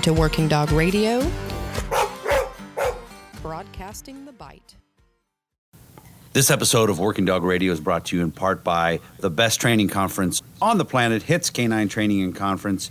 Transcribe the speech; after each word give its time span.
Welcome 0.00 0.14
to 0.14 0.20
Working 0.22 0.48
Dog 0.48 0.72
Radio, 0.72 1.30
broadcasting 3.42 4.24
the 4.24 4.32
bite. 4.32 4.76
This 6.32 6.50
episode 6.50 6.88
of 6.88 6.98
Working 6.98 7.26
Dog 7.26 7.42
Radio 7.42 7.70
is 7.70 7.80
brought 7.80 8.06
to 8.06 8.16
you 8.16 8.22
in 8.22 8.32
part 8.32 8.64
by 8.64 9.00
the 9.18 9.28
best 9.28 9.60
training 9.60 9.88
conference 9.88 10.40
on 10.62 10.78
the 10.78 10.86
planet, 10.86 11.24
HITS 11.24 11.50
Canine 11.50 11.90
Training 11.90 12.22
and 12.22 12.34
Conference, 12.34 12.90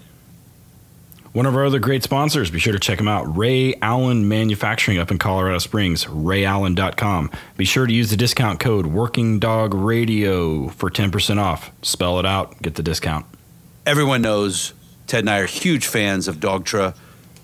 One 1.37 1.45
of 1.45 1.55
our 1.55 1.67
other 1.67 1.77
great 1.77 2.01
sponsors, 2.01 2.49
be 2.49 2.57
sure 2.57 2.73
to 2.73 2.79
check 2.79 2.97
them 2.97 3.07
out. 3.07 3.37
Ray 3.37 3.75
Allen 3.75 4.27
Manufacturing 4.27 4.97
up 4.97 5.11
in 5.11 5.19
Colorado 5.19 5.59
Springs, 5.59 6.05
rayallen.com. 6.05 7.29
Be 7.57 7.63
sure 7.63 7.85
to 7.85 7.93
use 7.93 8.09
the 8.09 8.17
discount 8.17 8.59
code 8.59 8.87
Working 8.87 9.37
Dog 9.37 9.75
Radio 9.75 10.69
for 10.69 10.89
10% 10.89 11.37
off. 11.37 11.69
Spell 11.83 12.17
it 12.17 12.25
out, 12.25 12.59
get 12.63 12.73
the 12.73 12.81
discount. 12.81 13.27
Everyone 13.85 14.23
knows 14.23 14.73
Ted 15.05 15.19
and 15.19 15.29
I 15.29 15.37
are 15.37 15.45
huge 15.45 15.85
fans 15.85 16.27
of 16.27 16.37
Dogtra. 16.37 16.95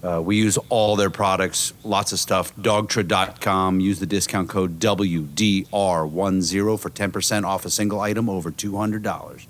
Uh, 0.02 0.20
we 0.24 0.38
use 0.38 0.58
all 0.70 0.96
their 0.96 1.12
products, 1.12 1.74
lots 1.84 2.12
of 2.12 2.18
stuff. 2.18 2.56
Dogtra.com. 2.56 3.80
Use 3.80 4.00
the 4.00 4.08
discount 4.08 4.50
code 4.50 4.80
WDR10 4.80 6.80
for 6.80 6.90
10% 6.90 7.44
off 7.44 7.64
a 7.64 7.70
single 7.70 8.02
item 8.02 8.28
over 8.28 8.52
$200. 8.52 9.46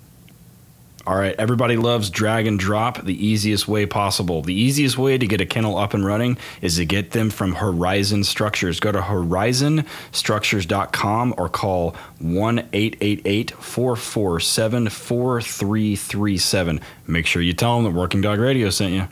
All 1.06 1.16
right, 1.16 1.34
everybody 1.38 1.76
loves 1.76 2.08
drag 2.08 2.46
and 2.46 2.58
drop 2.58 3.04
the 3.04 3.26
easiest 3.26 3.68
way 3.68 3.84
possible. 3.84 4.40
The 4.40 4.54
easiest 4.54 4.96
way 4.96 5.18
to 5.18 5.26
get 5.26 5.42
a 5.42 5.46
kennel 5.46 5.76
up 5.76 5.92
and 5.92 6.06
running 6.06 6.38
is 6.62 6.76
to 6.76 6.86
get 6.86 7.10
them 7.10 7.28
from 7.28 7.56
Horizon 7.56 8.24
Structures. 8.24 8.80
Go 8.80 8.90
to 8.90 9.00
horizonstructures.com 9.00 11.34
or 11.36 11.50
call 11.50 11.94
1 12.20 12.58
888 12.72 13.50
447 13.50 14.88
4337. 14.88 16.80
Make 17.06 17.26
sure 17.26 17.42
you 17.42 17.52
tell 17.52 17.76
them 17.76 17.84
that 17.92 17.98
Working 17.98 18.22
Dog 18.22 18.38
Radio 18.38 18.70
sent 18.70 18.94
you. 18.94 19.06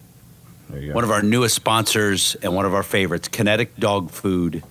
There 0.70 0.80
you 0.80 0.88
go. 0.88 0.94
One 0.94 1.04
of 1.04 1.10
our 1.10 1.22
newest 1.22 1.54
sponsors 1.54 2.36
and 2.36 2.54
one 2.54 2.64
of 2.64 2.72
our 2.72 2.82
favorites, 2.82 3.28
Kinetic 3.28 3.76
Dog 3.76 4.10
Food. 4.10 4.62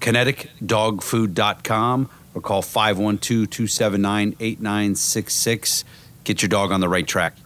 KineticDogFood.com 0.00 2.10
or 2.34 2.40
call 2.40 2.62
512 2.62 3.50
279 3.50 4.36
8966. 4.38 5.84
Get 6.28 6.42
your 6.42 6.50
dog 6.50 6.72
on 6.72 6.80
the 6.80 6.90
right 6.90 7.06
track. 7.06 7.38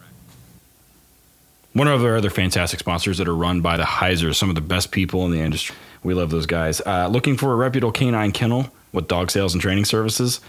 One 1.71 1.87
of 1.87 2.03
our 2.03 2.17
other 2.17 2.29
fantastic 2.29 2.81
sponsors 2.81 3.17
that 3.17 3.29
are 3.29 3.33
run 3.33 3.61
by 3.61 3.77
the 3.77 3.83
Heisers, 3.83 4.35
some 4.35 4.49
of 4.49 4.55
the 4.55 4.61
best 4.61 4.91
people 4.91 5.23
in 5.23 5.31
the 5.31 5.39
industry. 5.39 5.73
We 6.03 6.13
love 6.13 6.31
those 6.31 6.45
guys. 6.45 6.81
Uh, 6.81 7.07
looking 7.07 7.37
for 7.37 7.53
a 7.53 7.55
reputable 7.55 7.93
canine 7.93 8.33
kennel 8.33 8.69
with 8.91 9.07
dog 9.07 9.31
sales 9.31 9.53
and 9.53 9.61
training 9.61 9.85
services? 9.85 10.41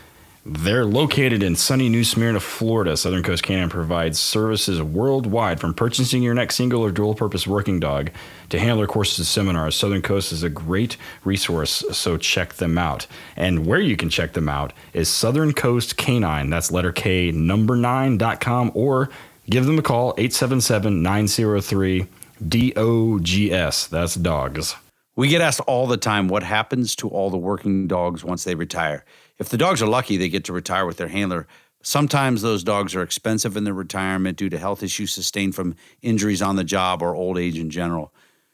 They're 0.46 0.84
located 0.84 1.42
in 1.42 1.56
sunny 1.56 1.88
New 1.88 2.04
Smyrna, 2.04 2.38
Florida. 2.38 2.98
Southern 2.98 3.22
Coast 3.22 3.42
Canine 3.42 3.70
provides 3.70 4.18
services 4.18 4.82
worldwide 4.82 5.58
from 5.58 5.72
purchasing 5.72 6.22
your 6.22 6.34
next 6.34 6.56
single 6.56 6.82
or 6.82 6.90
dual 6.90 7.14
purpose 7.14 7.46
working 7.46 7.80
dog 7.80 8.10
to 8.50 8.58
handler 8.58 8.86
courses 8.86 9.20
and 9.20 9.26
seminars. 9.26 9.74
Southern 9.74 10.02
Coast 10.02 10.32
is 10.32 10.42
a 10.42 10.50
great 10.50 10.98
resource, 11.24 11.82
so 11.92 12.18
check 12.18 12.52
them 12.54 12.76
out. 12.76 13.06
And 13.36 13.64
where 13.64 13.80
you 13.80 13.96
can 13.96 14.10
check 14.10 14.34
them 14.34 14.50
out 14.50 14.74
is 14.92 15.08
Southern 15.08 15.54
Coast 15.54 15.96
Canine. 15.96 16.50
That's 16.50 16.70
letter 16.70 16.92
K, 16.92 17.30
number 17.30 17.74
nine.com, 17.74 18.72
or 18.74 19.08
give 19.48 19.64
them 19.64 19.78
a 19.78 19.82
call 19.82 20.12
877 20.18 21.02
903 21.02 22.06
DOGS. 22.46 23.86
That's 23.88 24.14
dogs. 24.16 24.76
We 25.16 25.28
get 25.28 25.40
asked 25.40 25.60
all 25.60 25.86
the 25.86 25.96
time 25.96 26.28
what 26.28 26.42
happens 26.42 26.94
to 26.96 27.08
all 27.08 27.30
the 27.30 27.38
working 27.38 27.86
dogs 27.86 28.22
once 28.24 28.44
they 28.44 28.56
retire. 28.56 29.04
If 29.38 29.48
the 29.48 29.56
dogs 29.56 29.82
are 29.82 29.86
lucky, 29.86 30.16
they 30.16 30.28
get 30.28 30.44
to 30.44 30.52
retire 30.52 30.86
with 30.86 30.96
their 30.96 31.08
handler. 31.08 31.46
Sometimes 31.82 32.40
those 32.40 32.64
dogs 32.64 32.94
are 32.94 33.02
expensive 33.02 33.56
in 33.56 33.64
their 33.64 33.74
retirement 33.74 34.38
due 34.38 34.48
to 34.48 34.58
health 34.58 34.82
issues 34.82 35.12
sustained 35.12 35.54
from 35.54 35.74
injuries 36.02 36.40
on 36.40 36.56
the 36.56 36.64
job 36.64 37.02
or 37.02 37.14
old 37.14 37.36
age 37.36 37.58
in 37.58 37.68
general. 37.68 38.12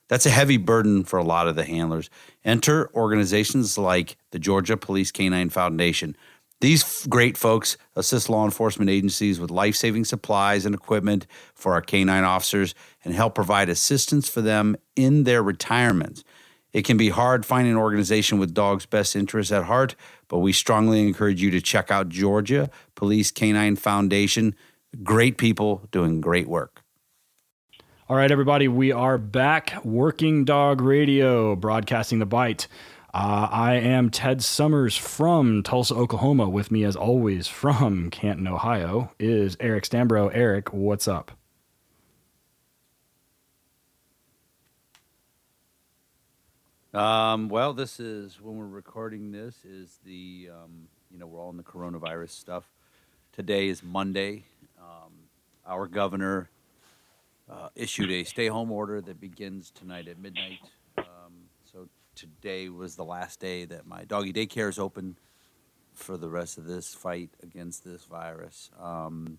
That's 0.08 0.26
a 0.26 0.30
heavy 0.30 0.56
burden 0.56 1.04
for 1.04 1.18
a 1.18 1.24
lot 1.24 1.46
of 1.46 1.54
the 1.54 1.64
handlers. 1.64 2.10
Enter 2.44 2.90
organizations 2.94 3.78
like 3.78 4.16
the 4.32 4.40
Georgia 4.40 4.76
Police 4.76 5.12
Canine 5.12 5.50
Foundation. 5.50 6.16
These 6.60 7.06
great 7.06 7.38
folks 7.38 7.76
assist 7.94 8.28
law 8.28 8.44
enforcement 8.44 8.90
agencies 8.90 9.38
with 9.38 9.50
life 9.50 9.76
saving 9.76 10.04
supplies 10.06 10.66
and 10.66 10.74
equipment 10.74 11.26
for 11.54 11.74
our 11.74 11.80
canine 11.80 12.24
officers 12.24 12.74
and 13.04 13.14
help 13.14 13.34
provide 13.34 13.68
assistance 13.68 14.28
for 14.28 14.42
them 14.42 14.76
in 14.96 15.22
their 15.22 15.42
retirements. 15.42 16.24
It 16.72 16.84
can 16.84 16.96
be 16.96 17.08
hard 17.08 17.46
finding 17.46 17.72
an 17.72 17.78
organization 17.78 18.38
with 18.38 18.52
dogs' 18.52 18.86
best 18.86 19.16
interests 19.16 19.52
at 19.52 19.64
heart, 19.64 19.94
but 20.30 20.38
we 20.38 20.52
strongly 20.52 21.06
encourage 21.06 21.42
you 21.42 21.50
to 21.50 21.60
check 21.60 21.90
out 21.90 22.08
Georgia 22.08 22.70
Police 22.94 23.30
Canine 23.30 23.76
Foundation. 23.76 24.54
Great 25.02 25.36
people 25.36 25.82
doing 25.90 26.22
great 26.22 26.48
work. 26.48 26.82
All 28.08 28.16
right, 28.16 28.30
everybody, 28.30 28.66
we 28.66 28.90
are 28.92 29.18
back. 29.18 29.84
Working 29.84 30.44
Dog 30.44 30.80
Radio, 30.80 31.54
broadcasting 31.54 32.20
the 32.20 32.26
bite. 32.26 32.66
Uh, 33.12 33.48
I 33.50 33.74
am 33.74 34.10
Ted 34.10 34.42
Summers 34.42 34.96
from 34.96 35.64
Tulsa, 35.64 35.94
Oklahoma. 35.94 36.48
With 36.48 36.70
me, 36.70 36.84
as 36.84 36.94
always, 36.94 37.48
from 37.48 38.08
Canton, 38.10 38.46
Ohio, 38.46 39.12
is 39.18 39.56
Eric 39.58 39.84
Stambro. 39.84 40.30
Eric, 40.32 40.72
what's 40.72 41.08
up? 41.08 41.32
Um, 46.92 47.48
well, 47.48 47.72
this 47.72 48.00
is 48.00 48.40
when 48.40 48.56
we're 48.56 48.66
recording 48.66 49.30
this 49.30 49.64
is 49.64 50.00
the 50.04 50.48
um, 50.50 50.88
you 51.08 51.20
know 51.20 51.26
we're 51.28 51.40
all 51.40 51.50
in 51.50 51.56
the 51.56 51.62
coronavirus 51.62 52.30
stuff. 52.30 52.64
Today 53.32 53.68
is 53.68 53.84
Monday. 53.84 54.46
Um, 54.76 55.12
our 55.64 55.86
governor 55.86 56.50
uh, 57.48 57.68
issued 57.76 58.10
a 58.10 58.24
stay-home 58.24 58.72
order 58.72 59.00
that 59.02 59.20
begins 59.20 59.70
tonight 59.70 60.08
at 60.08 60.18
midnight. 60.18 60.58
Um, 60.98 61.44
so 61.62 61.86
today 62.16 62.68
was 62.68 62.96
the 62.96 63.04
last 63.04 63.38
day 63.38 63.66
that 63.66 63.86
my 63.86 64.02
doggy 64.02 64.32
daycare 64.32 64.68
is 64.68 64.80
open 64.80 65.16
for 65.94 66.16
the 66.16 66.28
rest 66.28 66.58
of 66.58 66.64
this 66.64 66.92
fight 66.92 67.30
against 67.40 67.84
this 67.84 68.04
virus. 68.04 68.68
Um, 68.80 69.38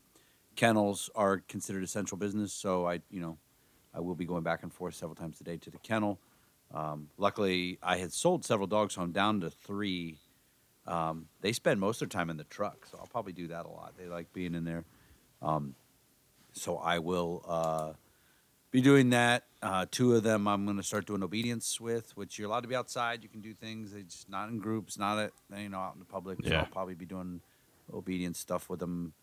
kennels 0.56 1.10
are 1.16 1.40
considered 1.50 1.84
essential 1.84 2.16
business, 2.16 2.54
so 2.54 2.88
I 2.88 3.02
you 3.10 3.20
know 3.20 3.38
I 3.94 4.00
will 4.00 4.16
be 4.16 4.24
going 4.24 4.44
back 4.44 4.64
and 4.64 4.72
forth 4.72 4.96
several 4.96 5.16
times 5.16 5.42
a 5.42 5.44
day 5.44 5.58
to 5.58 5.70
the 5.70 5.80
kennel. 5.80 6.18
Um, 6.74 7.10
luckily, 7.18 7.80
I 7.84 7.98
had 7.98 8.14
sold 8.14 8.46
several 8.46 8.68
dogs, 8.68 8.96
so 8.96 9.02
I'm 9.02 9.12
down 9.12 9.42
to 9.42 9.50
three. 9.50 10.18
Um, 10.88 11.28
they 11.42 11.52
spend 11.52 11.80
most 11.80 12.02
of 12.02 12.10
their 12.10 12.20
time 12.20 12.30
in 12.30 12.38
the 12.38 12.44
truck, 12.46 12.86
so 12.90 12.98
I'll 13.00 13.08
probably 13.08 13.34
do 13.34 13.48
that 13.48 13.66
a 13.66 13.70
lot. 13.70 13.94
They 13.98 14.08
like 14.08 14.32
being 14.34 14.56
in 14.56 14.64
there. 14.64 14.86
Um, 15.42 15.76
so 16.54 16.78
I 16.78 17.00
will 17.00 17.44
uh, 17.48 17.94
be 18.72 18.82
doing 18.82 19.10
that. 19.12 19.44
Uh, 19.62 19.86
two 19.92 20.16
of 20.16 20.24
them 20.24 20.48
I'm 20.48 20.66
going 20.66 20.78
to 20.78 20.84
start 20.84 21.06
doing 21.06 21.24
obedience 21.24 21.80
with, 21.80 22.16
which 22.18 22.40
you're 22.40 22.48
allowed 22.48 22.62
to 22.62 22.68
be 22.68 22.76
outside. 22.76 23.22
You 23.22 23.30
can 23.30 23.42
do 23.42 23.54
things. 23.54 23.94
It's 23.94 24.16
just 24.16 24.30
not 24.30 24.50
in 24.50 24.60
groups, 24.60 24.98
not 24.98 25.20
at 25.20 25.32
you 25.56 25.70
know 25.70 25.80
out 25.80 25.94
in 25.94 26.00
the 26.00 26.06
public. 26.06 26.40
So 26.44 26.50
Yeah. 26.50 26.60
I'll 26.62 26.66
probably 26.66 26.96
be 26.96 27.06
doing 27.06 27.42
obedience 27.94 28.40
stuff 28.40 28.70
with 28.70 28.80
them, 28.80 29.14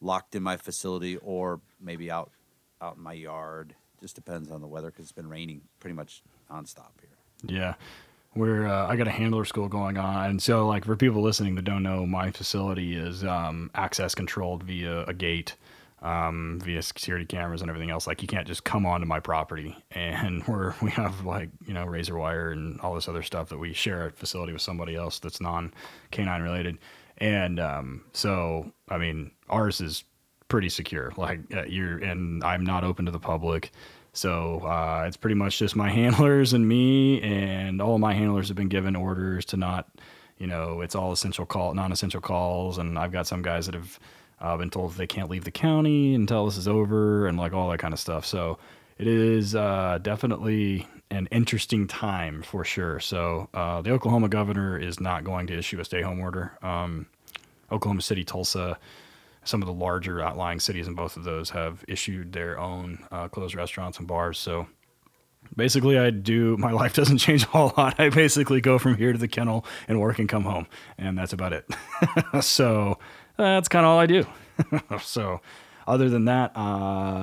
locked 0.00 0.34
in 0.34 0.42
my 0.42 0.56
facility, 0.56 1.16
or 1.18 1.60
maybe 1.80 2.10
out 2.10 2.32
out 2.80 2.96
in 2.96 3.02
my 3.02 3.12
yard. 3.12 3.74
Just 4.00 4.14
depends 4.14 4.50
on 4.50 4.60
the 4.60 4.66
weather 4.66 4.90
because 4.90 5.04
it's 5.04 5.12
been 5.12 5.28
raining 5.28 5.62
pretty 5.80 5.94
much 5.94 6.22
nonstop 6.50 6.92
here. 7.00 7.10
Yeah. 7.46 7.74
We're, 8.36 8.66
uh, 8.66 8.88
I 8.88 8.96
got 8.96 9.06
a 9.06 9.12
handler 9.12 9.44
school 9.44 9.68
going 9.68 9.96
on. 9.96 10.30
And 10.30 10.42
so, 10.42 10.66
like, 10.66 10.84
for 10.84 10.96
people 10.96 11.22
listening 11.22 11.54
that 11.54 11.62
don't 11.62 11.84
know, 11.84 12.04
my 12.04 12.32
facility 12.32 12.96
is 12.96 13.22
um, 13.22 13.70
access 13.74 14.14
controlled 14.14 14.64
via 14.64 15.04
a 15.04 15.14
gate, 15.14 15.54
um, 16.02 16.60
via 16.64 16.82
security 16.82 17.24
cameras 17.24 17.60
and 17.62 17.70
everything 17.70 17.90
else. 17.90 18.08
Like, 18.08 18.22
you 18.22 18.28
can't 18.28 18.46
just 18.46 18.64
come 18.64 18.86
onto 18.86 19.06
my 19.06 19.20
property. 19.20 19.76
And 19.92 20.44
we're, 20.48 20.74
we 20.82 20.90
have, 20.90 21.24
like, 21.24 21.50
you 21.64 21.74
know, 21.74 21.84
razor 21.84 22.18
wire 22.18 22.50
and 22.50 22.80
all 22.80 22.96
this 22.96 23.08
other 23.08 23.22
stuff 23.22 23.50
that 23.50 23.58
we 23.58 23.72
share 23.72 24.06
a 24.06 24.10
facility 24.10 24.52
with 24.52 24.62
somebody 24.62 24.96
else 24.96 25.20
that's 25.20 25.40
non 25.40 25.72
canine 26.10 26.42
related. 26.42 26.78
And 27.18 27.60
um, 27.60 28.04
so, 28.12 28.72
I 28.88 28.98
mean, 28.98 29.30
ours 29.48 29.80
is 29.80 30.02
pretty 30.48 30.68
secure. 30.68 31.12
Like, 31.16 31.40
uh, 31.54 31.64
you're, 31.64 31.98
and 31.98 32.42
I'm 32.44 32.64
not 32.64 32.84
open 32.84 33.06
to 33.06 33.10
the 33.10 33.18
public. 33.18 33.72
So 34.12 34.60
uh, 34.60 35.04
it's 35.06 35.16
pretty 35.16 35.34
much 35.34 35.58
just 35.58 35.76
my 35.76 35.90
handlers 36.00 36.52
and 36.52 36.66
me, 36.66 37.20
and 37.22 37.82
all 37.82 37.98
my 37.98 38.14
handlers 38.14 38.48
have 38.48 38.56
been 38.56 38.68
given 38.68 38.96
orders 38.96 39.44
to 39.46 39.56
not, 39.56 39.88
you 40.38 40.46
know, 40.46 40.80
it's 40.80 40.94
all 40.94 41.12
essential 41.12 41.46
call, 41.46 41.74
non-essential 41.74 42.20
calls, 42.20 42.78
and 42.78 42.98
I've 42.98 43.12
got 43.12 43.26
some 43.26 43.42
guys 43.42 43.66
that 43.66 43.74
have 43.74 43.98
uh, 44.40 44.56
been 44.56 44.70
told 44.70 44.92
they 44.94 45.06
can't 45.06 45.30
leave 45.30 45.44
the 45.44 45.50
county 45.50 46.14
until 46.14 46.46
this 46.46 46.56
is 46.56 46.68
over, 46.68 47.26
and 47.26 47.38
like 47.38 47.52
all 47.52 47.70
that 47.70 47.78
kind 47.78 47.92
of 47.92 48.00
stuff. 48.00 48.24
So 48.24 48.58
it 48.98 49.06
is 49.08 49.54
uh, 49.54 49.98
definitely 50.00 50.86
an 51.10 51.28
interesting 51.30 51.86
time 51.86 52.42
for 52.42 52.64
sure. 52.64 53.00
So 53.00 53.48
uh, 53.54 53.82
the 53.82 53.90
Oklahoma 53.90 54.28
governor 54.28 54.78
is 54.78 55.00
not 55.00 55.24
going 55.24 55.46
to 55.48 55.58
issue 55.58 55.80
a 55.80 55.84
stay-home 55.84 56.20
order. 56.20 56.56
Um, 56.62 57.06
Oklahoma 57.70 58.02
City, 58.02 58.24
Tulsa, 58.24 58.78
some 59.44 59.62
of 59.62 59.66
the 59.66 59.74
larger 59.74 60.20
outlying 60.20 60.60
cities 60.60 60.88
in 60.88 60.94
both 60.94 61.16
of 61.16 61.24
those 61.24 61.50
have 61.50 61.84
issued 61.88 62.32
their 62.32 62.58
own 62.58 63.06
uh, 63.12 63.28
closed 63.28 63.54
restaurants 63.54 63.98
and 63.98 64.06
bars. 64.08 64.38
So 64.38 64.66
basically 65.56 65.98
I 65.98 66.10
do 66.10 66.56
my 66.58 66.72
life 66.72 66.94
doesn't 66.94 67.18
change 67.18 67.44
a 67.44 67.48
whole 67.48 67.72
lot. 67.76 67.98
I 68.00 68.08
basically 68.08 68.60
go 68.60 68.78
from 68.78 68.96
here 68.96 69.12
to 69.12 69.18
the 69.18 69.28
kennel 69.28 69.64
and 69.88 70.00
work 70.00 70.18
and 70.18 70.28
come 70.28 70.44
home, 70.44 70.66
and 70.98 71.16
that's 71.16 71.32
about 71.32 71.52
it. 71.52 71.66
so 72.40 72.98
that's 73.36 73.68
kind 73.68 73.84
of 73.84 73.90
all 73.90 73.98
I 73.98 74.06
do. 74.06 74.26
so 75.02 75.40
other 75.86 76.08
than 76.08 76.24
that, 76.26 76.52
uh, 76.56 76.60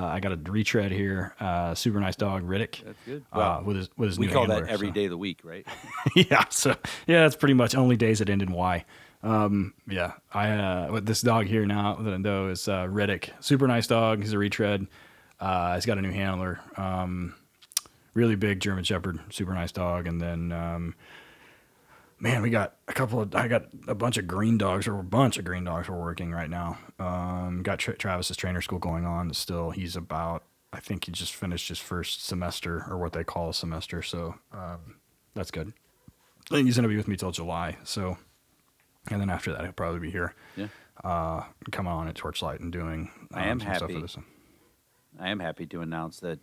I 0.06 0.20
got 0.20 0.32
a 0.32 0.36
retread 0.36 0.92
here. 0.92 1.34
Uh, 1.40 1.74
super 1.74 1.98
nice 1.98 2.14
dog, 2.14 2.42
Riddick. 2.46 2.84
That's 2.84 2.98
good. 3.04 3.24
uh, 3.32 3.38
Well, 3.38 3.62
with 3.64 3.76
his 3.76 3.90
with 3.96 4.08
his 4.10 4.18
we 4.18 4.26
new 4.26 4.32
call 4.32 4.46
handler, 4.46 4.66
that 4.66 4.70
every 4.72 4.88
so. 4.88 4.94
day 4.94 5.04
of 5.04 5.10
the 5.10 5.18
week, 5.18 5.40
right? 5.42 5.66
yeah, 6.14 6.44
so 6.48 6.76
yeah, 7.06 7.22
that's 7.22 7.36
pretty 7.36 7.54
much 7.54 7.74
only 7.74 7.96
days 7.96 8.20
that 8.20 8.30
end 8.30 8.42
in 8.42 8.52
Y. 8.52 8.84
Um, 9.22 9.74
yeah, 9.88 10.14
I 10.32 10.50
uh, 10.50 10.92
with 10.92 11.06
this 11.06 11.22
dog 11.22 11.46
here 11.46 11.64
now 11.64 11.94
that 11.94 12.12
I 12.12 12.16
know 12.16 12.48
is 12.48 12.66
uh, 12.68 12.86
Riddick. 12.86 13.30
Super 13.40 13.68
nice 13.68 13.86
dog. 13.86 14.20
He's 14.20 14.32
a 14.32 14.38
retread. 14.38 14.86
Uh, 15.40 15.74
he's 15.74 15.86
got 15.86 15.98
a 15.98 16.02
new 16.02 16.10
handler. 16.10 16.60
Um, 16.76 17.34
really 18.14 18.36
big 18.36 18.60
German 18.60 18.84
Shepherd. 18.84 19.20
Super 19.30 19.54
nice 19.54 19.72
dog. 19.72 20.06
And 20.06 20.20
then, 20.20 20.52
um, 20.52 20.94
man, 22.18 22.42
we 22.42 22.50
got 22.50 22.76
a 22.88 22.92
couple 22.92 23.20
of. 23.20 23.34
I 23.34 23.48
got 23.48 23.66
a 23.86 23.94
bunch 23.94 24.16
of 24.18 24.26
green 24.26 24.58
dogs 24.58 24.86
or 24.86 24.98
a 24.98 25.04
bunch 25.04 25.38
of 25.38 25.44
green 25.44 25.64
dogs 25.64 25.88
we're 25.88 26.00
working 26.00 26.32
right 26.32 26.50
now. 26.50 26.78
Um, 26.98 27.62
got 27.62 27.78
Tra- 27.78 27.96
Travis's 27.96 28.36
trainer 28.36 28.60
school 28.60 28.78
going 28.78 29.04
on. 29.04 29.32
Still, 29.34 29.70
he's 29.70 29.96
about. 29.96 30.44
I 30.72 30.80
think 30.80 31.04
he 31.04 31.12
just 31.12 31.34
finished 31.34 31.68
his 31.68 31.78
first 31.78 32.24
semester 32.24 32.86
or 32.88 32.96
what 32.96 33.12
they 33.12 33.24
call 33.24 33.50
a 33.50 33.54
semester. 33.54 34.02
So 34.02 34.36
um, 34.52 34.96
that's 35.34 35.50
good. 35.50 35.72
I 36.50 36.54
think 36.54 36.66
he's 36.66 36.76
going 36.76 36.84
to 36.84 36.88
be 36.88 36.96
with 36.96 37.08
me 37.08 37.16
till 37.16 37.30
July. 37.30 37.76
So, 37.84 38.16
and 39.10 39.20
then 39.20 39.30
after 39.30 39.52
that, 39.52 39.62
he'll 39.62 39.72
probably 39.72 40.00
be 40.00 40.10
here, 40.10 40.34
Yeah. 40.56 40.68
uh, 41.04 41.44
coming 41.70 41.92
on 41.92 42.08
at 42.08 42.14
Torchlight 42.14 42.60
and 42.60 42.72
doing. 42.72 43.10
I 43.32 43.46
am 43.46 43.60
some 43.60 43.68
stuff 43.74 43.80
happy. 43.82 43.94
with 43.94 44.02
this. 44.02 44.16
I 45.18 45.28
am 45.30 45.40
happy 45.40 45.66
to 45.66 45.80
announce 45.80 46.20
that. 46.20 46.38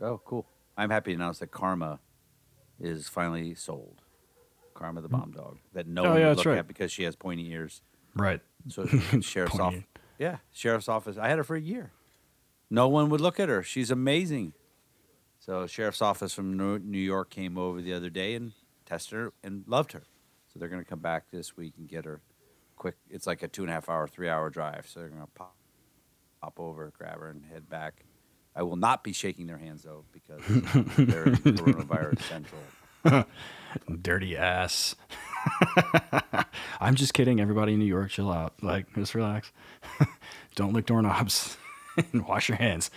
Oh, 0.00 0.20
cool! 0.24 0.46
I'm 0.76 0.90
happy 0.90 1.10
to 1.12 1.16
announce 1.16 1.38
that 1.40 1.50
Karma 1.50 1.98
is 2.80 3.08
finally 3.08 3.54
sold. 3.54 4.02
Karma 4.74 5.00
the 5.00 5.08
bomb 5.08 5.32
dog 5.32 5.58
that 5.72 5.88
no 5.88 6.04
Oh, 6.04 6.10
one 6.10 6.20
yeah, 6.20 6.28
would 6.28 6.36
look 6.36 6.46
right. 6.46 6.58
at 6.58 6.68
because 6.68 6.92
she 6.92 7.02
has 7.02 7.16
pointy 7.16 7.50
ears. 7.50 7.82
Right. 8.14 8.40
So 8.68 8.86
sheriff's 9.20 9.56
Pointy 9.56 9.60
office, 9.78 9.84
yeah, 10.18 10.36
sheriff's 10.52 10.88
office. 10.88 11.18
I 11.18 11.28
had 11.28 11.38
her 11.38 11.44
for 11.44 11.56
a 11.56 11.60
year. 11.60 11.90
No 12.70 12.86
one 12.86 13.08
would 13.10 13.20
look 13.20 13.40
at 13.40 13.48
her. 13.48 13.62
She's 13.64 13.90
amazing. 13.90 14.52
So 15.40 15.66
sheriff's 15.66 16.00
office 16.02 16.32
from 16.32 16.56
New 16.56 16.78
New 16.78 16.98
York 16.98 17.30
came 17.30 17.58
over 17.58 17.82
the 17.82 17.92
other 17.92 18.10
day 18.10 18.34
and 18.36 18.52
tested 18.88 19.18
her 19.18 19.32
and 19.42 19.64
loved 19.66 19.92
her. 19.92 20.02
So 20.52 20.58
they're 20.58 20.68
going 20.68 20.82
to 20.82 20.88
come 20.88 21.00
back 21.00 21.30
this 21.30 21.56
week 21.56 21.74
and 21.78 21.88
get 21.88 22.04
her 22.04 22.20
quick. 22.76 22.96
It's 23.10 23.26
like 23.26 23.42
a 23.42 23.48
two 23.48 23.62
and 23.62 23.70
a 23.70 23.74
half 23.74 23.88
hour, 23.88 24.08
three 24.08 24.28
hour 24.28 24.48
drive. 24.50 24.86
So 24.88 25.00
they're 25.00 25.08
going 25.08 25.20
to 25.20 25.28
pop 25.28 25.54
pop 26.40 26.58
over, 26.58 26.92
grab 26.96 27.18
her, 27.18 27.28
and 27.28 27.44
head 27.44 27.68
back. 27.68 28.04
I 28.54 28.62
will 28.62 28.76
not 28.76 29.04
be 29.04 29.12
shaking 29.12 29.46
their 29.46 29.58
hands 29.58 29.82
though 29.82 30.04
because 30.12 30.40
they're 30.96 31.26
coronavirus 31.26 32.22
central. 32.22 32.62
Dirty 34.02 34.36
ass. 34.36 34.96
I'm 36.80 36.94
just 36.94 37.14
kidding. 37.14 37.40
Everybody 37.40 37.74
in 37.74 37.78
New 37.78 37.84
York, 37.84 38.10
chill 38.10 38.32
out. 38.32 38.54
Like, 38.62 38.92
just 38.94 39.14
relax. 39.14 39.52
Don't 40.56 40.72
lick 40.72 40.86
doorknobs 40.86 41.56
and 42.12 42.26
wash 42.26 42.48
your 42.48 42.58
hands. 42.58 42.90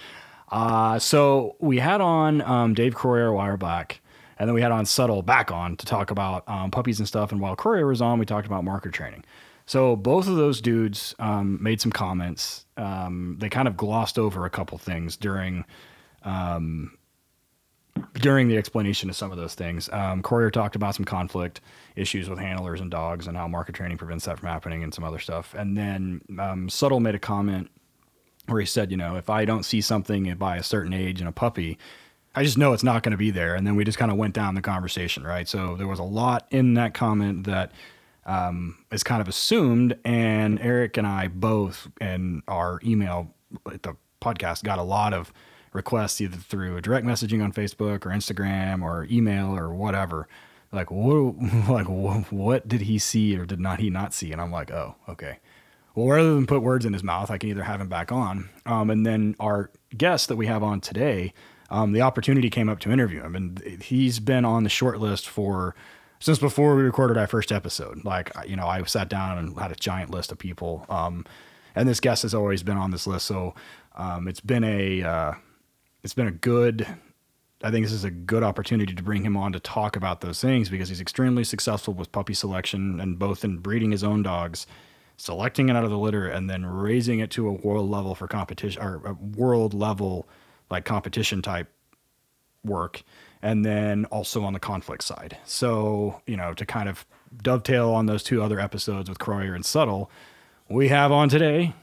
Uh, 0.51 0.99
so 0.99 1.55
we 1.59 1.77
had 1.77 2.01
on 2.01 2.41
um, 2.41 2.73
Dave 2.73 2.95
Kroyer 2.95 3.29
a 3.29 3.33
while 3.33 3.57
back, 3.57 4.01
and 4.41 4.47
then 4.47 4.55
we 4.55 4.61
had 4.63 4.71
on 4.71 4.85
Suttle 4.85 5.23
back 5.23 5.51
on 5.51 5.77
to 5.77 5.85
talk 5.85 6.09
about 6.09 6.49
um, 6.49 6.71
puppies 6.71 6.97
and 6.97 7.07
stuff. 7.07 7.31
And 7.31 7.39
while 7.39 7.55
Kroyer 7.55 7.87
was 7.87 8.01
on, 8.01 8.17
we 8.17 8.25
talked 8.25 8.47
about 8.47 8.63
marker 8.63 8.89
training. 8.89 9.23
So 9.67 9.95
both 9.95 10.27
of 10.27 10.35
those 10.35 10.61
dudes 10.61 11.13
um, 11.19 11.61
made 11.61 11.79
some 11.79 11.91
comments. 11.91 12.65
Um, 12.75 13.37
they 13.39 13.49
kind 13.49 13.67
of 13.67 13.77
glossed 13.77 14.17
over 14.17 14.43
a 14.43 14.49
couple 14.49 14.79
things 14.79 15.15
during 15.15 15.63
during 18.15 18.47
the 18.47 18.57
explanation 18.57 19.11
of 19.11 19.15
some 19.15 19.31
of 19.31 19.37
those 19.37 19.53
things. 19.53 19.89
Um, 19.93 20.23
Kroyer 20.23 20.51
talked 20.51 20.75
about 20.75 20.95
some 20.95 21.05
conflict 21.05 21.61
issues 21.95 22.27
with 22.27 22.39
handlers 22.39 22.81
and 22.81 22.89
dogs 22.89 23.27
and 23.27 23.37
how 23.37 23.47
marker 23.47 23.71
training 23.71 23.99
prevents 23.99 24.25
that 24.25 24.39
from 24.39 24.49
happening 24.49 24.81
and 24.81 24.91
some 24.91 25.03
other 25.03 25.19
stuff. 25.19 25.53
And 25.53 25.77
then 25.77 26.21
um, 26.39 26.67
Suttle 26.67 26.99
made 26.99 27.13
a 27.13 27.19
comment 27.19 27.69
where 28.47 28.59
he 28.59 28.65
said, 28.65 28.89
you 28.89 28.97
know, 28.97 29.17
if 29.17 29.29
I 29.29 29.45
don't 29.45 29.63
see 29.63 29.81
something 29.81 30.33
by 30.33 30.57
a 30.57 30.63
certain 30.63 30.93
age 30.93 31.21
in 31.21 31.27
a 31.27 31.31
puppy, 31.31 31.77
I 32.33 32.43
just 32.43 32.57
know 32.57 32.73
it's 32.73 32.83
not 32.83 33.03
going 33.03 33.11
to 33.11 33.17
be 33.17 33.31
there. 33.31 33.55
And 33.55 33.67
then 33.67 33.75
we 33.75 33.83
just 33.83 33.97
kind 33.97 34.11
of 34.11 34.17
went 34.17 34.33
down 34.33 34.55
the 34.55 34.61
conversation, 34.61 35.23
right? 35.23 35.47
So 35.47 35.75
there 35.75 35.87
was 35.87 35.99
a 35.99 36.03
lot 36.03 36.47
in 36.49 36.75
that 36.75 36.93
comment 36.93 37.45
that 37.45 37.71
um, 38.25 38.77
is 38.91 39.03
kind 39.03 39.21
of 39.21 39.27
assumed. 39.27 39.97
And 40.05 40.59
Eric 40.59 40.97
and 40.97 41.05
I 41.05 41.27
both, 41.27 41.89
and 41.99 42.41
our 42.47 42.79
email 42.83 43.33
at 43.71 43.83
the 43.83 43.95
podcast, 44.21 44.63
got 44.63 44.79
a 44.79 44.83
lot 44.83 45.13
of 45.13 45.33
requests 45.73 46.21
either 46.21 46.37
through 46.37 46.79
direct 46.81 47.05
messaging 47.05 47.43
on 47.43 47.51
Facebook 47.51 48.05
or 48.05 48.09
Instagram 48.09 48.81
or 48.81 49.07
email 49.11 49.55
or 49.55 49.73
whatever. 49.73 50.27
Like 50.71 50.89
what, 50.89 51.35
like 51.69 51.87
what 51.87 52.67
did 52.67 52.81
he 52.81 52.97
see 52.97 53.37
or 53.37 53.45
did 53.45 53.59
not 53.59 53.79
he 53.79 53.89
not 53.89 54.13
see? 54.13 54.31
And 54.31 54.39
I'm 54.39 54.51
like, 54.51 54.71
oh, 54.71 54.95
okay. 55.09 55.39
Well, 55.95 56.07
rather 56.07 56.33
than 56.33 56.47
put 56.47 56.61
words 56.61 56.85
in 56.85 56.93
his 56.93 57.03
mouth, 57.03 57.29
I 57.29 57.37
can 57.37 57.49
either 57.49 57.63
have 57.63 57.81
him 57.81 57.89
back 57.89 58.13
on. 58.13 58.49
Um, 58.65 58.89
and 58.89 59.05
then 59.05 59.35
our 59.39 59.69
guest 59.97 60.29
that 60.29 60.37
we 60.37 60.47
have 60.47 60.63
on 60.63 60.79
today, 60.79 61.33
um, 61.71 61.93
the 61.93 62.01
opportunity 62.01 62.49
came 62.49 62.69
up 62.69 62.79
to 62.79 62.91
interview 62.91 63.23
him, 63.23 63.35
and 63.35 63.59
he's 63.81 64.19
been 64.19 64.45
on 64.45 64.63
the 64.63 64.69
short 64.69 64.99
list 64.99 65.27
for 65.27 65.73
since 66.19 66.37
before 66.37 66.75
we 66.75 66.83
recorded 66.83 67.17
our 67.17 67.25
first 67.25 67.51
episode. 67.51 68.03
Like, 68.05 68.31
you 68.45 68.55
know, 68.55 68.67
I 68.67 68.83
sat 68.83 69.09
down 69.09 69.39
and 69.39 69.57
had 69.57 69.71
a 69.71 69.75
giant 69.75 70.11
list 70.11 70.31
of 70.31 70.37
people, 70.37 70.85
um, 70.89 71.25
and 71.73 71.89
this 71.89 71.99
guest 71.99 72.21
has 72.23 72.35
always 72.35 72.61
been 72.61 72.77
on 72.77 72.91
this 72.91 73.07
list. 73.07 73.25
So 73.25 73.55
um, 73.95 74.27
it's 74.27 74.41
been 74.41 74.63
a 74.65 75.01
uh, 75.01 75.33
it's 76.03 76.13
been 76.13 76.27
a 76.27 76.31
good 76.31 76.85
I 77.63 77.71
think 77.71 77.85
this 77.85 77.93
is 77.93 78.03
a 78.03 78.11
good 78.11 78.43
opportunity 78.43 78.93
to 78.93 79.03
bring 79.03 79.23
him 79.23 79.37
on 79.37 79.53
to 79.53 79.59
talk 79.59 79.95
about 79.95 80.21
those 80.21 80.41
things 80.41 80.69
because 80.69 80.89
he's 80.89 81.01
extremely 81.01 81.43
successful 81.43 81.93
with 81.93 82.11
puppy 82.11 82.33
selection 82.33 82.99
and 82.99 83.19
both 83.19 83.43
in 83.43 83.59
breeding 83.59 83.91
his 83.91 84.03
own 84.03 84.23
dogs, 84.23 84.65
selecting 85.17 85.69
it 85.69 85.75
out 85.75 85.83
of 85.83 85.89
the 85.89 85.97
litter, 85.97 86.27
and 86.27 86.49
then 86.49 86.65
raising 86.65 87.19
it 87.19 87.29
to 87.31 87.47
a 87.47 87.51
world 87.53 87.89
level 87.89 88.15
for 88.15 88.27
competition 88.27 88.81
or 88.81 89.01
a 89.05 89.13
world 89.13 89.73
level 89.73 90.27
like 90.71 90.85
competition 90.85 91.41
type 91.41 91.67
work. 92.63 93.03
And 93.41 93.65
then 93.65 94.05
also 94.05 94.43
on 94.43 94.53
the 94.53 94.59
conflict 94.59 95.03
side. 95.03 95.37
So, 95.45 96.21
you 96.27 96.37
know, 96.37 96.53
to 96.53 96.65
kind 96.65 96.87
of 96.87 97.05
dovetail 97.41 97.89
on 97.89 98.05
those 98.05 98.23
two 98.23 98.41
other 98.43 98.59
episodes 98.59 99.09
with 99.09 99.17
Kroyer 99.17 99.55
and 99.55 99.63
Suttle, 99.63 100.09
we 100.69 100.89
have 100.89 101.11
on 101.11 101.27
today 101.27 101.73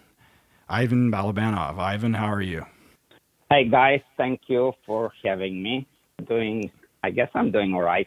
Ivan 0.69 1.11
Balabanov. 1.11 1.79
Ivan, 1.79 2.15
how 2.15 2.33
are 2.33 2.43
you? 2.43 2.65
Hi 3.51 3.63
guys, 3.63 4.03
thank 4.17 4.43
you 4.47 4.73
for 4.85 5.11
having 5.25 5.63
me. 5.63 5.87
Doing, 6.29 6.71
I 7.03 7.11
guess 7.11 7.31
I'm 7.35 7.51
doing 7.51 7.73
all 7.75 7.83
right, 7.83 8.07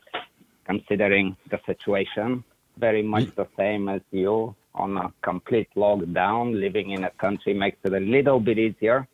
considering 0.65 1.35
the 1.49 1.59
situation. 1.65 2.43
Very 2.77 3.01
much 3.01 3.35
the 3.35 3.47
same 3.57 3.89
as 3.89 4.01
you 4.11 4.55
on 4.75 4.97
a 4.97 5.11
complete 5.23 5.67
lockdown. 5.75 6.59
Living 6.59 6.91
in 6.91 7.03
a 7.03 7.09
country 7.11 7.53
makes 7.53 7.77
it 7.83 7.93
a 7.93 7.99
little 7.99 8.39
bit 8.39 8.59
easier. 8.59 9.07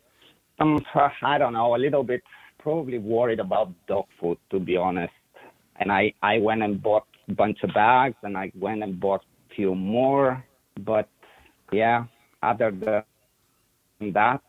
I'm, 0.58 0.78
I 1.22 1.38
don't 1.38 1.52
know, 1.52 1.74
a 1.74 1.78
little 1.78 2.02
bit 2.02 2.22
probably 2.58 2.98
worried 2.98 3.40
about 3.40 3.72
dog 3.86 4.06
food, 4.20 4.38
to 4.50 4.58
be 4.58 4.76
honest. 4.76 5.12
And 5.80 5.92
I, 5.92 6.12
I 6.22 6.38
went 6.38 6.62
and 6.62 6.82
bought 6.82 7.06
a 7.28 7.34
bunch 7.34 7.58
of 7.62 7.72
bags, 7.72 8.16
and 8.22 8.36
I 8.36 8.50
went 8.58 8.82
and 8.82 8.98
bought 8.98 9.22
a 9.50 9.54
few 9.54 9.74
more. 9.74 10.44
But 10.80 11.08
yeah, 11.72 12.04
other 12.42 12.70
than 12.70 14.12
that, 14.12 14.40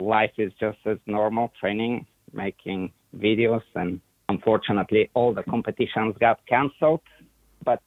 life 0.00 0.32
is 0.38 0.52
just 0.60 0.78
as 0.86 0.98
normal 1.06 1.52
training 1.60 2.06
making 2.32 2.92
videos 3.16 3.62
and 3.74 4.00
unfortunately 4.28 5.08
all 5.14 5.32
the 5.32 5.42
competitions 5.44 6.14
got 6.20 6.40
canceled 6.46 7.00
but 7.64 7.80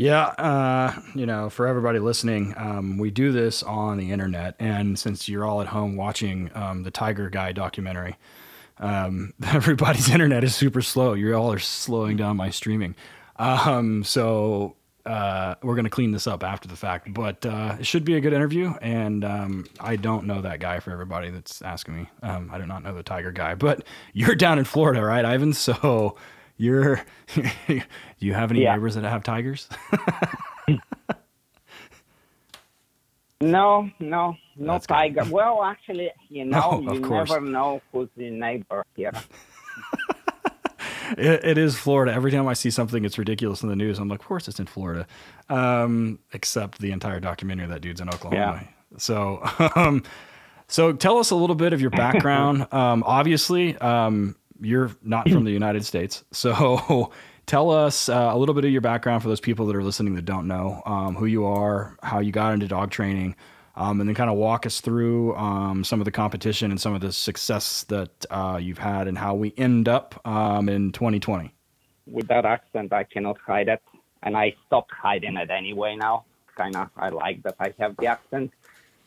Yeah, 0.00 0.28
uh, 0.38 0.98
you 1.14 1.26
know, 1.26 1.50
for 1.50 1.66
everybody 1.66 1.98
listening, 1.98 2.54
um, 2.56 2.96
we 2.96 3.10
do 3.10 3.32
this 3.32 3.62
on 3.62 3.98
the 3.98 4.12
internet, 4.12 4.54
and 4.58 4.98
since 4.98 5.28
you're 5.28 5.44
all 5.44 5.60
at 5.60 5.66
home 5.66 5.94
watching 5.94 6.50
um, 6.54 6.84
the 6.84 6.90
Tiger 6.90 7.28
Guy 7.28 7.52
documentary, 7.52 8.16
um, 8.78 9.34
everybody's 9.46 10.08
internet 10.08 10.42
is 10.42 10.54
super 10.54 10.80
slow. 10.80 11.12
You 11.12 11.34
all 11.34 11.52
are 11.52 11.58
slowing 11.58 12.16
down 12.16 12.38
my 12.38 12.48
streaming, 12.48 12.94
um, 13.36 14.02
so 14.02 14.74
uh, 15.04 15.56
we're 15.62 15.76
gonna 15.76 15.90
clean 15.90 16.12
this 16.12 16.26
up 16.26 16.44
after 16.44 16.66
the 16.66 16.76
fact. 16.76 17.12
But 17.12 17.44
uh, 17.44 17.76
it 17.78 17.84
should 17.84 18.06
be 18.06 18.14
a 18.14 18.22
good 18.22 18.32
interview, 18.32 18.72
and 18.80 19.22
um, 19.22 19.66
I 19.80 19.96
don't 19.96 20.24
know 20.24 20.40
that 20.40 20.60
guy. 20.60 20.80
For 20.80 20.92
everybody 20.92 21.28
that's 21.28 21.60
asking 21.60 21.94
me, 21.94 22.08
um, 22.22 22.48
I 22.50 22.56
do 22.56 22.64
not 22.64 22.82
know 22.82 22.94
the 22.94 23.02
Tiger 23.02 23.32
Guy, 23.32 23.54
but 23.54 23.84
you're 24.14 24.34
down 24.34 24.58
in 24.58 24.64
Florida, 24.64 25.02
right, 25.04 25.26
Ivan? 25.26 25.52
So. 25.52 26.16
You're. 26.60 27.00
do 27.34 27.42
you 28.18 28.34
have 28.34 28.50
any 28.50 28.62
Yeah. 28.62 28.74
neighbors 28.74 28.94
that 28.96 29.04
have 29.04 29.22
tigers? 29.24 29.66
no 33.40 33.90
no 33.98 34.36
no 34.56 34.72
That's 34.74 34.86
good. 34.86 34.92
tiger 34.94 35.24
well 35.30 35.62
actually 35.64 36.10
you 36.28 36.44
know 36.54 36.80
you 36.92 37.00
course. 37.00 37.30
never 37.30 37.40
know 37.40 37.80
who's 37.92 38.08
the 38.16 38.28
neighbor 38.30 38.84
here 38.94 39.12
It, 41.18 41.44
it 41.44 41.58
is 41.58 41.76
Florida. 41.76 42.12
Every 42.12 42.30
time 42.30 42.46
I 42.46 42.52
see 42.52 42.70
something 42.70 43.02
that's 43.02 43.18
ridiculous 43.18 43.64
in 43.64 43.68
the 43.68 43.74
news, 43.74 43.98
I'm 43.98 44.08
like, 44.08 44.20
of 44.20 44.26
course 44.26 44.46
it's 44.46 44.60
in 44.60 44.66
Florida. 44.66 45.08
Um, 45.48 46.20
except 46.32 46.78
the 46.78 46.92
entire 46.92 47.18
documentary 47.18 47.66
that 47.66 47.80
dude's 47.80 48.00
in 48.00 48.08
Oklahoma. 48.08 48.62
Yeah. 48.92 48.98
So, 48.98 49.42
um, 49.74 50.04
So 50.68 50.92
tell 50.92 51.18
us 51.18 51.32
a 51.32 51.34
little 51.34 51.56
bit 51.56 51.72
of 51.72 51.80
your 51.80 51.90
background. 51.90 52.72
um, 52.72 53.02
obviously, 53.04 53.76
um, 53.78 54.36
you're 54.60 54.90
not 55.02 55.28
from 55.28 55.44
the 55.44 55.50
United 55.62 55.84
States, 55.84 56.24
so 56.32 57.12
tell 57.46 57.70
us 57.70 58.08
uh, 58.08 58.30
a 58.32 58.38
little 58.38 58.54
bit 58.54 58.64
of 58.64 58.70
your 58.70 58.80
background 58.80 59.22
for 59.22 59.28
those 59.28 59.40
people 59.40 59.66
that 59.66 59.76
are 59.76 59.82
listening 59.82 60.14
that 60.14 60.24
don't 60.24 60.46
know 60.46 60.82
um, 60.86 61.14
who 61.16 61.26
you 61.26 61.44
are, 61.44 61.96
how 62.02 62.20
you 62.20 62.32
got 62.32 62.52
into 62.52 62.68
dog 62.68 62.90
training, 62.90 63.34
um, 63.76 64.00
and 64.00 64.08
then 64.08 64.14
kind 64.14 64.30
of 64.30 64.36
walk 64.36 64.66
us 64.66 64.80
through 64.80 65.34
um, 65.36 65.82
some 65.84 66.00
of 66.00 66.04
the 66.04 66.10
competition 66.10 66.70
and 66.70 66.80
some 66.80 66.94
of 66.94 67.00
the 67.00 67.12
success 67.12 67.84
that 67.84 68.26
uh, 68.30 68.58
you've 68.60 68.78
had 68.78 69.08
and 69.08 69.18
how 69.18 69.34
we 69.34 69.54
end 69.56 69.88
up 69.88 70.20
um, 70.26 70.68
in 70.68 70.92
2020. 70.92 71.52
With 72.06 72.28
that 72.28 72.44
accent, 72.44 72.92
I 72.92 73.04
cannot 73.04 73.38
hide 73.38 73.68
it, 73.68 73.82
and 74.22 74.36
I 74.36 74.54
stopped 74.66 74.92
hiding 74.92 75.36
it 75.36 75.50
anyway 75.50 75.96
now. 75.96 76.24
Kind 76.56 76.76
of, 76.76 76.90
I 76.96 77.08
like 77.08 77.42
that 77.44 77.54
I 77.58 77.72
have 77.78 77.96
the 77.96 78.06
accent, 78.06 78.52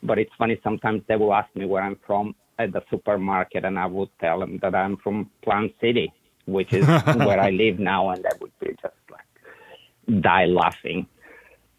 but 0.02 0.18
it's 0.18 0.32
funny. 0.36 0.58
Sometimes 0.64 1.02
they 1.06 1.16
will 1.16 1.32
ask 1.32 1.54
me 1.54 1.66
where 1.66 1.82
I'm 1.82 1.98
from 2.06 2.34
at 2.58 2.72
the 2.72 2.82
supermarket, 2.90 3.64
and 3.64 3.78
I 3.78 3.86
would 3.86 4.10
tell 4.20 4.40
them 4.40 4.58
that 4.62 4.74
I'm 4.74 4.96
from 4.98 5.30
Plant 5.42 5.72
City, 5.80 6.12
which 6.46 6.72
is 6.72 6.86
where 7.14 7.40
I 7.40 7.50
live 7.50 7.78
now, 7.78 8.10
and 8.10 8.22
they 8.22 8.30
would 8.40 8.52
be 8.60 8.68
just 8.80 8.94
like 9.10 10.20
die 10.22 10.46
laughing. 10.46 11.06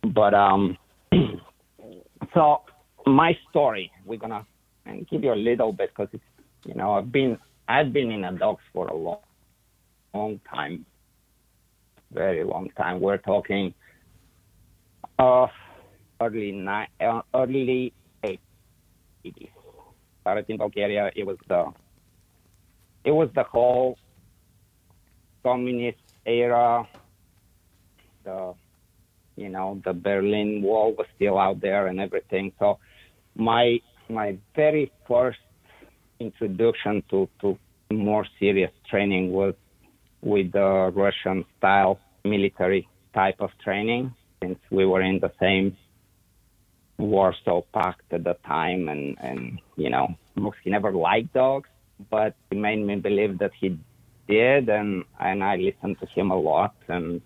But 0.01 0.33
um, 0.33 0.77
so 2.33 2.61
my 3.05 3.37
story, 3.49 3.91
we're 4.05 4.19
gonna 4.19 4.45
and 4.85 5.07
give 5.07 5.23
you 5.23 5.33
a 5.33 5.35
little 5.35 5.71
bit 5.71 5.89
because 5.89 6.09
it's 6.13 6.23
you 6.65 6.73
know 6.75 6.93
I've 6.93 7.11
been 7.11 7.37
I've 7.67 7.93
been 7.93 8.11
in 8.11 8.23
a 8.23 8.31
dogs 8.31 8.63
for 8.73 8.87
a 8.87 8.95
long 8.95 9.19
long 10.13 10.39
time, 10.49 10.85
very 12.11 12.43
long 12.43 12.69
time. 12.77 12.99
We're 12.99 13.17
talking 13.17 13.73
uh 15.19 15.47
early 16.21 16.51
ni- 16.51 17.05
uh, 17.05 17.21
early 17.33 17.93
80s. 18.23 19.49
Started 20.25 20.45
in 20.49 20.57
Bulgaria. 20.57 21.11
It 21.15 21.23
was 21.23 21.37
the 21.47 21.71
it 23.03 23.11
was 23.11 23.29
the 23.35 23.43
whole 23.43 23.95
communist 25.43 25.99
era. 26.25 26.87
The 28.23 28.55
you 29.35 29.49
know 29.49 29.79
the 29.85 29.93
Berlin 29.93 30.63
Wall 30.63 30.95
was 30.97 31.05
still 31.15 31.37
out 31.37 31.61
there 31.61 31.85
and 31.85 31.99
everything. 31.99 32.53
So 32.57 32.79
my 33.35 33.77
my 34.09 34.39
very 34.55 34.91
first 35.07 35.45
introduction 36.19 37.03
to 37.11 37.29
to 37.41 37.59
more 37.91 38.25
serious 38.39 38.71
training 38.89 39.31
was 39.31 39.53
with 40.23 40.51
the 40.53 40.91
Russian 41.03 41.45
style 41.59 41.99
military 42.23 42.87
type 43.13 43.39
of 43.39 43.51
training 43.63 44.11
since 44.41 44.57
we 44.71 44.87
were 44.87 45.03
in 45.03 45.19
the 45.19 45.31
same 45.39 45.77
Warsaw 46.97 47.61
Pact 47.73 48.01
at 48.11 48.23
the 48.23 48.37
time 48.45 48.87
and 48.89 49.17
and 49.19 49.59
you 49.75 49.89
know 49.89 50.15
he 50.63 50.69
never 50.69 50.91
liked 50.91 51.33
dogs 51.33 51.69
but 52.09 52.35
he 52.49 52.57
made 52.57 52.79
me 52.85 52.95
believe 52.95 53.39
that 53.39 53.51
he 53.59 53.77
did 54.27 54.69
and 54.69 55.03
and 55.19 55.43
I 55.43 55.55
listened 55.57 55.97
to 55.99 56.07
him 56.07 56.31
a 56.31 56.39
lot 56.39 56.75
and 56.87 57.21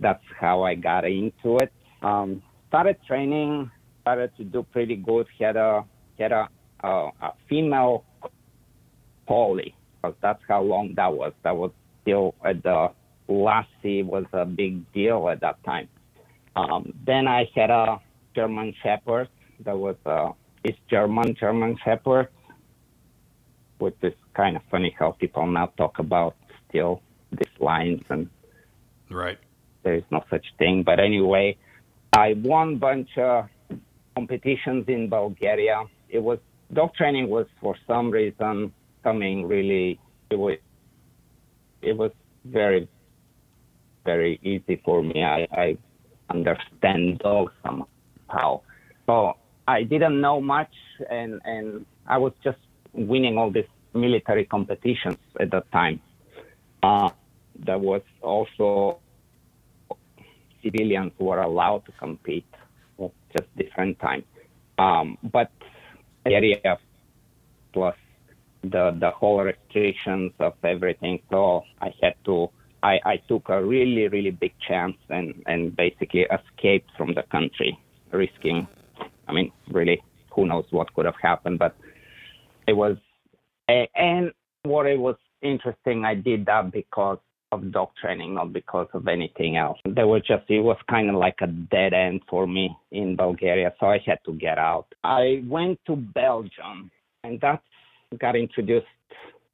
that's 0.00 0.24
how 0.38 0.62
I 0.62 0.74
got 0.74 1.04
into 1.04 1.58
it 1.58 1.72
um, 2.02 2.42
started 2.68 2.96
training 3.06 3.70
started 4.08 4.34
to 4.36 4.44
do 4.44 4.62
pretty 4.62 4.96
good. 4.96 5.26
Had 5.38 5.56
a 5.56 5.84
had 6.18 6.32
a, 6.32 6.48
a, 6.82 6.88
a 7.20 7.32
female 7.48 8.04
collie 9.26 9.74
because 9.96 10.16
that's 10.22 10.42
how 10.48 10.62
long 10.62 10.94
that 10.96 11.12
was. 11.12 11.32
That 11.42 11.56
was 11.56 11.72
still 12.02 12.34
at 12.44 12.62
the 12.62 12.88
Lassie 13.28 14.02
was 14.02 14.24
a 14.32 14.46
big 14.46 14.90
deal 14.92 15.28
at 15.28 15.40
that 15.40 15.62
time. 15.64 15.88
Um, 16.56 16.94
then 17.06 17.28
I 17.28 17.50
had 17.54 17.70
a 17.70 18.00
German 18.38 18.72
Shepherd. 18.84 19.28
That 19.64 19.76
was 19.76 19.96
a 20.06 20.30
East 20.64 20.78
German 20.88 21.34
German 21.34 21.76
Shepherd, 21.84 22.28
which 23.78 23.96
is 24.02 24.14
kind 24.34 24.54
of 24.56 24.62
funny 24.70 24.94
how 24.96 25.10
people 25.22 25.44
now 25.58 25.66
talk 25.76 25.98
about 25.98 26.36
still 26.68 27.02
these 27.32 27.56
lines 27.58 28.02
and 28.10 28.30
right. 29.10 29.38
There 29.82 29.96
is 30.00 30.04
no 30.12 30.20
such 30.30 30.46
thing. 30.60 30.84
But 30.84 31.00
anyway, 31.00 31.56
I 32.12 32.34
won 32.50 32.78
bunch 32.78 33.10
of 33.16 33.48
competitions 34.14 34.84
in 34.86 35.08
Bulgaria. 35.08 35.78
It 36.08 36.22
was 36.28 36.38
dog 36.72 36.94
training 36.94 37.28
was 37.28 37.46
for 37.60 37.74
some 37.88 38.06
reason 38.10 38.72
coming 39.02 39.46
really 39.54 39.98
it 40.30 40.38
was 40.38 40.58
it 41.82 41.96
was 42.02 42.12
very 42.44 42.88
very 44.04 44.38
easy 44.52 44.80
for 44.84 45.02
me. 45.02 45.24
I, 45.24 45.40
I 45.64 45.68
understand 46.30 47.18
dogs 47.18 47.52
somehow. 47.64 47.88
So 49.06 49.34
I 49.66 49.82
didn't 49.82 50.20
know 50.20 50.40
much 50.40 50.72
and, 51.10 51.40
and 51.44 51.86
I 52.06 52.18
was 52.18 52.32
just 52.42 52.58
winning 52.92 53.38
all 53.38 53.50
these 53.50 53.64
military 53.94 54.44
competitions 54.44 55.18
at 55.40 55.50
that 55.50 55.70
time. 55.72 56.00
Uh, 56.82 57.10
there 57.58 57.78
was 57.78 58.02
also 58.22 59.00
civilians 60.62 61.12
who 61.18 61.26
were 61.26 61.40
allowed 61.40 61.84
to 61.86 61.92
compete 61.92 62.44
just 63.32 63.46
different 63.56 63.98
time. 63.98 64.24
Um, 64.78 65.18
but 65.22 65.50
the 66.24 66.34
area 66.34 66.78
plus 67.72 67.96
the 68.62 68.96
the 68.98 69.10
whole 69.10 69.42
restrictions 69.42 70.32
of 70.38 70.54
everything. 70.64 71.20
So 71.30 71.64
I 71.80 71.92
had 72.02 72.14
to 72.24 72.50
I, 72.82 73.00
I 73.04 73.16
took 73.28 73.48
a 73.48 73.64
really 73.64 74.08
really 74.08 74.30
big 74.30 74.54
chance 74.66 74.96
and 75.08 75.42
and 75.46 75.74
basically 75.74 76.26
escaped 76.30 76.90
from 76.96 77.14
the 77.14 77.22
country, 77.22 77.78
risking. 78.12 78.66
I 79.26 79.32
mean, 79.32 79.52
really, 79.70 80.02
who 80.34 80.46
knows 80.46 80.64
what 80.70 80.92
could 80.94 81.04
have 81.04 81.20
happened, 81.20 81.58
but 81.58 81.76
it 82.66 82.74
was. 82.74 82.96
And 83.68 84.32
what 84.62 84.86
it 84.86 84.98
was 84.98 85.16
interesting, 85.42 86.04
I 86.04 86.14
did 86.14 86.46
that 86.46 86.72
because 86.72 87.18
of 87.52 87.72
dog 87.72 87.90
training, 88.00 88.34
not 88.34 88.52
because 88.52 88.88
of 88.92 89.08
anything 89.08 89.56
else. 89.56 89.78
There 89.84 90.06
was 90.06 90.22
just, 90.26 90.44
it 90.48 90.60
was 90.60 90.76
kind 90.88 91.08
of 91.08 91.16
like 91.16 91.36
a 91.40 91.46
dead 91.46 91.92
end 91.92 92.22
for 92.28 92.46
me 92.46 92.76
in 92.90 93.16
Bulgaria, 93.16 93.72
so 93.80 93.86
I 93.86 93.98
had 94.04 94.18
to 94.26 94.32
get 94.32 94.58
out. 94.58 94.86
I 95.04 95.42
went 95.46 95.80
to 95.86 95.96
Belgium, 95.96 96.90
and 97.24 97.40
that 97.40 97.62
got 98.18 98.36
introduced 98.36 98.86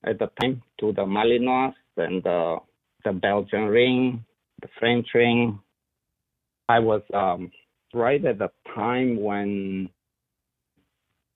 at 0.04 0.18
the 0.18 0.28
time 0.40 0.62
to 0.80 0.92
the 0.92 1.02
Malinois 1.02 1.74
and 1.96 2.22
the, 2.22 2.56
the 3.04 3.12
Belgian 3.12 3.66
ring, 3.66 4.24
the 4.60 4.68
French 4.78 5.08
ring. 5.14 5.58
I 6.68 6.78
was 6.78 7.02
um, 7.12 7.50
right 7.94 8.24
at 8.24 8.38
the 8.38 8.50
time 8.74 9.20
when 9.20 9.88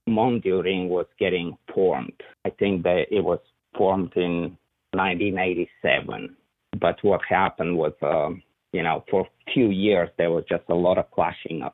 Mondial 0.09 0.89
was 0.89 1.07
getting 1.19 1.57
formed. 1.75 2.21
I 2.45 2.51
think 2.51 2.83
that 2.85 3.07
it 3.11 3.23
was 3.23 3.41
formed 3.77 4.13
in 4.17 4.57
1987 4.93 6.37
but 6.81 7.03
what 7.03 7.21
happened 7.29 7.77
was, 7.77 7.93
um, 8.03 8.43
you 8.73 8.83
know, 8.83 9.05
for 9.11 9.23
a 9.23 9.53
few 9.53 9.71
years 9.71 10.09
there 10.19 10.31
was 10.31 10.45
just 10.49 10.65
a 10.69 10.75
lot 10.75 10.99
of 10.99 11.11
clashing 11.11 11.63
of 11.63 11.73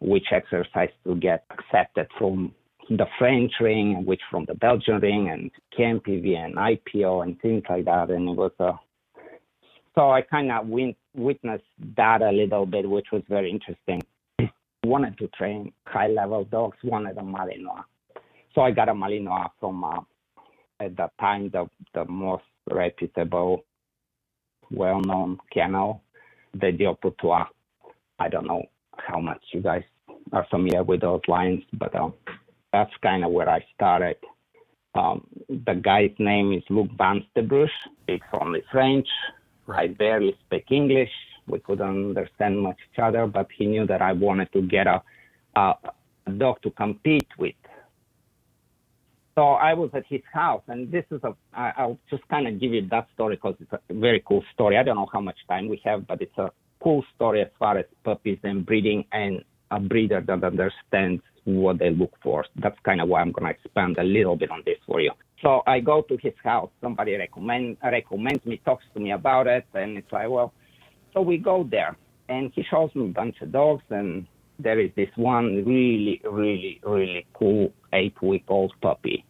which 0.00 0.26
exercise 0.32 0.90
to 1.04 1.14
get 1.16 1.44
accepted 1.50 2.06
from 2.18 2.54
the 2.90 3.06
French 3.18 3.52
ring, 3.60 4.04
which 4.04 4.20
from 4.30 4.44
the 4.46 4.54
Belgian 4.54 4.98
ring, 5.00 5.28
and 5.30 5.50
KNPV 5.78 6.36
and 6.36 6.56
IPO 6.56 7.22
and 7.22 7.40
things 7.40 7.62
like 7.68 7.84
that. 7.84 8.10
And 8.10 8.28
it 8.28 8.36
was 8.36 8.52
a 8.58 8.64
uh, 8.64 8.76
so 9.94 10.10
I 10.10 10.22
kind 10.22 10.50
of 10.50 10.66
win- 10.68 10.96
witnessed 11.14 11.64
that 11.96 12.22
a 12.22 12.32
little 12.32 12.64
bit, 12.64 12.88
which 12.88 13.08
was 13.12 13.22
very 13.28 13.50
interesting. 13.50 14.01
Wanted 14.84 15.16
to 15.18 15.28
train 15.28 15.72
high 15.86 16.08
level 16.08 16.44
dogs, 16.44 16.76
wanted 16.82 17.16
a 17.16 17.22
Malinois. 17.22 17.84
So 18.54 18.62
I 18.62 18.70
got 18.70 18.88
a 18.88 18.94
Malinois 18.94 19.50
from 19.60 19.84
uh, 19.84 20.00
at 20.80 20.96
that 20.96 21.12
time 21.18 21.50
the 21.50 21.68
the 21.94 22.04
most 22.06 22.44
reputable 22.70 23.64
well-known 24.70 25.38
kennel, 25.52 26.02
the 26.54 26.96
pour 27.18 27.48
I 28.18 28.28
don't 28.28 28.46
know 28.46 28.64
how 28.96 29.20
much 29.20 29.42
you 29.52 29.60
guys 29.60 29.82
are 30.32 30.46
familiar 30.50 30.82
with 30.82 31.00
those 31.00 31.20
lines, 31.28 31.62
but 31.74 31.94
um, 31.94 32.14
that's 32.72 32.92
kind 33.02 33.24
of 33.24 33.32
where 33.32 33.48
I 33.48 33.64
started. 33.74 34.16
Um, 34.94 35.26
the 35.48 35.74
guy's 35.74 36.12
name 36.18 36.52
is 36.52 36.62
Luc 36.68 36.88
Vanstebruch, 36.96 37.70
speaks 38.02 38.26
only 38.32 38.62
French. 38.70 39.08
Right. 39.66 39.90
I 39.90 39.94
barely 39.94 40.36
speak 40.46 40.66
English. 40.70 41.10
We 41.46 41.58
couldn't 41.60 41.86
understand 41.86 42.60
much 42.60 42.78
each 42.92 42.98
other, 42.98 43.26
but 43.26 43.48
he 43.56 43.66
knew 43.66 43.86
that 43.86 44.02
I 44.02 44.12
wanted 44.12 44.52
to 44.52 44.62
get 44.62 44.86
a, 44.86 45.02
a, 45.56 45.74
a 46.26 46.30
dog 46.30 46.62
to 46.62 46.70
compete 46.70 47.28
with. 47.38 47.54
So 49.34 49.42
I 49.42 49.72
was 49.72 49.90
at 49.94 50.04
his 50.08 50.20
house, 50.30 50.62
and 50.68 50.92
this 50.92 51.04
is 51.10 51.20
a. 51.24 51.34
I, 51.54 51.72
I'll 51.78 51.98
just 52.10 52.26
kind 52.28 52.46
of 52.46 52.60
give 52.60 52.72
you 52.72 52.86
that 52.90 53.08
story 53.14 53.36
because 53.36 53.54
it's 53.60 53.72
a 53.72 53.94
very 53.94 54.22
cool 54.26 54.44
story. 54.52 54.76
I 54.76 54.82
don't 54.82 54.96
know 54.96 55.08
how 55.10 55.22
much 55.22 55.38
time 55.48 55.68
we 55.68 55.80
have, 55.84 56.06
but 56.06 56.20
it's 56.20 56.36
a 56.36 56.50
cool 56.82 57.02
story 57.14 57.40
as 57.40 57.48
far 57.58 57.78
as 57.78 57.86
puppies 58.04 58.38
and 58.42 58.66
breeding 58.66 59.04
and 59.12 59.42
a 59.70 59.80
breeder 59.80 60.20
that 60.20 60.44
understands 60.44 61.22
what 61.44 61.78
they 61.78 61.90
look 61.90 62.12
for. 62.22 62.44
That's 62.56 62.78
kind 62.84 63.00
of 63.00 63.08
why 63.08 63.22
I'm 63.22 63.32
going 63.32 63.52
to 63.52 63.58
expand 63.58 63.96
a 63.98 64.04
little 64.04 64.36
bit 64.36 64.50
on 64.50 64.62
this 64.66 64.76
for 64.86 65.00
you. 65.00 65.12
So 65.42 65.62
I 65.66 65.80
go 65.80 66.02
to 66.02 66.16
his 66.18 66.34
house. 66.44 66.70
Somebody 66.80 67.16
recommend 67.16 67.78
recommends 67.82 68.44
me, 68.44 68.60
talks 68.64 68.84
to 68.94 69.00
me 69.00 69.12
about 69.12 69.46
it, 69.46 69.64
and 69.74 69.98
it's 69.98 70.12
like, 70.12 70.28
well, 70.28 70.52
so 71.12 71.20
we 71.20 71.38
go 71.38 71.66
there, 71.70 71.96
and 72.28 72.50
he 72.54 72.62
shows 72.70 72.90
me 72.94 73.06
a 73.06 73.12
bunch 73.12 73.36
of 73.40 73.52
dogs, 73.52 73.82
and 73.90 74.26
there 74.58 74.78
is 74.80 74.90
this 74.96 75.10
one 75.16 75.64
really, 75.64 76.20
really, 76.24 76.80
really 76.84 77.26
cool 77.34 77.72
eight 77.92 78.20
week 78.22 78.44
old 78.48 78.72
puppy, 78.80 79.24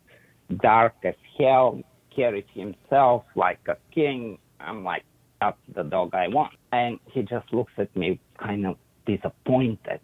dark 0.61 0.95
as 1.05 1.15
hell, 1.39 1.81
carries 2.15 2.45
himself 2.55 3.25
like 3.35 3.61
a 3.69 3.77
king. 3.95 4.39
I'm 4.61 4.85
like, 4.85 5.05
that's 5.41 5.59
the 5.75 5.83
dog 5.83 6.15
I 6.15 6.29
want. 6.29 6.55
And 6.71 7.01
he 7.07 7.23
just 7.23 7.53
looks 7.53 7.73
at 7.79 7.95
me 7.97 8.21
kind 8.39 8.67
of 8.67 8.77
disappointed. 9.07 10.01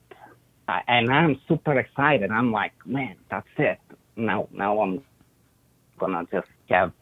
And 0.67 1.11
I'm 1.11 1.41
super 1.49 1.79
excited. 1.79 2.31
I'm 2.31 2.53
like, 2.53 2.73
man, 2.85 3.17
that's 3.31 3.47
it. 3.57 3.79
Now, 4.17 4.49
now 4.53 4.81
I'm 4.81 5.03
gonna 5.99 6.25
just 6.33 6.49
have 6.69 6.93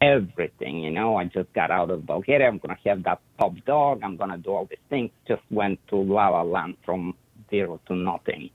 everything, 0.00 0.82
you 0.82 0.90
know. 0.90 1.16
I 1.16 1.24
just 1.24 1.52
got 1.52 1.70
out 1.70 1.90
of 1.90 2.06
Bulgaria. 2.06 2.48
I'm 2.48 2.58
gonna 2.58 2.78
have 2.84 3.02
that 3.04 3.20
top 3.38 3.54
dog. 3.66 4.00
I'm 4.02 4.16
gonna 4.16 4.38
do 4.38 4.50
all 4.50 4.66
these 4.66 4.78
things. 4.88 5.10
Just 5.26 5.42
went 5.50 5.78
to 5.88 5.96
La 5.96 6.28
La 6.28 6.42
Land 6.42 6.76
from 6.84 7.14
zero 7.50 7.80
to 7.86 7.94
nothing. 7.94 8.50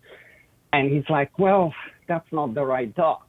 And 0.72 0.92
he's 0.92 1.10
like, 1.10 1.38
well, 1.38 1.74
that's 2.08 2.32
not 2.32 2.54
the 2.54 2.66
right 2.66 2.94
dog. 2.96 3.22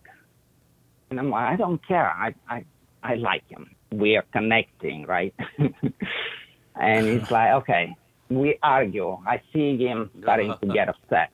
And 1.11 1.19
I'm 1.21 1.31
like, 1.31 1.53
I 1.53 1.57
don't 1.57 1.87
care. 1.87 2.09
I, 2.11 2.35
I, 2.49 2.65
I 3.03 3.15
like 3.17 3.47
him. 3.49 3.71
We 3.93 4.17
are 4.17 4.25
connecting, 4.33 5.05
right? 5.07 5.35
and 6.75 7.07
he's 7.07 7.31
like, 7.31 7.53
okay, 7.63 7.95
we 8.31 8.59
argue. 8.63 9.19
I 9.27 9.43
see 9.53 9.77
him 9.77 10.11
starting 10.23 10.55
to 10.61 10.67
get 10.73 10.89
upset, 10.89 11.31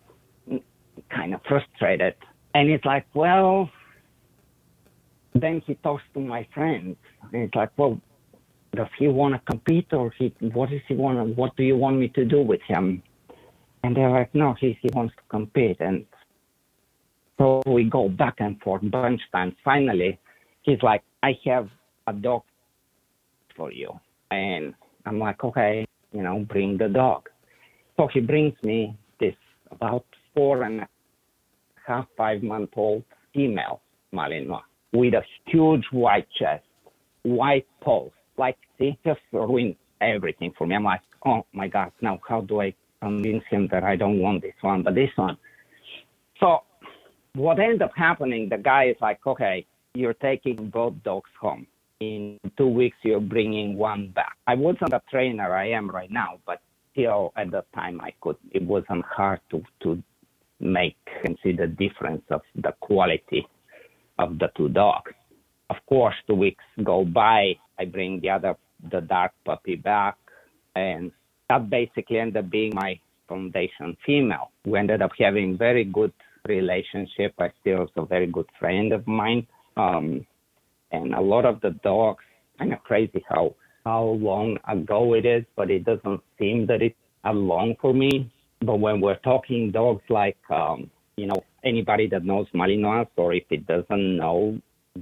kind 1.11 1.35
of 1.35 1.41
frustrated. 1.47 2.15
And 2.55 2.69
he's 2.69 2.85
like, 2.85 3.07
well, 3.15 3.71
then 5.35 5.63
he 5.67 5.75
talks 5.77 6.03
to 6.15 6.21
my 6.21 6.47
friends. 6.53 6.97
And 7.33 7.43
he's 7.43 7.55
like, 7.55 7.71
well, 7.77 8.01
does 8.75 8.89
he 8.99 9.09
want 9.09 9.35
to 9.35 9.41
compete 9.51 9.87
or 9.93 10.13
he, 10.19 10.35
what 10.53 10.71
does 10.71 10.81
he 10.89 10.95
want? 10.95 11.37
What 11.37 11.57
do 11.57 11.63
you 11.63 11.77
want 11.77 11.99
me 11.99 12.09
to 12.09 12.25
do 12.25 12.41
with 12.43 12.61
him? 12.67 13.03
And 13.83 13.97
they're 13.97 14.11
like, 14.11 14.35
no, 14.35 14.55
he, 14.61 14.79
he 14.81 14.89
wants 14.93 15.15
to 15.17 15.23
compete. 15.29 15.79
And 15.81 16.05
so 17.39 17.63
we 17.67 17.85
go 17.85 18.09
back 18.09 18.37
and 18.39 18.61
forth 18.61 18.83
a 18.83 18.87
bunch 18.87 19.21
of 19.27 19.33
times. 19.33 19.55
Finally, 19.65 20.19
he's 20.63 20.83
like, 20.83 21.03
I 21.23 21.39
have 21.47 21.69
a 22.07 22.13
dog 22.13 22.43
for 23.57 23.73
you. 23.73 23.99
And 24.31 24.75
I'm 25.07 25.19
like, 25.19 25.43
okay, 25.43 25.87
you 26.13 26.23
know, 26.23 26.41
bring 26.41 26.77
the 26.77 26.89
dog. 26.89 27.29
So 27.97 28.09
he 28.13 28.21
brings 28.21 28.55
me 28.63 28.97
this 29.19 29.35
about 29.71 30.05
four 30.35 30.63
and 30.63 30.83
a 30.83 30.89
half, 31.87 32.07
five 32.17 32.43
month 32.43 32.71
old 32.77 33.05
female 33.35 33.81
Malinois 34.13 34.63
with 34.93 35.15
a 35.15 35.23
huge 35.47 35.85
white 35.93 36.27
chest, 36.39 36.65
white 37.23 37.67
paws. 37.81 38.11
Like, 38.37 38.57
see, 38.79 38.99
just 39.05 39.21
ruined 39.33 39.77
everything 40.01 40.53
for 40.57 40.67
me. 40.67 40.75
I'm 40.75 40.85
like, 40.85 41.03
oh 41.25 41.45
my 41.53 41.69
God, 41.69 41.93
now 42.01 42.19
how 42.27 42.41
do 42.41 42.61
I 42.61 42.75
convince 43.03 43.45
him 43.51 43.69
that 43.71 43.85
I 43.85 43.97
don't 43.97 44.19
want 44.19 44.43
this 44.43 44.55
one, 44.61 44.83
but 44.83 44.95
this 44.95 45.11
one? 45.17 45.37
So 46.39 46.61
what 47.35 47.59
ended 47.59 47.83
up 47.83 47.93
happening, 47.95 48.49
the 48.49 48.59
guy 48.59 48.89
is 48.89 48.97
like, 49.01 49.25
okay, 49.27 49.67
you're 49.95 50.15
taking 50.15 50.71
both 50.71 50.95
dogs 51.03 51.31
home. 51.41 51.67
In 52.01 52.39
two 52.57 52.67
weeks, 52.67 52.97
you're 53.03 53.21
bringing 53.21 53.77
one 53.77 54.09
back. 54.09 54.37
I 54.47 54.55
wasn't 54.55 54.95
a 54.95 55.03
trainer 55.11 55.55
I 55.55 55.69
am 55.71 55.91
right 55.91 56.11
now, 56.11 56.39
but 56.47 56.63
still 56.93 57.33
at 57.37 57.51
that 57.51 57.71
time 57.75 58.01
I 58.01 58.15
could, 58.23 58.37
it 58.53 58.63
wasn't 58.63 59.05
hard 59.05 59.41
to, 59.51 59.63
to 59.83 60.03
make 60.61 60.97
and 61.25 61.37
see 61.43 61.53
the 61.53 61.67
difference 61.67 62.23
of 62.31 62.41
the 62.55 62.73
quality 62.81 63.47
of 64.21 64.39
the 64.39 64.49
two 64.57 64.69
dogs. 64.69 65.13
Of 65.71 65.77
course, 65.89 66.15
two 66.27 66.35
weeks 66.35 66.65
go 66.85 67.05
by. 67.05 67.57
I 67.79 67.85
bring 67.87 68.21
the 68.21 68.31
other, 68.31 68.55
the 68.91 69.01
dark 69.01 69.33
puppy 69.45 69.77
back, 69.77 70.17
and 70.75 71.11
that 71.49 71.71
basically 71.71 72.19
ended 72.19 72.45
up 72.45 72.51
being 72.51 72.73
my 72.75 72.99
foundation 73.29 73.97
female. 74.05 74.51
We 74.65 74.79
ended 74.79 75.01
up 75.03 75.13
having 75.19 75.57
very 75.57 75.85
good 75.85 76.13
relationship. 76.47 77.35
I 77.39 77.51
still 77.61 77.85
is 77.85 77.91
a 77.97 78.05
very 78.05 78.27
good 78.27 78.49
friend 78.59 78.93
of 78.93 79.07
mine. 79.07 79.47
Um, 79.77 80.27
and 80.93 81.15
a 81.15 81.21
lot 81.21 81.45
of 81.45 81.61
the 81.61 81.71
dogs, 81.85 82.25
kind 82.59 82.73
of 82.73 82.83
crazy 82.83 83.25
how 83.29 83.55
how 83.85 84.05
long 84.05 84.59
ago 84.69 85.15
it 85.15 85.25
is, 85.25 85.45
but 85.57 85.71
it 85.71 85.85
doesn't 85.85 86.21
seem 86.39 86.67
that 86.67 86.83
it's 86.83 86.95
a 87.25 87.33
long 87.33 87.75
for 87.81 87.95
me. 87.95 88.31
But 88.61 88.77
when 88.77 89.01
we're 89.01 89.17
talking 89.17 89.71
dogs 89.71 90.03
like 90.11 90.37
um, 90.51 90.91
you 91.21 91.27
know, 91.27 91.43
anybody 91.63 92.07
that 92.09 92.25
knows 92.25 92.47
Malinois, 92.55 93.09
or 93.17 93.35
if 93.35 93.45
it 93.51 93.67
doesn't 93.67 94.17
know 94.17 94.59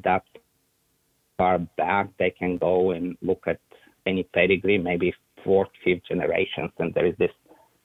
that 0.06 0.24
far 1.38 1.58
back, 1.76 2.06
they 2.18 2.30
can 2.30 2.58
go 2.58 2.90
and 2.90 3.16
look 3.22 3.42
at 3.46 3.60
any 4.06 4.24
pedigree, 4.24 4.78
maybe 4.78 5.14
fourth, 5.44 5.68
fifth 5.84 6.02
generations, 6.08 6.72
and 6.78 6.92
there 6.94 7.06
is 7.06 7.16
this 7.18 7.30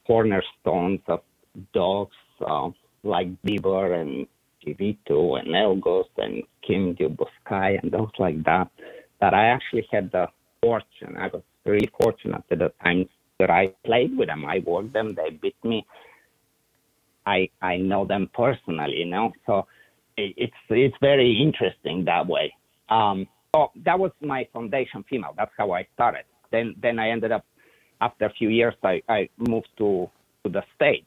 cornerstones 0.07 1.01
of 1.07 1.21
dogs 1.73 2.15
uh, 2.45 2.69
like 3.03 3.29
Bieber 3.43 4.01
and 4.01 4.27
Chivito 4.61 5.39
and 5.39 5.49
Elgos 5.49 6.09
and 6.17 6.43
Kim 6.65 6.95
Duboskai 6.95 7.79
and 7.81 7.91
dogs 7.91 8.17
like 8.17 8.43
that, 8.45 8.69
that 9.21 9.33
I 9.33 9.45
actually 9.55 9.87
had 9.91 10.11
the 10.11 10.27
fortune. 10.61 11.15
I 11.17 11.27
was 11.27 11.43
very 11.65 11.87
fortunate 12.01 12.43
at 12.49 12.59
the 12.59 12.71
times 12.83 13.07
that 13.39 13.49
I 13.49 13.73
played 13.85 14.17
with 14.17 14.29
them. 14.29 14.45
I 14.45 14.59
worked 14.65 14.93
them, 14.93 15.15
they 15.15 15.29
beat 15.41 15.63
me, 15.63 15.85
I 17.25 17.49
I 17.61 17.77
know 17.77 18.05
them 18.05 18.29
personally, 18.33 18.97
you 18.99 19.05
know. 19.05 19.31
So 19.45 19.67
it, 20.17 20.33
it's 20.37 20.53
it's 20.69 20.95
very 21.01 21.41
interesting 21.41 22.05
that 22.05 22.27
way. 22.27 22.53
Um, 22.89 23.27
so 23.55 23.71
that 23.85 23.99
was 23.99 24.11
my 24.21 24.47
foundation 24.53 25.03
female. 25.09 25.33
That's 25.37 25.51
how 25.57 25.71
I 25.71 25.87
started. 25.93 26.25
Then 26.51 26.75
then 26.81 26.99
I 26.99 27.09
ended 27.09 27.31
up 27.31 27.45
after 28.01 28.25
a 28.25 28.33
few 28.33 28.49
years 28.49 28.73
I, 28.83 29.01
I 29.07 29.29
moved 29.37 29.69
to 29.77 30.09
to 30.43 30.49
the 30.49 30.63
states 30.75 31.05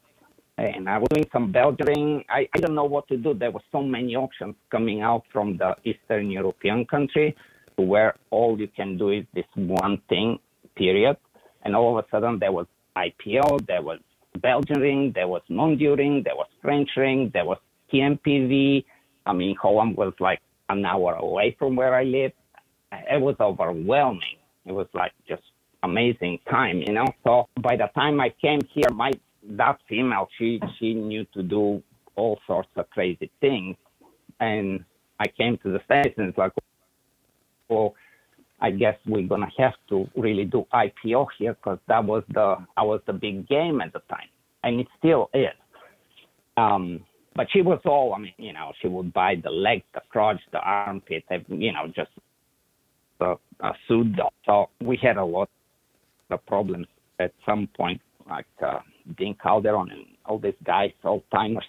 and 0.58 0.88
I 0.88 0.98
was 0.98 1.08
doing 1.10 1.26
some 1.32 1.52
Belgian. 1.52 2.24
I, 2.30 2.48
I 2.54 2.58
don't 2.58 2.74
know 2.74 2.84
what 2.84 3.06
to 3.08 3.16
do. 3.16 3.34
There 3.34 3.50
were 3.50 3.60
so 3.70 3.82
many 3.82 4.16
options 4.16 4.54
coming 4.70 5.02
out 5.02 5.24
from 5.32 5.58
the 5.58 5.76
Eastern 5.84 6.30
European 6.30 6.86
country 6.86 7.36
where 7.76 8.14
all 8.30 8.58
you 8.58 8.68
can 8.68 8.96
do 8.96 9.10
is 9.10 9.24
this 9.34 9.44
one 9.54 10.00
thing, 10.08 10.38
period. 10.74 11.16
And 11.62 11.76
all 11.76 11.98
of 11.98 12.04
a 12.04 12.08
sudden 12.10 12.38
there 12.38 12.52
was 12.52 12.66
IPO, 12.96 13.66
there 13.66 13.82
was 13.82 13.98
Belgian 14.36 14.80
ring, 14.80 15.12
there 15.14 15.28
was 15.28 15.42
Mondial 15.50 15.96
ring, 15.96 16.22
there 16.24 16.36
was 16.36 16.48
French 16.62 16.90
ring, 16.96 17.30
there 17.32 17.44
was 17.44 17.58
KNPV. 17.92 18.84
I 19.26 19.32
mean, 19.32 19.56
Holland 19.60 19.96
was 19.96 20.12
like 20.20 20.40
an 20.68 20.84
hour 20.84 21.14
away 21.14 21.56
from 21.58 21.76
where 21.76 21.94
I 21.94 22.04
live. 22.04 22.32
It 22.92 23.20
was 23.20 23.36
overwhelming. 23.40 24.38
It 24.64 24.72
was 24.72 24.86
like 24.94 25.12
just 25.28 25.42
amazing 25.82 26.38
time, 26.50 26.82
you 26.86 26.92
know. 26.92 27.06
So 27.24 27.48
by 27.60 27.76
the 27.76 27.88
time 27.94 28.20
I 28.20 28.30
came 28.40 28.60
here, 28.72 28.90
my 28.92 29.12
that 29.50 29.78
female, 29.88 30.28
she 30.38 30.60
she 30.78 30.94
knew 30.94 31.24
to 31.34 31.42
do 31.42 31.82
all 32.16 32.38
sorts 32.46 32.68
of 32.76 32.88
crazy 32.90 33.30
things, 33.40 33.76
and 34.40 34.84
I 35.20 35.26
came 35.28 35.56
to 35.58 35.70
the 35.70 35.80
states 35.84 36.14
and 36.18 36.28
it's 36.28 36.38
like, 36.38 36.52
well, 37.68 37.94
I 38.60 38.70
guess 38.70 38.96
we're 39.06 39.28
gonna 39.28 39.50
have 39.58 39.74
to 39.90 40.08
really 40.16 40.44
do 40.44 40.66
IPO 40.72 41.26
here 41.38 41.54
because 41.54 41.78
that 41.88 42.04
was 42.04 42.22
the 42.28 42.56
I 42.76 42.82
was 42.82 43.00
the 43.06 43.12
big 43.12 43.48
game 43.48 43.80
at 43.80 43.92
the 43.92 44.00
time, 44.08 44.28
and 44.64 44.80
it 44.80 44.86
still 44.98 45.28
is. 45.34 45.52
Um, 46.56 47.04
but 47.34 47.48
she 47.52 47.60
was 47.60 47.80
all 47.84 48.14
I 48.14 48.18
mean, 48.18 48.32
you 48.38 48.52
know, 48.52 48.72
she 48.80 48.88
would 48.88 49.12
buy 49.12 49.34
the 49.42 49.50
leg, 49.50 49.82
the 49.92 50.00
crotch, 50.08 50.40
the 50.52 50.58
armpit, 50.58 51.24
you 51.48 51.72
know, 51.72 51.86
just 51.94 52.10
a, 53.20 53.34
a 53.60 53.72
suit. 53.88 54.16
So 54.46 54.70
we 54.80 54.98
had 55.02 55.16
a 55.16 55.24
lot 55.24 55.50
of 56.30 56.44
problems 56.46 56.86
at 57.18 57.32
some 57.44 57.68
point, 57.76 58.00
like 58.28 58.46
uh, 58.64 58.80
Dean 59.18 59.36
Calderon 59.42 59.90
and 59.90 60.06
all 60.24 60.38
these 60.38 60.54
guys, 60.64 60.92
old 61.04 61.22
timers, 61.30 61.64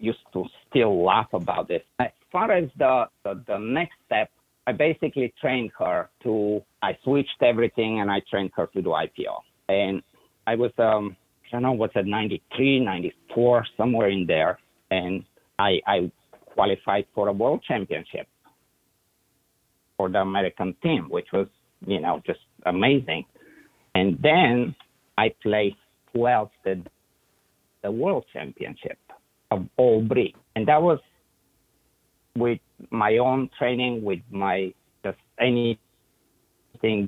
used 0.00 0.18
to 0.32 0.44
still 0.68 1.04
laugh 1.04 1.28
about 1.32 1.68
this. 1.68 1.82
As 1.98 2.08
far 2.30 2.50
as 2.52 2.70
the, 2.78 3.06
the 3.24 3.42
the 3.46 3.58
next 3.58 3.94
step 4.06 4.30
I 4.66 4.72
basically 4.72 5.32
trained 5.40 5.70
her 5.78 6.08
to, 6.22 6.62
I 6.82 6.96
switched 7.02 7.42
everything 7.42 8.00
and 8.00 8.10
I 8.10 8.20
trained 8.30 8.52
her 8.56 8.66
to 8.68 8.82
do 8.82 8.90
IPO. 8.90 9.40
And 9.68 10.02
I 10.46 10.54
was, 10.54 10.70
um, 10.78 11.16
I 11.46 11.50
don't 11.52 11.62
know, 11.62 11.72
what's 11.72 11.94
it, 11.96 12.06
93, 12.06 12.80
94, 12.80 13.66
somewhere 13.76 14.08
in 14.08 14.26
there. 14.26 14.58
And 14.90 15.24
I, 15.58 15.80
I 15.86 16.10
qualified 16.54 17.06
for 17.14 17.28
a 17.28 17.32
world 17.32 17.62
championship 17.66 18.28
for 19.96 20.08
the 20.08 20.18
American 20.18 20.74
team, 20.82 21.08
which 21.10 21.28
was, 21.32 21.48
you 21.86 22.00
know, 22.00 22.22
just 22.26 22.40
amazing. 22.66 23.24
And 23.94 24.18
then 24.22 24.74
I 25.18 25.34
placed 25.42 25.76
12th 26.14 26.50
at 26.66 26.78
the 27.82 27.90
world 27.90 28.24
championship 28.32 28.98
of 29.50 29.66
all 29.76 30.02
breeds. 30.02 30.36
And 30.56 30.66
that 30.68 30.80
was 30.80 30.98
with 32.36 32.60
my 32.90 33.18
own 33.18 33.50
training, 33.58 34.02
with 34.02 34.20
my 34.30 34.72
just 35.04 35.18
anything 35.38 35.78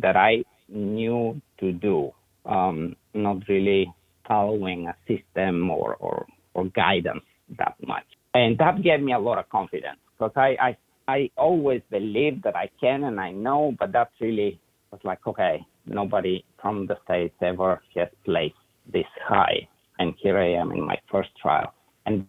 that 0.03 0.17
I 0.17 0.45
knew 0.69 1.41
to 1.61 1.73
do, 1.73 2.13
um, 2.47 2.97
not 3.13 3.39
really 3.49 3.93
following 4.27 4.89
a 4.89 4.95
system 5.07 5.71
or, 5.71 5.97
or, 5.97 6.27
or 6.55 6.65
guidance 6.67 7.25
that 7.59 7.75
much. 7.87 8.05
And 8.35 8.59
that 8.59 8.83
gave 8.83 9.01
me 9.01 9.13
a 9.13 9.19
lot 9.19 9.39
of 9.39 9.49
confidence 9.49 9.99
because 10.19 10.33
I, 10.37 10.57
I, 10.61 10.77
I 11.07 11.31
always 11.37 11.83
believed 11.91 12.43
that 12.45 12.57
I 12.57 12.71
can 12.81 13.05
and 13.05 13.21
I 13.21 13.31
know, 13.31 13.75
but 13.79 13.93
that's 13.93 14.13
really 14.21 14.59
was 14.91 15.01
like, 15.05 15.27
okay, 15.27 15.61
nobody 15.87 16.45
from 16.61 16.87
the 16.87 16.97
States 17.05 17.35
ever 17.43 17.83
has 17.95 18.09
placed 18.25 18.55
this 18.93 19.07
high 19.27 19.69
and 19.99 20.15
here 20.19 20.39
I 20.39 20.53
am 20.53 20.73
in 20.73 20.85
my 20.87 20.97
first 21.11 21.31
trial, 21.41 21.73
and 22.07 22.27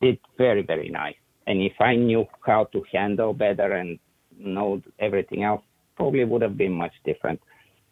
it's 0.00 0.22
very 0.38 0.62
very 0.62 0.88
nice. 0.88 1.19
And 1.46 1.62
if 1.62 1.72
I 1.80 1.96
knew 1.96 2.26
how 2.46 2.64
to 2.72 2.84
handle 2.92 3.32
better 3.32 3.72
and 3.72 3.98
know 4.38 4.82
everything 4.98 5.42
else, 5.42 5.62
probably 5.96 6.24
would 6.24 6.42
have 6.42 6.56
been 6.56 6.72
much 6.72 6.92
different. 7.04 7.40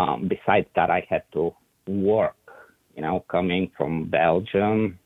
Um, 0.01 0.29
besides 0.29 0.67
that, 0.77 0.91
I 0.91 1.07
had 1.09 1.23
to 1.33 1.55
work. 1.87 2.37
You 2.95 3.03
know, 3.03 3.25
coming 3.29 3.71
from 3.77 4.09
Belgium, 4.11 4.99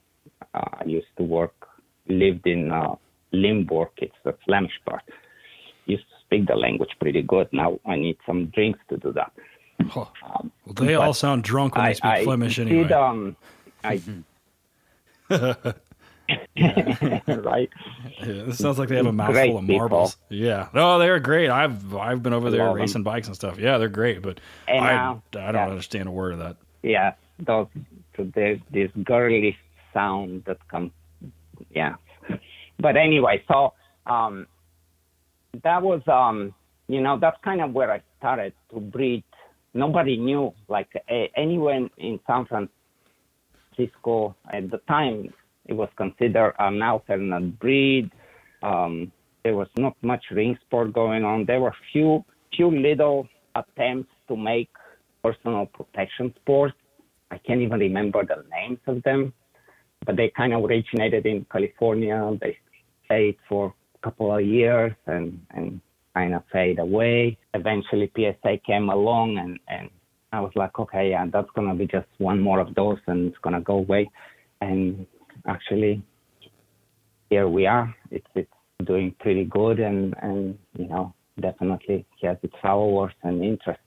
uh, 0.55 0.81
I 0.81 0.85
used 0.87 1.15
to 1.19 1.25
work, 1.25 1.55
lived 2.09 2.47
in 2.47 2.71
uh, 2.71 2.95
Limburg. 3.33 3.89
It's 3.99 4.15
the 4.25 4.35
Flemish 4.45 4.73
part. 4.87 5.03
Used 5.87 6.05
to 6.05 6.17
speak 6.25 6.47
the 6.47 6.55
language 6.55 6.91
pretty 7.01 7.23
good. 7.23 7.49
Now 7.53 7.79
I 7.87 7.97
need 7.97 8.17
some 8.27 8.47
drinks 8.47 8.81
to 8.89 8.97
do 8.97 9.13
that. 9.13 9.33
Huh. 9.89 10.05
well, 10.23 10.75
they 10.75 10.95
all 10.95 11.15
sound 11.15 11.43
drunk 11.43 11.75
when 11.77 11.87
they 11.87 11.95
speak 11.95 12.11
I 12.11 12.25
Flemish 12.25 12.59
anyway. 12.59 12.93
Um, 12.93 13.37
I, 13.83 14.01
right? 16.59 17.69
Yeah, 18.21 18.45
this 18.45 18.59
sounds 18.59 18.79
like 18.79 18.89
they 18.89 18.97
have 18.97 19.07
a 19.07 19.13
mouthful 19.13 19.33
Great 19.35 19.55
of 19.55 19.65
marbles. 19.65 20.17
Yeah. 20.29 20.69
No, 20.75 20.99
they're 20.99 21.21
great. 21.21 21.51
I've 21.51 21.95
I've 21.95 22.23
been 22.23 22.33
over 22.33 22.51
there 22.51 22.65
Love 22.67 22.77
'em. 22.77 22.81
racing 22.83 23.03
bikes 23.03 23.27
and 23.27 23.37
stuff. 23.37 23.59
Yeah, 23.59 23.79
they're 23.79 23.89
great, 23.89 24.23
but 24.23 24.41
And, 24.69 24.85
I 24.85 24.95
uh, 24.95 25.15
I 25.39 25.53
don't 25.53 25.55
yeah. 25.55 25.69
understand 25.69 26.09
a 26.09 26.13
word 26.13 26.35
of 26.35 26.39
that. 26.41 26.57
yeah, 26.83 27.15
those 27.39 27.67
so 28.17 28.31
there's 28.35 28.61
this 28.71 28.91
girly 29.05 29.57
sound 29.95 30.45
that 30.47 30.59
comes. 30.69 30.93
Yeah, 31.71 31.95
but 32.79 32.97
anyway, 32.97 33.43
so 33.49 33.73
um, 34.07 34.47
that 35.63 35.83
was 35.83 36.03
um, 36.09 36.55
you 36.89 37.01
know, 37.01 37.19
that's 37.19 37.37
kind 37.45 37.61
of 37.61 37.73
where 37.73 37.91
I 37.91 38.03
started 38.19 38.53
to 38.73 38.81
breed. 38.81 39.25
Nobody 39.75 40.17
knew, 40.19 40.53
like 40.69 40.91
a, 41.09 41.31
anyone 41.37 41.89
in 41.97 42.21
San 42.27 42.45
Francisco 43.77 44.37
at 44.53 44.71
the 44.71 44.79
time, 44.89 45.33
it 45.67 45.75
was 45.75 45.89
considered 45.97 46.55
an 46.59 46.83
alternate 46.83 47.59
breed. 47.59 48.11
Um, 48.63 49.13
there 49.45 49.57
was 49.57 49.69
not 49.77 49.97
much 50.03 50.25
ring 50.31 50.57
sport 50.67 50.93
going 50.93 51.25
on. 51.25 51.45
There 51.47 51.61
were 51.61 51.75
few 51.93 52.25
few 52.55 52.71
little 52.71 53.27
attempts 53.55 54.11
to 54.29 54.37
make 54.37 54.69
personal 55.23 55.67
protection 55.67 56.35
sports. 56.41 56.75
I 57.31 57.39
can't 57.39 57.61
even 57.61 57.81
remember 57.81 58.25
the 58.25 58.45
names 58.51 58.79
of 58.87 59.03
them, 59.05 59.33
but 60.05 60.17
they 60.17 60.31
kind 60.37 60.53
of 60.53 60.65
originated 60.65 61.25
in 61.27 61.47
California. 61.51 62.37
They 62.41 62.59
stayed 63.07 63.37
for 63.49 63.75
a 63.95 63.99
couple 64.05 64.35
of 64.35 64.45
years 64.45 64.93
and, 65.07 65.41
and 65.51 65.81
kind 66.15 66.35
of 66.35 66.43
fade 66.53 66.79
away. 66.79 67.39
Eventually, 67.55 68.13
PSA 68.15 68.59
came 68.67 68.91
along, 68.91 69.39
and, 69.39 69.59
and 69.69 69.89
I 70.33 70.41
was 70.41 70.53
like, 70.55 70.79
okay, 70.79 71.11
yeah, 71.11 71.25
that's 71.33 71.51
going 71.55 71.69
to 71.69 71.75
be 71.75 71.87
just 71.87 72.09
one 72.19 72.41
more 72.41 72.61
of 72.61 72.75
those, 72.75 72.99
and 73.07 73.29
it's 73.29 73.39
going 73.39 73.55
to 73.55 73.61
go 73.61 73.77
away. 73.79 74.11
And 74.61 75.07
actually, 75.47 76.03
here 77.31 77.49
we 77.49 77.67
are. 77.67 77.95
It's, 78.11 78.27
it's 78.35 78.51
doing 78.85 79.15
pretty 79.21 79.45
good, 79.45 79.81
and, 79.81 80.15
and 80.23 80.59
you 80.77 80.87
know, 80.89 81.15
definitely 81.41 82.05
has 82.23 82.37
its 82.43 82.55
followers 82.61 83.13
and 83.23 83.43
interest. 83.43 83.81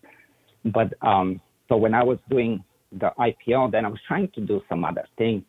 But 0.66 0.94
um, 1.02 1.42
so 1.70 1.78
when 1.78 1.94
I 1.94 2.04
was 2.04 2.18
doing 2.30 2.64
the 2.92 3.12
IPO, 3.20 3.72
then 3.72 3.86
I 3.86 3.90
was 3.90 4.00
trying 4.08 4.30
to 4.36 4.42
do 4.42 4.62
some 4.70 4.84
other 4.84 5.06
things, 5.18 5.44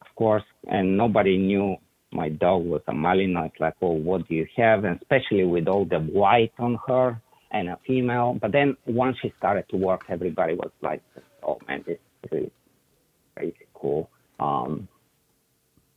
of 0.00 0.06
course, 0.16 0.44
and 0.68 0.96
nobody 0.96 1.36
knew 1.36 1.76
my 2.12 2.28
dog 2.28 2.64
was 2.64 2.82
a 2.86 2.92
Malinois. 2.92 3.50
Like, 3.58 3.74
well, 3.80 3.96
what 3.96 4.28
do 4.28 4.34
you 4.34 4.46
have? 4.56 4.84
And 4.84 4.98
especially 5.02 5.44
with 5.44 5.66
all 5.68 5.84
the 5.84 5.98
white 5.98 6.52
on 6.58 6.78
her 6.86 7.20
and 7.50 7.68
a 7.68 7.78
female. 7.86 8.38
But 8.40 8.52
then 8.52 8.76
once 8.86 9.16
she 9.20 9.32
started 9.38 9.64
to 9.70 9.76
work, 9.76 10.02
everybody 10.08 10.54
was 10.54 10.70
like, 10.80 11.02
oh 11.42 11.58
man, 11.66 11.84
this 11.86 11.98
is 12.24 12.30
really 12.30 12.52
crazy 13.36 13.66
cool. 13.84 14.08
Um, 14.40 14.88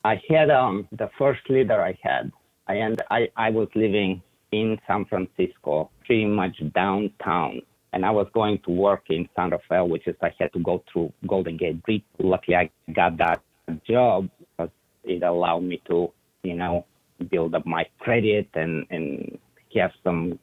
I 0.04 0.22
had 0.30 0.50
um, 0.50 0.88
the 0.92 1.10
first 1.18 1.42
leader 1.50 1.82
I 1.82 1.98
had. 2.02 2.32
And 2.68 3.02
I, 3.10 3.30
I 3.38 3.50
was 3.50 3.70
living 3.76 4.22
in 4.52 4.78
San 4.88 5.06
Francisco, 5.06 5.90
pretty 6.06 6.26
much 6.26 6.58
downtown 6.74 7.62
and 7.94 8.06
I 8.06 8.12
was 8.12 8.28
going 8.34 8.60
to 8.66 8.72
work 8.72 9.06
in 9.10 9.28
San 9.36 9.50
Rafael, 9.50 9.88
which 9.88 10.08
is 10.08 10.16
I 10.22 10.32
had 10.40 10.54
to 10.54 10.60
go 10.60 10.84
through 10.92 11.12
Golden 11.28 11.58
Gate 11.58 11.82
Bridge. 11.84 12.04
Luckily, 12.20 12.56
I 12.56 12.70
got 12.94 13.18
that 13.18 13.42
job 13.88 14.30
because 14.40 14.70
it 15.04 15.24
allowed 15.24 15.64
me 15.64 15.82
to, 15.88 16.12
you 16.44 16.56
know, 16.56 16.86
build 17.32 17.56
up 17.56 17.66
my 17.66 17.86
credit 18.00 18.50
and 18.54 18.86
and 18.92 19.40
have 19.76 19.92
some 20.04 20.38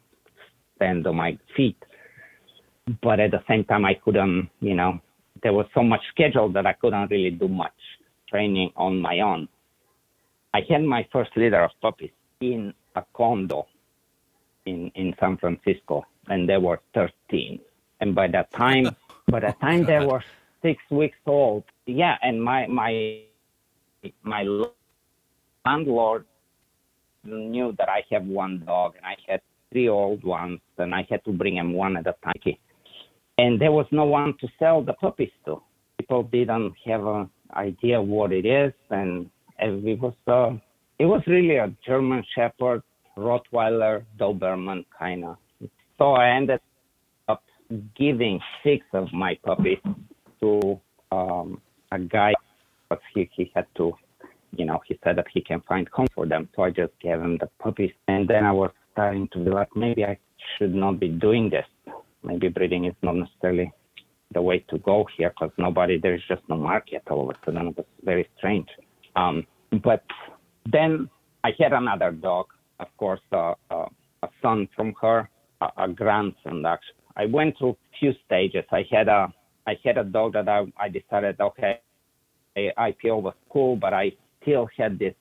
stand 0.76 1.06
on 1.06 1.16
my 1.16 1.38
feet. 1.56 1.76
But 3.02 3.20
at 3.20 3.30
the 3.30 3.42
same 3.48 3.64
time, 3.64 3.84
I 3.84 3.94
couldn't, 3.94 4.50
you 4.60 4.74
know, 4.74 5.00
there 5.42 5.52
was 5.52 5.66
so 5.74 5.82
much 5.82 6.00
schedule 6.10 6.48
that 6.52 6.66
I 6.66 6.72
couldn't 6.72 7.10
really 7.10 7.30
do 7.30 7.48
much 7.48 7.78
training 8.34 8.70
on 8.76 9.00
my 9.00 9.20
own. 9.20 9.48
I 10.52 10.60
had 10.68 10.82
my 10.82 11.06
first 11.12 11.30
litter 11.36 11.62
of 11.62 11.70
puppies 11.80 12.10
in 12.40 12.74
a 12.96 13.02
condo 13.16 13.66
in 14.66 14.90
in 14.94 15.14
San 15.20 15.36
Francisco 15.36 16.04
and 16.28 16.48
they 16.48 16.56
were 16.56 16.80
13. 16.94 17.60
And 18.00 18.14
by 18.14 18.26
that 18.28 18.50
time, 18.52 18.86
by 19.34 19.40
the 19.40 19.54
time 19.60 19.84
they 19.84 20.04
were 20.04 20.22
six 20.62 20.82
weeks 20.90 21.18
old, 21.26 21.64
yeah, 21.86 22.16
and 22.22 22.42
my 22.42 22.66
my 22.66 22.92
my 24.22 24.42
landlord 25.64 26.24
knew 27.24 27.74
that 27.78 27.88
I 27.88 28.00
have 28.12 28.24
one 28.26 28.54
dog 28.66 28.94
and 28.96 29.06
I 29.06 29.16
had 29.28 29.40
three 29.70 29.88
old 29.88 30.22
ones, 30.24 30.60
and 30.78 30.94
I 30.94 31.06
had 31.10 31.24
to 31.24 31.32
bring 31.32 31.56
them 31.56 31.72
one 31.72 31.96
at 31.96 32.06
a 32.06 32.14
time. 32.24 32.56
And 33.38 33.60
there 33.60 33.72
was 33.72 33.86
no 33.90 34.04
one 34.04 34.34
to 34.40 34.46
sell 34.58 34.82
the 34.82 34.92
puppies 34.94 35.34
to. 35.46 35.60
People 35.98 36.22
didn't 36.24 36.74
have 36.86 37.04
an 37.06 37.30
idea 37.54 38.00
what 38.00 38.32
it 38.32 38.46
is, 38.46 38.72
and 38.90 39.30
it 39.58 40.00
was 40.00 40.14
uh, 40.26 40.56
it 40.98 41.06
was 41.06 41.22
really 41.26 41.56
a 41.56 41.72
German 41.86 42.22
Shepherd, 42.34 42.82
Rottweiler, 43.16 44.04
Doberman 44.18 44.84
kind 44.98 45.24
of 45.24 45.36
so 45.98 46.12
I 46.14 46.30
ended 46.30 46.60
up 47.28 47.42
giving 47.96 48.40
six 48.62 48.84
of 48.92 49.12
my 49.12 49.38
puppies 49.44 49.78
to 50.40 50.80
um, 51.12 51.60
a 51.92 51.98
guy, 51.98 52.34
but 52.88 53.00
he, 53.14 53.30
he 53.34 53.52
had 53.54 53.66
to, 53.76 53.92
you 54.56 54.64
know, 54.64 54.80
he 54.86 54.98
said 55.04 55.16
that 55.16 55.26
he 55.32 55.40
can 55.40 55.60
find 55.68 55.88
home 55.92 56.08
for 56.14 56.26
them. 56.26 56.48
So 56.56 56.62
I 56.62 56.70
just 56.70 56.92
gave 57.00 57.20
him 57.20 57.38
the 57.38 57.48
puppies. 57.60 57.92
And 58.08 58.26
then 58.26 58.44
I 58.44 58.52
was 58.52 58.70
starting 58.92 59.28
to 59.32 59.38
be 59.38 59.50
like, 59.50 59.68
maybe 59.76 60.04
I 60.04 60.18
should 60.58 60.74
not 60.74 60.98
be 60.98 61.08
doing 61.08 61.48
this. 61.48 61.66
Maybe 62.24 62.48
breeding 62.48 62.86
is 62.86 62.94
not 63.02 63.16
necessarily 63.16 63.72
the 64.34 64.42
way 64.42 64.58
to 64.70 64.78
go 64.78 65.06
here 65.16 65.30
because 65.30 65.52
nobody, 65.58 65.98
there's 65.98 66.22
just 66.28 66.42
no 66.48 66.56
market 66.56 67.02
all 67.10 67.30
of 67.30 67.36
a 67.36 67.38
sudden. 67.44 67.68
It 67.68 67.76
was 67.76 67.86
very 68.02 68.28
strange. 68.36 68.68
Um, 69.16 69.46
but 69.82 70.04
then 70.70 71.08
I 71.42 71.50
had 71.58 71.72
another 71.72 72.10
dog, 72.10 72.46
of 72.80 72.88
course, 72.96 73.20
uh, 73.32 73.54
uh, 73.70 73.86
a 74.22 74.28
son 74.42 74.68
from 74.76 74.94
her 75.00 75.28
a, 75.60 75.84
a 75.84 75.88
grandson 75.88 76.64
actually. 76.66 76.94
I 77.16 77.26
went 77.26 77.58
through 77.58 77.76
few 77.98 78.12
stages. 78.26 78.64
I 78.72 78.84
had 78.90 79.08
a 79.08 79.32
I 79.66 79.76
had 79.84 79.98
a 79.98 80.04
dog 80.04 80.34
that 80.34 80.48
I, 80.48 80.64
I 80.78 80.88
decided 80.88 81.40
okay, 81.40 81.80
IPO 82.56 83.22
was 83.22 83.34
cool, 83.50 83.76
but 83.76 83.94
I 83.94 84.12
still 84.42 84.68
had 84.76 84.98
this 84.98 85.14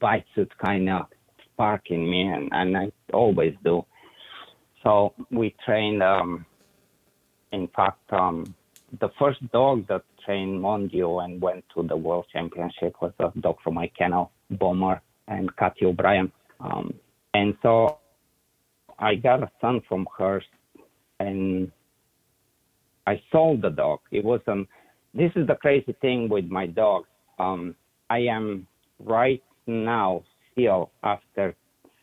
bite 0.00 0.24
suit 0.34 0.50
kind 0.64 0.88
of 0.88 1.06
spark 1.44 1.90
in 1.90 2.08
me, 2.08 2.22
and, 2.22 2.48
and 2.52 2.76
I 2.76 2.92
always 3.12 3.54
do. 3.64 3.84
So 4.82 5.12
we 5.30 5.54
trained. 5.66 6.02
Um, 6.02 6.46
in 7.52 7.68
fact, 7.68 8.12
um, 8.12 8.54
the 9.00 9.10
first 9.18 9.40
dog 9.52 9.86
that 9.88 10.02
trained 10.24 10.60
Mondio 10.60 11.24
and 11.24 11.40
went 11.40 11.64
to 11.74 11.82
the 11.82 11.96
world 11.96 12.26
championship 12.32 12.94
was 13.00 13.12
a 13.18 13.30
dog 13.40 13.56
from 13.62 13.74
my 13.74 13.88
kennel, 13.88 14.30
Bomber 14.50 15.00
and 15.26 15.54
Cathy 15.56 15.86
O'Brien. 15.86 16.32
Um, 16.60 16.94
and 17.34 17.56
so 17.62 17.98
I 18.98 19.14
got 19.14 19.42
a 19.42 19.50
son 19.60 19.80
from 19.88 20.08
her, 20.18 20.42
and 21.20 21.70
I 23.06 23.20
sold 23.30 23.62
the 23.62 23.70
dog. 23.70 24.00
It 24.10 24.24
was 24.24 24.40
um. 24.46 24.66
This 25.14 25.32
is 25.36 25.46
the 25.46 25.54
crazy 25.54 25.94
thing 26.00 26.28
with 26.28 26.44
my 26.50 26.66
dog. 26.66 27.04
Um, 27.38 27.74
I 28.10 28.18
am 28.20 28.66
right 28.98 29.42
now 29.66 30.22
still 30.52 30.90
after 31.02 31.54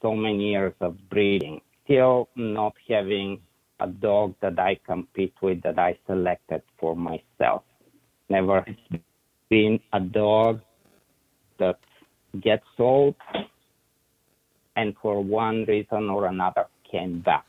so 0.02 0.16
many 0.16 0.52
years 0.52 0.74
of 0.82 0.98
breeding, 1.10 1.62
still 1.84 2.30
not 2.36 2.74
having 2.90 3.40
a 3.80 3.88
dog 3.88 4.36
that 4.42 4.58
I 4.60 4.80
compete 4.86 5.34
with 5.42 5.62
that 5.64 5.78
I 5.80 5.98
selected 6.08 6.62
for 6.80 6.96
myself. 6.96 7.64
Never 8.30 8.62
has 8.62 9.00
been 9.50 9.80
a 9.94 10.00
dog 10.00 10.62
that 11.60 11.80
gets 12.42 12.64
sold 12.78 13.16
and 14.76 14.96
for 15.02 15.24
one 15.24 15.66
reason 15.68 16.10
or 16.10 16.28
another 16.28 16.66
came 16.90 17.22
back. 17.22 17.46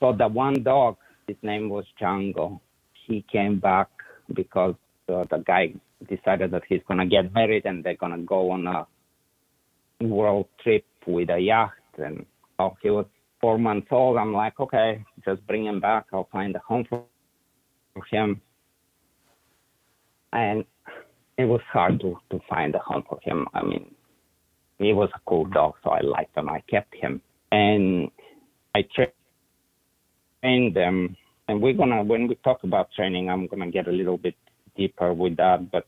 So 0.00 0.12
the 0.12 0.28
one 0.28 0.62
dog, 0.62 0.96
his 1.26 1.36
name 1.42 1.68
was 1.68 1.84
Django. 2.00 2.60
He 3.06 3.24
came 3.30 3.58
back 3.58 3.88
because 4.34 4.74
uh, 5.08 5.24
the 5.30 5.38
guy 5.46 5.74
decided 6.08 6.50
that 6.50 6.62
he's 6.68 6.82
gonna 6.88 7.06
get 7.06 7.32
married 7.32 7.64
and 7.66 7.84
they're 7.84 7.96
gonna 7.96 8.18
go 8.18 8.50
on 8.50 8.66
a 8.66 8.86
world 10.00 10.46
trip 10.62 10.84
with 11.06 11.30
a 11.30 11.38
yacht. 11.38 11.72
And 11.98 12.26
oh, 12.58 12.76
he 12.82 12.90
was 12.90 13.06
four 13.44 13.58
months 13.58 13.88
old. 13.90 14.16
I'm 14.16 14.32
like, 14.32 14.58
okay, 14.58 15.04
just 15.22 15.46
bring 15.46 15.66
him 15.66 15.78
back. 15.78 16.06
I'll 16.14 16.30
find 16.32 16.56
a 16.56 16.60
home 16.60 16.86
for 16.88 17.04
him. 18.10 18.40
And 20.32 20.64
it 21.36 21.44
was 21.44 21.60
hard 21.70 22.00
to, 22.00 22.16
to 22.30 22.40
find 22.48 22.74
a 22.74 22.78
home 22.78 23.02
for 23.06 23.18
him. 23.22 23.46
I 23.52 23.62
mean, 23.62 23.94
he 24.78 24.94
was 24.94 25.10
a 25.14 25.20
cool 25.28 25.44
dog, 25.44 25.74
so 25.84 25.90
I 25.90 26.00
liked 26.00 26.34
him. 26.34 26.48
I 26.48 26.62
kept 26.70 26.94
him, 26.94 27.20
and 27.52 28.10
I 28.74 28.80
trained 30.42 30.74
them. 30.74 31.14
And 31.46 31.60
we're 31.60 31.74
gonna, 31.74 32.02
when 32.02 32.26
we 32.26 32.36
talk 32.36 32.64
about 32.64 32.88
training, 32.96 33.28
I'm 33.28 33.46
gonna 33.46 33.70
get 33.70 33.88
a 33.88 33.92
little 33.92 34.16
bit 34.16 34.36
deeper 34.74 35.12
with 35.12 35.36
that. 35.36 35.70
But 35.70 35.84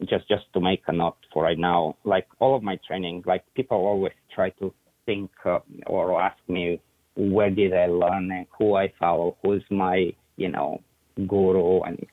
just 0.00 0.28
just 0.28 0.44
to 0.52 0.60
make 0.60 0.82
a 0.86 0.92
note 0.92 1.16
for 1.32 1.44
right 1.44 1.58
now, 1.58 1.96
like 2.04 2.26
all 2.40 2.54
of 2.54 2.62
my 2.62 2.78
training, 2.86 3.22
like 3.24 3.42
people 3.54 3.78
always 3.78 4.12
try 4.34 4.50
to 4.60 4.74
think 5.06 5.30
uh, 5.46 5.60
or 5.86 6.20
ask 6.20 6.36
me 6.46 6.78
where 7.16 7.50
did 7.50 7.74
I 7.74 7.86
learn 7.86 8.30
and 8.30 8.46
who 8.58 8.76
I 8.76 8.92
follow, 8.98 9.36
who's 9.42 9.64
my 9.70 10.12
you 10.36 10.48
know 10.48 10.82
guru, 11.26 11.80
and 11.82 12.06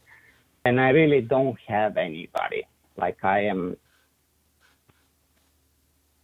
and 0.66 0.80
I 0.82 0.90
really 0.90 1.22
don't 1.22 1.58
have 1.68 1.98
anybody. 1.98 2.64
Like 2.98 3.24
I 3.24 3.42
am 3.46 3.78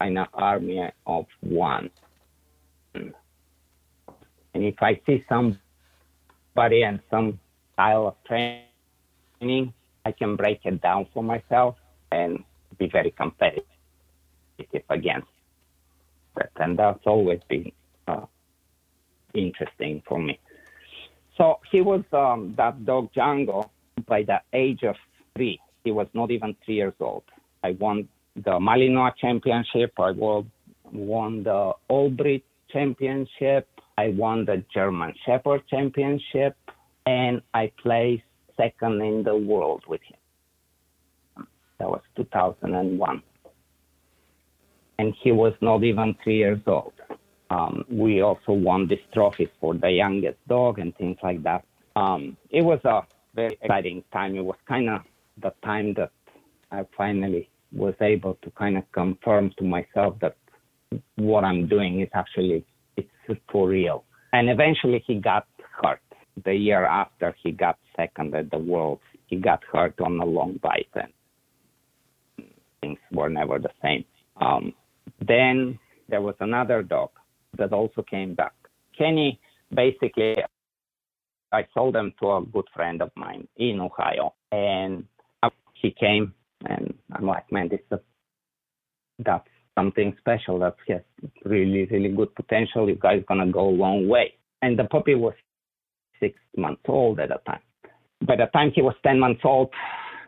in 0.02 0.18
an 0.18 0.28
army 0.34 0.90
of 1.06 1.26
one. 1.42 1.90
And 2.94 3.14
if 4.54 4.76
I 4.82 5.00
see 5.06 5.24
somebody 5.30 6.84
and 6.84 7.00
some 7.10 7.40
style 7.74 8.08
of 8.08 8.16
training, 8.28 9.74
I 10.06 10.12
can 10.12 10.36
break 10.36 10.60
it 10.66 10.82
down 10.82 11.08
for 11.14 11.24
myself 11.24 11.76
and 12.12 12.44
be 12.78 12.88
very 12.88 13.12
competitive 13.12 13.66
against 14.90 15.28
that. 16.36 16.52
And 16.58 16.78
that's 16.78 17.06
always 17.06 17.40
been 17.48 17.72
uh, 18.08 18.26
interesting 19.34 20.02
for 20.08 20.20
me. 20.20 20.40
So 21.38 21.60
he 21.72 21.82
was 21.82 22.04
um, 22.12 22.54
that 22.58 22.86
dog 22.86 23.10
Django 23.14 23.70
by 24.08 24.24
the 24.24 24.40
age 24.54 24.84
of 24.84 24.96
three. 25.36 25.60
He 25.84 25.92
was 25.92 26.08
not 26.14 26.32
even 26.32 26.56
three 26.64 26.76
years 26.76 26.94
old. 27.00 27.24
I 27.64 27.72
won 27.72 28.08
the 28.36 28.52
Malinois 28.52 29.16
Championship. 29.18 29.94
I 29.98 30.12
won 30.92 31.44
the 31.44 31.74
All 31.90 32.16
Championship. 32.72 33.68
I 33.98 34.10
won 34.10 34.46
the 34.46 34.64
German 34.74 35.14
Shepherd 35.26 35.68
Championship, 35.68 36.56
and 37.06 37.42
I 37.54 37.72
placed 37.82 38.24
second 38.58 39.02
in 39.02 39.24
the 39.24 39.36
world 39.36 39.84
with 39.88 40.02
him. 40.02 41.48
That 41.80 41.90
was 41.90 42.02
2001. 42.16 43.22
And 45.00 45.14
he 45.22 45.32
was 45.32 45.54
not 45.62 45.84
even 45.84 46.16
three 46.24 46.38
years 46.38 46.60
old. 46.66 46.94
Um, 47.54 47.86
we 47.88 48.22
also 48.22 48.52
won 48.52 48.88
these 48.88 49.06
trophies 49.14 49.50
for 49.62 49.76
the 49.76 49.92
youngest 49.92 50.40
dog 50.48 50.80
and 50.80 50.96
things 50.98 51.18
like 51.22 51.44
that. 51.44 51.64
Um, 51.96 52.36
it 52.50 52.64
was 52.64 52.80
a 52.84 53.02
very 53.36 53.58
exciting 53.62 54.04
time. 54.12 54.36
It 54.36 54.44
was 54.44 54.58
kind 54.68 54.90
of 54.90 55.02
the 55.40 55.54
time 55.64 55.94
that 55.94 56.12
I 56.72 56.84
finally 56.98 57.48
was 57.72 57.94
able 58.02 58.40
to 58.42 58.50
kind 58.52 58.76
of 58.78 58.92
confirm 58.92 59.52
to 59.60 59.64
myself 59.64 60.18
that 60.22 60.36
what 61.16 61.44
I'm 61.44 61.68
doing 61.68 62.02
is 62.02 62.10
actually 62.14 62.66
it's 62.98 63.42
for 63.52 63.68
real. 63.68 64.04
And 64.32 64.50
eventually 64.50 65.04
he 65.06 65.16
got 65.20 65.46
hurt. 65.82 66.02
The 66.46 66.56
year 66.56 66.86
after 66.86 67.36
he 67.44 67.52
got 67.52 67.78
second 67.96 68.34
at 68.34 68.50
the 68.50 68.58
Worlds, 68.58 69.02
he 69.28 69.36
got 69.36 69.64
hurt 69.72 69.94
on 70.02 70.20
a 70.20 70.26
long 70.26 70.60
bite 70.64 70.90
and 70.96 71.12
things 72.82 73.00
were 73.12 73.30
never 73.30 73.60
the 73.60 73.72
same. 73.84 74.06
Um, 74.38 74.74
then 75.22 75.78
there 76.10 76.22
was 76.22 76.36
another 76.40 76.82
dog 76.82 77.12
that 77.58 77.74
also 77.74 78.02
came 78.02 78.36
back. 78.36 78.54
Kenny, 78.98 79.40
basically, 79.74 80.36
I 81.52 81.66
sold 81.74 81.96
them 81.96 82.14
to 82.22 82.32
a 82.32 82.46
good 82.52 82.66
friend 82.74 83.02
of 83.02 83.12
mine 83.16 83.48
in 83.58 83.80
Ohio, 83.80 84.34
and 84.52 85.06
he 85.74 85.92
came 85.92 86.34
and 86.66 86.94
I'm 87.12 87.26
like, 87.26 87.52
man, 87.52 87.70
this 87.70 87.80
is 87.80 87.92
a, 87.92 88.00
that's 89.20 89.48
something 89.78 90.16
special. 90.20 90.60
That 90.60 90.76
has 90.88 91.02
really, 91.46 91.86
really 91.86 92.10
good 92.10 92.34
potential. 92.36 92.90
You 92.90 92.96
guys 92.96 93.24
gonna 93.28 93.52
go 93.52 93.70
a 93.70 93.70
long 93.70 94.08
way. 94.08 94.34
And 94.62 94.80
the 94.80 94.86
puppy 94.86 95.16
was 95.16 95.34
six 96.20 96.40
months 96.56 96.82
old 96.88 97.20
at 97.20 97.30
the 97.30 97.40
time. 97.46 97.60
By 98.26 98.38
the 98.38 98.46
time 98.54 98.72
he 98.74 98.82
was 98.82 98.96
ten 99.04 99.20
months 99.20 99.42
old, 99.44 99.72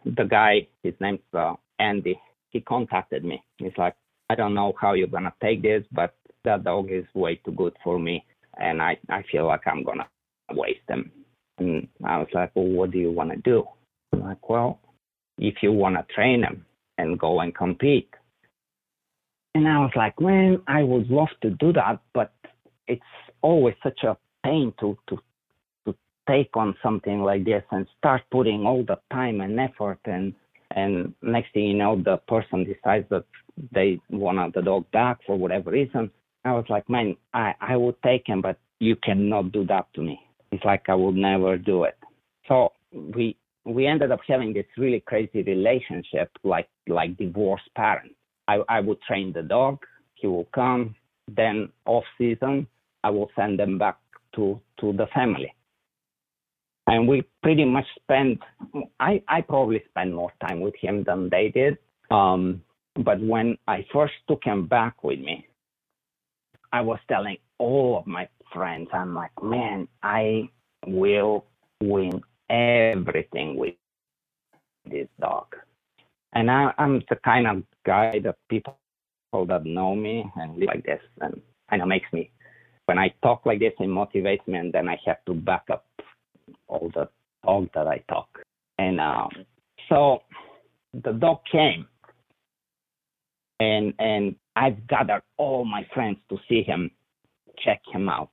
the 0.05 0.25
guy, 0.25 0.67
his 0.83 0.93
name's 0.99 1.19
uh, 1.33 1.53
Andy, 1.79 2.19
he 2.49 2.59
contacted 2.61 3.23
me. 3.23 3.43
He's 3.57 3.77
like, 3.77 3.95
I 4.29 4.35
don't 4.35 4.53
know 4.53 4.73
how 4.79 4.93
you're 4.93 5.07
gonna 5.07 5.33
take 5.41 5.61
this, 5.61 5.83
but 5.91 6.15
that 6.45 6.63
dog 6.63 6.91
is 6.91 7.05
way 7.13 7.35
too 7.35 7.51
good 7.51 7.75
for 7.83 7.99
me, 7.99 8.25
and 8.57 8.81
I 8.81 8.97
I 9.09 9.23
feel 9.31 9.45
like 9.47 9.67
I'm 9.67 9.83
gonna 9.83 10.07
waste 10.51 10.85
them. 10.87 11.11
And 11.57 11.87
I 12.03 12.17
was 12.17 12.27
like, 12.33 12.51
well, 12.55 12.65
what 12.65 12.91
do 12.91 12.97
you 12.97 13.11
want 13.11 13.31
to 13.31 13.37
do? 13.37 13.65
I'm 14.13 14.21
like, 14.21 14.49
well, 14.49 14.79
if 15.37 15.55
you 15.61 15.71
want 15.71 15.95
to 15.95 16.13
train 16.13 16.41
them 16.41 16.65
and 16.97 17.19
go 17.19 17.39
and 17.39 17.53
compete. 17.53 18.09
And 19.53 19.67
I 19.67 19.79
was 19.79 19.91
like, 19.95 20.19
man, 20.19 20.61
I 20.67 20.83
would 20.83 21.09
love 21.09 21.29
to 21.41 21.51
do 21.51 21.71
that, 21.73 21.99
but 22.13 22.33
it's 22.87 23.01
always 23.41 23.75
such 23.81 24.03
a 24.03 24.17
pain 24.43 24.73
to, 24.79 24.97
to, 25.09 25.17
to 25.85 25.95
take 26.27 26.55
on 26.55 26.75
something 26.83 27.21
like 27.21 27.45
this 27.45 27.63
and 27.71 27.87
start 27.97 28.23
putting 28.31 28.65
all 28.65 28.83
the 28.83 28.99
time 29.11 29.41
and 29.41 29.59
effort 29.59 29.99
and, 30.05 30.33
and 30.71 31.13
next 31.21 31.53
thing 31.53 31.65
you 31.65 31.73
know, 31.73 32.01
the 32.03 32.17
person 32.27 32.65
decides 32.65 33.07
that 33.09 33.23
they 33.71 33.99
want 34.09 34.53
the 34.53 34.61
dog 34.61 34.89
back 34.91 35.19
for 35.25 35.37
whatever 35.37 35.71
reason. 35.71 36.11
I 36.45 36.51
was 36.51 36.65
like, 36.69 36.87
man, 36.89 37.17
I, 37.33 37.53
I 37.59 37.75
would 37.75 38.01
take 38.03 38.27
him, 38.27 38.41
but 38.41 38.57
you 38.79 38.95
cannot 38.97 39.51
do 39.51 39.65
that 39.65 39.87
to 39.95 40.01
me. 40.01 40.19
It's 40.51 40.63
like 40.63 40.83
I 40.87 40.93
would 40.95 41.15
never 41.15 41.57
do 41.57 41.83
it. 41.83 41.97
So 42.47 42.71
we 42.93 43.35
we 43.65 43.87
ended 43.87 44.11
up 44.11 44.19
having 44.27 44.53
this 44.53 44.67
really 44.77 44.99
crazy 44.99 45.41
relationship, 45.41 46.29
like 46.43 46.69
like 46.87 47.17
divorced 47.17 47.69
parents. 47.75 48.15
I, 48.47 48.59
I 48.69 48.79
would 48.79 49.01
train 49.01 49.33
the 49.33 49.41
dog, 49.41 49.79
he 50.13 50.27
will 50.27 50.47
come, 50.53 50.95
then 51.27 51.69
off 51.85 52.03
season, 52.17 52.67
I 53.03 53.09
will 53.09 53.31
send 53.35 53.59
them 53.59 53.79
back 53.79 53.97
to 54.35 54.61
to 54.79 54.93
the 54.93 55.07
family. 55.15 55.51
And 56.87 57.07
we 57.07 57.23
pretty 57.41 57.65
much 57.65 57.87
spent 58.03 58.39
I, 58.99 59.23
I 59.27 59.41
probably 59.41 59.83
spent 59.89 60.13
more 60.13 60.31
time 60.47 60.61
with 60.61 60.75
him 60.79 61.03
than 61.03 61.29
they 61.29 61.49
did. 61.49 61.79
Um, 62.11 62.61
but 63.03 63.19
when 63.19 63.57
I 63.67 63.83
first 63.91 64.13
took 64.27 64.43
him 64.43 64.67
back 64.67 65.03
with 65.03 65.19
me, 65.19 65.47
I 66.75 66.81
was 66.81 66.99
telling 67.07 67.37
all 67.57 67.97
of 67.97 68.05
my 68.05 68.27
friends, 68.53 68.89
I'm 68.91 69.15
like, 69.15 69.31
man, 69.41 69.87
I 70.03 70.49
will 70.85 71.45
win 71.81 72.21
everything 72.49 73.55
with 73.55 73.75
this 74.83 75.07
dog. 75.21 75.55
And 76.33 76.51
I, 76.51 76.73
am 76.77 77.01
the 77.09 77.15
kind 77.23 77.47
of 77.47 77.63
guy 77.85 78.19
that 78.25 78.35
people 78.49 78.77
that 79.47 79.65
know 79.65 79.95
me 79.95 80.29
and 80.35 80.57
live 80.57 80.67
like 80.67 80.85
this 80.85 80.99
and 81.21 81.41
kind 81.69 81.81
of 81.81 81.87
makes 81.87 82.11
me, 82.11 82.29
when 82.87 82.99
I 82.99 83.13
talk 83.23 83.45
like 83.45 83.59
this, 83.59 83.71
it 83.79 83.87
motivates 83.87 84.45
me 84.45 84.59
and 84.59 84.73
then 84.73 84.89
I 84.89 84.99
have 85.05 85.23
to 85.27 85.33
back 85.33 85.63
up 85.71 85.85
all 86.67 86.91
the 86.93 87.07
talk 87.45 87.71
that 87.73 87.87
I 87.87 88.03
talk. 88.09 88.27
And 88.79 88.99
um, 88.99 89.29
so 89.87 90.23
the 90.93 91.13
dog 91.13 91.39
came 91.49 91.87
and 93.61 93.93
and 93.97 94.35
I've 94.55 94.87
gathered 94.87 95.23
all 95.37 95.65
my 95.65 95.85
friends 95.93 96.17
to 96.29 96.37
see 96.47 96.63
him, 96.63 96.91
check 97.63 97.81
him 97.91 98.07
out. 98.09 98.29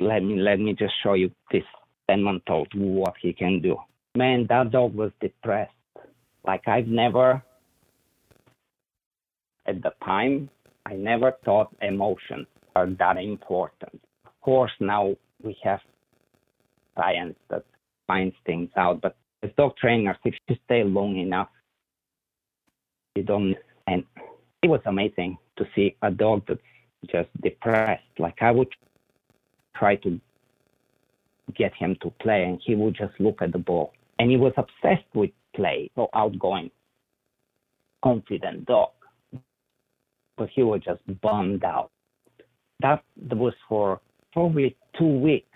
Let 0.00 0.22
me 0.22 0.36
let 0.36 0.60
me 0.60 0.74
just 0.74 0.92
show 1.02 1.14
you 1.14 1.30
this 1.50 1.64
10 2.08 2.22
month 2.22 2.42
old 2.48 2.68
what 2.74 3.14
he 3.20 3.32
can 3.32 3.60
do. 3.60 3.76
Man, 4.14 4.46
that 4.48 4.70
dog 4.70 4.94
was 4.94 5.10
depressed. 5.20 5.72
Like 6.46 6.68
I've 6.68 6.86
never, 6.86 7.42
at 9.66 9.82
the 9.82 9.92
time, 10.04 10.48
I 10.84 10.94
never 10.94 11.32
thought 11.44 11.74
emotions 11.82 12.46
are 12.76 12.86
that 12.98 13.16
important. 13.16 14.00
Of 14.24 14.32
course, 14.42 14.70
now 14.78 15.16
we 15.42 15.56
have 15.64 15.80
science 16.96 17.36
that 17.50 17.64
finds 18.06 18.36
things 18.44 18.70
out, 18.76 19.00
but 19.00 19.16
as 19.42 19.50
dog 19.56 19.76
trainers, 19.76 20.16
if 20.24 20.34
you 20.48 20.56
stay 20.64 20.84
long 20.84 21.16
enough, 21.16 21.48
you 23.16 23.22
don't. 23.22 23.56
And 23.86 24.04
it 24.66 24.68
was 24.68 24.80
amazing 24.84 25.38
to 25.58 25.64
see 25.76 25.94
a 26.02 26.10
dog 26.10 26.42
that's 26.48 26.60
just 27.08 27.28
depressed. 27.40 28.02
Like 28.18 28.38
I 28.40 28.50
would 28.50 28.72
try 29.76 29.94
to 29.96 30.20
get 31.54 31.72
him 31.72 31.96
to 32.02 32.10
play, 32.20 32.42
and 32.42 32.60
he 32.66 32.74
would 32.74 32.96
just 32.96 33.14
look 33.20 33.42
at 33.42 33.52
the 33.52 33.58
ball. 33.58 33.92
And 34.18 34.28
he 34.28 34.36
was 34.36 34.52
obsessed 34.56 35.10
with 35.14 35.30
play, 35.54 35.88
so 35.94 36.08
outgoing, 36.14 36.72
confident 38.02 38.66
dog. 38.66 38.90
But 40.36 40.48
he 40.52 40.64
was 40.64 40.80
just 40.84 41.02
bummed 41.20 41.62
out. 41.62 41.92
That 42.80 43.04
was 43.30 43.54
for 43.68 44.00
probably 44.32 44.76
two 44.98 45.12
weeks. 45.28 45.46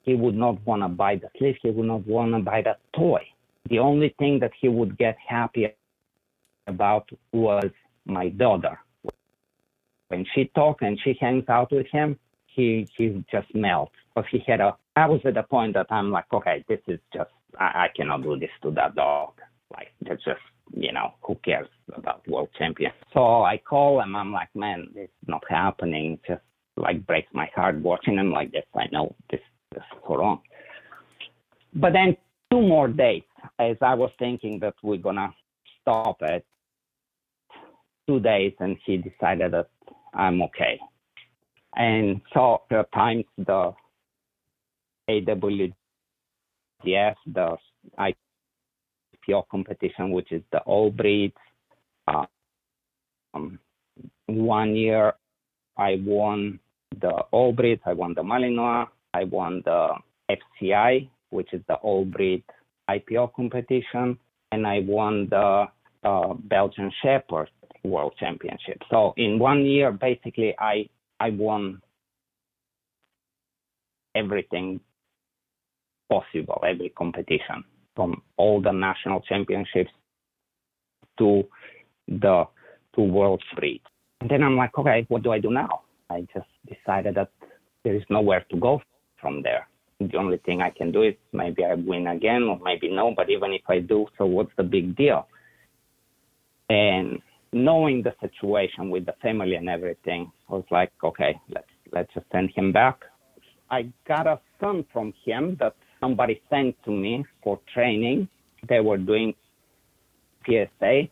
He 0.00 0.14
would 0.14 0.34
not 0.34 0.64
want 0.66 0.80
to 0.80 0.88
buy 0.88 1.16
the 1.16 1.28
sleeve. 1.36 1.56
He 1.62 1.70
would 1.70 1.86
not 1.86 2.06
want 2.06 2.32
to 2.32 2.38
buy 2.40 2.62
that 2.62 2.80
toy. 2.96 3.22
The 3.68 3.80
only 3.80 4.14
thing 4.18 4.38
that 4.40 4.52
he 4.58 4.68
would 4.68 4.96
get 4.96 5.16
happy 5.28 5.66
about 6.66 7.10
was 7.32 7.70
my 8.06 8.28
daughter. 8.30 8.78
When 10.08 10.26
she 10.34 10.50
talks 10.54 10.82
and 10.82 10.98
she 11.02 11.16
hangs 11.20 11.44
out 11.48 11.72
with 11.72 11.86
him, 11.90 12.18
he 12.46 12.88
he 12.96 13.24
just 13.30 13.52
melts. 13.54 13.94
But 14.14 14.26
he 14.30 14.42
had 14.46 14.60
a 14.60 14.76
I 14.96 15.06
was 15.06 15.20
at 15.24 15.34
the 15.34 15.42
point 15.42 15.74
that 15.74 15.86
I'm 15.90 16.10
like, 16.10 16.26
okay, 16.32 16.64
this 16.68 16.78
is 16.86 17.00
just, 17.12 17.30
I, 17.58 17.64
I 17.64 17.88
cannot 17.96 18.22
do 18.22 18.38
this 18.38 18.50
to 18.62 18.70
that 18.72 18.94
dog. 18.94 19.40
Like 19.72 19.88
that's 20.02 20.22
just 20.24 20.40
you 20.72 20.92
know 20.92 21.14
who 21.22 21.34
cares 21.44 21.68
about 21.94 22.26
world 22.28 22.48
champion? 22.58 22.92
So 23.12 23.42
I 23.42 23.58
call 23.58 24.00
him. 24.00 24.16
I'm 24.16 24.32
like, 24.32 24.54
man, 24.54 24.88
it's 24.94 25.12
not 25.26 25.42
happening. 25.48 26.18
Just 26.26 26.42
like 26.76 27.06
breaks 27.06 27.28
my 27.32 27.48
heart 27.54 27.76
watching 27.80 28.18
him 28.18 28.30
like 28.30 28.52
this. 28.52 28.64
I 28.74 28.86
know 28.92 29.14
this 29.30 29.40
this 29.72 29.82
is 29.82 29.98
so 30.06 30.16
wrong. 30.16 30.40
But 31.74 31.92
then 31.92 32.16
two 32.50 32.60
more 32.60 32.88
days, 32.88 33.22
as 33.58 33.76
I 33.82 33.94
was 33.94 34.10
thinking 34.18 34.60
that 34.60 34.74
we're 34.82 34.96
gonna 34.96 35.34
stop 35.80 36.22
it, 36.22 36.46
two 38.06 38.20
days, 38.20 38.52
and 38.60 38.76
he 38.84 38.96
decided 38.96 39.52
that 39.52 39.68
I'm 40.14 40.42
okay. 40.42 40.78
And 41.76 42.20
so 42.32 42.62
at 42.70 42.92
times 42.92 43.24
the 43.36 43.74
AWDF, 45.10 45.74
the 47.26 47.56
IPO 47.98 49.48
competition, 49.50 50.10
which 50.10 50.30
is 50.32 50.42
the 50.52 50.58
all 50.60 50.90
breeds, 50.90 51.34
uh, 52.06 52.26
um, 53.34 53.58
one 54.26 54.76
year 54.76 55.14
I 55.76 56.00
won 56.04 56.60
the 57.00 57.10
all 57.32 57.52
breeds, 57.52 57.82
I 57.84 57.92
won 57.92 58.14
the 58.14 58.22
Malinois, 58.22 58.86
I 59.12 59.24
won 59.24 59.62
the 59.64 59.94
FCI, 60.30 61.08
which 61.30 61.52
is 61.52 61.62
the 61.68 61.74
all 61.74 62.04
breed 62.04 62.44
IPO 62.88 63.34
competition, 63.34 64.18
and 64.52 64.66
I 64.66 64.80
won 64.80 65.28
the 65.28 65.64
uh, 66.04 66.34
Belgian 66.34 66.92
Shepherd 67.02 67.50
World 67.84 68.14
Championship. 68.18 68.82
So 68.90 69.14
in 69.16 69.38
one 69.38 69.64
year, 69.64 69.92
basically, 69.92 70.54
I 70.58 70.88
I 71.20 71.30
won 71.30 71.80
everything 74.14 74.80
possible, 76.10 76.62
every 76.66 76.90
competition, 76.90 77.64
from 77.94 78.22
all 78.36 78.60
the 78.60 78.72
national 78.72 79.20
championships 79.20 79.90
to 81.18 81.44
the 82.08 82.44
to 82.94 83.00
World 83.00 83.42
Street. 83.52 83.82
And 84.20 84.30
then 84.30 84.42
I'm 84.42 84.56
like, 84.56 84.76
okay, 84.78 85.04
what 85.08 85.22
do 85.22 85.32
I 85.32 85.38
do 85.38 85.50
now? 85.50 85.82
I 86.10 86.26
just 86.32 86.46
decided 86.66 87.16
that 87.16 87.30
there 87.82 87.94
is 87.94 88.02
nowhere 88.08 88.44
to 88.50 88.56
go 88.56 88.80
from 89.20 89.42
there. 89.42 89.68
The 90.00 90.16
only 90.16 90.38
thing 90.38 90.60
I 90.60 90.70
can 90.70 90.92
do 90.92 91.02
is 91.02 91.14
maybe 91.32 91.64
I 91.64 91.74
win 91.74 92.06
again 92.06 92.44
or 92.44 92.58
maybe 92.62 92.88
no, 92.88 93.12
but 93.16 93.30
even 93.30 93.52
if 93.52 93.62
I 93.68 93.80
do, 93.80 94.06
so 94.18 94.26
what's 94.26 94.50
the 94.56 94.62
big 94.62 94.96
deal? 94.96 95.26
And 96.68 97.20
knowing 97.54 98.02
the 98.02 98.12
situation 98.20 98.90
with 98.90 99.06
the 99.06 99.14
family 99.22 99.54
and 99.54 99.68
everything, 99.68 100.30
I 100.50 100.54
was 100.54 100.64
like, 100.70 100.90
okay, 101.02 101.40
let's 101.48 101.68
let's 101.92 102.12
just 102.12 102.26
send 102.32 102.50
him 102.50 102.72
back. 102.72 103.00
I 103.70 103.88
got 104.06 104.26
a 104.26 104.40
son 104.60 104.84
from 104.92 105.14
him 105.24 105.56
that 105.60 105.74
somebody 106.00 106.42
sent 106.50 106.76
to 106.84 106.90
me 106.90 107.24
for 107.42 107.60
training. 107.72 108.28
They 108.68 108.80
were 108.80 108.98
doing 108.98 109.34
PSA, 110.44 111.02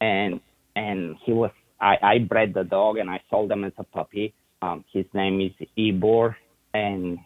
and 0.00 0.40
and 0.76 1.16
he 1.24 1.32
was 1.32 1.50
I, 1.80 1.96
I 2.02 2.18
bred 2.18 2.52
the 2.54 2.64
dog 2.64 2.98
and 2.98 3.10
I 3.10 3.20
sold 3.30 3.50
him 3.50 3.64
as 3.64 3.72
a 3.78 3.84
puppy. 3.84 4.34
Um, 4.62 4.84
his 4.92 5.06
name 5.14 5.40
is 5.40 5.52
Ibor, 5.78 6.34
and 6.74 7.18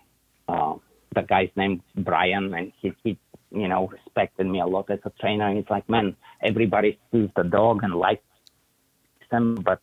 uh, 0.48 0.74
the 1.14 1.22
guy's 1.22 1.50
name 1.56 1.82
is 1.96 2.04
Brian, 2.04 2.54
and 2.54 2.72
he, 2.80 2.92
he 3.02 3.18
you 3.50 3.66
know 3.66 3.88
respected 3.88 4.46
me 4.46 4.60
a 4.60 4.66
lot 4.66 4.90
as 4.90 5.00
a 5.04 5.10
trainer. 5.20 5.48
And 5.48 5.56
he's 5.58 5.70
like, 5.70 5.88
man, 5.88 6.14
everybody 6.40 6.98
sees 7.10 7.30
the 7.34 7.42
dog 7.42 7.80
and 7.82 7.94
likes 7.94 8.22
him, 9.30 9.56
but 9.56 9.80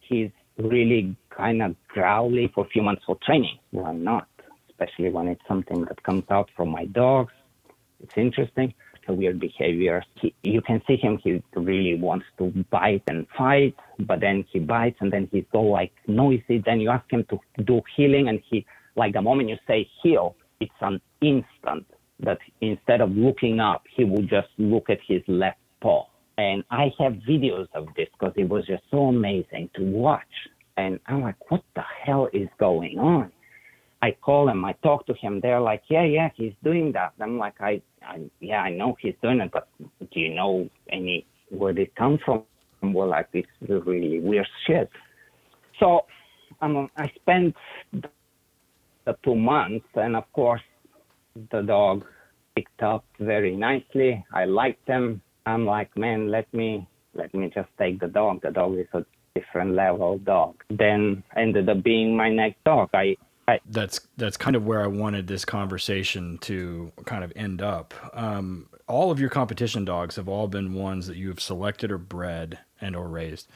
he's 0.00 0.30
really 0.58 1.16
kind 1.30 1.62
of 1.62 1.74
growly 1.88 2.50
for 2.54 2.64
a 2.64 2.68
few 2.68 2.82
months 2.82 3.02
for 3.06 3.16
training. 3.24 3.58
Why 3.70 3.92
not, 3.92 4.28
especially 4.68 5.10
when 5.10 5.28
it's 5.28 5.42
something 5.48 5.84
that 5.86 6.02
comes 6.02 6.24
out 6.30 6.50
from 6.56 6.70
my 6.70 6.84
dogs. 6.86 7.32
It's 8.00 8.16
interesting. 8.16 8.74
A 9.08 9.12
weird 9.12 9.40
behavior. 9.40 10.04
He, 10.20 10.32
you 10.44 10.62
can 10.62 10.80
see 10.86 10.96
him. 10.96 11.18
He 11.24 11.42
really 11.56 11.98
wants 11.98 12.24
to 12.38 12.52
bite 12.70 13.02
and 13.08 13.26
fight, 13.36 13.74
but 13.98 14.20
then 14.20 14.44
he 14.52 14.60
bites 14.60 14.96
and 15.00 15.12
then 15.12 15.28
he's 15.32 15.44
all 15.52 15.72
like 15.72 15.92
noisy. 16.06 16.62
Then 16.64 16.80
you 16.80 16.90
ask 16.90 17.10
him 17.10 17.24
to 17.30 17.40
do 17.64 17.80
heeling, 17.96 18.28
and 18.28 18.40
he 18.48 18.64
like 18.94 19.12
the 19.14 19.22
moment 19.22 19.48
you 19.48 19.56
say 19.66 19.88
heel, 20.02 20.36
it's 20.60 20.70
an 20.80 21.00
instant 21.20 21.86
that 22.20 22.38
instead 22.60 23.00
of 23.00 23.10
looking 23.10 23.58
up, 23.58 23.82
he 23.96 24.04
will 24.04 24.22
just 24.22 24.48
look 24.58 24.88
at 24.88 24.98
his 25.06 25.22
left 25.26 25.58
paw. 25.80 26.06
And 26.38 26.64
I 26.70 26.92
have 26.98 27.12
videos 27.28 27.68
of 27.74 27.88
this 27.96 28.08
because 28.18 28.34
it 28.36 28.48
was 28.48 28.66
just 28.66 28.82
so 28.90 29.04
amazing 29.04 29.70
to 29.74 29.82
watch. 29.82 30.22
And 30.76 30.98
I'm 31.06 31.22
like, 31.22 31.50
what 31.50 31.62
the 31.74 31.82
hell 32.04 32.28
is 32.32 32.48
going 32.58 32.98
on? 32.98 33.30
I 34.02 34.16
call 34.20 34.48
him, 34.48 34.64
I 34.64 34.72
talk 34.82 35.06
to 35.06 35.14
him. 35.14 35.40
They're 35.40 35.60
like, 35.60 35.82
yeah, 35.88 36.04
yeah, 36.04 36.30
he's 36.34 36.54
doing 36.64 36.90
that. 36.92 37.12
I'm 37.20 37.38
like, 37.38 37.60
I, 37.60 37.80
I 38.04 38.18
yeah, 38.40 38.60
I 38.62 38.70
know 38.70 38.96
he's 39.00 39.14
doing 39.22 39.40
it, 39.40 39.50
but 39.52 39.68
do 39.78 40.18
you 40.18 40.34
know 40.34 40.68
any 40.90 41.24
where 41.50 41.78
it 41.78 41.94
comes 41.94 42.18
from? 42.24 42.42
We're 42.82 43.06
like 43.06 43.30
this 43.30 43.44
is 43.60 43.68
really 43.86 44.18
weird 44.18 44.48
shit. 44.66 44.90
So 45.78 46.00
um, 46.60 46.90
I 46.96 47.12
spent 47.20 47.54
the 47.92 49.16
two 49.24 49.36
months, 49.36 49.86
and 49.94 50.16
of 50.16 50.24
course, 50.32 50.62
the 51.52 51.62
dog 51.62 52.04
picked 52.56 52.82
up 52.82 53.04
very 53.20 53.56
nicely. 53.56 54.24
I 54.32 54.44
liked 54.46 54.88
him. 54.88 55.22
I'm 55.46 55.66
like, 55.66 55.96
man, 55.96 56.30
let 56.30 56.52
me 56.52 56.86
let 57.14 57.32
me 57.34 57.50
just 57.54 57.68
take 57.78 58.00
the 58.00 58.08
dog. 58.08 58.42
The 58.42 58.50
dog 58.50 58.78
is 58.78 58.86
a 58.92 59.04
different 59.34 59.74
level 59.74 60.18
dog. 60.18 60.62
Then 60.70 61.22
ended 61.36 61.68
up 61.68 61.82
being 61.82 62.16
my 62.16 62.30
next 62.30 62.62
dog. 62.64 62.90
I, 62.94 63.16
I 63.48 63.60
that's 63.68 64.00
that's 64.16 64.36
kind 64.36 64.56
of 64.56 64.64
where 64.64 64.82
I 64.82 64.86
wanted 64.86 65.26
this 65.26 65.44
conversation 65.44 66.38
to 66.42 66.92
kind 67.04 67.24
of 67.24 67.32
end 67.36 67.60
up. 67.62 67.94
Um, 68.14 68.68
all 68.88 69.10
of 69.10 69.20
your 69.20 69.30
competition 69.30 69.84
dogs 69.84 70.16
have 70.16 70.28
all 70.28 70.48
been 70.48 70.74
ones 70.74 71.06
that 71.06 71.16
you 71.16 71.28
have 71.28 71.40
selected 71.40 71.90
or 71.90 71.98
bred 71.98 72.58
and 72.80 72.94
or 72.96 73.08
raised, 73.08 73.48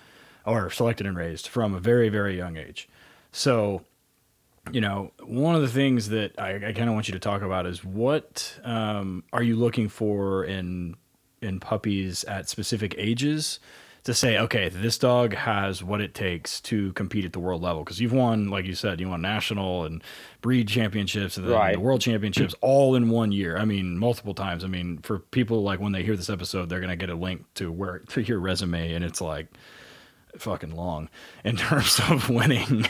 or 0.45 0.71
selected 0.71 1.07
and 1.07 1.17
raised 1.17 1.49
from 1.49 1.75
a 1.75 1.81
very 1.81 2.09
very 2.09 2.37
young 2.37 2.57
age. 2.57 2.89
So 3.33 3.83
you 4.73 4.81
know, 4.81 5.13
one 5.23 5.55
of 5.55 5.63
the 5.63 5.69
things 5.69 6.09
that 6.09 6.39
I, 6.41 6.57
I 6.57 6.73
kind 6.73 6.89
of 6.89 6.95
want 6.95 7.07
you 7.09 7.13
to 7.13 7.21
talk 7.21 7.43
about 7.43 7.67
is 7.67 7.85
what 7.85 8.59
um, 8.65 9.23
are 9.33 9.43
you 9.43 9.55
looking 9.55 9.89
for 9.89 10.45
in 10.45 10.97
in 11.43 11.61
puppies 11.61 12.25
at 12.25 12.49
specific 12.49 12.95
ages 12.99 13.61
to 14.05 14.15
say, 14.15 14.39
okay, 14.39 14.69
this 14.69 14.99
dog 14.99 15.35
has 15.35 15.83
what 15.83 16.01
it 16.01 16.15
takes 16.15 16.61
to 16.61 16.93
compete 16.93 17.25
at 17.25 17.33
the 17.33 17.41
world 17.41 17.61
level? 17.61 17.83
Because 17.83 18.01
you've 18.01 18.13
won, 18.13 18.49
like 18.49 18.65
you 18.65 18.75
said, 18.77 19.01
you 19.01 19.09
won 19.09 19.21
national 19.21 19.85
and 19.85 20.01
breed 20.41 20.69
championships 20.69 21.37
and 21.37 21.49
Right. 21.49 21.75
the 21.75 21.81
world 21.81 22.01
championships 22.01 22.55
all 22.61 22.95
in 22.95 23.11
one 23.11 23.33
year. 23.33 23.57
I 23.59 23.65
mean, 23.65 23.99
multiple 23.99 24.33
times. 24.33 24.63
I 24.63 24.69
mean, 24.69 24.99
for 24.99 25.19
people 25.19 25.65
like 25.65 25.81
when 25.81 25.91
they 25.91 26.05
hear 26.05 26.17
this 26.17 26.31
episode, 26.31 26.69
they're 26.69 26.81
gonna 26.81 26.95
get 26.97 27.11
a 27.11 27.17
link 27.17 27.45
to 27.55 27.73
where 27.73 27.99
to 28.11 28.23
your 28.23 28.39
resume, 28.39 28.93
and 28.95 29.05
it's 29.05 29.21
like 29.21 29.49
fucking 30.39 30.77
long 30.77 31.09
in 31.45 31.57
terms 31.57 32.01
of 32.09 32.29
winning 32.31 32.87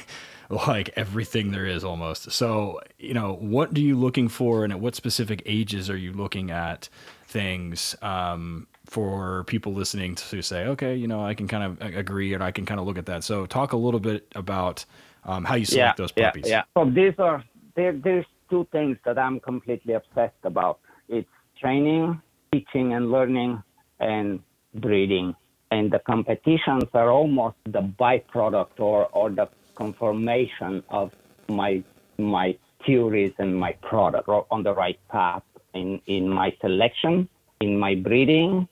like 0.51 0.91
everything 0.97 1.51
there 1.51 1.67
is 1.67 1.83
almost. 1.83 2.31
So, 2.31 2.81
you 2.99 3.15
know, 3.15 3.35
what 3.35 3.77
are 3.77 3.81
you 3.81 3.97
looking 3.97 4.29
for 4.29 4.65
and 4.65 4.73
at 4.73 4.81
what 4.81 4.95
specific 4.95 5.43
ages 5.47 5.89
are 5.91 5.97
you 5.97 6.13
looking 6.13 6.51
at 6.51 6.89
things 7.27 7.97
um, 8.03 8.67
for 8.87 9.45
people 9.45 9.73
listening 9.73 10.15
to 10.15 10.43
say, 10.43 10.67
okay, 10.67 10.95
you 10.95 11.09
know, 11.09 11.25
I 11.25 11.35
can 11.35 11.49
kind 11.49 11.65
of 11.65 11.95
agree 11.95 12.35
and 12.35 12.43
I 12.43 12.51
can 12.51 12.65
kind 12.65 12.81
of 12.81 12.87
look 12.87 12.99
at 12.99 13.07
that. 13.07 13.25
So, 13.25 13.47
talk 13.47 13.73
a 13.73 13.77
little 13.77 14.01
bit 14.01 14.27
about 14.35 14.85
um, 15.25 15.45
how 15.45 15.57
you 15.57 15.65
select 15.65 15.99
those 15.99 16.13
puppies. 16.13 16.45
Yeah, 16.47 16.63
yeah. 16.77 16.83
So 16.83 16.89
these 16.89 17.15
are 17.19 17.45
there. 17.75 17.93
There's 17.93 18.27
two 18.49 18.67
things 18.73 18.97
that 19.05 19.19
I'm 19.19 19.41
completely 19.41 19.95
obsessed 19.95 20.45
about. 20.45 20.79
It's 21.09 21.29
training, 21.61 22.21
teaching, 22.53 22.95
and 22.95 23.11
learning, 23.11 23.63
and 23.99 24.41
breeding. 24.75 25.35
And 25.73 25.91
the 25.91 25.99
competitions 25.99 26.85
are 26.95 27.11
almost 27.11 27.57
the 27.65 27.83
byproduct 27.83 28.79
or 28.79 29.07
or 29.07 29.31
the 29.31 29.49
confirmation 29.75 30.83
of 30.91 31.11
my 31.49 31.83
my 32.19 32.57
theories 32.87 33.33
and 33.39 33.59
my 33.59 33.73
product 33.83 34.29
or 34.29 34.47
on 34.51 34.63
the 34.63 34.73
right 34.73 34.99
path 35.09 35.43
in 35.77 36.01
in 36.07 36.29
my 36.29 36.53
selection, 36.61 37.29
in 37.61 37.79
my 37.79 37.95
breeding, 37.95 38.69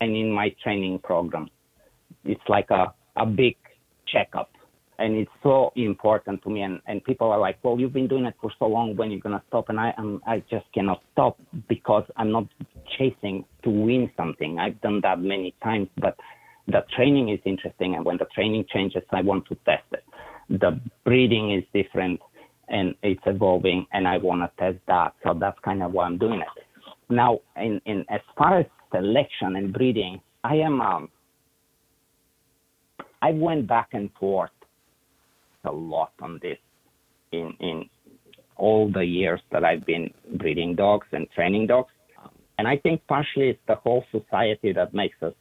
and 0.00 0.16
in 0.16 0.30
my 0.30 0.54
training 0.62 0.98
program. 1.00 1.48
It's 2.24 2.48
like 2.48 2.70
a, 2.70 2.92
a 3.16 3.26
big 3.26 3.56
checkup. 4.06 4.50
And 4.98 5.14
it's 5.14 5.30
so 5.42 5.72
important 5.76 6.42
to 6.42 6.50
me. 6.50 6.62
And, 6.62 6.80
and 6.86 7.04
people 7.04 7.30
are 7.30 7.38
like, 7.38 7.58
well, 7.62 7.78
you've 7.78 7.92
been 7.92 8.08
doing 8.08 8.24
it 8.24 8.34
for 8.40 8.50
so 8.58 8.66
long. 8.66 8.96
When 8.96 9.10
you're 9.10 9.20
going 9.20 9.38
to 9.38 9.42
stop? 9.48 9.68
And 9.68 9.78
I, 9.78 9.92
am 9.98 10.22
I 10.26 10.42
just 10.50 10.64
cannot 10.72 11.02
stop 11.12 11.38
because 11.68 12.04
I'm 12.16 12.32
not 12.32 12.46
chasing 12.96 13.44
to 13.62 13.70
win 13.70 14.10
something. 14.16 14.58
I've 14.58 14.80
done 14.80 15.00
that 15.02 15.20
many 15.20 15.54
times, 15.62 15.88
but 15.98 16.16
the 16.66 16.84
training 16.96 17.28
is 17.28 17.40
interesting. 17.44 17.94
And 17.94 18.04
when 18.04 18.16
the 18.16 18.26
training 18.34 18.64
changes, 18.72 19.02
I 19.10 19.20
want 19.20 19.46
to 19.48 19.54
test 19.66 19.84
it. 19.92 20.04
The 20.48 20.80
breeding 21.04 21.52
is 21.52 21.64
different 21.74 22.20
and 22.68 22.94
it's 23.02 23.20
evolving 23.26 23.86
and 23.92 24.06
I 24.08 24.18
want 24.18 24.42
to 24.42 24.50
test 24.62 24.84
that. 24.88 25.14
So 25.22 25.34
that's 25.38 25.58
kind 25.64 25.82
of 25.82 25.92
why 25.92 26.06
I'm 26.06 26.18
doing 26.18 26.40
it. 26.40 26.64
Now, 27.08 27.40
in, 27.56 27.80
in 27.86 28.04
as 28.10 28.20
far 28.36 28.58
as 28.60 28.66
selection 28.92 29.56
and 29.56 29.72
breeding, 29.72 30.20
I 30.42 30.56
am 30.56 30.80
um, 30.80 31.08
I 33.22 33.30
went 33.30 33.66
back 33.66 33.88
and 33.92 34.10
forth 34.18 34.50
a 35.64 35.72
lot 35.72 36.12
on 36.20 36.38
this 36.42 36.58
in 37.32 37.52
in 37.60 37.88
all 38.56 38.90
the 38.90 39.04
years 39.04 39.40
that 39.52 39.64
I've 39.64 39.84
been 39.84 40.10
breeding 40.36 40.74
dogs 40.74 41.06
and 41.12 41.30
training 41.32 41.66
dogs. 41.66 41.90
And 42.58 42.66
I 42.66 42.78
think 42.78 43.02
partially 43.06 43.50
it's 43.50 43.60
the 43.68 43.74
whole 43.74 44.04
society 44.10 44.72
that 44.72 44.94
makes 44.94 45.16
us, 45.22 45.34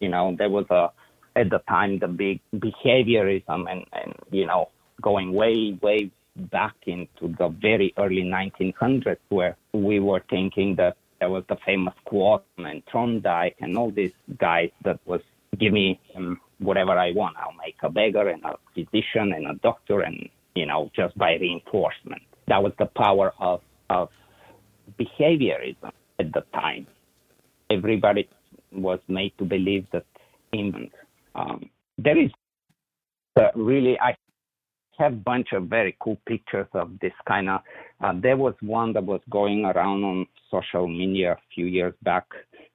you 0.00 0.10
know, 0.10 0.34
there 0.36 0.50
was 0.50 0.66
a, 0.70 0.88
at 1.34 1.48
the 1.48 1.60
time, 1.66 1.98
the 1.98 2.08
big 2.08 2.40
behaviorism 2.54 3.70
and, 3.70 3.84
and 3.92 4.12
you 4.30 4.46
know, 4.46 4.68
going 5.00 5.32
way, 5.32 5.78
way 5.82 6.10
back 6.36 6.74
into 6.86 7.34
the 7.38 7.48
very 7.48 7.92
early 7.98 8.22
1900s 8.22 9.18
where 9.28 9.56
we 9.72 10.00
were 10.00 10.22
thinking 10.30 10.76
that 10.76 10.96
there 11.20 11.30
was 11.30 11.44
the 11.48 11.56
famous 11.66 11.94
quote 12.04 12.44
and 12.58 12.82
Thorndike 12.92 13.56
and 13.60 13.76
all 13.76 13.90
these 13.90 14.12
guys 14.38 14.70
that 14.84 15.00
was 15.04 15.20
give 15.58 15.72
me 15.72 16.00
um, 16.14 16.40
whatever 16.58 16.92
I 16.92 17.12
want. 17.12 17.36
I'll 17.36 17.54
make 17.54 17.76
a 17.82 17.90
beggar 17.90 18.28
and 18.28 18.44
a 18.44 18.56
physician 18.74 19.32
and 19.32 19.46
a 19.46 19.54
doctor 19.54 20.00
and, 20.00 20.28
you 20.54 20.66
know, 20.66 20.90
just 20.94 21.16
by 21.18 21.34
reinforcement. 21.34 22.22
That 22.46 22.62
was 22.62 22.72
the 22.78 22.86
power 22.86 23.32
of, 23.40 23.60
of 23.90 24.10
behaviorism 24.98 25.92
at 26.18 26.32
the 26.32 26.44
time. 26.54 26.86
Everybody 27.70 28.28
was 28.72 29.00
made 29.08 29.32
to 29.38 29.44
believe 29.44 29.86
that 29.92 30.06
in, 30.52 30.90
um, 31.34 31.68
there 31.98 32.18
is 32.18 32.30
uh, 33.36 33.48
really, 33.54 33.98
I 34.00 34.14
have 34.98 35.12
a 35.12 35.16
bunch 35.16 35.48
of 35.52 35.64
very 35.64 35.96
cool 36.00 36.18
pictures 36.26 36.66
of 36.74 36.90
this 37.00 37.12
kind 37.26 37.48
of. 37.48 37.60
Uh, 38.00 38.12
there 38.20 38.36
was 38.36 38.54
one 38.60 38.92
that 38.92 39.04
was 39.04 39.20
going 39.30 39.64
around 39.64 40.04
on 40.04 40.26
social 40.50 40.86
media 40.86 41.32
a 41.32 41.38
few 41.54 41.66
years 41.66 41.94
back 42.02 42.26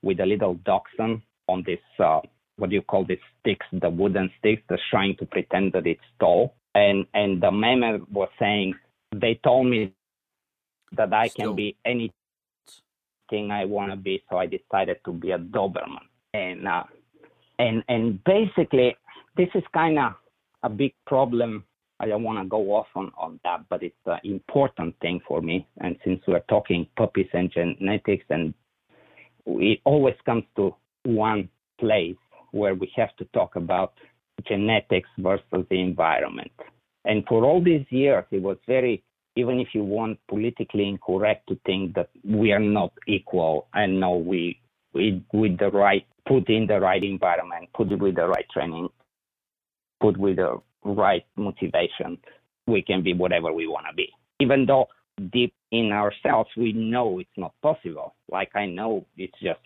with 0.02 0.20
a 0.20 0.26
little 0.26 0.56
dachshund 0.66 1.22
on 1.48 1.64
this 1.66 1.80
uh, 2.00 2.20
what 2.58 2.70
do 2.70 2.76
you 2.76 2.82
call 2.82 3.06
these 3.06 3.18
sticks, 3.40 3.66
the 3.72 3.90
wooden 3.90 4.30
sticks, 4.40 4.62
that's 4.70 4.82
trying 4.90 5.16
to 5.18 5.26
pretend 5.26 5.74
that 5.74 5.88
it's 5.88 6.02
tall. 6.20 6.56
And 6.76 7.06
and 7.14 7.42
the 7.42 7.52
meme 7.52 8.08
was 8.12 8.30
saying 8.40 8.76
they 9.16 9.40
told 9.44 9.68
me 9.68 9.94
that 10.94 11.14
I 11.14 11.28
Still. 11.28 11.48
can 11.48 11.56
be 11.56 11.78
anything 11.86 13.52
I 13.52 13.66
want 13.66 13.92
to 13.92 13.98
be, 13.98 14.24
so 14.30 14.38
I 14.38 14.48
decided 14.48 14.98
to 15.06 15.12
be 15.12 15.32
a 15.32 15.38
Doberman. 15.38 16.06
And 16.34 16.68
uh, 16.68 16.84
and 17.60 17.84
and 17.88 18.24
basically, 18.24 18.96
this 19.38 19.50
is 19.56 19.64
kind 19.74 20.00
of 20.00 20.14
a 20.64 20.70
big 20.70 20.94
problem. 21.06 21.66
I 22.04 22.08
don't 22.08 22.24
want 22.24 22.40
to 22.40 22.50
go 22.50 22.74
off 22.74 22.88
on, 22.96 23.14
on 23.18 23.40
that, 23.46 23.64
but 23.70 23.82
it's 23.82 23.96
an 24.06 24.20
important 24.26 24.94
thing 25.00 25.22
for 25.26 25.42
me. 25.42 25.66
And 25.78 25.96
since 26.04 26.20
we're 26.28 26.42
talking 26.50 26.86
puppies 26.98 27.30
and 27.32 27.50
genetics, 27.50 28.26
and 28.30 28.54
it 29.46 29.80
always 29.86 30.16
comes 30.26 30.44
to 30.58 30.76
one 31.06 31.48
place 31.80 32.18
where 32.52 32.76
we 32.76 32.92
have 32.98 33.16
to 33.18 33.26
talk 33.34 33.56
about 33.56 33.94
genetics 34.46 35.08
versus 35.18 35.66
the 35.70 35.80
environment. 35.80 36.52
And 37.06 37.24
for 37.26 37.46
all 37.46 37.64
these 37.64 37.86
years, 37.90 38.26
it 38.32 38.42
was 38.42 38.58
very, 38.68 39.02
even 39.38 39.62
if 39.62 39.70
you 39.74 39.86
want 39.86 40.20
politically 40.28 40.90
incorrect 40.90 41.48
to 41.48 41.60
think 41.66 41.96
that 41.96 42.10
we 42.26 42.52
are 42.52 42.60
not 42.60 42.92
equal 43.08 43.68
and 43.74 43.98
no, 44.02 44.18
we, 44.18 44.60
we 44.94 45.24
with 45.32 45.58
the 45.58 45.72
right, 45.72 46.06
put 46.28 46.50
in 46.50 46.68
the 46.68 46.82
right 46.82 47.04
environment, 47.04 47.70
put 47.74 47.94
it 47.94 48.00
with 48.00 48.16
the 48.16 48.28
right 48.28 48.46
training, 48.54 48.90
put 50.02 50.18
with 50.18 50.36
the 50.36 50.62
right 50.84 51.26
motivation, 51.36 52.18
we 52.68 52.82
can 52.82 53.04
be 53.04 53.14
whatever 53.14 53.52
we 53.52 53.68
want 53.68 53.86
to 53.90 53.96
be. 53.96 54.10
Even 54.40 54.66
though 54.66 54.88
deep 55.32 55.54
in 55.72 55.92
ourselves, 55.92 56.50
we 56.58 56.74
know 56.74 57.20
it's 57.20 57.30
not 57.38 57.54
possible. 57.62 58.16
Like 58.32 58.56
I 58.56 58.66
know 58.66 59.06
it's 59.18 59.38
just 59.42 59.60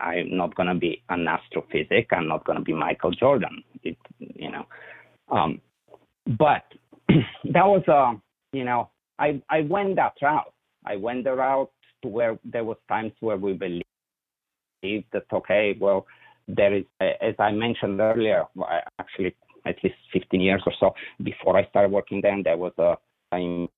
I'm 0.00 0.36
not 0.36 0.54
going 0.54 0.68
to 0.68 0.74
be 0.74 1.02
an 1.08 1.26
astrophysic. 1.26 2.06
I'm 2.12 2.28
not 2.28 2.44
going 2.44 2.58
to 2.58 2.64
be 2.64 2.72
Michael 2.72 3.12
Jordan. 3.12 3.62
It, 3.82 3.96
you 4.18 4.50
know, 4.50 4.66
um, 5.30 5.60
but 6.26 6.64
that 7.08 7.66
was 7.66 7.82
uh, 7.88 8.18
you 8.52 8.64
know, 8.64 8.90
I 9.18 9.40
I 9.50 9.62
went 9.62 9.96
that 9.96 10.14
route. 10.20 10.52
I 10.84 10.96
went 10.96 11.24
the 11.24 11.34
route 11.34 11.70
to 12.02 12.08
where 12.08 12.38
there 12.44 12.64
was 12.64 12.76
times 12.88 13.12
where 13.20 13.36
we 13.36 13.52
believed 13.52 13.84
that 15.12 15.24
okay, 15.32 15.76
well, 15.80 16.06
there 16.48 16.74
is, 16.74 16.84
as 17.00 17.34
I 17.38 17.52
mentioned 17.52 18.00
earlier, 18.00 18.44
actually 18.98 19.36
at 19.66 19.76
least 19.82 19.96
15 20.12 20.40
years 20.40 20.62
or 20.66 20.72
so 20.78 20.94
before 21.22 21.56
I 21.56 21.66
started 21.68 21.90
working 21.90 22.20
there, 22.20 22.36
there 22.42 22.56
was 22.56 22.72
a 22.78 22.96
an 23.32 23.68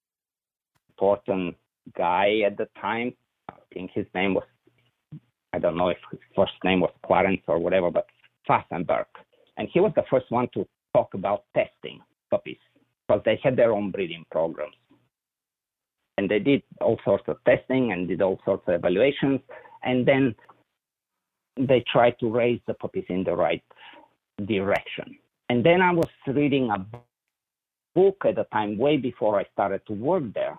important 0.90 1.56
guy 1.96 2.40
at 2.46 2.56
the 2.56 2.68
time. 2.80 3.12
I 3.50 3.54
think 3.72 3.90
his 3.94 4.06
name 4.14 4.34
was 4.34 4.44
I 5.52 5.58
don't 5.58 5.76
know 5.76 5.88
if 5.88 5.98
his 6.10 6.20
first 6.34 6.52
name 6.64 6.80
was 6.80 6.90
Clarence 7.06 7.42
or 7.46 7.58
whatever, 7.58 7.90
but 7.90 8.06
Pfaffenberg. 8.48 9.06
And 9.56 9.68
he 9.72 9.78
was 9.78 9.92
the 9.94 10.02
first 10.10 10.26
one 10.30 10.48
to 10.54 10.66
talk 10.94 11.14
about 11.14 11.44
testing 11.54 12.00
puppies 12.30 12.58
because 13.06 13.22
they 13.24 13.38
had 13.42 13.56
their 13.56 13.72
own 13.72 13.92
breeding 13.92 14.24
programs. 14.32 14.74
And 16.18 16.28
they 16.28 16.40
did 16.40 16.62
all 16.80 16.98
sorts 17.04 17.24
of 17.28 17.36
testing 17.44 17.92
and 17.92 18.08
did 18.08 18.20
all 18.22 18.40
sorts 18.44 18.64
of 18.66 18.74
evaluations. 18.74 19.40
And 19.84 20.06
then 20.06 20.34
they 21.56 21.84
tried 21.92 22.18
to 22.18 22.30
raise 22.30 22.60
the 22.66 22.74
puppies 22.74 23.04
in 23.08 23.22
the 23.22 23.36
right 23.36 23.62
direction. 24.46 25.16
And 25.54 25.64
then 25.64 25.82
I 25.82 25.92
was 25.92 26.08
reading 26.26 26.68
a 26.70 26.84
book 27.94 28.16
at 28.28 28.34
the 28.34 28.42
time, 28.52 28.76
way 28.76 28.96
before 28.96 29.38
I 29.38 29.44
started 29.52 29.82
to 29.86 29.92
work 29.92 30.24
there, 30.34 30.58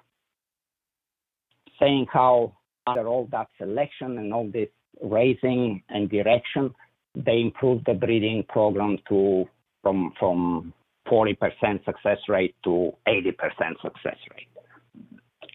saying 1.82 2.06
how 2.14 2.56
after 2.88 3.06
all 3.06 3.28
that 3.34 3.50
selection 3.58 4.18
and 4.20 4.34
all 4.34 4.50
this 4.50 4.70
raising 5.04 5.84
and 5.90 6.10
direction, 6.10 6.74
they 7.14 7.42
improved 7.42 7.86
the 7.86 7.94
breeding 7.94 8.46
program 8.48 8.98
to 9.10 9.44
from 9.84 10.14
from 10.18 10.74
40% 11.12 11.84
success 11.84 12.20
rate 12.30 12.56
to 12.64 12.94
80% 13.06 13.34
success 13.82 14.18
rate. 14.34 14.48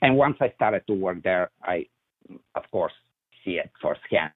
And 0.03 0.18
once 0.18 0.36
I 0.43 0.53
started 0.55 0.82
to 0.86 0.93
work 0.93 1.22
there, 1.22 1.51
I, 1.62 1.86
of 2.55 2.64
course, 2.70 2.93
see 3.43 3.53
it 3.53 3.70
firsthand. 3.80 4.32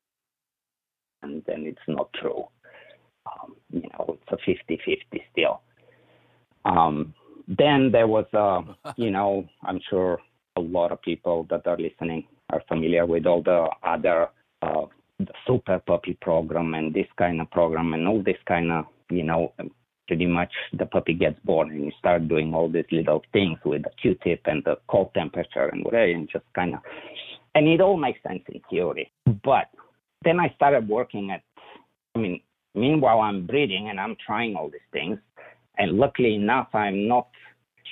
And 1.22 1.42
then 1.46 1.66
it's 1.66 1.86
not 1.86 2.08
true. 2.14 2.46
Um, 3.26 3.56
you 3.70 3.82
know, 3.82 4.18
it's 4.20 4.32
a 4.32 4.36
50 4.36 4.80
50 4.84 5.24
still. 5.32 5.60
Um, 6.64 7.14
then 7.46 7.90
there 7.92 8.06
was, 8.06 8.26
a, 8.32 8.92
you 8.96 9.10
know, 9.10 9.46
I'm 9.62 9.80
sure 9.90 10.20
a 10.56 10.60
lot 10.60 10.92
of 10.92 11.02
people 11.02 11.46
that 11.50 11.66
are 11.66 11.76
listening 11.76 12.26
are 12.50 12.62
familiar 12.68 13.06
with 13.06 13.26
all 13.26 13.42
the 13.42 13.68
other 13.82 14.28
uh, 14.62 14.86
the 15.18 15.32
super 15.46 15.78
puppy 15.86 16.16
program 16.20 16.74
and 16.74 16.92
this 16.92 17.06
kind 17.16 17.40
of 17.40 17.50
program 17.50 17.94
and 17.94 18.06
all 18.06 18.22
this 18.22 18.36
kind 18.46 18.70
of 18.72 18.84
you 19.10 19.22
know 19.22 19.52
pretty 20.06 20.26
much 20.26 20.52
the 20.72 20.86
puppy 20.86 21.14
gets 21.14 21.38
born 21.44 21.70
and 21.70 21.84
you 21.84 21.92
start 21.98 22.28
doing 22.28 22.52
all 22.52 22.68
these 22.68 22.84
little 22.90 23.22
things 23.32 23.58
with 23.64 23.82
the 23.82 23.90
q-tip 24.00 24.40
and 24.46 24.62
the 24.64 24.76
cold 24.88 25.12
temperature 25.14 25.68
and 25.68 25.84
whatever 25.84 26.10
and 26.10 26.28
just 26.30 26.44
kind 26.54 26.74
of 26.74 26.80
and 27.54 27.68
it 27.68 27.80
all 27.80 27.96
makes 27.96 28.20
sense 28.26 28.42
in 28.48 28.60
theory 28.68 29.10
but 29.44 29.68
then 30.24 30.40
i 30.40 30.52
started 30.56 30.88
working 30.88 31.30
at 31.30 31.42
i 32.14 32.18
mean 32.18 32.40
meanwhile 32.74 33.20
i'm 33.20 33.46
breeding 33.46 33.88
and 33.88 34.00
i'm 34.00 34.16
trying 34.24 34.54
all 34.56 34.68
these 34.68 34.90
things 34.92 35.18
and 35.78 35.92
luckily 35.92 36.34
enough 36.34 36.68
i'm 36.74 37.08
not 37.08 37.28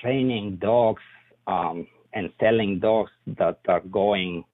training 0.00 0.56
dogs 0.56 1.02
um, 1.46 1.86
and 2.12 2.30
selling 2.40 2.78
dogs 2.78 3.10
that 3.26 3.58
are 3.68 3.80
going 3.80 4.44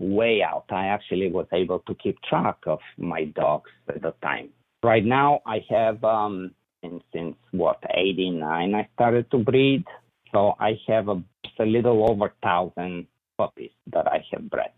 way 0.00 0.42
out. 0.42 0.64
I 0.70 0.86
actually 0.86 1.30
was 1.30 1.46
able 1.52 1.80
to 1.80 1.94
keep 1.94 2.20
track 2.22 2.58
of 2.66 2.78
my 2.96 3.24
dogs 3.24 3.70
at 3.88 4.02
the 4.02 4.14
time. 4.22 4.50
Right 4.82 5.04
now, 5.04 5.40
I 5.46 5.64
have, 5.70 6.02
um, 6.04 6.52
and 6.82 7.02
since 7.12 7.36
what, 7.50 7.82
89, 7.92 8.74
I 8.74 8.88
started 8.94 9.30
to 9.32 9.38
breed. 9.38 9.84
So 10.32 10.54
I 10.60 10.78
have 10.86 11.08
a, 11.08 11.22
a 11.58 11.64
little 11.64 12.08
over 12.08 12.32
1,000 12.40 13.06
puppies 13.36 13.70
that 13.92 14.06
I 14.06 14.24
have 14.32 14.48
bred. 14.48 14.70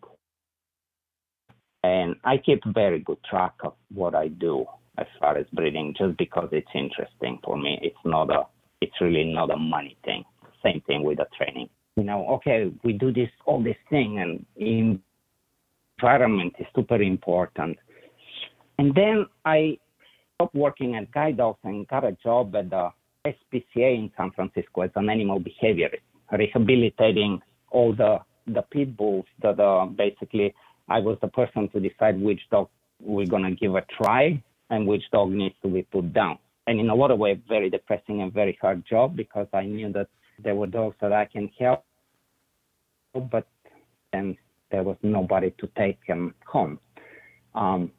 And 1.82 2.16
I 2.24 2.36
keep 2.36 2.62
very 2.66 3.00
good 3.00 3.18
track 3.28 3.54
of 3.64 3.74
what 3.92 4.14
I 4.14 4.28
do 4.28 4.66
as 4.98 5.06
far 5.18 5.38
as 5.38 5.46
breeding 5.52 5.94
just 5.96 6.16
because 6.18 6.48
it's 6.52 6.68
interesting 6.74 7.38
for 7.42 7.56
me. 7.56 7.78
It's 7.82 7.96
not 8.04 8.30
a, 8.30 8.42
it's 8.80 9.00
really 9.00 9.24
not 9.24 9.50
a 9.50 9.56
money 9.56 9.96
thing. 10.04 10.24
Same 10.62 10.82
thing 10.86 11.02
with 11.02 11.18
the 11.18 11.26
training. 11.36 11.68
You 11.96 12.04
know, 12.04 12.26
okay, 12.34 12.70
we 12.84 12.92
do 12.92 13.12
this, 13.12 13.30
all 13.46 13.62
this 13.62 13.76
thing 13.88 14.18
and 14.18 14.44
environment 15.98 16.54
is 16.58 16.66
super 16.74 17.00
important. 17.00 17.78
And 18.78 18.94
then 18.94 19.26
I 19.44 19.78
stopped 20.34 20.54
working 20.54 20.96
at 20.96 21.10
guide 21.12 21.38
dogs 21.38 21.58
and 21.64 21.88
got 21.88 22.04
a 22.04 22.12
job 22.22 22.54
at 22.56 22.70
the 22.70 22.90
SPCA 23.26 23.94
in 23.94 24.10
San 24.16 24.30
Francisco 24.32 24.82
as 24.82 24.90
an 24.96 25.10
animal 25.10 25.40
behaviorist, 25.40 26.00
rehabilitating 26.32 27.40
all 27.70 27.94
the 27.94 28.18
the 28.46 28.62
pit 28.62 28.96
bulls 28.96 29.26
that 29.42 29.60
are 29.60 29.86
basically 29.86 30.54
I 30.91 30.99
was 30.99 31.16
the 31.22 31.28
person 31.28 31.68
to 31.68 31.80
decide 31.80 32.20
which 32.20 32.41
dog 32.51 32.68
we're 33.01 33.26
gonna 33.26 33.53
give 33.53 33.76
a 33.76 33.82
try 34.03 34.43
and 34.70 34.86
which 34.86 35.05
dog 35.12 35.30
needs 35.30 35.55
to 35.62 35.68
be 35.68 35.82
put 35.82 36.12
down. 36.12 36.38
And 36.66 36.78
in 36.78 36.91
a 36.91 36.95
lot 36.95 37.11
of 37.11 37.18
ways, 37.18 37.38
very 37.49 37.70
depressing 37.70 38.22
and 38.22 38.32
very 38.32 38.59
hard 38.61 38.84
job 38.84 39.16
because 39.16 39.47
I 39.53 39.64
knew 39.64 39.93
that 39.93 40.09
there 40.43 40.55
were 40.55 40.66
dogs 40.66 40.97
that 41.01 41.12
I 41.12 41.24
can 41.26 41.49
help, 41.59 41.84
but 43.14 43.47
then 44.12 44.36
there 44.70 44.82
was 44.82 44.97
nobody 45.03 45.53
to 45.59 45.68
take 45.78 46.05
them 46.07 46.34
home. 46.45 46.78
Um, 47.55 47.93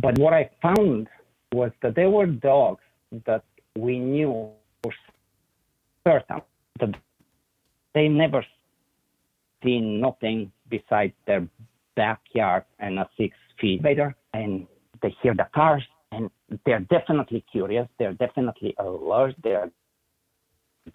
but 0.00 0.18
what 0.18 0.32
I 0.32 0.50
found 0.62 1.08
was 1.52 1.72
that 1.82 1.94
there 1.94 2.10
were 2.10 2.26
dogs 2.26 2.82
that 3.26 3.44
we 3.76 3.98
knew 3.98 4.50
for 4.82 4.92
certain 6.06 6.42
that 6.78 6.94
they 7.94 8.08
never 8.08 8.44
seen 9.62 10.00
nothing 10.00 10.52
besides 10.68 11.12
their 11.26 11.46
backyard 12.00 12.64
and 12.84 12.98
a 12.98 13.06
six 13.18 13.32
feet 13.60 13.78
later, 13.88 14.08
and 14.38 14.66
they 15.02 15.12
hear 15.22 15.34
the 15.34 15.48
cars, 15.54 15.84
and 16.12 16.30
they're 16.64 16.86
definitely 16.96 17.44
curious. 17.54 17.86
They're 17.98 18.18
definitely 18.26 18.72
alert. 18.78 19.34
They're 19.44 19.70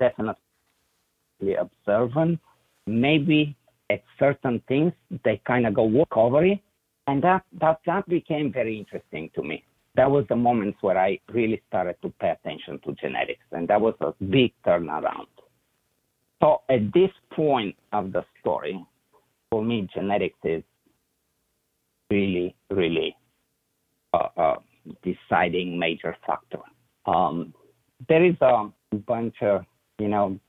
definitely 0.06 1.56
observant. 1.66 2.39
Maybe 2.88 3.56
at 3.93 4.01
certain 4.24 4.58
things 4.68 4.93
they 5.26 5.36
kind 5.51 5.66
of 5.68 5.74
go 5.80 5.84
walk 5.84 6.14
over 6.26 6.41
it, 6.53 6.60
and 7.08 7.18
that 7.28 7.43
that 7.62 7.78
that 7.86 8.03
became 8.18 8.47
very 8.60 8.76
interesting 8.82 9.30
to 9.36 9.41
me. 9.49 9.58
That 9.97 10.10
was 10.16 10.26
the 10.28 10.39
moments 10.47 10.78
where 10.82 10.99
I 11.08 11.12
really 11.38 11.62
started 11.70 11.95
to 12.01 12.10
pay 12.22 12.32
attention 12.38 12.74
to 12.84 12.89
genetics, 13.03 13.47
and 13.56 13.68
that 13.70 13.80
was 13.80 13.95
a 14.01 14.12
big 14.38 14.51
turnaround. 14.66 15.32
So 16.41 16.47
at 16.76 16.84
this 16.99 17.14
point 17.41 17.76
of 17.97 18.12
the 18.16 18.24
story, 18.39 18.76
for 19.49 19.64
me, 19.70 19.88
genetics 19.95 20.41
is 20.43 20.64
really, 22.10 22.56
really 22.70 23.16
a, 24.14 24.20
a 24.38 24.56
deciding 25.03 25.78
major 25.80 26.16
factor. 26.26 26.60
Um, 27.06 27.53
there 28.08 28.24
is 28.24 28.36
a 28.41 28.70
bunch 29.06 29.36
of, 29.41 29.66
you 29.99 30.08
know, 30.08 30.39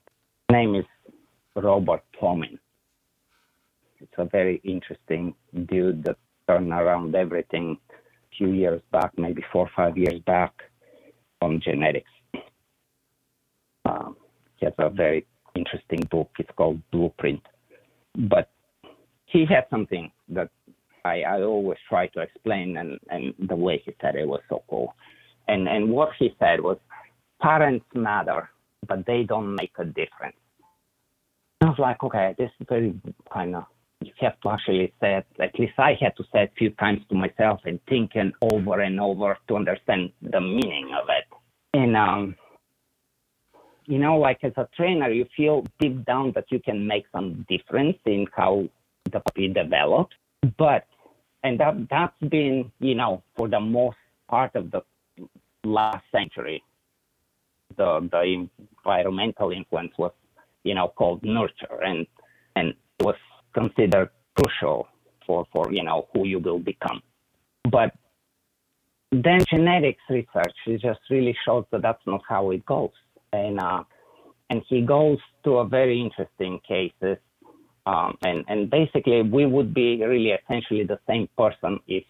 name 0.51 0.75
is 0.75 0.85
Robert 1.55 2.03
Plomin. 2.19 2.59
It's 4.01 4.13
a 4.19 4.25
very 4.25 4.61
interesting 4.65 5.35
dude 5.67 6.05
that 6.05 6.17
turned 6.49 6.71
around 6.71 7.15
everything 7.15 7.79
a 7.93 8.37
few 8.37 8.53
years 8.53 8.83
back, 8.93 9.13
maybe 9.17 9.43
four 9.53 9.67
or 9.67 9.71
five 9.75 9.97
years 9.97 10.21
back, 10.27 10.53
on 11.41 11.61
genetics. 11.61 12.11
Um, 13.85 14.17
he 14.57 14.67
has 14.67 14.75
a 14.79 14.91
very 14.91 15.27
interesting 15.55 16.01
book. 16.11 16.31
It's 16.39 16.51
called 16.57 16.81
Blueprint. 16.91 17.43
But 18.17 18.51
he 19.27 19.45
had 19.45 19.67
something 19.71 20.11
that 20.29 20.51
I, 21.13 21.17
I 21.35 21.37
always 21.43 21.81
try 21.89 22.05
to 22.15 22.21
explain, 22.27 22.77
and, 22.81 22.99
and 23.13 23.25
the 23.53 23.57
way 23.65 23.77
he 23.85 23.93
said 24.01 24.15
it 24.17 24.29
was 24.35 24.45
so 24.51 24.57
cool. 24.71 24.89
And, 25.49 25.63
and 25.75 25.83
what 25.97 26.11
he 26.19 26.29
said 26.41 26.59
was 26.61 26.79
parents 27.41 27.87
matter, 27.95 28.43
but 28.89 29.01
they 29.07 29.23
don't 29.33 29.55
make 29.61 29.75
a 29.79 29.85
difference. 29.85 30.41
I 31.63 31.67
was 31.73 31.79
like, 31.79 32.01
okay, 32.07 32.35
this 32.41 32.51
is 32.61 32.67
very 32.69 32.91
kind 33.33 33.57
of, 33.57 33.65
you 34.03 34.13
have 34.21 34.39
to 34.43 34.49
actually 34.51 34.93
say 35.01 35.11
it, 35.21 35.27
at 35.47 35.59
least 35.59 35.79
I 35.79 35.93
had 36.03 36.15
to 36.19 36.25
say 36.33 36.43
it 36.45 36.53
a 36.55 36.59
few 36.59 36.71
times 36.71 37.01
to 37.09 37.15
myself 37.15 37.61
and 37.65 37.79
thinking 37.89 38.33
over 38.51 38.81
and 38.81 39.01
over 39.01 39.39
to 39.49 39.57
understand 39.57 40.03
the 40.35 40.41
meaning 40.41 40.89
of 41.01 41.07
it. 41.19 41.27
And, 41.81 41.97
um, 41.97 42.37
you 43.87 43.99
know, 43.99 44.17
like 44.19 44.41
as 44.43 44.53
a 44.57 44.69
trainer, 44.77 45.11
you 45.11 45.27
feel 45.37 45.65
deep 45.81 46.05
down 46.05 46.33
that 46.35 46.47
you 46.51 46.61
can 46.69 46.87
make 46.87 47.05
some 47.15 47.47
difference 47.49 47.99
in 48.05 48.27
how 48.35 48.69
the 49.13 49.21
puppy 49.21 49.49
develops. 49.49 50.17
But, 50.59 50.85
and 51.47 51.61
that, 51.61 51.75
that's 51.89 52.31
been, 52.31 52.73
you 52.81 52.97
know, 52.97 53.23
for 53.37 53.49
the 53.49 53.61
most 53.61 53.97
part 54.29 54.57
of 54.57 54.73
the 54.73 54.83
last 55.63 56.05
century, 56.11 56.61
the, 57.77 58.09
the 58.11 58.49
environmental 58.85 59.53
influence 59.53 59.93
was, 59.97 60.11
you 60.65 60.75
know, 60.75 60.89
called 60.89 61.23
nurture 61.23 61.81
and, 61.85 62.05
and 62.57 62.75
was 63.01 63.15
considered 63.55 64.11
crucial 64.37 64.89
for, 65.25 65.47
for, 65.53 65.73
you 65.73 65.85
know, 65.85 66.09
who 66.13 66.27
you 66.27 66.41
will 66.41 66.59
become. 66.59 67.01
But 67.71 67.95
then 69.13 69.41
genetics 69.49 70.03
research 70.11 70.55
just 70.67 71.01
really 71.11 71.37
shows 71.45 71.65
that 71.71 71.83
that's 71.83 72.03
not 72.07 72.23
how 72.29 72.51
it 72.51 72.67
goes. 72.67 72.91
And, 73.33 73.61
uh, 73.61 73.85
and 74.51 74.63
he 74.69 74.81
goes 74.81 75.19
to 75.45 75.59
a 75.59 75.65
very 75.67 76.01
interesting 76.01 76.59
cases. 76.67 77.19
Um, 77.87 78.19
and, 78.23 78.45
and 78.49 78.69
basically 78.69 79.23
we 79.23 79.47
would 79.47 79.73
be 79.73 80.05
really 80.05 80.31
essentially 80.31 80.85
the 80.85 80.99
same 81.07 81.29
person 81.39 81.79
if, 81.87 82.05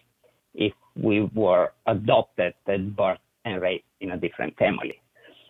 if 0.55 0.73
we 0.95 1.29
were 1.35 1.71
adopted 1.85 2.53
at 2.67 2.95
birth 2.95 3.19
and 3.45 3.61
raised 3.61 3.83
in 4.01 4.11
a 4.11 4.17
different 4.17 4.57
family. 4.57 4.99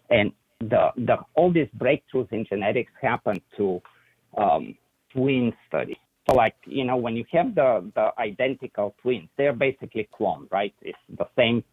And 0.10 0.32
the, 0.60 0.90
the, 0.98 1.18
all 1.36 1.52
these 1.52 1.70
breakthroughs 1.78 2.32
in 2.32 2.46
genetics 2.46 2.92
happen 3.02 3.42
to 3.58 3.82
um, 4.38 4.76
twin 5.14 5.54
studies. 5.68 5.98
So, 6.30 6.36
like, 6.36 6.56
you 6.66 6.84
know, 6.84 6.98
when 6.98 7.16
you 7.16 7.24
have 7.32 7.56
the, 7.56 7.90
the 7.96 8.10
identical 8.20 8.96
twins, 9.02 9.30
they're 9.38 9.54
basically 9.54 10.10
cloned, 10.20 10.52
right? 10.52 10.74
It's 10.82 10.98
the 11.18 11.28
same, 11.38 11.64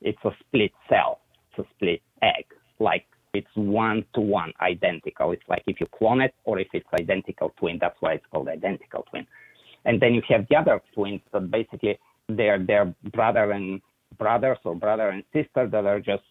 it's 0.00 0.18
a 0.24 0.30
split 0.40 0.72
cell, 0.88 1.20
it's 1.50 1.66
a 1.66 1.70
split 1.74 2.02
egg. 2.20 2.46
Like, 2.80 3.06
it's 3.34 3.54
one 3.54 4.04
to 4.14 4.20
one 4.20 4.52
identical. 4.60 5.32
It's 5.32 5.42
like 5.48 5.62
if 5.66 5.80
you 5.80 5.86
clone 5.96 6.20
it 6.20 6.34
or 6.44 6.58
if 6.58 6.68
it's 6.72 6.86
identical 6.92 7.52
twin, 7.58 7.78
that's 7.80 7.96
why 8.00 8.14
it's 8.14 8.26
called 8.30 8.48
identical 8.48 9.04
twin. 9.10 9.26
And 9.84 10.00
then 10.00 10.14
you 10.14 10.22
have 10.28 10.46
the 10.48 10.56
other 10.56 10.80
twins 10.94 11.20
that 11.32 11.50
basically 11.50 11.98
they're, 12.28 12.58
they're 12.64 12.94
brother 13.12 13.52
and 13.52 13.80
brothers 14.18 14.58
or 14.64 14.74
brother 14.74 15.08
and 15.08 15.24
sister 15.32 15.66
that 15.66 15.86
are 15.86 16.00
just 16.00 16.22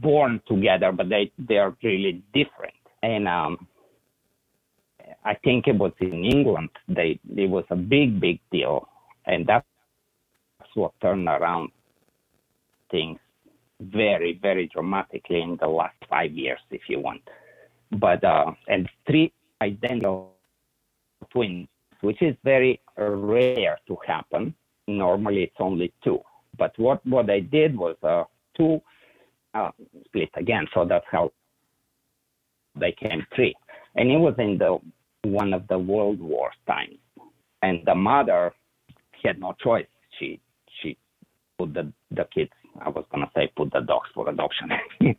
born 0.00 0.40
together, 0.46 0.92
but 0.92 1.08
they 1.08 1.32
they're 1.38 1.74
really 1.82 2.22
different. 2.32 2.74
And 3.02 3.28
um, 3.28 3.66
I 5.24 5.34
think 5.34 5.66
it 5.66 5.76
was 5.76 5.92
in 6.00 6.24
England. 6.24 6.70
They 6.88 7.18
it 7.36 7.50
was 7.50 7.64
a 7.70 7.76
big 7.76 8.20
big 8.20 8.40
deal, 8.50 8.88
and 9.26 9.46
that's 9.46 9.66
what 10.74 10.92
turned 11.00 11.28
around 11.28 11.70
things 12.90 13.18
very 13.80 14.38
very 14.40 14.68
dramatically 14.68 15.40
in 15.42 15.56
the 15.60 15.66
last 15.66 15.96
five 16.08 16.32
years, 16.32 16.60
if 16.70 16.82
you 16.88 17.00
want. 17.00 17.22
But 17.90 18.24
uh, 18.24 18.52
and 18.68 18.88
three 19.06 19.32
identical 19.62 20.34
twins, 21.30 21.68
which 22.00 22.22
is 22.22 22.34
very 22.44 22.80
rare 22.96 23.78
to 23.88 23.96
happen. 24.06 24.54
Normally, 24.86 25.44
it's 25.44 25.56
only 25.58 25.92
two. 26.02 26.20
But 26.56 26.72
what 26.78 27.04
what 27.06 27.26
they 27.26 27.40
did 27.40 27.76
was 27.76 27.96
uh, 28.02 28.24
two 28.56 28.80
uh, 29.54 29.70
split 30.06 30.30
again. 30.36 30.66
So 30.74 30.84
that's 30.84 31.06
how 31.10 31.32
they 32.78 32.92
came 32.92 33.26
three. 33.34 33.54
And 33.96 34.10
it 34.10 34.18
was 34.18 34.34
in 34.38 34.58
the 34.58 34.78
one 35.28 35.54
of 35.54 35.66
the 35.68 35.78
World 35.78 36.20
War 36.20 36.50
times. 36.66 36.98
And 37.62 37.80
the 37.86 37.94
mother 37.94 38.52
had 39.22 39.40
no 39.40 39.54
choice. 39.62 39.86
She 40.18 40.40
she 40.82 40.98
put 41.58 41.72
the, 41.72 41.92
the 42.10 42.26
kids 42.34 42.50
I 42.80 42.88
was 42.88 43.04
gonna 43.10 43.30
say 43.34 43.50
put 43.56 43.72
the 43.72 43.80
dogs 43.80 44.08
for 44.14 44.28
adoption. 44.28 44.70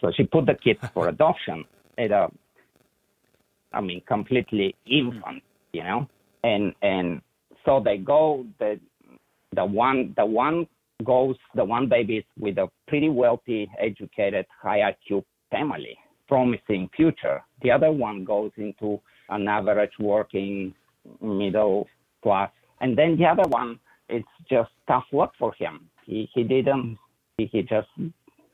so 0.00 0.12
she 0.16 0.24
put 0.24 0.46
the 0.46 0.54
kids 0.54 0.80
for 0.94 1.08
adoption 1.14 1.64
at 1.98 2.10
a 2.10 2.28
I 3.72 3.80
mean 3.80 4.02
completely 4.06 4.74
infant, 4.86 5.42
you 5.72 5.82
know? 5.82 6.08
And 6.44 6.74
and 6.82 7.20
so 7.64 7.80
they 7.84 7.98
go 7.98 8.46
the 8.58 8.80
the 9.54 9.64
one 9.64 10.14
the 10.16 10.26
one 10.26 10.66
goes 11.04 11.36
the 11.54 11.64
one 11.64 11.88
baby 11.88 12.18
is 12.18 12.24
with 12.38 12.58
a 12.58 12.68
pretty 12.88 13.08
wealthy, 13.08 13.68
educated, 13.78 14.46
high 14.62 14.80
IQ 14.92 15.24
family, 15.50 15.98
promising 16.28 16.88
future. 16.96 17.42
The 17.62 17.70
other 17.70 17.92
one 17.92 18.24
goes 18.24 18.52
into 18.56 19.00
an 19.28 19.48
average 19.48 19.92
working 19.98 20.74
middle 21.20 21.88
class. 22.22 22.50
And 22.80 22.96
then 22.96 23.16
the 23.16 23.26
other 23.26 23.48
one, 23.48 23.78
it's 24.08 24.28
just 24.48 24.70
tough 24.86 25.04
luck 25.12 25.32
for 25.38 25.52
him. 25.54 25.88
He 26.06 26.28
he 26.34 26.44
didn't 26.44 26.98
he, 27.36 27.46
he 27.46 27.62
just 27.62 27.88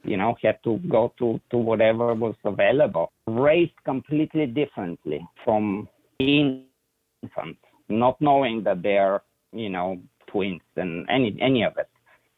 you 0.03 0.17
know 0.17 0.35
had 0.43 0.59
to 0.65 0.79
go 0.89 1.13
to, 1.19 1.41
to 1.51 1.57
whatever 1.57 2.15
was 2.15 2.35
available. 2.45 3.13
Raised 3.27 3.79
completely 3.85 4.47
differently 4.47 5.27
from 5.45 5.89
infants, 6.19 7.61
not 7.89 8.21
knowing 8.21 8.65
that 8.65 8.83
they're, 8.83 9.23
you 9.53 9.69
know, 9.69 10.01
twins 10.27 10.63
and 10.77 11.07
any 11.09 11.37
any 11.41 11.63
of 11.63 11.77
it 11.77 11.89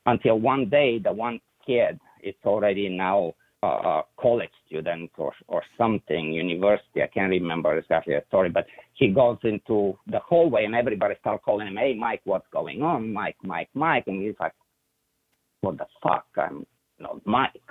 until 0.07 0.39
one 0.39 0.69
day 0.69 0.99
the 0.99 1.13
one 1.13 1.41
kid 1.65 1.99
is 2.23 2.35
already 2.45 2.89
now 2.89 3.33
a 3.63 4.03
college 4.21 4.51
student 4.67 5.11
or 5.17 5.33
or 5.49 5.63
something, 5.79 6.33
university. 6.33 7.03
I 7.03 7.07
can't 7.07 7.31
remember 7.31 7.77
exactly 7.79 8.15
the 8.15 8.23
story, 8.29 8.51
but 8.51 8.67
he 8.93 9.09
goes 9.09 9.39
into 9.43 9.99
the 10.07 10.19
hallway 10.19 10.65
and 10.65 10.75
everybody 10.75 11.15
starts 11.21 11.43
calling 11.45 11.69
him, 11.69 11.77
"Hey, 11.77 11.95
Mike, 11.95 12.21
what's 12.25 12.47
going 12.53 12.83
on? 12.83 13.13
Mike, 13.13 13.37
Mike, 13.43 13.71
Mike," 13.75 14.05
and 14.07 14.23
he's 14.23 14.35
like, 14.39 14.53
"What 15.65 15.79
the 15.79 15.87
fuck? 16.03 16.27
I'm 16.37 16.67
not 16.99 17.25
Mike." 17.27 17.71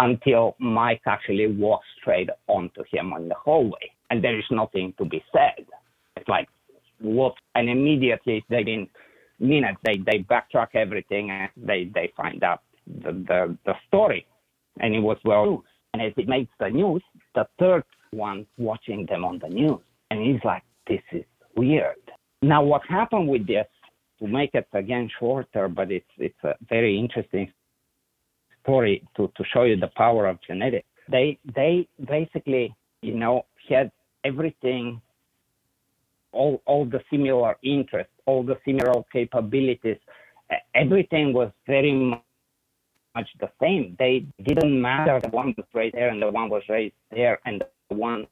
Until 0.00 0.56
Mike 0.58 1.02
actually 1.06 1.46
walks 1.46 1.86
straight 2.00 2.30
onto 2.48 2.82
him 2.92 3.12
in 3.18 3.28
the 3.28 3.36
hallway, 3.36 3.86
and 4.10 4.22
there 4.24 4.38
is 4.38 4.50
nothing 4.50 4.94
to 4.98 5.04
be 5.04 5.22
said. 5.32 5.64
It's 6.16 6.28
like, 6.28 6.48
what? 6.98 7.34
And 7.54 7.68
immediately 7.68 8.44
they 8.48 8.64
didn't 8.64 8.90
minutes 9.42 9.78
they 9.84 9.96
they 10.06 10.18
backtrack 10.20 10.68
everything 10.74 11.30
and 11.30 11.50
they 11.56 11.90
they 11.94 12.12
find 12.16 12.42
out 12.44 12.60
the 12.86 13.12
the, 13.12 13.58
the 13.66 13.74
story 13.88 14.26
and 14.80 14.94
it 14.94 15.00
was 15.00 15.18
well 15.24 15.46
used. 15.46 15.62
and 15.92 16.02
as 16.02 16.12
it 16.16 16.28
makes 16.28 16.52
the 16.60 16.70
news 16.70 17.02
the 17.34 17.46
third 17.58 17.82
one 18.12 18.46
watching 18.56 19.06
them 19.06 19.24
on 19.24 19.38
the 19.40 19.48
news 19.48 19.80
and 20.10 20.22
he's 20.22 20.42
like 20.44 20.62
this 20.86 21.00
is 21.12 21.24
weird 21.56 21.96
now 22.42 22.62
what 22.62 22.82
happened 22.88 23.28
with 23.28 23.46
this 23.46 23.66
to 24.22 24.28
make 24.28 24.54
it 24.54 24.68
again 24.72 25.10
shorter 25.18 25.68
but 25.68 25.90
it's 25.90 26.14
it's 26.18 26.42
a 26.44 26.54
very 26.68 26.98
interesting 26.98 27.52
story 28.62 29.02
to 29.16 29.30
to 29.36 29.44
show 29.52 29.64
you 29.64 29.76
the 29.76 29.92
power 30.02 30.26
of 30.26 30.38
genetics 30.46 30.86
they 31.08 31.38
they 31.56 31.88
basically 32.16 32.74
you 33.02 33.14
know 33.14 33.44
had 33.68 33.90
everything 34.24 35.00
all 36.32 36.62
all 36.66 36.84
the 36.84 37.00
similar 37.10 37.56
interests, 37.62 38.12
all 38.26 38.42
the 38.42 38.56
similar 38.64 38.92
capabilities. 39.12 39.98
Everything 40.74 41.32
was 41.32 41.50
very 41.66 41.92
much 41.94 43.28
the 43.40 43.50
same. 43.60 43.96
They 43.98 44.26
didn't 44.42 44.80
matter. 44.80 45.20
The 45.20 45.28
one 45.28 45.54
was 45.56 45.66
raised 45.72 45.94
there 45.94 46.08
and 46.08 46.20
the 46.20 46.30
one 46.30 46.48
was 46.50 46.62
raised 46.68 46.94
there, 47.10 47.38
and 47.44 47.62
the 47.88 47.96
one 47.96 48.26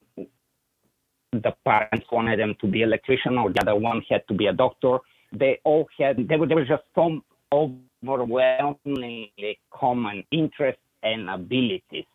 the 1.33 1.55
parents 1.65 2.07
wanted 2.11 2.41
them 2.41 2.57
to 2.61 2.67
be 2.67 2.83
electrician 2.83 3.39
or 3.39 3.53
the 3.53 3.61
other 3.63 3.77
one 3.77 4.03
had 4.09 4.27
to 4.29 4.35
be 4.35 4.47
a 4.47 4.53
doctor. 4.53 4.99
They 5.33 5.61
all 5.65 5.89
had 5.99 6.29
there 6.29 6.39
was 6.39 6.69
just 6.69 6.83
some 6.95 7.23
overwhelmingly 7.53 9.33
common 9.71 10.25
interests 10.31 10.83
and 11.03 11.31
abilities. 11.31 12.07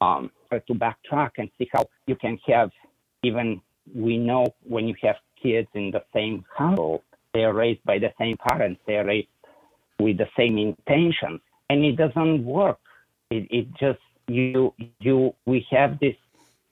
Um, 0.00 0.30
to 0.50 0.74
backtrack 0.74 1.30
and 1.38 1.48
see 1.56 1.68
how 1.72 1.84
you 2.06 2.16
can 2.16 2.36
have 2.48 2.70
even 3.22 3.60
we 3.94 4.18
know 4.18 4.46
when 4.64 4.88
you 4.88 4.94
have 5.02 5.16
kids 5.42 5.68
in 5.74 5.90
the 5.90 6.02
same 6.12 6.44
household, 6.56 7.02
they 7.34 7.44
are 7.44 7.52
raised 7.52 7.82
by 7.84 7.98
the 7.98 8.12
same 8.18 8.36
parents, 8.48 8.80
they 8.86 8.96
are 8.96 9.06
raised 9.06 9.28
with 9.98 10.18
the 10.18 10.28
same 10.36 10.58
intentions, 10.58 11.40
and 11.70 11.84
it 11.84 11.96
doesn't 11.96 12.44
work. 12.44 12.78
It, 13.30 13.46
it 13.50 13.66
just 13.78 14.00
you 14.28 14.74
you 15.00 15.34
we 15.46 15.66
have 15.70 15.98
this 16.00 16.16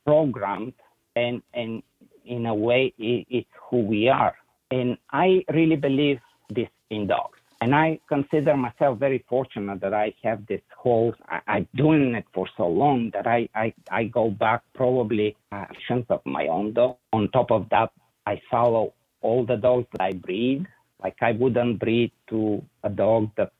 program, 0.05 0.73
and 1.17 1.43
and 1.55 1.83
in 2.27 2.47
a 2.47 2.55
way 2.55 2.93
it, 2.99 3.27
it's 3.31 3.49
who 3.71 3.79
we 3.79 4.09
are. 4.09 4.35
And 4.71 4.97
I 5.11 5.45
really 5.53 5.77
believe 5.77 6.21
this 6.49 6.69
in 6.91 7.07
dogs. 7.07 7.39
And 7.63 7.75
I 7.75 7.99
consider 8.09 8.57
myself 8.57 8.99
very 8.99 9.25
fortunate 9.29 9.81
that 9.83 9.93
I 9.93 10.15
have 10.23 10.47
this 10.47 10.63
whole, 10.77 11.13
I, 11.29 11.41
I'm 11.47 11.69
doing 11.75 12.15
it 12.15 12.25
for 12.33 12.49
so 12.57 12.67
long 12.67 13.11
that 13.13 13.27
I, 13.27 13.49
I, 13.55 13.75
I 13.91 14.05
go 14.05 14.31
back 14.31 14.63
probably 14.75 15.37
actions 15.53 16.07
of 16.09 16.23
my 16.25 16.47
own 16.47 16.73
dog. 16.73 16.97
On 17.13 17.29
top 17.33 17.51
of 17.51 17.69
that, 17.71 17.91
I 18.27 18.41
follow 18.51 18.95
all 19.21 19.45
the 19.45 19.57
dogs 19.57 19.87
that 19.93 20.01
I 20.01 20.13
breed. 20.13 20.67
Like 21.03 21.17
I 21.21 21.33
wouldn't 21.33 21.81
breed 21.81 22.13
to 22.31 22.63
a 22.83 22.89
dog 22.89 23.31
that 23.37 23.53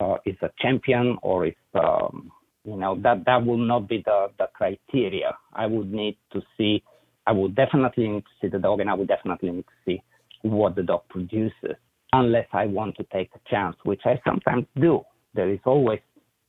uh, 0.00 0.16
is 0.26 0.36
a 0.42 0.50
champion 0.60 1.16
or 1.22 1.46
is, 1.46 1.54
um, 1.74 2.30
you 2.64 2.76
know, 2.76 2.98
that, 3.02 3.24
that 3.24 3.46
will 3.46 3.56
not 3.56 3.88
be 3.88 4.02
the, 4.04 4.28
the 4.38 4.48
criteria. 4.52 5.34
I 5.54 5.66
would 5.66 5.90
need 5.90 6.18
to 6.32 6.42
see, 6.58 6.82
I 7.26 7.32
would 7.32 7.54
definitely 7.54 8.08
need 8.08 8.24
to 8.24 8.30
see 8.42 8.48
the 8.48 8.58
dog 8.58 8.80
and 8.80 8.90
I 8.90 8.94
would 8.94 9.08
definitely 9.08 9.52
need 9.52 9.64
to 9.64 9.74
see 9.86 10.02
what 10.42 10.76
the 10.76 10.82
dog 10.82 11.02
produces 11.08 11.76
unless 12.12 12.46
I 12.52 12.66
want 12.66 12.96
to 12.96 13.04
take 13.12 13.30
a 13.34 13.50
chance, 13.50 13.76
which 13.84 14.02
I 14.04 14.20
sometimes 14.26 14.66
do. 14.80 15.02
There 15.34 15.50
is 15.50 15.60
always 15.64 16.00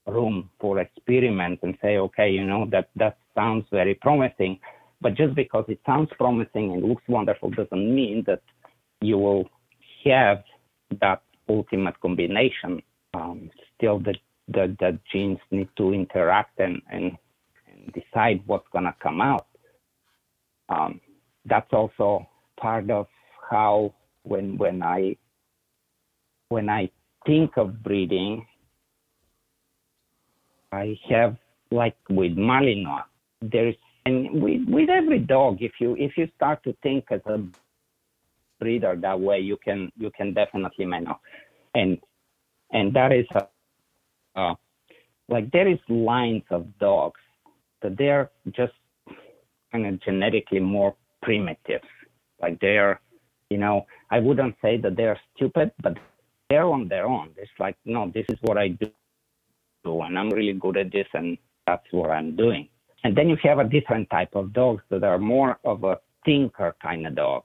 room 0.07 0.49
for 0.59 0.79
experiment 0.79 1.59
and 1.63 1.77
say, 1.81 1.97
okay, 1.97 2.29
you 2.29 2.45
know, 2.45 2.67
that, 2.71 2.89
that 2.95 3.17
sounds 3.35 3.65
very 3.71 3.95
promising. 3.95 4.59
But 5.01 5.15
just 5.15 5.35
because 5.35 5.65
it 5.67 5.79
sounds 5.85 6.09
promising 6.17 6.71
and 6.73 6.83
looks 6.83 7.03
wonderful 7.07 7.51
doesn't 7.51 7.95
mean 7.95 8.23
that 8.27 8.41
you 9.01 9.17
will 9.17 9.49
have 10.05 10.43
that 11.01 11.21
ultimate 11.47 11.99
combination. 11.99 12.81
Um, 13.13 13.49
still, 13.75 13.99
the, 13.99 14.15
the, 14.47 14.75
the 14.79 14.99
genes 15.11 15.39
need 15.51 15.69
to 15.77 15.93
interact 15.93 16.59
and, 16.59 16.81
and, 16.91 17.17
and 17.67 17.93
decide 17.93 18.41
what's 18.45 18.67
going 18.71 18.85
to 18.85 18.95
come 19.01 19.21
out. 19.21 19.47
Um, 20.69 21.01
that's 21.45 21.71
also 21.71 22.27
part 22.57 22.89
of 22.91 23.07
how 23.49 23.93
when 24.23 24.57
when 24.57 24.83
I 24.83 25.15
when 26.49 26.69
I 26.69 26.89
think 27.25 27.57
of 27.57 27.83
breeding, 27.83 28.45
I 30.71 30.97
have 31.09 31.37
like 31.71 31.95
with 32.09 32.35
Malinois, 32.35 33.03
there's 33.41 33.75
and 34.05 34.41
with, 34.41 34.61
with 34.67 34.89
every 34.89 35.19
dog, 35.19 35.57
if 35.61 35.73
you 35.79 35.95
if 35.97 36.17
you 36.17 36.27
start 36.35 36.63
to 36.63 36.75
think 36.81 37.05
as 37.11 37.21
a 37.25 37.39
breeder 38.59 38.95
that 38.95 39.19
way, 39.19 39.39
you 39.39 39.57
can 39.57 39.91
you 39.97 40.11
can 40.15 40.33
definitely 40.33 40.85
manage, 40.85 41.15
and 41.75 41.97
and 42.71 42.93
that 42.93 43.11
is 43.11 43.25
a, 43.35 43.47
uh, 44.39 44.55
like 45.27 45.51
there 45.51 45.67
is 45.67 45.79
lines 45.89 46.43
of 46.49 46.65
dogs 46.79 47.19
that 47.81 47.97
they're 47.97 48.29
just 48.51 48.73
kind 49.71 49.85
of 49.85 50.01
genetically 50.01 50.59
more 50.59 50.95
primitive, 51.21 51.81
like 52.41 52.59
they're 52.59 52.99
you 53.49 53.57
know 53.57 53.85
I 54.09 54.19
wouldn't 54.19 54.55
say 54.61 54.77
that 54.77 54.95
they're 54.95 55.19
stupid, 55.35 55.71
but 55.81 55.97
they're 56.49 56.65
on 56.65 56.87
their 56.87 57.05
own. 57.05 57.29
It's 57.37 57.51
like, 57.59 57.77
no, 57.85 58.11
this 58.13 58.25
is 58.29 58.37
what 58.41 58.57
I 58.57 58.69
do, 58.69 58.91
and 59.85 60.17
I'm 60.17 60.29
really 60.29 60.53
good 60.53 60.77
at 60.77 60.91
this, 60.91 61.07
and 61.13 61.37
that's 61.67 61.85
what 61.91 62.09
I'm 62.09 62.35
doing. 62.35 62.67
And 63.03 63.15
then 63.15 63.29
you 63.29 63.37
have 63.43 63.59
a 63.59 63.63
different 63.63 64.09
type 64.09 64.35
of 64.35 64.51
dogs 64.53 64.83
that 64.89 65.03
are 65.03 65.19
more 65.19 65.59
of 65.63 65.83
a 65.83 65.99
thinker 66.25 66.75
kind 66.81 67.07
of 67.07 67.15
dog, 67.15 67.43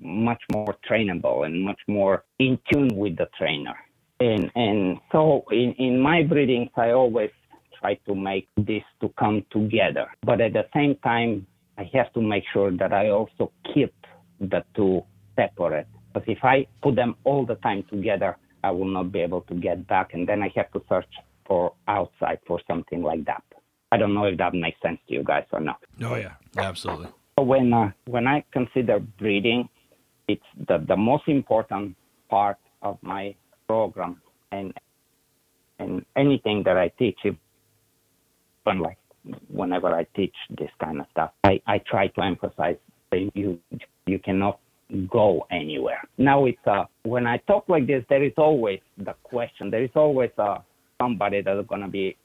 much 0.00 0.42
more 0.52 0.74
trainable 0.88 1.46
and 1.46 1.62
much 1.62 1.80
more 1.86 2.24
in 2.38 2.58
tune 2.70 2.90
with 2.94 3.16
the 3.16 3.28
trainer. 3.38 3.76
And 4.20 4.50
and 4.56 4.98
so 5.12 5.44
in, 5.52 5.74
in 5.78 6.00
my 6.00 6.22
breedings, 6.24 6.70
I 6.76 6.90
always 6.90 7.30
try 7.78 7.94
to 8.06 8.14
make 8.14 8.48
this 8.56 8.82
to 9.00 9.08
come 9.18 9.44
together. 9.50 10.08
But 10.22 10.40
at 10.40 10.52
the 10.54 10.66
same 10.74 10.96
time, 11.04 11.46
I 11.76 11.88
have 11.94 12.12
to 12.14 12.20
make 12.20 12.42
sure 12.52 12.72
that 12.72 12.92
I 12.92 13.10
also 13.10 13.52
keep 13.72 13.94
the 14.40 14.64
two 14.74 15.04
separate 15.38 15.86
because 16.12 16.28
if 16.28 16.44
I 16.44 16.66
put 16.82 16.96
them 16.96 17.14
all 17.24 17.46
the 17.46 17.56
time 17.56 17.84
together, 17.90 18.36
I 18.64 18.70
will 18.70 18.88
not 18.88 19.12
be 19.12 19.20
able 19.20 19.42
to 19.42 19.54
get 19.54 19.86
back, 19.86 20.14
and 20.14 20.28
then 20.28 20.42
I 20.42 20.50
have 20.56 20.70
to 20.72 20.82
search 20.88 21.06
for 21.46 21.72
outside 21.86 22.40
for 22.46 22.60
something 22.66 23.02
like 23.02 23.24
that. 23.26 23.42
I 23.92 23.96
don't 23.96 24.14
know 24.14 24.24
if 24.24 24.36
that 24.38 24.52
makes 24.54 24.80
sense 24.82 24.98
to 25.08 25.14
you 25.14 25.24
guys 25.24 25.44
or 25.52 25.60
not. 25.60 25.78
Oh 26.02 26.16
yeah, 26.16 26.34
absolutely. 26.56 27.08
When 27.36 27.72
uh, 27.72 27.90
when 28.06 28.26
I 28.26 28.44
consider 28.52 28.98
breeding, 28.98 29.68
it's 30.26 30.42
the 30.66 30.78
the 30.78 30.96
most 30.96 31.28
important 31.28 31.96
part 32.28 32.58
of 32.82 32.98
my 33.02 33.34
program, 33.66 34.20
and 34.50 34.72
and 35.78 36.04
anything 36.16 36.64
that 36.64 36.76
I 36.76 36.88
teach, 36.98 37.18
even 37.24 38.80
like 38.80 38.98
whenever 39.48 39.88
I 39.88 40.04
teach 40.16 40.34
this 40.50 40.70
kind 40.80 41.00
of 41.00 41.06
stuff, 41.12 41.30
I, 41.44 41.60
I 41.66 41.78
try 41.78 42.08
to 42.08 42.22
emphasize 42.22 42.76
that 43.10 43.30
you 43.34 43.58
you 44.06 44.18
cannot 44.18 44.58
go 45.10 45.46
anywhere. 45.50 46.02
Now 46.16 46.46
it's 46.46 46.66
uh, 46.66 46.84
when 47.02 47.26
I 47.26 47.38
talk 47.38 47.68
like 47.68 47.86
this, 47.86 48.04
there 48.08 48.24
is 48.24 48.32
always 48.36 48.80
the 48.96 49.14
question. 49.22 49.70
There 49.70 49.84
is 49.84 49.90
always 49.94 50.30
uh, 50.38 50.58
somebody 51.00 51.42
that 51.42 51.58
is 51.58 51.66
going 51.66 51.82
to 51.82 51.88
be 51.88 52.16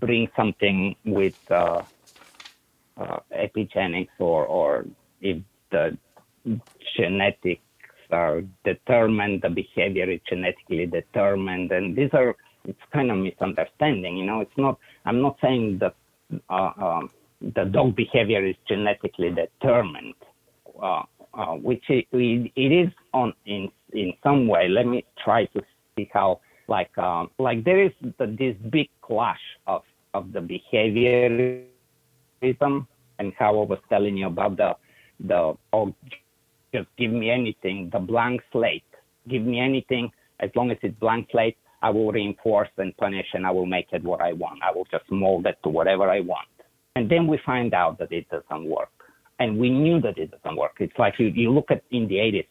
bring 0.00 0.28
something 0.36 0.96
with 1.04 1.34
uh, 1.50 1.82
uh, 2.96 3.18
epigenetics 3.34 4.18
or 4.18 4.46
or 4.46 4.86
if 5.20 5.42
the 5.70 5.96
genetics 6.96 7.62
are 8.10 8.42
determined, 8.64 9.42
the 9.42 9.50
behavior 9.50 10.10
is 10.10 10.20
genetically 10.28 10.86
determined, 10.86 11.72
and 11.72 11.96
these 11.96 12.10
are 12.12 12.36
it's 12.64 12.78
kind 12.92 13.10
of 13.10 13.18
misunderstanding. 13.18 14.16
You 14.16 14.26
know, 14.26 14.40
it's 14.40 14.56
not. 14.56 14.78
I'm 15.04 15.20
not 15.20 15.36
saying 15.42 15.78
that 15.80 15.94
uh, 16.48 16.70
um, 16.78 17.10
the 17.40 17.64
dog 17.64 17.94
behavior 17.96 18.44
is 18.44 18.56
genetically 18.68 19.30
determined. 19.30 20.14
Uh, 20.82 21.02
uh, 21.36 21.54
which 21.54 21.84
it, 21.88 22.06
it 22.12 22.72
is 22.72 22.88
on 23.12 23.32
in 23.44 23.68
in 23.92 24.12
some 24.22 24.48
way. 24.48 24.68
Let 24.68 24.86
me 24.86 25.04
try 25.22 25.44
to 25.46 25.62
see 25.96 26.10
how 26.12 26.40
like 26.68 26.96
um, 26.98 27.30
like 27.38 27.64
there 27.64 27.82
is 27.84 27.92
the, 28.18 28.26
this 28.26 28.56
big 28.70 28.88
clash 29.02 29.40
of 29.66 29.82
of 30.14 30.32
the 30.32 30.40
behaviorism 30.40 31.66
and 33.18 33.32
how 33.38 33.60
I 33.60 33.64
was 33.64 33.78
telling 33.88 34.16
you 34.16 34.26
about 34.28 34.56
the 34.56 34.76
the 35.20 35.54
oh 35.72 35.94
just 36.74 36.88
give 36.98 37.12
me 37.12 37.30
anything 37.30 37.90
the 37.92 37.98
blank 37.98 38.40
slate. 38.52 38.82
Give 39.28 39.42
me 39.42 39.60
anything. 39.60 40.10
As 40.40 40.50
long 40.54 40.70
as 40.70 40.78
it's 40.82 40.98
blank 40.98 41.28
slate 41.32 41.56
I 41.82 41.90
will 41.90 42.10
reinforce 42.10 42.68
and 42.78 42.96
punish 42.96 43.26
and 43.34 43.46
I 43.46 43.50
will 43.50 43.66
make 43.66 43.88
it 43.92 44.02
what 44.02 44.20
I 44.20 44.32
want. 44.32 44.60
I 44.62 44.72
will 44.72 44.86
just 44.90 45.04
mold 45.10 45.46
it 45.46 45.58
to 45.62 45.68
whatever 45.68 46.10
I 46.10 46.20
want. 46.20 46.48
And 46.94 47.10
then 47.10 47.26
we 47.26 47.38
find 47.44 47.74
out 47.74 47.98
that 47.98 48.10
it 48.10 48.26
doesn't 48.30 48.64
work 48.64 48.95
and 49.38 49.58
we 49.58 49.70
knew 49.70 50.00
that 50.00 50.18
it 50.18 50.30
doesn't 50.30 50.56
work. 50.56 50.76
It's 50.80 50.98
like 50.98 51.14
you, 51.18 51.26
you 51.28 51.50
look 51.52 51.70
at 51.70 51.82
in 51.90 52.08
the 52.08 52.16
80s 52.16 52.46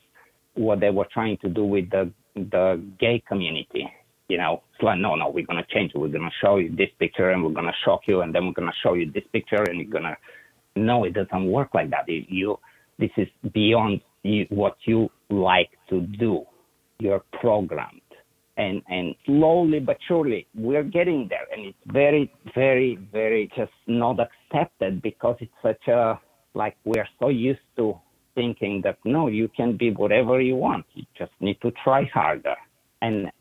what 0.55 0.79
they 0.79 0.89
were 0.89 1.07
trying 1.11 1.37
to 1.37 1.49
do 1.49 1.63
with 1.65 1.89
the 1.89 2.11
the 2.35 2.83
gay 2.99 3.23
community. 3.27 3.91
You 4.27 4.37
know, 4.37 4.63
it's 4.73 4.83
like 4.83 4.99
no, 4.99 5.15
no, 5.15 5.29
we're 5.29 5.45
gonna 5.45 5.65
change 5.69 5.91
it. 5.93 5.97
We're 5.97 6.07
gonna 6.09 6.31
show 6.43 6.57
you 6.57 6.75
this 6.75 6.89
picture, 6.99 7.29
and 7.31 7.43
we're 7.43 7.51
gonna 7.53 7.75
shock 7.83 8.01
you, 8.07 8.21
and 8.21 8.33
then 8.33 8.45
we're 8.45 8.53
gonna 8.53 8.73
show 8.83 8.93
you 8.93 9.11
this 9.11 9.23
picture, 9.31 9.63
and 9.63 9.79
you're 9.79 9.89
gonna. 9.89 10.17
No, 10.75 11.05
it 11.05 11.13
doesn't 11.13 11.45
work 11.45 11.69
like 11.73 11.89
that. 11.91 12.05
You, 12.07 12.57
this 12.99 13.11
is 13.17 13.27
beyond 13.53 14.01
you, 14.23 14.45
what 14.49 14.75
you 14.85 15.09
like 15.29 15.69
to 15.89 16.01
do. 16.01 16.43
You're 16.99 17.23
programmed, 17.39 18.01
and 18.57 18.81
and 18.89 19.15
slowly 19.25 19.79
but 19.79 19.97
surely 20.07 20.47
we're 20.55 20.83
getting 20.83 21.27
there, 21.29 21.45
and 21.53 21.67
it's 21.67 21.77
very, 21.87 22.33
very, 22.53 22.97
very 23.11 23.49
just 23.55 23.71
not 23.87 24.17
accepted 24.19 25.01
because 25.01 25.35
it's 25.39 25.51
such 25.61 25.87
a 25.87 26.19
like 26.55 26.75
we're 26.85 27.07
so 27.19 27.29
used 27.29 27.59
to 27.77 27.99
thinking 28.33 28.81
that 28.83 28.97
no, 29.05 29.27
you 29.27 29.47
can 29.55 29.77
be 29.77 29.91
whatever 29.91 30.41
you 30.41 30.55
want. 30.55 30.85
You 30.93 31.03
just 31.17 31.31
need 31.39 31.59
to 31.61 31.71
try 31.83 32.05
harder. 32.13 32.55
And 33.01 33.31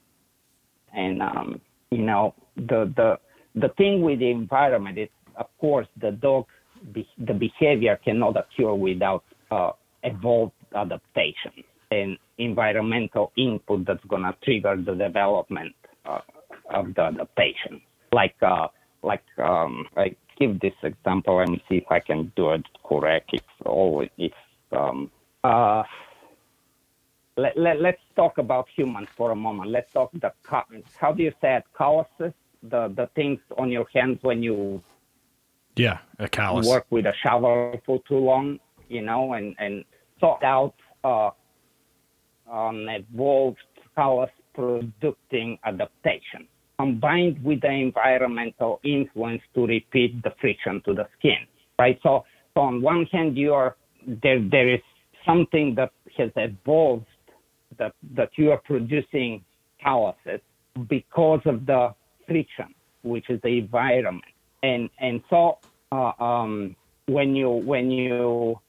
and 0.94 1.22
um, 1.22 1.60
you 1.90 2.02
know 2.02 2.34
the 2.56 2.92
the 2.96 3.18
the 3.54 3.68
thing 3.76 4.02
with 4.02 4.18
the 4.18 4.30
environment 4.30 4.98
is, 4.98 5.08
of 5.36 5.46
course, 5.60 5.86
the 6.00 6.10
dog 6.10 6.46
be, 6.92 7.08
the 7.18 7.34
behavior 7.34 7.98
cannot 8.04 8.36
occur 8.36 8.74
without 8.74 9.24
uh, 9.50 9.70
evolved 10.02 10.52
adaptation 10.74 11.52
and 11.90 12.18
environmental 12.38 13.32
input 13.36 13.86
that's 13.86 14.02
to 14.08 14.36
trigger 14.42 14.76
the 14.76 14.94
development 14.94 15.74
uh, 16.04 16.18
of 16.70 16.94
the 16.94 17.02
adaptation. 17.02 17.80
Like, 18.12 18.34
uh, 18.42 18.68
like 19.02 19.22
um, 19.38 19.86
I 19.96 20.16
give 20.38 20.60
this 20.60 20.74
example 20.82 21.40
and 21.40 21.60
see 21.68 21.76
if 21.76 21.84
I 21.90 22.00
can 22.00 22.32
do 22.36 22.50
it 22.50 22.64
correct. 22.84 23.30
If 23.32 23.42
if 24.18 24.32
um, 24.72 25.10
uh, 25.42 25.82
let, 27.36 27.56
let, 27.56 27.80
let's 27.80 28.00
talk 28.16 28.38
about 28.38 28.66
humans 28.74 29.08
for 29.16 29.30
a 29.30 29.36
moment. 29.36 29.70
Let's 29.70 29.92
talk 29.92 30.10
the 30.12 30.32
how 30.98 31.12
do 31.12 31.22
you 31.22 31.32
say 31.40 31.56
it? 31.56 31.64
Calluses, 31.76 32.32
the 32.62 32.92
the 32.96 33.08
things 33.14 33.40
on 33.58 33.70
your 33.70 33.86
hands 33.92 34.18
when 34.22 34.42
you 34.42 34.82
yeah 35.76 35.98
a 36.18 36.28
callus 36.28 36.66
work 36.66 36.86
with 36.90 37.06
a 37.06 37.14
shovel 37.22 37.80
for 37.84 38.00
too 38.08 38.18
long, 38.18 38.58
you 38.88 39.02
know, 39.02 39.32
and 39.34 39.54
and 39.58 39.84
sort 40.20 40.42
out 40.42 40.74
uh, 41.02 41.30
an 42.50 42.88
evolved 42.88 43.58
callus 43.94 44.30
producing 44.54 45.58
adaptation 45.64 46.46
combined 46.78 47.42
with 47.44 47.60
the 47.60 47.70
environmental 47.70 48.80
influence 48.84 49.42
to 49.54 49.66
repeat 49.66 50.22
the 50.22 50.32
friction 50.40 50.82
to 50.84 50.94
the 50.94 51.06
skin, 51.18 51.46
right? 51.78 51.98
So, 52.02 52.24
so 52.54 52.60
on 52.60 52.82
one 52.82 53.06
hand, 53.06 53.36
you 53.36 53.54
are 53.54 53.76
there. 54.06 54.40
There 54.40 54.74
is 54.74 54.80
something 55.26 55.74
that 55.76 55.90
has 56.16 56.30
evolved 56.36 57.06
that 57.78 57.92
that 58.14 58.30
you 58.36 58.50
are 58.50 58.58
producing 58.58 59.44
calluses 59.82 60.40
because 60.88 61.40
of 61.44 61.66
the 61.66 61.94
friction, 62.26 62.74
which 63.02 63.28
is 63.30 63.40
the 63.42 63.58
environment, 63.58 64.24
and 64.62 64.90
and 64.98 65.22
so 65.30 65.58
uh, 65.92 66.12
um, 66.18 66.76
when 67.06 67.34
you 67.36 67.50
when 67.50 67.90
you 67.90 68.60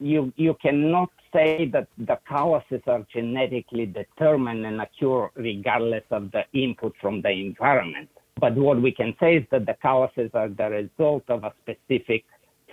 you 0.00 0.32
you 0.36 0.54
cannot 0.60 1.10
say 1.34 1.68
that 1.72 1.88
the 1.98 2.18
calluses 2.28 2.80
are 2.86 3.04
genetically 3.12 3.86
determined 3.86 4.64
and 4.64 4.80
occur 4.80 5.28
regardless 5.34 6.04
of 6.10 6.30
the 6.32 6.44
input 6.54 6.94
from 7.00 7.20
the 7.22 7.30
environment. 7.30 8.08
But 8.40 8.54
what 8.56 8.80
we 8.80 8.92
can 8.92 9.14
say 9.20 9.36
is 9.36 9.44
that 9.50 9.66
the 9.66 9.76
calluses 9.82 10.30
are 10.34 10.48
the 10.48 10.70
result 10.70 11.24
of 11.28 11.44
a 11.44 11.52
specific 11.62 12.24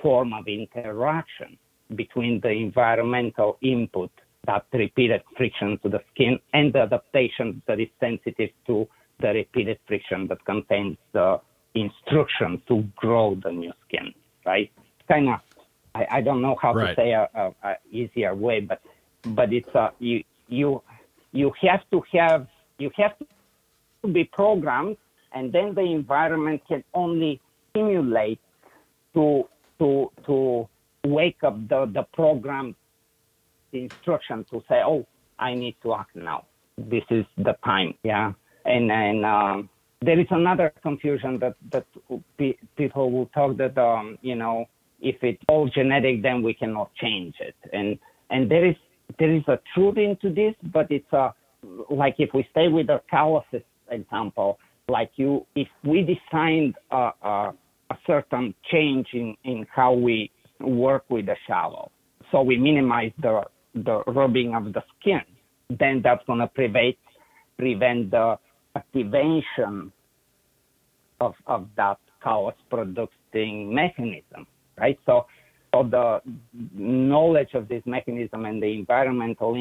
form 0.01 0.33
of 0.33 0.47
interaction 0.47 1.57
between 1.95 2.39
the 2.41 2.49
environmental 2.49 3.57
input, 3.61 4.11
that 4.47 4.65
repeated 4.73 5.21
friction 5.37 5.77
to 5.83 5.89
the 5.89 6.01
skin, 6.13 6.39
and 6.53 6.73
the 6.73 6.79
adaptation 6.79 7.61
that 7.67 7.79
is 7.79 7.89
sensitive 7.99 8.49
to 8.65 8.87
the 9.19 9.27
repeated 9.27 9.77
friction 9.87 10.27
that 10.27 10.43
contains 10.45 10.97
the 11.13 11.39
instruction 11.75 12.61
to 12.67 12.83
grow 12.95 13.37
the 13.43 13.51
new 13.51 13.71
skin, 13.87 14.13
right? 14.45 14.71
Kind 15.07 15.29
of 15.29 15.39
I, 15.93 16.07
I 16.11 16.21
don't 16.21 16.41
know 16.41 16.55
how 16.61 16.73
right. 16.73 16.89
to 16.89 16.95
say 16.95 17.11
a, 17.11 17.29
a, 17.33 17.53
a, 17.63 17.75
easier 17.91 18.33
way, 18.33 18.61
but 18.61 18.81
but 19.25 19.53
it's 19.53 19.69
a 19.75 19.79
uh, 19.79 19.91
you 19.99 20.23
you 20.47 20.81
you 21.31 21.51
have 21.61 21.81
to 21.91 22.03
have 22.13 22.47
you 22.77 22.91
have 22.97 23.13
to 23.19 24.07
be 24.07 24.23
programmed, 24.23 24.97
and 25.33 25.51
then 25.51 25.73
the 25.75 25.81
environment 25.81 26.61
can 26.67 26.83
only 26.93 27.41
stimulate 27.69 28.39
to 29.13 29.47
to 29.79 30.11
to 30.25 30.67
wake 31.05 31.43
up 31.43 31.55
the 31.67 31.85
the 31.93 32.03
program 32.13 32.75
instruction 33.73 34.45
to 34.51 34.63
say, 34.67 34.81
oh, 34.85 35.05
I 35.39 35.53
need 35.55 35.75
to 35.83 35.93
act 35.95 36.15
now. 36.15 36.45
This 36.77 37.03
is 37.09 37.25
the 37.37 37.55
time, 37.63 37.95
yeah. 38.03 38.33
And 38.65 38.91
and 38.91 39.25
um, 39.25 39.69
there 40.01 40.19
is 40.19 40.27
another 40.31 40.73
confusion 40.81 41.39
that 41.39 41.55
that 41.71 41.85
people 42.77 43.11
will 43.11 43.27
talk 43.27 43.57
that 43.57 43.77
um, 43.77 44.17
you 44.21 44.35
know 44.35 44.67
if 45.01 45.15
it's 45.23 45.41
all 45.49 45.67
genetic, 45.67 46.21
then 46.21 46.41
we 46.41 46.53
cannot 46.53 46.93
change 46.95 47.35
it. 47.39 47.55
And 47.73 47.97
and 48.29 48.49
there 48.49 48.65
is 48.65 48.75
there 49.19 49.33
is 49.33 49.43
a 49.47 49.59
truth 49.73 49.97
into 49.97 50.33
this, 50.33 50.55
but 50.71 50.89
it's 50.89 51.11
a 51.11 51.33
like 51.89 52.15
if 52.17 52.29
we 52.33 52.47
stay 52.51 52.67
with 52.67 52.87
the 52.87 53.01
calluses 53.09 53.63
example, 53.89 54.57
like 54.87 55.11
you, 55.15 55.45
if 55.55 55.67
we 55.83 56.01
designed 56.01 56.75
a, 56.91 57.11
a, 57.21 57.53
a 57.89 57.97
certain 58.07 58.53
change 58.71 59.07
in, 59.13 59.35
in 59.43 59.65
how 59.73 59.93
we 59.93 60.31
work 60.59 61.03
with 61.09 61.25
the 61.25 61.35
shovel, 61.47 61.91
so 62.31 62.41
we 62.41 62.57
minimize 62.57 63.11
the 63.21 63.41
the 63.73 64.03
rubbing 64.07 64.53
of 64.53 64.73
the 64.73 64.83
skin, 64.99 65.21
then 65.69 66.01
that's 66.03 66.25
to 66.25 66.47
prevent 66.53 66.95
prevent 67.57 68.11
the 68.11 68.37
activation 68.75 69.91
of 71.19 71.33
of 71.47 71.67
that 71.75 71.97
callus 72.23 72.55
producing 72.69 73.73
mechanism 73.73 74.45
right? 74.81 74.99
So, 75.05 75.27
so 75.73 75.83
the 75.83 76.21
knowledge 76.73 77.53
of 77.53 77.67
this 77.69 77.83
mechanism 77.85 78.45
and 78.45 78.61
the 78.61 78.73
environmental 78.73 79.55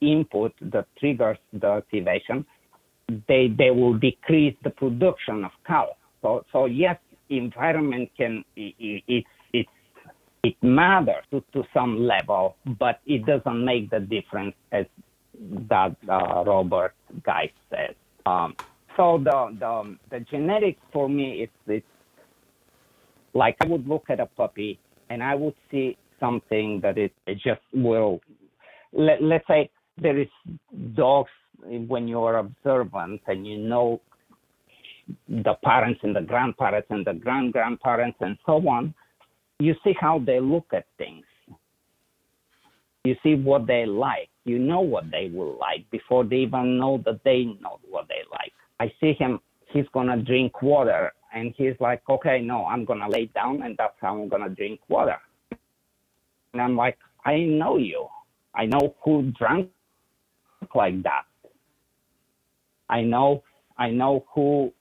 input 0.00 0.52
that 0.60 0.86
triggers 0.98 1.38
the 1.52 1.66
activation, 1.66 2.46
they 3.28 3.52
they 3.58 3.70
will 3.70 3.94
decrease 3.98 4.56
the 4.64 4.70
production 4.70 5.44
of 5.44 5.50
callus. 5.66 5.96
So 6.22 6.44
so 6.52 6.64
yes, 6.66 6.96
environment 7.28 8.10
can 8.16 8.44
it 8.56 9.02
it 9.06 9.24
it, 9.52 9.66
it 10.42 10.56
matters 10.62 11.24
to, 11.30 11.44
to 11.52 11.62
some 11.74 12.06
level, 12.06 12.56
but 12.78 13.00
it 13.06 13.26
doesn't 13.26 13.64
make 13.64 13.90
the 13.90 14.00
difference 14.00 14.54
as 14.72 14.86
that 15.68 15.96
uh, 16.08 16.44
Robert 16.46 16.94
Guy 17.22 17.50
says. 17.70 17.94
Um, 18.24 18.54
so 18.96 19.18
the, 19.22 19.56
the 19.58 19.96
the 20.10 20.20
genetics 20.20 20.80
for 20.92 21.08
me 21.08 21.42
it's 21.42 21.58
it's 21.66 21.91
like 23.34 23.56
I 23.62 23.66
would 23.66 23.86
look 23.88 24.04
at 24.08 24.20
a 24.20 24.26
puppy 24.26 24.78
and 25.10 25.22
I 25.22 25.34
would 25.34 25.54
see 25.70 25.96
something 26.20 26.80
that 26.82 26.98
it, 26.98 27.12
it 27.26 27.34
just 27.34 27.60
will. 27.72 28.20
Let, 28.92 29.22
let's 29.22 29.46
say 29.46 29.70
there 30.00 30.18
is 30.18 30.28
dogs 30.94 31.30
when 31.64 32.08
you 32.08 32.20
are 32.22 32.38
observant 32.38 33.20
and 33.26 33.46
you 33.46 33.58
know 33.58 34.00
the 35.28 35.54
parents 35.64 36.00
and 36.02 36.14
the 36.14 36.20
grandparents 36.20 36.88
and 36.90 37.04
the 37.04 37.14
grand 37.14 37.52
grandparents 37.52 38.18
and 38.20 38.36
so 38.46 38.54
on, 38.68 38.94
you 39.58 39.74
see 39.84 39.94
how 39.98 40.20
they 40.24 40.40
look 40.40 40.66
at 40.72 40.86
things. 40.98 41.24
You 43.04 43.16
see 43.22 43.34
what 43.34 43.66
they 43.66 43.84
like. 43.84 44.28
You 44.44 44.58
know 44.58 44.80
what 44.80 45.10
they 45.10 45.30
will 45.32 45.56
like 45.58 45.88
before 45.90 46.24
they 46.24 46.36
even 46.36 46.78
know 46.78 47.02
that 47.04 47.20
they 47.24 47.44
know 47.60 47.78
what 47.88 48.08
they 48.08 48.22
like. 48.30 48.52
I 48.80 48.92
see 49.00 49.12
him, 49.12 49.40
he's 49.72 49.86
going 49.92 50.08
to 50.08 50.16
drink 50.16 50.62
water 50.62 51.12
and 51.34 51.54
he's 51.56 51.74
like, 51.80 52.02
okay, 52.08 52.40
no, 52.40 52.66
I'm 52.66 52.84
going 52.84 53.00
to 53.00 53.08
lay 53.08 53.26
down 53.26 53.62
and 53.62 53.76
that's 53.76 53.94
how 54.00 54.20
I'm 54.20 54.28
going 54.28 54.42
to 54.42 54.48
drink 54.48 54.80
water. 54.88 55.16
And 56.52 56.60
I'm 56.60 56.76
like, 56.76 56.98
I 57.24 57.38
know 57.40 57.76
you. 57.76 58.06
I 58.54 58.66
know 58.66 58.94
who 59.02 59.32
drank 59.38 59.70
like 60.74 61.02
that. 61.02 61.24
I 62.88 63.02
know, 63.02 63.42
I 63.78 63.90
know 63.90 64.26
who, 64.34 64.72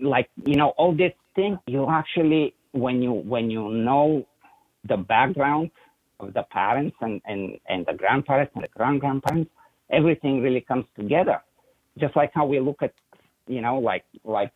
like, 0.00 0.28
you 0.44 0.56
know, 0.56 0.70
all 0.70 0.94
these 0.94 1.12
things, 1.36 1.58
you 1.66 1.88
actually, 1.88 2.54
when 2.72 3.00
you, 3.02 3.12
when 3.12 3.50
you 3.50 3.68
know 3.68 4.26
the 4.88 4.96
background 4.96 5.70
of 6.18 6.34
the 6.34 6.42
parents 6.50 6.96
and, 7.00 7.20
and, 7.26 7.58
and 7.68 7.86
the 7.86 7.92
grandparents 7.92 8.52
and 8.56 8.64
the 8.64 8.68
grand 8.68 9.00
grandparents, 9.00 9.50
everything 9.90 10.42
really 10.42 10.60
comes 10.62 10.86
together. 10.96 11.40
Just 11.98 12.16
like 12.16 12.32
how 12.34 12.46
we 12.46 12.58
look 12.58 12.82
at, 12.82 12.92
you 13.46 13.60
know, 13.60 13.78
like, 13.78 14.04
like 14.24 14.50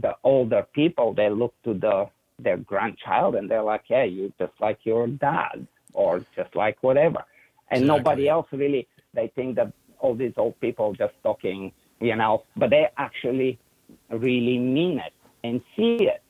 the 0.00 0.14
older 0.24 0.66
people 0.72 1.12
they 1.12 1.28
look 1.28 1.54
to 1.64 1.74
the 1.74 2.06
their 2.38 2.56
grandchild 2.56 3.36
and 3.36 3.48
they're 3.50 3.62
like, 3.62 3.84
yeah, 3.88 4.02
you 4.04 4.32
just 4.38 4.52
like 4.60 4.78
your 4.84 5.06
dad," 5.06 5.66
or 5.92 6.24
just 6.34 6.54
like 6.56 6.82
whatever, 6.82 7.24
and 7.70 7.82
exactly. 7.82 7.98
nobody 7.98 8.28
else 8.28 8.46
really. 8.52 8.86
They 9.14 9.30
think 9.34 9.56
that 9.56 9.72
all 9.98 10.14
these 10.14 10.32
old 10.36 10.58
people 10.60 10.94
just 10.94 11.12
talking, 11.22 11.72
you 12.00 12.16
know, 12.16 12.44
but 12.56 12.70
they 12.70 12.88
actually 12.96 13.58
really 14.10 14.58
mean 14.58 14.98
it 14.98 15.12
and 15.44 15.60
see 15.76 15.96
it, 16.00 16.22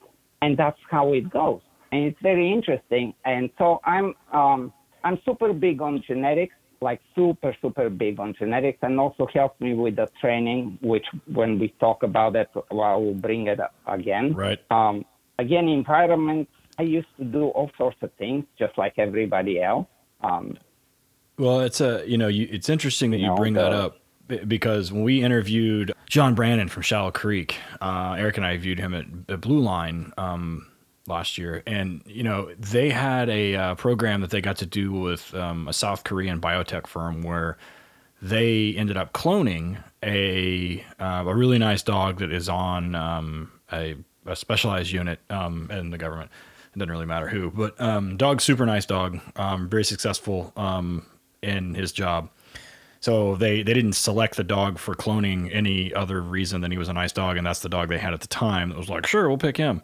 and 0.43 0.57
that's 0.57 0.81
how 0.91 1.13
it 1.13 1.31
goes, 1.31 1.61
and 1.93 2.05
it's 2.05 2.21
very 2.21 2.53
interesting. 2.53 3.15
And 3.25 3.51
so 3.59 3.81
I'm 3.85 4.15
um, 4.33 4.73
I'm 5.05 5.19
super 5.25 5.53
big 5.53 5.81
on 5.81 6.03
genetics 6.07 6.55
like 6.83 7.01
super, 7.15 7.57
super 7.63 7.89
big 7.89 8.19
on 8.19 8.35
genetics 8.39 8.79
and 8.83 8.99
also 8.99 9.27
helps 9.33 9.61
me 9.61 9.75
with 9.75 9.97
the 9.97 10.09
training, 10.21 10.79
which 10.83 11.07
when 11.33 11.59
we 11.59 11.69
talk 11.81 12.03
about 12.03 12.37
it, 12.37 12.51
well, 12.71 12.81
I 12.81 12.97
will 12.97 13.15
bring 13.15 13.47
it 13.47 13.61
up 13.61 13.75
again. 13.87 14.35
Right. 14.35 14.59
Um, 14.71 15.05
again, 15.39 15.69
environment, 15.69 16.49
I 16.79 16.83
used 16.83 17.09
to 17.19 17.25
do 17.25 17.45
all 17.49 17.71
sorts 17.79 17.99
of 18.03 18.13
things 18.15 18.45
just 18.59 18.77
like 18.77 18.95
everybody 18.99 19.63
else. 19.63 19.87
Um, 20.23 20.59
well, 21.39 21.61
it's 21.61 21.81
a, 21.81 22.05
you 22.07 22.19
know, 22.19 22.29
you, 22.29 22.49
it's 22.51 22.69
interesting 22.69 23.11
that 23.13 23.19
you, 23.19 23.29
know, 23.29 23.37
bring 23.37 23.55
the, 23.55 23.63
that 23.63 23.73
up 23.73 23.99
because 24.47 24.93
when 24.93 25.03
we 25.03 25.23
interviewed 25.23 25.93
John 26.09 26.35
Brannon 26.35 26.69
from 26.69 26.83
Shallow 26.83 27.11
Creek, 27.11 27.57
uh, 27.81 28.17
Eric 28.19 28.37
and 28.37 28.47
I 28.47 28.57
viewed 28.57 28.79
him 28.79 28.95
at, 28.95 29.07
at 29.29 29.41
Blue 29.41 29.61
Line, 29.61 30.13
um, 30.17 30.69
last 31.07 31.39
year, 31.39 31.63
and 31.67 32.03
you 32.07 32.23
know 32.23 32.53
they 32.59 32.91
had 32.91 33.29
a 33.29 33.57
uh, 33.57 33.75
program 33.75 34.21
that 34.21 34.31
they 34.31 34.41
got 34.41 34.57
to 34.59 34.67
do 34.67 34.93
with 34.93 35.35
um, 35.35 35.69
a 35.69 35.73
South 35.73 36.05
Korean 36.05 36.41
biotech 36.41 36.87
firm 36.87 37.23
where 37.23 37.57
they 38.21 38.75
ended 38.77 38.97
up 38.97 39.13
cloning 39.13 39.83
a 40.03 40.85
uh, 41.01 41.25
a 41.27 41.35
really 41.35 41.59
nice 41.59 41.83
dog 41.83 42.21
that 42.21 42.33
is 42.33 42.49
on 42.49 42.95
um, 42.95 43.53
a, 43.73 43.97
a, 44.27 44.37
specialized 44.37 44.93
unit 44.93 45.19
um, 45.29 45.69
in 45.71 45.91
the 45.91 45.99
government 45.99 46.31
It 46.73 46.79
doesn't 46.79 46.91
really 46.91 47.07
matter 47.07 47.29
who, 47.29 47.51
but 47.51 47.79
um, 47.81 48.17
dog, 48.17 48.41
super 48.41 48.65
nice 48.65 48.87
dog, 48.87 49.21
um, 49.37 49.69
very 49.69 49.85
successful 49.85 50.53
um, 50.57 51.05
in 51.43 51.75
his 51.75 51.93
job. 51.93 52.31
So 53.01 53.35
they 53.35 53.65
they 53.65 53.75
didn't 53.75 53.95
select 53.95 54.37
the 54.37 54.45
dog 54.45 54.79
for 54.79 54.95
cloning 54.95 55.53
any 55.53 55.93
other 55.93 56.21
reason 56.21 56.61
than 56.61 56.71
he 56.71 56.79
was 56.79 56.89
a 56.89 56.93
nice 56.93 57.11
dog, 57.11 57.37
and 57.37 57.45
that's 57.45 57.61
the 57.61 57.69
dog 57.69 57.89
they 57.89 57.99
had 57.99 58.15
at 58.15 58.21
the 58.21 58.29
time. 58.29 58.71
It 58.71 58.77
was 58.77 58.89
like, 58.89 59.07
sure, 59.07 59.29
we'll 59.29 59.39
pick 59.39 59.57
him. 59.57 59.83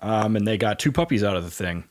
Um, 0.00 0.36
and 0.36 0.46
they 0.46 0.58
got 0.58 0.78
two 0.78 0.92
puppies 0.92 1.24
out 1.24 1.36
of 1.36 1.44
the 1.44 1.50
thing. 1.50 1.84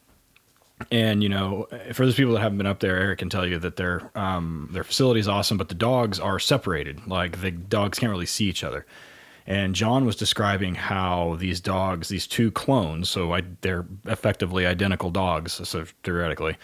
And 0.92 1.24
you 1.24 1.30
know, 1.30 1.68
for 1.94 2.06
those 2.06 2.16
people 2.16 2.34
that 2.34 2.42
haven't 2.42 2.58
been 2.58 2.68
up 2.68 2.80
there, 2.80 2.98
Eric 2.98 3.20
can 3.20 3.30
tell 3.30 3.48
you 3.48 3.58
that 3.60 3.78
their 3.78 4.12
um, 4.16 4.70
their 4.72 4.84
facility 4.84 5.22
is 5.22 5.28
awesome, 5.28 5.58
but 5.58 5.70
the 5.70 5.76
dogs 5.76 6.20
are 6.20 6.38
separated. 6.38 7.08
Like 7.08 7.42
the 7.42 7.52
dogs 7.52 7.98
can't 7.98 8.12
really 8.12 8.26
see 8.26 8.46
each 8.46 8.64
other. 8.64 8.86
And 9.48 9.76
John 9.76 10.06
was 10.06 10.16
describing 10.16 10.76
how 10.76 11.36
these 11.40 11.62
dogs, 11.62 12.10
these 12.10 12.26
two 12.26 12.52
clones, 12.52 13.10
so 13.10 13.34
I, 13.34 13.44
they're 13.62 13.86
effectively 14.06 14.66
identical 14.66 15.12
dogs, 15.12 15.62
so 15.68 15.86
theoretically, 16.04 16.58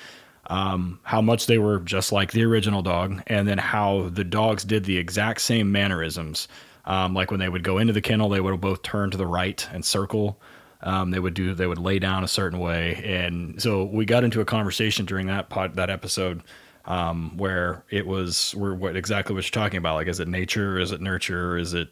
um, 0.47 0.99
how 1.03 1.21
much 1.21 1.45
they 1.45 1.59
were 1.59 1.79
just 1.79 2.11
like 2.11 2.31
the 2.31 2.43
original 2.43 2.81
dog, 2.81 3.21
and 3.27 3.47
then 3.47 3.59
how 3.59 4.09
the 4.09 4.23
dogs 4.23 4.63
did 4.63 4.85
the 4.85 4.97
exact 4.97 5.41
same 5.41 5.71
mannerisms. 5.71 6.47
Um, 6.85 7.13
like 7.13 7.29
when 7.29 7.39
they 7.39 7.49
would 7.49 7.63
go 7.63 7.77
into 7.77 7.93
the 7.93 8.01
kennel, 8.01 8.29
they 8.29 8.41
would 8.41 8.59
both 8.59 8.81
turn 8.81 9.11
to 9.11 9.17
the 9.17 9.27
right 9.27 9.67
and 9.71 9.85
circle. 9.85 10.41
Um, 10.83 11.11
they 11.11 11.19
would 11.19 11.33
do 11.33 11.53
they 11.53 11.67
would 11.67 11.77
lay 11.77 11.99
down 11.99 12.23
a 12.23 12.27
certain 12.27 12.59
way, 12.59 13.01
and 13.05 13.61
so 13.61 13.83
we 13.83 14.05
got 14.05 14.23
into 14.23 14.41
a 14.41 14.45
conversation 14.45 15.05
during 15.05 15.27
that 15.27 15.49
pod, 15.49 15.75
that 15.75 15.89
episode 15.89 16.41
um, 16.85 17.37
where 17.37 17.83
it 17.89 18.07
was 18.07 18.55
where 18.55 18.73
what 18.73 18.95
exactly 18.95 19.35
what 19.35 19.43
you're 19.43 19.63
talking 19.63 19.77
about. 19.77 19.95
Like, 19.95 20.07
is 20.07 20.19
it 20.19 20.27
nature? 20.27 20.79
Is 20.79 20.91
it 20.91 21.01
nurture? 21.01 21.57
Is 21.57 21.73
it 21.73 21.89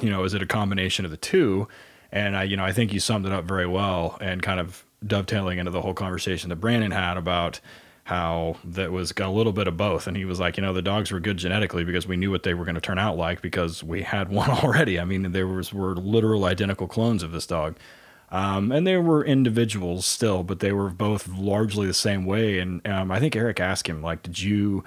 you 0.00 0.10
know 0.10 0.24
is 0.24 0.34
it 0.34 0.42
a 0.42 0.46
combination 0.46 1.04
of 1.04 1.10
the 1.10 1.16
two? 1.16 1.68
And 2.10 2.36
I 2.36 2.44
you 2.44 2.56
know 2.56 2.64
I 2.64 2.72
think 2.72 2.92
you 2.92 3.00
summed 3.00 3.26
it 3.26 3.32
up 3.32 3.44
very 3.44 3.66
well, 3.66 4.16
and 4.20 4.42
kind 4.42 4.60
of 4.60 4.84
dovetailing 5.06 5.58
into 5.58 5.70
the 5.70 5.82
whole 5.82 5.94
conversation 5.94 6.48
that 6.48 6.56
Brannon 6.56 6.90
had 6.90 7.16
about 7.16 7.60
how 8.06 8.56
that 8.62 8.92
was 8.92 9.12
a 9.16 9.28
little 9.28 9.52
bit 9.52 9.66
of 9.66 9.76
both. 9.76 10.06
And 10.06 10.16
he 10.16 10.24
was 10.24 10.38
like, 10.38 10.56
you 10.56 10.62
know, 10.62 10.72
the 10.72 10.80
dogs 10.80 11.10
were 11.10 11.18
good 11.18 11.38
genetically 11.38 11.82
because 11.82 12.06
we 12.06 12.16
knew 12.16 12.30
what 12.30 12.44
they 12.44 12.54
were 12.54 12.64
going 12.64 12.76
to 12.76 12.80
turn 12.80 13.00
out 13.00 13.16
like 13.16 13.42
because 13.42 13.82
we 13.82 14.02
had 14.02 14.28
one 14.30 14.48
already. 14.48 15.00
I 15.00 15.04
mean, 15.04 15.32
they 15.32 15.42
was, 15.42 15.72
were 15.72 15.96
literal 15.96 16.44
identical 16.44 16.86
clones 16.86 17.24
of 17.24 17.32
this 17.32 17.48
dog. 17.48 17.76
Um, 18.30 18.72
and 18.72 18.86
they 18.86 18.96
were 18.96 19.24
individuals 19.24 20.04
still, 20.04 20.42
but 20.42 20.60
they 20.60 20.72
were 20.72 20.90
both 20.90 21.28
largely 21.28 21.86
the 21.86 21.94
same 21.94 22.24
way. 22.24 22.58
And 22.58 22.86
um, 22.86 23.10
I 23.10 23.20
think 23.20 23.36
Eric 23.36 23.60
asked 23.60 23.86
him, 23.86 24.02
like, 24.02 24.22
did 24.22 24.40
you? 24.40 24.84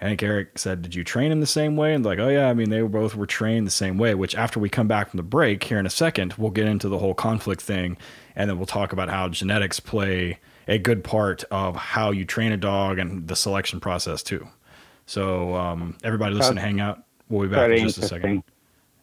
I 0.00 0.04
think 0.04 0.22
Eric 0.22 0.58
said, 0.58 0.82
"Did 0.82 0.94
you 0.94 1.02
train 1.02 1.32
him 1.32 1.40
the 1.40 1.46
same 1.46 1.74
way?" 1.74 1.94
And 1.94 2.04
like, 2.04 2.18
"Oh 2.18 2.28
yeah, 2.28 2.50
I 2.50 2.54
mean, 2.54 2.68
they 2.68 2.82
were 2.82 2.88
both 2.88 3.14
were 3.14 3.26
trained 3.26 3.66
the 3.66 3.70
same 3.70 3.96
way." 3.96 4.14
Which 4.14 4.34
after 4.34 4.60
we 4.60 4.68
come 4.68 4.86
back 4.86 5.08
from 5.08 5.16
the 5.16 5.22
break 5.22 5.64
here 5.64 5.78
in 5.78 5.86
a 5.86 5.90
second, 5.90 6.34
we'll 6.34 6.50
get 6.50 6.66
into 6.66 6.90
the 6.90 6.98
whole 6.98 7.14
conflict 7.14 7.62
thing 7.62 7.96
and 8.36 8.48
then 8.50 8.58
we'll 8.58 8.66
talk 8.66 8.92
about 8.92 9.08
how 9.08 9.28
genetics 9.28 9.80
play 9.80 10.38
a 10.68 10.78
good 10.78 11.02
part 11.02 11.44
of 11.50 11.74
how 11.76 12.10
you 12.10 12.24
train 12.24 12.52
a 12.52 12.56
dog 12.56 12.98
and 12.98 13.26
the 13.26 13.34
selection 13.36 13.80
process 13.80 14.22
too. 14.22 14.46
So 15.06 15.54
um, 15.54 15.96
everybody 16.04 16.34
listen, 16.34 16.56
hang 16.58 16.80
out. 16.80 17.02
We'll 17.28 17.48
be 17.48 17.54
back 17.54 17.70
in 17.70 17.78
just 17.86 17.98
a 17.98 18.02
second. 18.02 18.42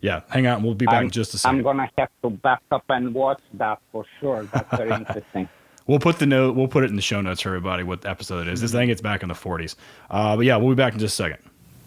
Yeah, 0.04 0.20
hang 0.28 0.46
out. 0.46 0.62
We'll 0.62 0.76
be 0.76 0.86
back 0.86 0.96
I'm, 0.96 1.06
in 1.06 1.12
just 1.12 1.34
a 1.34 1.38
second. 1.38 1.60
I'm 1.60 1.64
gonna 1.64 1.90
have 1.98 2.10
to 2.24 2.30
back 2.30 2.62
up 2.72 2.84
and 2.90 3.14
watch 3.14 3.40
that 3.54 3.80
for 3.90 4.04
sure. 4.20 4.44
That's 4.54 4.76
very 4.76 4.92
interesting. 4.96 5.48
We'll 5.88 6.00
put 6.00 6.20
the 6.20 6.26
note. 6.26 6.58
We'll 6.58 6.68
put 6.68 6.84
it 6.84 6.90
in 6.90 6.98
the 6.98 7.02
show 7.02 7.22
notes 7.22 7.40
for 7.40 7.50
everybody 7.50 7.84
what 7.84 8.06
episode 8.06 8.48
it 8.48 8.52
is. 8.52 8.60
This 8.60 8.74
thing 8.74 8.90
gets 8.90 9.00
back 9.00 9.24
in 9.24 9.30
the 9.30 9.34
40s. 9.34 9.76
Uh, 10.10 10.36
but 10.36 10.46
yeah, 10.46 10.58
we'll 10.58 10.76
be 10.76 10.76
back 10.76 10.94
in 10.94 11.00
just 11.00 11.18
a 11.20 11.24
second. 11.24 11.40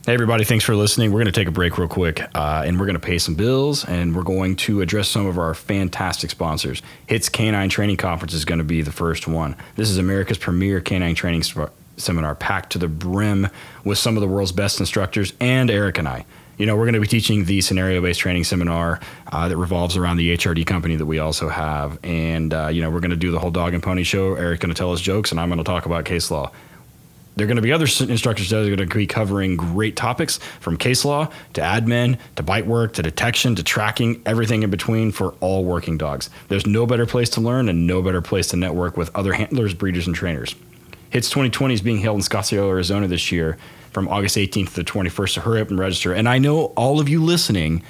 Hey, 0.06 0.14
everybody, 0.14 0.44
thanks 0.44 0.64
for 0.64 0.74
listening. 0.76 1.12
We're 1.12 1.20
going 1.20 1.32
to 1.32 1.40
take 1.40 1.48
a 1.48 1.52
break 1.52 1.78
real 1.78 1.88
quick 1.88 2.22
uh, 2.34 2.62
and 2.64 2.78
we're 2.78 2.86
going 2.86 2.94
to 2.94 3.04
pay 3.04 3.18
some 3.18 3.34
bills 3.34 3.84
and 3.84 4.14
we're 4.14 4.22
going 4.22 4.54
to 4.56 4.80
address 4.80 5.08
some 5.08 5.26
of 5.26 5.38
our 5.38 5.52
fantastic 5.52 6.30
sponsors. 6.30 6.80
HITS 7.08 7.28
Canine 7.28 7.68
Training 7.68 7.96
Conference 7.96 8.32
is 8.32 8.44
going 8.44 8.58
to 8.58 8.64
be 8.64 8.82
the 8.82 8.92
first 8.92 9.26
one. 9.26 9.56
This 9.74 9.90
is 9.90 9.98
America's 9.98 10.38
premier 10.38 10.80
canine 10.80 11.14
training 11.14 11.42
sp- 11.42 11.74
seminar 11.96 12.34
packed 12.34 12.72
to 12.72 12.78
the 12.78 12.88
brim 12.88 13.48
with 13.84 13.98
some 13.98 14.16
of 14.16 14.20
the 14.20 14.28
world's 14.28 14.52
best 14.52 14.78
instructors 14.78 15.32
and 15.40 15.70
Eric 15.70 15.98
and 15.98 16.06
I. 16.06 16.24
You 16.58 16.64
know, 16.64 16.74
we're 16.74 16.84
going 16.84 16.94
to 16.94 17.00
be 17.00 17.06
teaching 17.06 17.44
the 17.44 17.60
scenario 17.60 18.00
based 18.00 18.20
training 18.20 18.44
seminar 18.44 19.00
uh, 19.30 19.48
that 19.48 19.58
revolves 19.58 19.96
around 19.96 20.16
the 20.16 20.34
HRD 20.36 20.66
company 20.66 20.96
that 20.96 21.04
we 21.04 21.18
also 21.18 21.50
have. 21.50 21.98
And, 22.02 22.54
uh, 22.54 22.68
you 22.68 22.80
know, 22.80 22.88
we're 22.88 23.00
going 23.00 23.10
to 23.10 23.16
do 23.16 23.30
the 23.30 23.38
whole 23.38 23.50
dog 23.50 23.74
and 23.74 23.82
pony 23.82 24.04
show. 24.04 24.34
Eric's 24.34 24.62
going 24.62 24.72
to 24.72 24.78
tell 24.78 24.92
us 24.92 25.00
jokes 25.02 25.32
and 25.32 25.40
I'm 25.40 25.48
going 25.50 25.58
to 25.58 25.64
talk 25.64 25.84
about 25.84 26.06
case 26.06 26.30
law. 26.30 26.50
There 27.34 27.44
are 27.44 27.46
going 27.46 27.56
to 27.56 27.62
be 27.62 27.72
other 27.72 27.84
instructors 27.84 28.48
that 28.48 28.60
are 28.60 28.74
going 28.74 28.88
to 28.88 28.96
be 28.96 29.06
covering 29.06 29.58
great 29.58 29.94
topics 29.96 30.38
from 30.60 30.78
case 30.78 31.04
law 31.04 31.30
to 31.52 31.60
admin 31.60 32.18
to 32.36 32.42
bite 32.42 32.66
work 32.66 32.94
to 32.94 33.02
detection 33.02 33.54
to 33.56 33.62
tracking, 33.62 34.22
everything 34.24 34.62
in 34.62 34.70
between 34.70 35.12
for 35.12 35.34
all 35.40 35.62
working 35.62 35.98
dogs. 35.98 36.30
There's 36.48 36.66
no 36.66 36.86
better 36.86 37.04
place 37.04 37.28
to 37.30 37.42
learn 37.42 37.68
and 37.68 37.86
no 37.86 38.00
better 38.00 38.22
place 38.22 38.48
to 38.48 38.56
network 38.56 38.96
with 38.96 39.14
other 39.14 39.34
handlers, 39.34 39.74
breeders, 39.74 40.06
and 40.06 40.16
trainers. 40.16 40.54
HITS 41.10 41.28
2020 41.28 41.74
is 41.74 41.82
being 41.82 41.98
held 41.98 42.16
in 42.16 42.22
Scottsdale, 42.22 42.70
Arizona 42.70 43.06
this 43.06 43.30
year 43.30 43.58
from 43.96 44.08
August 44.08 44.36
18th 44.36 44.74
to 44.74 44.74
the 44.74 44.84
21st. 44.84 45.30
So 45.30 45.40
hurry 45.40 45.62
up 45.62 45.70
and 45.70 45.78
register. 45.78 46.12
And 46.12 46.28
I 46.28 46.36
know 46.36 46.66
all 46.76 47.00
of 47.00 47.08
you 47.08 47.24
listening 47.24 47.82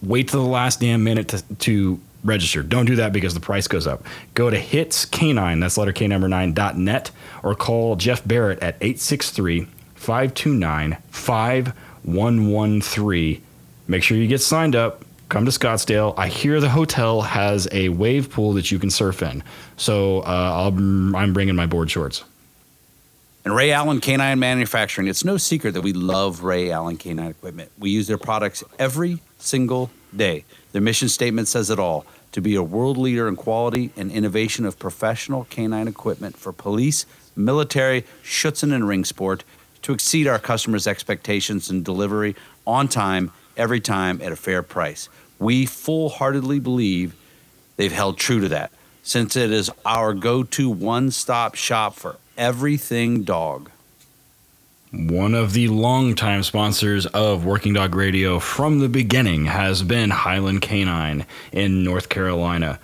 wait 0.00 0.28
till 0.28 0.44
the 0.44 0.48
last 0.48 0.78
damn 0.78 1.02
minute 1.02 1.26
to, 1.26 1.42
to 1.56 2.00
register. 2.22 2.62
Don't 2.62 2.86
do 2.86 2.94
that 2.94 3.12
because 3.12 3.34
the 3.34 3.40
price 3.40 3.66
goes 3.66 3.84
up. 3.84 4.04
Go 4.34 4.48
to 4.48 4.56
hits 4.56 5.04
canine, 5.04 5.58
that's 5.58 5.76
letter 5.76 5.90
K 5.90 6.06
number 6.06 6.28
nine, 6.28 6.52
dot 6.52 6.78
net, 6.78 7.10
or 7.42 7.56
call 7.56 7.96
Jeff 7.96 8.24
Barrett 8.24 8.60
at 8.60 8.76
863 8.80 9.66
529 9.96 10.98
5113. 11.10 13.42
Make 13.88 14.04
sure 14.04 14.16
you 14.16 14.28
get 14.28 14.40
signed 14.40 14.76
up. 14.76 15.04
Come 15.30 15.46
to 15.46 15.50
Scottsdale. 15.50 16.14
I 16.16 16.28
hear 16.28 16.60
the 16.60 16.68
hotel 16.68 17.22
has 17.22 17.66
a 17.72 17.88
wave 17.88 18.30
pool 18.30 18.52
that 18.52 18.70
you 18.70 18.78
can 18.78 18.90
surf 18.90 19.20
in. 19.20 19.42
So 19.76 20.20
uh, 20.20 20.70
I'm 21.16 21.32
bringing 21.32 21.56
my 21.56 21.66
board 21.66 21.90
shorts. 21.90 22.22
And 23.42 23.56
Ray 23.56 23.72
Allen 23.72 24.00
Canine 24.00 24.38
Manufacturing. 24.38 25.08
It's 25.08 25.24
no 25.24 25.38
secret 25.38 25.72
that 25.72 25.80
we 25.80 25.94
love 25.94 26.42
Ray 26.42 26.70
Allen 26.70 26.98
Canine 26.98 27.30
Equipment. 27.30 27.72
We 27.78 27.88
use 27.88 28.06
their 28.06 28.18
products 28.18 28.62
every 28.78 29.20
single 29.38 29.90
day. 30.14 30.44
Their 30.72 30.82
mission 30.82 31.08
statement 31.08 31.48
says 31.48 31.70
it 31.70 31.78
all 31.78 32.04
to 32.32 32.42
be 32.42 32.54
a 32.54 32.62
world 32.62 32.98
leader 32.98 33.26
in 33.26 33.36
quality 33.36 33.92
and 33.96 34.12
innovation 34.12 34.66
of 34.66 34.78
professional 34.78 35.44
canine 35.44 35.88
equipment 35.88 36.36
for 36.36 36.52
police, 36.52 37.06
military, 37.34 38.04
Schutzhund, 38.22 38.74
and 38.74 38.86
ring 38.86 39.06
sport, 39.06 39.42
to 39.82 39.94
exceed 39.94 40.26
our 40.26 40.38
customers' 40.38 40.86
expectations 40.86 41.70
and 41.70 41.82
delivery 41.82 42.36
on 42.66 42.88
time, 42.88 43.32
every 43.56 43.80
time 43.80 44.20
at 44.22 44.32
a 44.32 44.36
fair 44.36 44.62
price. 44.62 45.08
We 45.38 45.64
full 45.64 46.10
heartedly 46.10 46.60
believe 46.60 47.14
they've 47.76 47.90
held 47.90 48.18
true 48.18 48.40
to 48.40 48.48
that, 48.48 48.70
since 49.02 49.34
it 49.34 49.50
is 49.50 49.70
our 49.86 50.12
go 50.12 50.42
to 50.42 50.68
one 50.68 51.10
stop 51.10 51.54
shop 51.54 51.94
for 51.94 52.16
everything 52.40 53.22
dog. 53.22 53.70
One 54.92 55.34
of 55.34 55.52
the 55.52 55.68
longtime 55.68 56.42
sponsors 56.42 57.04
of 57.04 57.44
Working 57.44 57.74
Dog 57.74 57.94
Radio 57.94 58.38
from 58.40 58.78
the 58.78 58.88
beginning 58.88 59.44
has 59.44 59.82
been 59.82 60.08
Highland 60.08 60.62
Canine 60.62 61.26
in 61.52 61.84
North 61.84 62.08
Carolina. 62.08 62.80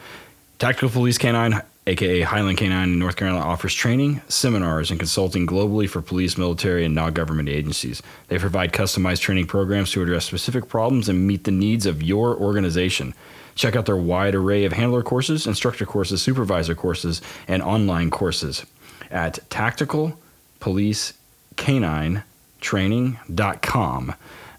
Tactical 0.59 0.91
Police 0.91 1.17
Canine, 1.17 1.63
aka 1.87 2.21
Highland 2.21 2.59
Canine 2.59 2.93
in 2.93 2.99
North 2.99 3.17
Carolina, 3.17 3.45
offers 3.45 3.73
training, 3.73 4.21
seminars, 4.29 4.91
and 4.91 5.01
consulting 5.01 5.47
globally 5.47 5.89
for 5.89 6.03
police, 6.03 6.37
military, 6.37 6.85
and 6.85 6.95
non 6.95 7.15
government 7.15 7.49
agencies. 7.49 8.03
They 8.29 8.39
provide 8.39 8.75
customized 8.75 9.21
training 9.21 9.47
programs 9.47 9.91
to 9.93 10.03
address 10.03 10.27
specific 10.27 10.69
problems 10.69 11.09
and 11.09 11.27
meet 11.27 11.45
the 11.45 11.51
needs 11.51 11.87
of 11.87 12.03
your 12.03 12.37
organization. 12.37 13.15
Check 13.55 13.75
out 13.75 13.87
their 13.87 13.97
wide 13.97 14.35
array 14.35 14.67
of 14.67 14.75
handler 14.75 15.03
courses, 15.03 15.47
instructor 15.47 15.87
courses, 15.87 16.21
supervisor 16.21 16.75
courses, 16.75 17.23
and 17.49 17.63
online 17.63 18.11
courses 18.11 18.67
at 19.11 19.39
Tactical 19.51 20.17
Police 20.61 21.13
caninetraining.com. 21.57 24.15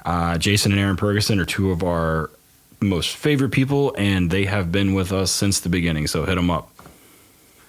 Uh, 0.06 0.38
Jason 0.38 0.72
and 0.72 0.80
Aaron 0.80 0.98
Purgason 0.98 1.40
are 1.40 1.46
two 1.46 1.72
of 1.72 1.84
our 1.84 2.30
most 2.80 3.16
favorite 3.16 3.52
people, 3.52 3.94
and 3.98 4.32
they 4.32 4.46
have 4.46 4.72
been 4.72 4.94
with 4.94 5.12
us 5.12 5.32
since 5.32 5.60
the 5.60 5.70
beginning. 5.70 6.08
So 6.08 6.26
hit 6.26 6.36
them 6.36 6.50
up. 6.50 6.72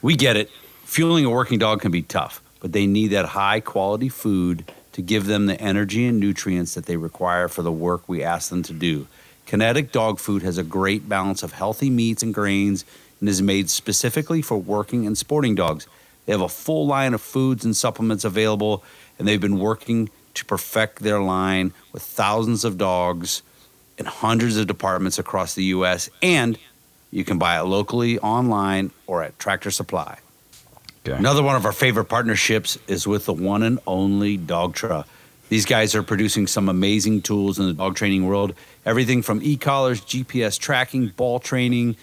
We 0.02 0.16
get 0.16 0.36
it. 0.36 0.50
Fueling 0.84 1.24
a 1.24 1.30
working 1.30 1.58
dog 1.58 1.80
can 1.80 1.90
be 1.90 2.02
tough, 2.02 2.42
but 2.60 2.72
they 2.72 2.86
need 2.86 3.08
that 3.08 3.26
high 3.26 3.60
quality 3.60 4.08
food 4.08 4.70
to 4.92 5.02
give 5.02 5.26
them 5.26 5.46
the 5.46 5.60
energy 5.60 6.06
and 6.06 6.18
nutrients 6.18 6.74
that 6.74 6.86
they 6.86 6.96
require 6.96 7.48
for 7.48 7.62
the 7.62 7.72
work 7.72 8.08
we 8.08 8.22
ask 8.22 8.50
them 8.50 8.62
to 8.64 8.72
do. 8.72 9.06
Kinetic 9.46 9.92
Dog 9.92 10.18
Food 10.18 10.42
has 10.42 10.58
a 10.58 10.62
great 10.62 11.08
balance 11.08 11.42
of 11.42 11.52
healthy 11.52 11.88
meats 11.88 12.22
and 12.22 12.34
grains 12.34 12.84
and 13.20 13.28
is 13.28 13.40
made 13.40 13.70
specifically 13.70 14.42
for 14.42 14.58
working 14.58 15.06
and 15.06 15.16
sporting 15.16 15.54
dogs. 15.54 15.86
They 16.28 16.34
have 16.34 16.42
a 16.42 16.48
full 16.50 16.86
line 16.86 17.14
of 17.14 17.22
foods 17.22 17.64
and 17.64 17.74
supplements 17.74 18.22
available 18.22 18.84
and 19.18 19.26
they've 19.26 19.40
been 19.40 19.58
working 19.58 20.10
to 20.34 20.44
perfect 20.44 20.98
their 20.98 21.22
line 21.22 21.72
with 21.90 22.02
thousands 22.02 22.66
of 22.66 22.76
dogs 22.76 23.40
in 23.96 24.04
hundreds 24.04 24.58
of 24.58 24.66
departments 24.66 25.18
across 25.18 25.54
the 25.54 25.64
U.S. 25.64 26.10
And 26.20 26.58
you 27.10 27.24
can 27.24 27.38
buy 27.38 27.58
it 27.58 27.62
locally, 27.62 28.18
online, 28.18 28.90
or 29.06 29.22
at 29.22 29.38
Tractor 29.38 29.70
Supply. 29.70 30.18
Okay. 31.06 31.16
Another 31.16 31.42
one 31.42 31.56
of 31.56 31.64
our 31.64 31.72
favorite 31.72 32.10
partnerships 32.10 32.76
is 32.86 33.06
with 33.06 33.24
the 33.24 33.32
one 33.32 33.62
and 33.62 33.78
only 33.86 34.36
Dogtra. 34.36 35.06
These 35.48 35.64
guys 35.64 35.94
are 35.94 36.02
producing 36.02 36.46
some 36.46 36.68
amazing 36.68 37.22
tools 37.22 37.58
in 37.58 37.68
the 37.68 37.72
dog 37.72 37.96
training 37.96 38.26
world. 38.26 38.52
Everything 38.84 39.22
from 39.22 39.42
e 39.42 39.56
collars, 39.56 40.02
GPS 40.02 40.58
tracking, 40.58 41.08
ball 41.08 41.38
training, 41.38 41.96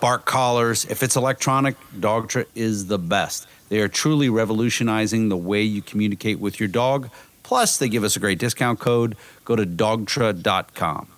bark 0.00 0.24
collars. 0.24 0.84
If 0.86 1.02
it's 1.02 1.16
electronic, 1.16 1.76
Dogtra 1.98 2.46
is 2.54 2.86
the 2.86 2.98
best. 2.98 3.46
They 3.68 3.80
are 3.80 3.88
truly 3.88 4.28
revolutionizing 4.28 5.28
the 5.28 5.36
way 5.36 5.62
you 5.62 5.82
communicate 5.82 6.40
with 6.40 6.58
your 6.58 6.68
dog. 6.68 7.10
Plus, 7.42 7.78
they 7.78 7.88
give 7.88 8.04
us 8.04 8.16
a 8.16 8.20
great 8.20 8.38
discount 8.38 8.80
code. 8.80 9.16
Go 9.44 9.56
to 9.56 9.64
dogtra.com. 9.64 11.08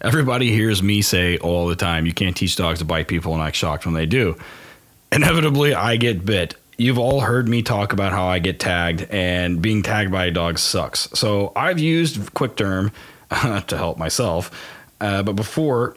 Everybody 0.00 0.52
hears 0.52 0.82
me 0.82 1.02
say 1.02 1.38
all 1.38 1.66
the 1.66 1.74
time, 1.74 2.06
you 2.06 2.12
can't 2.12 2.36
teach 2.36 2.54
dogs 2.54 2.78
to 2.78 2.84
bite 2.84 3.08
people 3.08 3.34
and 3.34 3.42
act 3.42 3.56
shocked 3.56 3.84
when 3.84 3.94
they 3.94 4.06
do. 4.06 4.36
Inevitably, 5.10 5.74
I 5.74 5.96
get 5.96 6.24
bit. 6.24 6.54
You've 6.76 6.98
all 6.98 7.20
heard 7.20 7.48
me 7.48 7.62
talk 7.62 7.92
about 7.92 8.12
how 8.12 8.26
I 8.26 8.38
get 8.38 8.60
tagged, 8.60 9.02
and 9.10 9.60
being 9.60 9.82
tagged 9.82 10.12
by 10.12 10.26
a 10.26 10.30
dog 10.30 10.58
sucks. 10.58 11.08
So 11.14 11.52
I've 11.56 11.80
used 11.80 12.18
QuickDerm 12.34 12.92
to 13.66 13.76
help 13.76 13.98
myself. 13.98 14.50
Uh, 15.00 15.24
but 15.24 15.34
before, 15.34 15.96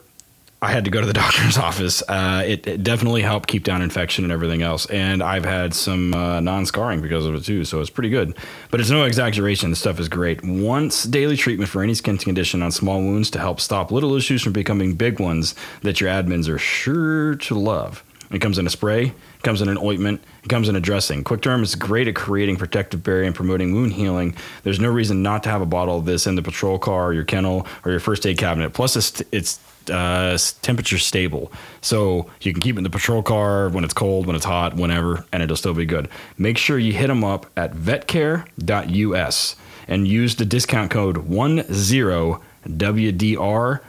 I 0.64 0.70
had 0.72 0.86
to 0.86 0.91
go 0.91 1.01
to 1.01 1.07
the 1.07 1.14
doctor's 1.26 1.57
office. 1.57 2.03
Uh, 2.07 2.43
it, 2.45 2.68
it, 2.68 2.84
definitely 2.84 3.24
helped 3.24 3.47
keep 3.47 3.64
down 3.64 3.82
infection 3.82 4.24
and 4.24 4.32
everything 4.32 4.62
else. 4.62 4.86
And 4.88 5.24
I've 5.24 5.45
had 5.45 5.74
some 5.74 6.14
uh, 6.14 6.39
non 6.39 6.68
scarring 6.68 7.01
because 7.01 7.26
of 7.26 7.34
it 7.34 7.43
too. 7.43 7.66
So 7.66 7.82
it's 7.82 7.89
pretty 7.89 8.09
good. 8.09 8.38
But 8.70 8.80
it's 8.80 8.91
no 8.91 9.03
exaggeration. 9.03 9.72
The 9.72 9.76
stuff 9.76 9.99
is 9.99 10.07
great. 10.07 10.43
Once 10.43 11.03
daily 11.03 11.36
treatment 11.36 11.70
for 11.70 11.82
any 11.82 11.95
skin 11.95 12.18
condition 12.18 12.62
on 12.62 12.72
small 12.72 12.99
wounds 12.99 13.32
to 13.32 13.39
help 13.39 13.59
stop 13.59 13.91
little 13.91 14.16
issues 14.16 14.43
from 14.43 14.53
becoming 14.53 14.93
big 14.93 15.20
ones 15.20 15.55
that 15.82 15.99
your 15.99 16.12
admins 16.12 16.47
are 16.47 16.59
sure 16.59 17.36
to 17.36 17.55
love. 17.55 18.03
It 18.30 18.39
comes 18.39 18.57
in 18.57 18.66
a 18.66 18.70
spray, 18.70 19.07
it 19.07 19.43
comes 19.43 19.62
in 19.62 19.68
an 19.68 19.78
ointment, 19.78 20.24
it 20.43 20.47
comes 20.47 20.70
in 20.70 20.76
a 20.78 20.80
dressing. 20.80 21.24
QuickDerm 21.26 21.64
is 21.64 21.76
great 21.76 22.07
at 22.07 22.16
creating 22.16 22.55
protective 22.55 23.03
barrier 23.03 23.26
and 23.26 23.36
promoting 23.36 23.74
wound 23.74 23.91
healing. 23.91 24.36
There's 24.64 24.80
no 24.80 24.89
reason 24.89 25.22
not 25.22 25.43
to 25.43 25.49
have 25.49 25.62
a 25.62 25.66
bottle 25.66 25.97
of 25.97 26.05
this 26.05 26.28
in 26.28 26.36
the 26.36 26.41
patrol 26.41 26.80
car, 26.80 27.12
your 27.12 27.26
kennel, 27.26 27.68
or 27.84 27.91
your 27.91 27.99
first 27.99 28.26
aid 28.26 28.38
cabinet. 28.38 28.72
Plus, 28.72 28.95
it's, 28.95 29.22
it's 29.34 29.59
uh, 29.90 30.38
temperature 30.62 30.98
stable. 30.98 31.52
So 31.82 32.30
you 32.42 32.54
can 32.54 32.62
keep 32.62 32.76
it 32.76 32.80
in 32.80 32.84
the 32.84 32.90
patrol 32.90 33.24
car 33.24 33.70
when 33.70 33.84
it's 33.84 33.94
cold, 33.94 34.28
when 34.28 34.36
it's 34.36 34.46
hot, 34.46 34.76
whenever, 34.76 35.26
and 35.32 35.42
it'll 35.42 35.56
still 35.56 35.74
be 35.74 35.86
good. 35.86 36.10
Make 36.38 36.58
sure 36.58 36.78
you 36.78 36.94
hit 36.94 37.08
them 37.08 37.24
up 37.24 37.48
at 37.58 37.74
vetcare.us 37.74 39.56
and 39.88 40.08
use 40.08 40.36
the 40.36 40.46
discount 40.46 40.92
code 40.92 41.18
10WDR 41.18 43.80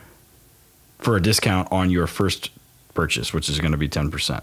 for 0.98 1.16
a 1.16 1.20
discount 1.20 1.68
on 1.70 1.90
your 1.90 2.06
first 2.06 2.50
purchase, 2.94 3.32
which 3.32 3.48
is 3.48 3.60
going 3.60 3.72
to 3.72 3.78
be 3.78 3.88
10%. 3.88 4.42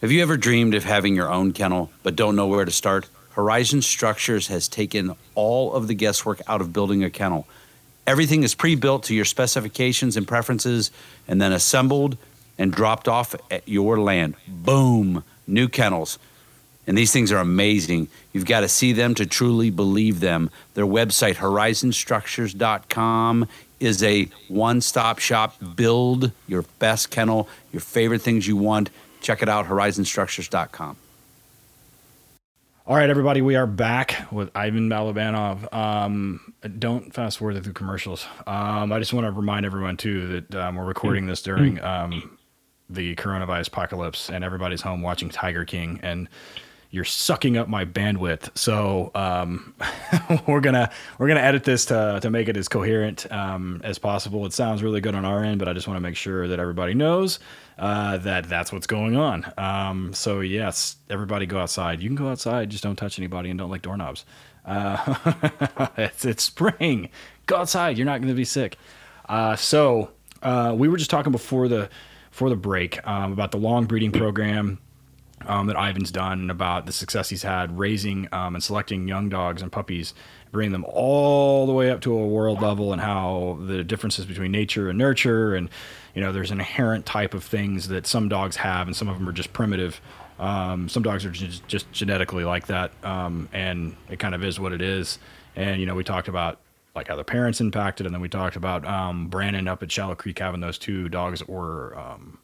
Have 0.00 0.10
you 0.10 0.22
ever 0.22 0.36
dreamed 0.36 0.74
of 0.74 0.84
having 0.84 1.14
your 1.14 1.30
own 1.30 1.52
kennel 1.52 1.90
but 2.02 2.16
don't 2.16 2.34
know 2.34 2.46
where 2.46 2.64
to 2.64 2.70
start? 2.70 3.08
Horizon 3.32 3.82
Structures 3.82 4.48
has 4.48 4.66
taken 4.66 5.14
all 5.34 5.74
of 5.74 5.88
the 5.88 5.94
guesswork 5.94 6.40
out 6.46 6.60
of 6.60 6.72
building 6.72 7.04
a 7.04 7.10
kennel. 7.10 7.46
Everything 8.06 8.42
is 8.42 8.54
pre 8.54 8.74
built 8.74 9.04
to 9.04 9.14
your 9.14 9.24
specifications 9.24 10.16
and 10.16 10.26
preferences 10.26 10.90
and 11.28 11.40
then 11.40 11.52
assembled 11.52 12.16
and 12.58 12.72
dropped 12.72 13.08
off 13.08 13.34
at 13.50 13.66
your 13.68 13.98
land. 13.98 14.34
Boom! 14.46 15.24
New 15.46 15.68
kennels. 15.68 16.18
And 16.86 16.98
these 16.98 17.12
things 17.12 17.30
are 17.30 17.38
amazing. 17.38 18.08
You've 18.32 18.46
got 18.46 18.60
to 18.60 18.68
see 18.68 18.92
them 18.92 19.14
to 19.16 19.26
truly 19.26 19.70
believe 19.70 20.20
them. 20.20 20.50
Their 20.74 20.86
website, 20.86 21.36
horizonstructures.com, 21.36 23.48
is 23.78 24.02
a 24.02 24.28
one 24.48 24.80
stop 24.80 25.18
shop. 25.18 25.56
Build 25.76 26.32
your 26.48 26.62
best 26.78 27.10
kennel, 27.10 27.48
your 27.72 27.80
favorite 27.80 28.22
things 28.22 28.46
you 28.46 28.56
want. 28.56 28.88
Check 29.20 29.42
it 29.42 29.48
out, 29.48 29.66
horizonstructures.com. 29.66 30.96
All 32.90 32.96
right, 32.96 33.08
everybody, 33.08 33.40
we 33.40 33.54
are 33.54 33.68
back 33.68 34.26
with 34.32 34.50
Ivan 34.52 34.90
Balabanov. 34.90 35.72
Um, 35.72 36.54
don't 36.80 37.14
fast 37.14 37.38
forward 37.38 37.62
through 37.62 37.72
commercials. 37.72 38.26
Um, 38.48 38.92
I 38.92 38.98
just 38.98 39.12
want 39.12 39.28
to 39.28 39.30
remind 39.30 39.64
everyone 39.64 39.96
too 39.96 40.26
that 40.26 40.54
um, 40.56 40.74
we're 40.74 40.84
recording 40.84 41.26
this 41.26 41.40
during 41.40 41.80
um, 41.84 42.36
the 42.88 43.14
coronavirus 43.14 43.68
apocalypse, 43.68 44.28
and 44.28 44.42
everybody's 44.42 44.80
home 44.80 45.02
watching 45.02 45.28
Tiger 45.28 45.64
King, 45.64 46.00
and 46.02 46.28
you're 46.90 47.04
sucking 47.04 47.56
up 47.56 47.68
my 47.68 47.84
bandwidth. 47.84 48.58
So 48.58 49.12
um, 49.14 49.72
we're 50.48 50.60
gonna 50.60 50.90
we're 51.18 51.28
gonna 51.28 51.38
edit 51.38 51.62
this 51.62 51.84
to 51.86 52.18
to 52.20 52.28
make 52.28 52.48
it 52.48 52.56
as 52.56 52.66
coherent 52.66 53.30
um, 53.30 53.80
as 53.84 54.00
possible. 54.00 54.44
It 54.46 54.52
sounds 54.52 54.82
really 54.82 55.00
good 55.00 55.14
on 55.14 55.24
our 55.24 55.44
end, 55.44 55.60
but 55.60 55.68
I 55.68 55.74
just 55.74 55.86
want 55.86 55.98
to 55.98 56.02
make 56.02 56.16
sure 56.16 56.48
that 56.48 56.58
everybody 56.58 56.94
knows 56.94 57.38
uh, 57.80 58.18
that 58.18 58.46
that's 58.46 58.72
what's 58.72 58.86
going 58.86 59.16
on. 59.16 59.50
Um, 59.56 60.12
so 60.12 60.40
yes, 60.40 60.96
everybody 61.08 61.46
go 61.46 61.58
outside. 61.58 62.00
You 62.00 62.10
can 62.10 62.16
go 62.16 62.28
outside, 62.28 62.68
just 62.68 62.84
don't 62.84 62.96
touch 62.96 63.18
anybody 63.18 63.48
and 63.48 63.58
don't 63.58 63.70
lick 63.70 63.80
doorknobs. 63.80 64.26
Uh, 64.66 65.88
it's 65.96 66.26
it's 66.26 66.44
spring. 66.44 67.08
Go 67.46 67.56
outside. 67.56 67.96
You're 67.96 68.04
not 68.04 68.20
going 68.20 68.28
to 68.28 68.34
be 68.34 68.44
sick. 68.44 68.76
Uh, 69.26 69.56
so 69.56 70.10
uh, 70.42 70.74
we 70.76 70.88
were 70.88 70.98
just 70.98 71.08
talking 71.08 71.32
before 71.32 71.68
the 71.68 71.88
before 72.30 72.50
the 72.50 72.56
break 72.56 73.04
um, 73.08 73.32
about 73.32 73.50
the 73.50 73.58
long 73.58 73.86
breeding 73.86 74.12
program 74.12 74.78
um, 75.46 75.66
that 75.66 75.76
Ivan's 75.76 76.10
done 76.10 76.40
and 76.40 76.50
about 76.50 76.84
the 76.84 76.92
success 76.92 77.30
he's 77.30 77.42
had 77.42 77.78
raising 77.78 78.28
um, 78.30 78.54
and 78.54 78.62
selecting 78.62 79.08
young 79.08 79.30
dogs 79.30 79.62
and 79.62 79.72
puppies, 79.72 80.12
bringing 80.52 80.72
them 80.72 80.84
all 80.86 81.66
the 81.66 81.72
way 81.72 81.90
up 81.90 82.02
to 82.02 82.12
a 82.12 82.26
world 82.26 82.60
level, 82.60 82.92
and 82.92 83.00
how 83.00 83.58
the 83.62 83.82
differences 83.82 84.26
between 84.26 84.52
nature 84.52 84.90
and 84.90 84.98
nurture, 84.98 85.54
and 85.54 85.70
you 86.20 86.26
know, 86.26 86.32
there's 86.32 86.50
an 86.50 86.60
inherent 86.60 87.06
type 87.06 87.32
of 87.32 87.42
things 87.42 87.88
that 87.88 88.06
some 88.06 88.28
dogs 88.28 88.56
have, 88.56 88.86
and 88.86 88.94
some 88.94 89.08
of 89.08 89.16
them 89.16 89.26
are 89.26 89.32
just 89.32 89.54
primitive. 89.54 90.02
Um, 90.38 90.86
some 90.86 91.02
dogs 91.02 91.24
are 91.24 91.30
just, 91.30 91.66
just 91.66 91.90
genetically 91.92 92.44
like 92.44 92.66
that, 92.66 92.92
um, 93.02 93.48
and 93.54 93.96
it 94.10 94.18
kind 94.18 94.34
of 94.34 94.44
is 94.44 94.60
what 94.60 94.74
it 94.74 94.82
is. 94.82 95.18
And 95.56 95.80
you 95.80 95.86
know, 95.86 95.94
we 95.94 96.04
talked 96.04 96.28
about 96.28 96.58
like 96.94 97.08
how 97.08 97.16
the 97.16 97.24
parents 97.24 97.62
impacted, 97.62 98.04
and 98.04 98.14
then 98.14 98.20
we 98.20 98.28
talked 98.28 98.54
about 98.54 98.84
um, 98.84 99.28
Brandon 99.28 99.66
up 99.66 99.82
at 99.82 99.90
Shallow 99.90 100.14
Creek 100.14 100.38
having 100.38 100.60
those 100.60 100.76
two 100.76 101.08
dogs 101.08 101.38
that 101.38 101.48
were 101.48 101.98
um, 101.98 102.38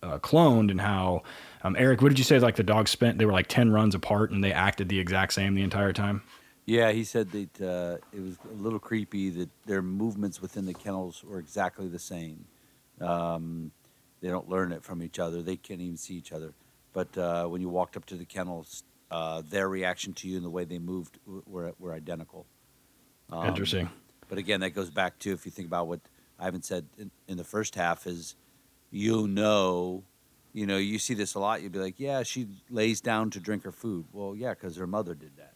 uh, 0.00 0.18
cloned, 0.18 0.70
and 0.70 0.80
how 0.80 1.24
um, 1.64 1.74
Eric, 1.76 2.00
what 2.00 2.10
did 2.10 2.18
you 2.18 2.24
say? 2.24 2.38
Like 2.38 2.54
the 2.54 2.62
dogs 2.62 2.92
spent, 2.92 3.18
they 3.18 3.26
were 3.26 3.32
like 3.32 3.48
10 3.48 3.72
runs 3.72 3.96
apart 3.96 4.30
and 4.30 4.44
they 4.44 4.52
acted 4.52 4.88
the 4.88 5.00
exact 5.00 5.32
same 5.32 5.56
the 5.56 5.62
entire 5.62 5.92
time? 5.92 6.22
Yeah, 6.66 6.92
he 6.92 7.02
said 7.02 7.32
that 7.32 7.60
uh, 7.60 7.96
it 8.16 8.20
was 8.20 8.36
a 8.48 8.62
little 8.62 8.78
creepy 8.78 9.30
that 9.30 9.48
their 9.66 9.82
movements 9.82 10.40
within 10.40 10.66
the 10.66 10.74
kennels 10.74 11.24
were 11.24 11.40
exactly 11.40 11.88
the 11.88 11.98
same. 11.98 12.44
Um, 13.00 13.72
they 14.20 14.28
don't 14.28 14.48
learn 14.48 14.72
it 14.72 14.82
from 14.82 15.02
each 15.02 15.18
other, 15.18 15.42
they 15.42 15.56
can't 15.56 15.80
even 15.80 15.96
see 15.96 16.14
each 16.14 16.32
other. 16.32 16.52
But 16.92 17.16
uh, 17.16 17.46
when 17.46 17.60
you 17.60 17.68
walked 17.68 17.96
up 17.96 18.06
to 18.06 18.16
the 18.16 18.24
kennels, 18.24 18.82
uh, 19.10 19.42
their 19.48 19.68
reaction 19.68 20.12
to 20.14 20.28
you 20.28 20.36
and 20.36 20.44
the 20.44 20.50
way 20.50 20.64
they 20.64 20.78
moved 20.78 21.18
were, 21.46 21.72
were 21.78 21.92
identical. 21.92 22.46
Um, 23.30 23.48
Interesting. 23.48 23.88
But 24.28 24.38
again, 24.38 24.60
that 24.60 24.70
goes 24.70 24.90
back 24.90 25.18
to 25.20 25.32
if 25.32 25.46
you 25.46 25.52
think 25.52 25.68
about 25.68 25.86
what 25.86 26.00
Ivan 26.38 26.62
said 26.62 26.86
in, 26.98 27.10
in 27.28 27.36
the 27.36 27.44
first 27.44 27.74
half 27.74 28.06
is 28.06 28.36
you 28.90 29.26
know 29.28 30.04
you 30.52 30.66
know, 30.66 30.76
you 30.76 30.98
see 30.98 31.14
this 31.14 31.34
a 31.34 31.38
lot. 31.38 31.62
You'd 31.62 31.72
be 31.72 31.78
like, 31.78 32.00
yeah, 32.00 32.22
she 32.22 32.48
lays 32.70 33.00
down 33.00 33.30
to 33.30 33.40
drink 33.40 33.64
her 33.64 33.72
food. 33.72 34.06
Well, 34.12 34.34
yeah, 34.34 34.54
because 34.54 34.76
her 34.76 34.86
mother 34.86 35.14
did 35.14 35.36
that. 35.36 35.54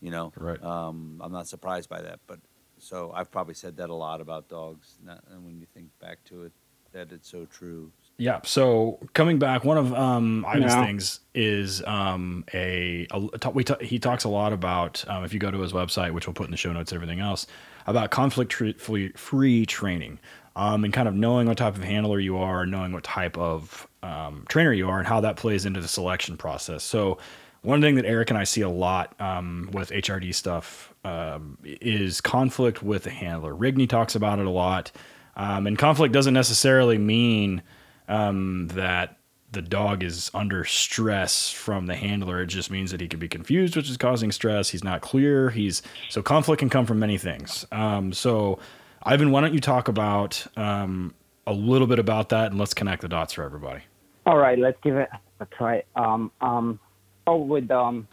You 0.00 0.10
know, 0.10 0.32
right? 0.36 0.62
Um, 0.62 1.20
I'm 1.22 1.32
not 1.32 1.48
surprised 1.48 1.88
by 1.88 2.02
that, 2.02 2.20
but 2.26 2.40
so 2.78 3.12
I've 3.14 3.30
probably 3.30 3.54
said 3.54 3.76
that 3.76 3.90
a 3.90 3.94
lot 3.94 4.20
about 4.20 4.48
dogs. 4.48 4.98
And 5.06 5.44
when 5.44 5.60
you 5.60 5.66
think 5.74 5.88
back 6.00 6.24
to 6.24 6.44
it, 6.44 6.52
that 6.92 7.12
it's 7.12 7.30
so 7.30 7.46
true. 7.46 7.90
Yeah. 8.18 8.40
So 8.44 8.98
coming 9.14 9.38
back, 9.38 9.64
one 9.64 9.78
of 9.78 9.92
um, 9.94 10.44
Ivan's 10.48 10.72
yeah. 10.72 10.84
things 10.84 11.20
is 11.34 11.82
um, 11.86 12.44
a, 12.54 13.06
a 13.10 13.50
we 13.50 13.64
t- 13.64 13.74
he 13.84 13.98
talks 13.98 14.24
a 14.24 14.28
lot 14.28 14.52
about 14.52 15.04
um, 15.08 15.24
if 15.24 15.32
you 15.32 15.40
go 15.40 15.50
to 15.50 15.58
his 15.60 15.72
website, 15.72 16.12
which 16.12 16.26
we'll 16.26 16.34
put 16.34 16.46
in 16.46 16.50
the 16.50 16.56
show 16.56 16.72
notes, 16.72 16.92
and 16.92 16.96
everything 16.96 17.20
else 17.20 17.46
about 17.86 18.10
conflict 18.10 18.52
free, 18.52 19.10
free 19.12 19.66
training 19.66 20.18
um, 20.56 20.84
and 20.84 20.92
kind 20.92 21.08
of 21.08 21.14
knowing 21.14 21.48
what 21.48 21.58
type 21.58 21.76
of 21.76 21.82
handler 21.82 22.20
you 22.20 22.36
are, 22.38 22.66
knowing 22.66 22.92
what 22.92 23.04
type 23.04 23.38
of 23.38 23.88
um, 24.02 24.44
trainer 24.48 24.72
you 24.72 24.88
are, 24.88 24.98
and 24.98 25.06
how 25.06 25.20
that 25.20 25.36
plays 25.36 25.64
into 25.64 25.80
the 25.80 25.88
selection 25.88 26.36
process. 26.36 26.82
So, 26.82 27.18
one 27.62 27.80
thing 27.80 27.94
that 27.94 28.04
Eric 28.04 28.30
and 28.30 28.38
I 28.38 28.44
see 28.44 28.62
a 28.62 28.68
lot 28.68 29.18
um, 29.20 29.70
with 29.72 29.90
HRD 29.90 30.34
stuff 30.34 30.92
um, 31.04 31.56
is 31.64 32.20
conflict 32.20 32.82
with 32.82 33.04
the 33.04 33.10
handler. 33.10 33.54
Rigney 33.54 33.88
talks 33.88 34.16
about 34.16 34.40
it 34.40 34.46
a 34.46 34.50
lot, 34.50 34.90
um, 35.36 35.66
and 35.66 35.78
conflict 35.78 36.12
doesn't 36.12 36.34
necessarily 36.34 36.98
mean 36.98 37.62
um, 38.08 38.68
that 38.68 39.18
the 39.52 39.62
dog 39.62 40.02
is 40.02 40.30
under 40.32 40.64
stress 40.64 41.50
from 41.50 41.86
the 41.86 41.94
handler. 41.94 42.42
It 42.42 42.46
just 42.46 42.70
means 42.70 42.90
that 42.90 43.00
he 43.00 43.08
could 43.08 43.20
be 43.20 43.28
confused, 43.28 43.76
which 43.76 43.90
is 43.90 43.96
causing 43.96 44.32
stress. 44.32 44.70
He's 44.70 44.82
not 44.82 45.02
clear. 45.02 45.50
He's 45.50 45.82
so 46.08 46.22
conflict 46.22 46.60
can 46.60 46.70
come 46.70 46.86
from 46.86 46.98
many 46.98 47.18
things. 47.18 47.66
Um, 47.70 48.12
so 48.12 48.58
Ivan, 49.02 49.30
why 49.30 49.42
don't 49.42 49.52
you 49.52 49.60
talk 49.60 49.88
about 49.88 50.46
um, 50.56 51.14
a 51.46 51.52
little 51.52 51.86
bit 51.86 51.98
about 51.98 52.30
that 52.30 52.50
and 52.50 52.58
let's 52.58 52.74
connect 52.74 53.02
the 53.02 53.08
dots 53.08 53.34
for 53.34 53.42
everybody. 53.42 53.82
All 54.24 54.38
right, 54.38 54.58
let's 54.58 54.78
give 54.82 54.96
it 54.96 55.08
a 55.40 55.46
try. 55.46 55.82
Um, 55.96 56.30
um, 56.40 56.78
oh, 57.26 57.36
with 57.36 57.70
um, 57.70 58.06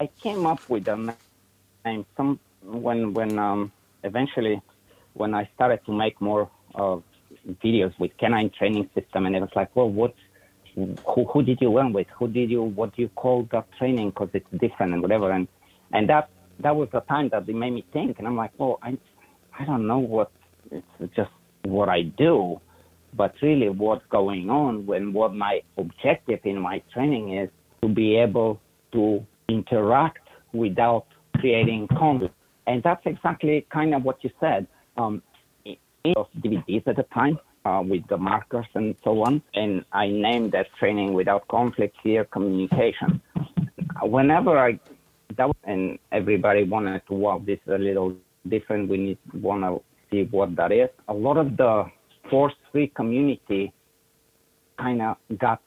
I 0.00 0.08
came 0.20 0.46
up 0.46 0.68
with 0.68 0.88
a 0.88 1.14
name 1.84 2.04
some 2.16 2.40
when 2.62 3.14
when 3.14 3.38
um 3.38 3.72
eventually 4.02 4.60
when 5.16 5.34
I 5.34 5.48
started 5.54 5.80
to 5.86 5.92
make 5.92 6.20
more 6.20 6.50
videos 7.64 7.98
with 7.98 8.12
canine 8.18 8.50
training 8.58 8.88
system, 8.94 9.26
and 9.26 9.34
it 9.36 9.40
was 9.40 9.50
like, 9.56 9.74
well, 9.74 9.90
what? 9.90 10.14
Who, 10.74 11.24
who 11.32 11.42
did 11.42 11.58
you 11.62 11.72
learn 11.72 11.94
with? 11.94 12.06
Who 12.18 12.28
did 12.28 12.50
you? 12.50 12.62
What 12.62 12.94
do 12.94 13.02
you 13.02 13.08
call 13.08 13.48
that 13.50 13.66
training? 13.78 14.10
Because 14.10 14.28
it's 14.34 14.46
different 14.60 14.92
and 14.92 15.00
whatever. 15.00 15.30
And 15.32 15.48
and 15.92 16.08
that 16.10 16.28
that 16.60 16.76
was 16.76 16.88
the 16.92 17.00
time 17.00 17.30
that 17.30 17.48
it 17.48 17.54
made 17.54 17.70
me 17.72 17.84
think, 17.92 18.18
and 18.18 18.26
I'm 18.26 18.36
like, 18.36 18.52
well, 18.58 18.78
I, 18.82 18.98
I 19.58 19.64
don't 19.64 19.86
know 19.86 19.98
what 19.98 20.30
it's 20.70 20.86
just 21.14 21.30
what 21.64 21.88
I 21.88 22.02
do. 22.02 22.60
But 23.14 23.34
really, 23.40 23.70
what's 23.70 24.04
going 24.10 24.50
on 24.50 24.84
when 24.84 25.14
what 25.14 25.34
my 25.34 25.62
objective 25.78 26.40
in 26.44 26.60
my 26.60 26.82
training 26.92 27.38
is 27.38 27.48
to 27.80 27.88
be 27.88 28.16
able 28.16 28.60
to 28.92 29.24
interact 29.48 30.28
without 30.52 31.06
creating 31.38 31.88
conflict. 31.88 32.34
And 32.66 32.82
that's 32.82 33.00
exactly 33.06 33.66
kind 33.72 33.94
of 33.94 34.02
what 34.02 34.22
you 34.22 34.30
said. 34.40 34.66
Um, 34.96 35.22
of 36.14 36.28
DVDs 36.40 36.86
at 36.86 36.96
the 36.96 37.02
time 37.14 37.38
uh, 37.64 37.82
with 37.84 38.06
the 38.08 38.16
markers 38.16 38.66
and 38.74 38.94
so 39.02 39.24
on. 39.24 39.42
And 39.54 39.84
I 39.92 40.06
named 40.06 40.52
that 40.52 40.66
training 40.78 41.14
without 41.14 41.48
conflict, 41.48 41.96
fear, 42.02 42.24
communication. 42.24 43.20
Whenever 44.02 44.58
I 44.58 44.78
that 45.36 45.48
was, 45.48 45.56
and 45.64 45.98
everybody 46.12 46.64
wanted 46.64 47.02
to 47.08 47.14
wow, 47.14 47.42
this 47.44 47.58
is 47.66 47.72
a 47.74 47.78
little 47.78 48.14
different. 48.48 48.88
We 48.88 48.98
need 48.98 49.18
want 49.34 49.62
to 49.64 49.82
see 50.10 50.28
what 50.30 50.54
that 50.56 50.70
is. 50.70 50.88
A 51.08 51.14
lot 51.14 51.36
of 51.36 51.56
the 51.56 51.84
force-free 52.30 52.88
community 52.88 53.72
kind 54.78 55.02
of 55.02 55.16
got 55.38 55.60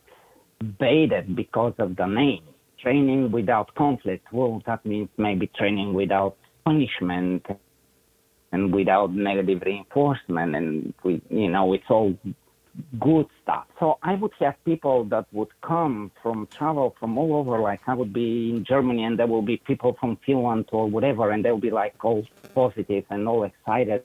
baited 0.80 1.36
because 1.36 1.74
of 1.80 1.96
the 1.96 2.06
name. 2.06 2.44
Training 2.82 3.32
without 3.32 3.74
conflict. 3.76 4.26
Well, 4.32 4.62
that 4.66 4.86
means 4.86 5.10
maybe 5.18 5.48
training 5.58 5.94
without 5.94 6.38
punishment 6.64 7.46
and 8.52 8.74
without 8.74 9.14
negative 9.14 9.62
reinforcement 9.66 10.56
and 10.56 10.94
we 11.04 11.22
you 11.30 11.50
know 11.50 11.74
it's 11.74 11.90
all 11.90 12.14
good 13.00 13.26
stuff. 13.44 13.66
So 13.80 13.98
i 14.04 14.16
would 14.16 14.32
have 14.40 14.56
people 14.64 15.04
that 15.06 15.26
would 15.34 15.50
come 15.62 16.12
from 16.22 16.48
travel 16.58 16.96
from 17.00 17.18
all 17.18 17.36
over 17.36 17.60
like 17.60 17.82
i 17.88 17.94
would 17.94 18.14
be 18.14 18.52
in 18.52 18.64
germany 18.64 19.04
and 19.04 19.18
there 19.20 19.28
will 19.28 19.42
be 19.42 19.58
people 19.58 19.98
from 20.00 20.18
finland 20.26 20.66
or 20.72 20.90
whatever 20.90 21.32
and 21.32 21.44
they'll 21.44 21.60
be 21.60 21.72
like 21.72 21.96
all 22.04 22.24
positive 22.56 23.04
and 23.10 23.28
all 23.28 23.44
excited 23.44 24.04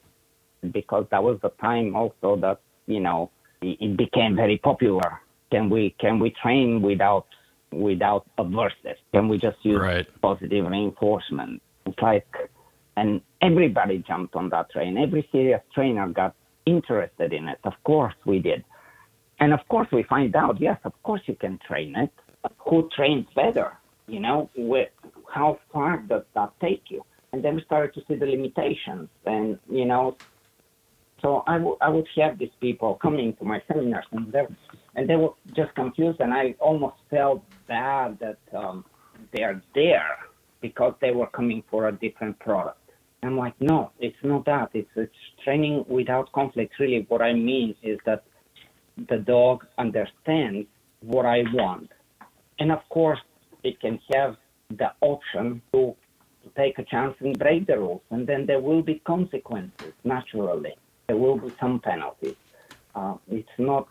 because 0.72 1.06
that 1.10 1.22
was 1.22 1.38
the 1.42 1.50
time 1.60 1.94
also 1.94 2.36
that 2.36 2.60
you 2.86 3.00
know 3.00 3.30
it 3.64 3.96
became 3.96 4.36
very 4.36 4.58
popular. 4.58 5.20
Can 5.50 5.70
we 5.70 5.94
can 5.98 6.18
we 6.18 6.30
train 6.42 6.82
without 6.82 7.26
without 7.72 8.26
aversive? 8.38 8.96
Can 9.12 9.28
we 9.28 9.38
just 9.38 9.58
use 9.62 9.80
Right. 9.80 10.06
positive 10.20 10.66
reinforcement? 10.66 11.62
It's 11.86 11.98
like 12.00 12.26
and 12.96 13.20
everybody 13.42 13.98
jumped 14.06 14.36
on 14.36 14.48
that 14.50 14.70
train. 14.70 14.96
Every 14.96 15.28
serious 15.32 15.60
trainer 15.74 16.08
got 16.08 16.34
interested 16.66 17.32
in 17.32 17.48
it. 17.48 17.58
Of 17.64 17.74
course 17.84 18.14
we 18.24 18.38
did. 18.38 18.64
And 19.40 19.52
of 19.52 19.60
course 19.68 19.88
we 19.92 20.04
find 20.04 20.34
out, 20.36 20.60
yes, 20.60 20.78
of 20.84 20.92
course 21.02 21.22
you 21.26 21.34
can 21.34 21.58
train 21.66 21.96
it. 21.96 22.12
But 22.42 22.52
who 22.58 22.88
trains 22.94 23.26
better? 23.34 23.72
You 24.06 24.20
know, 24.20 24.50
with, 24.56 24.90
how 25.32 25.58
far 25.72 25.98
does 25.98 26.24
that 26.34 26.52
take 26.60 26.84
you? 26.88 27.04
And 27.32 27.42
then 27.42 27.56
we 27.56 27.64
started 27.64 27.94
to 27.94 28.02
see 28.06 28.14
the 28.14 28.26
limitations. 28.26 29.08
And, 29.26 29.58
you 29.68 29.86
know, 29.86 30.16
so 31.24 31.42
I 31.46 31.56
would 31.56 31.78
would 31.80 32.06
have 32.16 32.38
these 32.38 32.56
people 32.60 32.96
coming 32.96 33.34
to 33.36 33.44
my 33.44 33.62
seminars 33.66 34.04
and 34.12 34.30
they 34.30 34.46
and 34.94 35.08
they 35.08 35.16
were 35.16 35.30
just 35.56 35.74
confused 35.74 36.20
and 36.20 36.34
I 36.34 36.54
almost 36.60 36.96
felt 37.08 37.42
bad 37.66 38.18
that 38.18 38.38
um, 38.54 38.84
they're 39.32 39.62
there 39.74 40.18
because 40.60 40.94
they 41.00 41.12
were 41.12 41.26
coming 41.28 41.62
for 41.70 41.88
a 41.88 41.92
different 41.92 42.38
product. 42.40 42.83
I'm 43.26 43.36
like, 43.36 43.54
no, 43.60 43.90
it's 43.98 44.16
not 44.22 44.44
that. 44.46 44.70
It's 44.74 44.90
it's 44.96 45.12
training 45.44 45.84
without 45.88 46.32
conflict. 46.32 46.74
Really, 46.78 47.06
what 47.08 47.22
I 47.22 47.32
mean 47.32 47.74
is 47.82 47.98
that 48.06 48.24
the 49.08 49.18
dog 49.18 49.64
understands 49.78 50.66
what 51.00 51.26
I 51.26 51.42
want, 51.52 51.90
and 52.58 52.72
of 52.72 52.80
course, 52.88 53.20
it 53.62 53.80
can 53.80 53.98
have 54.14 54.36
the 54.70 54.92
option 55.00 55.62
to, 55.72 55.94
to 56.42 56.48
take 56.56 56.78
a 56.78 56.84
chance 56.84 57.14
and 57.20 57.38
break 57.38 57.66
the 57.66 57.78
rules, 57.78 58.02
and 58.10 58.26
then 58.26 58.46
there 58.46 58.60
will 58.60 58.82
be 58.82 59.00
consequences. 59.06 59.92
Naturally, 60.04 60.74
there 61.06 61.16
will 61.16 61.38
be 61.38 61.52
some 61.60 61.80
penalties. 61.80 62.36
Uh, 62.94 63.16
it's 63.28 63.48
not 63.58 63.88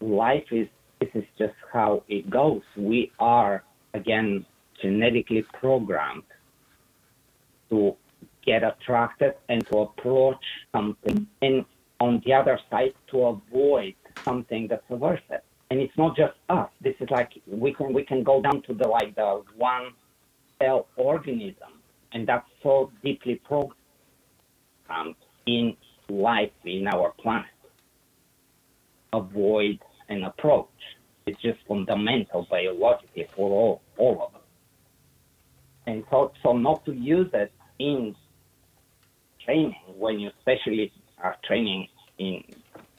life 0.00 0.44
is. 0.50 0.68
This 1.00 1.10
is 1.14 1.24
just 1.38 1.54
how 1.72 2.02
it 2.08 2.30
goes. 2.30 2.62
We 2.76 3.12
are 3.18 3.62
again 3.92 4.46
genetically 4.80 5.42
programmed 5.60 6.22
to 7.70 7.96
get 8.44 8.62
attracted 8.62 9.34
and 9.48 9.66
to 9.68 9.78
approach 9.78 10.44
something, 10.72 11.26
and 11.42 11.64
on 12.00 12.22
the 12.24 12.32
other 12.32 12.58
side, 12.70 12.94
to 13.10 13.24
avoid 13.26 13.94
something 14.24 14.68
that's 14.68 14.88
aversive. 14.90 15.40
And 15.70 15.80
it's 15.80 15.96
not 15.96 16.16
just 16.16 16.34
us. 16.48 16.68
This 16.80 16.94
is 17.00 17.08
like 17.10 17.32
we 17.46 17.72
can 17.72 17.92
we 17.92 18.04
can 18.04 18.22
go 18.22 18.40
down 18.42 18.62
to 18.62 18.74
the 18.74 18.86
like 18.86 19.14
the 19.14 19.42
one 19.56 19.92
cell 20.58 20.86
organism, 20.96 21.72
and 22.12 22.26
that's 22.26 22.48
so 22.62 22.92
deeply 23.02 23.36
programmed 23.36 25.16
in 25.46 25.76
life 26.08 26.52
in 26.64 26.86
our 26.86 27.12
planet. 27.12 27.46
Avoid 29.12 29.78
an 30.08 30.24
approach. 30.24 30.68
It's 31.26 31.40
just 31.40 31.58
fundamental 31.66 32.46
biologically 32.50 33.26
for 33.34 33.50
all 33.50 33.82
all 33.96 34.26
of 34.26 34.34
us. 34.34 34.40
And 35.86 36.04
so, 36.10 36.32
so 36.42 36.52
not 36.52 36.84
to 36.86 36.92
use 36.92 37.30
it 37.32 37.52
in 37.78 38.14
training 39.44 39.74
when 39.96 40.18
you 40.18 40.30
especially 40.38 40.92
are 41.22 41.36
training 41.44 41.88
in, 42.18 42.42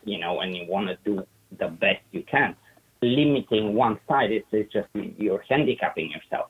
you 0.03 0.19
know, 0.19 0.41
and 0.41 0.55
you 0.55 0.65
want 0.67 0.87
to 0.87 0.97
do 1.03 1.25
the 1.57 1.67
best 1.67 2.01
you 2.11 2.23
can. 2.23 2.55
Limiting 3.01 3.73
one 3.73 3.99
side 4.07 4.31
is, 4.31 4.43
is 4.51 4.71
just 4.71 4.87
you're 4.93 5.43
handicapping 5.49 6.09
yourself. 6.11 6.49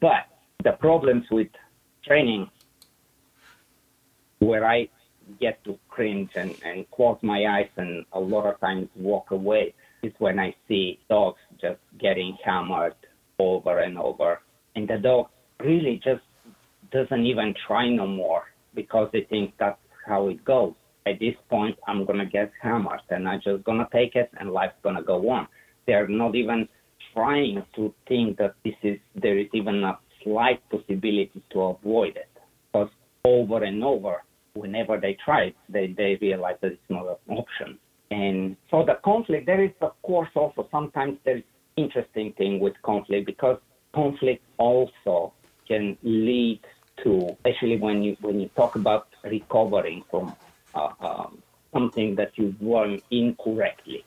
But 0.00 0.26
the 0.62 0.72
problems 0.72 1.24
with 1.30 1.48
training 2.04 2.50
where 4.38 4.64
I 4.66 4.88
get 5.40 5.62
to 5.64 5.78
cringe 5.88 6.30
and, 6.34 6.54
and 6.64 6.90
close 6.90 7.18
my 7.22 7.46
eyes 7.46 7.70
and 7.76 8.04
a 8.12 8.20
lot 8.20 8.46
of 8.46 8.60
times 8.60 8.88
walk 8.96 9.30
away 9.30 9.74
is 10.02 10.12
when 10.18 10.38
I 10.38 10.54
see 10.66 10.98
dogs 11.08 11.38
just 11.60 11.78
getting 11.98 12.36
hammered 12.44 12.94
over 13.38 13.78
and 13.78 13.96
over. 13.98 14.40
And 14.74 14.88
the 14.88 14.98
dog 14.98 15.28
really 15.60 16.00
just 16.02 16.22
doesn't 16.90 17.24
even 17.24 17.54
try 17.66 17.88
no 17.88 18.06
more 18.06 18.44
because 18.74 19.08
they 19.12 19.22
think 19.28 19.54
that's 19.58 19.78
how 20.06 20.28
it 20.28 20.44
goes. 20.44 20.74
At 21.06 21.18
this 21.18 21.34
point, 21.50 21.76
I'm 21.88 22.04
gonna 22.04 22.26
get 22.26 22.52
hammered, 22.60 23.00
and 23.10 23.28
I'm 23.28 23.40
just 23.42 23.64
gonna 23.64 23.88
take 23.92 24.14
it, 24.14 24.30
and 24.38 24.52
life's 24.52 24.76
gonna 24.82 25.02
go 25.02 25.28
on. 25.30 25.48
They're 25.86 26.08
not 26.08 26.34
even 26.34 26.68
trying 27.12 27.64
to 27.76 27.92
think 28.06 28.38
that 28.38 28.54
this 28.64 28.74
is 28.82 28.98
there 29.14 29.38
is 29.38 29.48
even 29.52 29.82
a 29.84 29.98
slight 30.22 30.60
possibility 30.70 31.42
to 31.52 31.60
avoid 31.60 32.16
it, 32.16 32.30
because 32.72 32.88
over 33.24 33.64
and 33.64 33.82
over, 33.82 34.22
whenever 34.54 34.98
they 35.00 35.16
try 35.24 35.44
it, 35.44 35.56
they 35.68 35.88
they 35.96 36.18
realize 36.20 36.56
that 36.62 36.72
it's 36.72 36.90
not 36.90 37.06
an 37.06 37.36
option. 37.36 37.78
And 38.10 38.56
so 38.70 38.84
the 38.84 38.98
conflict, 39.04 39.46
there 39.46 39.64
is 39.64 39.70
of 39.80 40.00
course 40.02 40.28
also 40.34 40.68
sometimes 40.70 41.18
there 41.24 41.38
is 41.38 41.44
interesting 41.76 42.32
thing 42.34 42.60
with 42.60 42.74
conflict 42.82 43.26
because 43.26 43.58
conflict 43.94 44.44
also 44.58 45.32
can 45.66 45.96
lead 46.02 46.60
to, 47.02 47.28
especially 47.30 47.76
when 47.78 48.02
you 48.02 48.16
when 48.20 48.40
you 48.40 48.48
talk 48.56 48.76
about 48.76 49.08
recovering 49.24 50.04
from 50.10 50.34
uh, 50.74 50.90
um, 51.00 51.42
something 51.72 52.14
that 52.16 52.32
you've 52.36 52.60
learned 52.60 53.02
incorrectly, 53.10 54.04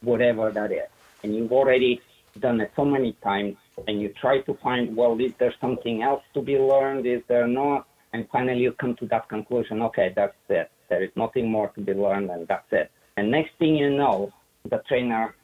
whatever 0.00 0.50
that 0.50 0.72
is, 0.72 0.88
and 1.22 1.34
you've 1.34 1.52
already 1.52 2.00
done 2.40 2.60
it 2.60 2.70
so 2.76 2.84
many 2.84 3.12
times, 3.22 3.56
and 3.88 4.00
you 4.00 4.08
try 4.20 4.40
to 4.40 4.54
find, 4.54 4.94
well, 4.94 5.18
is 5.20 5.32
there 5.38 5.54
something 5.60 6.02
else 6.02 6.22
to 6.34 6.42
be 6.42 6.58
learned? 6.58 7.06
Is 7.06 7.22
there 7.28 7.46
not? 7.46 7.86
And 8.12 8.28
finally, 8.30 8.60
you 8.60 8.72
come 8.72 8.94
to 8.96 9.06
that 9.06 9.28
conclusion. 9.28 9.82
Okay, 9.82 10.12
that's 10.14 10.36
it. 10.48 10.70
There 10.88 11.02
is 11.02 11.10
nothing 11.16 11.50
more 11.50 11.68
to 11.68 11.80
be 11.80 11.92
learned, 11.92 12.30
and 12.30 12.46
that's 12.46 12.70
it. 12.72 12.90
And 13.16 13.30
next 13.30 13.52
thing 13.58 13.76
you 13.76 13.90
know, 13.90 14.32
the 14.68 14.82
trainer 14.88 15.34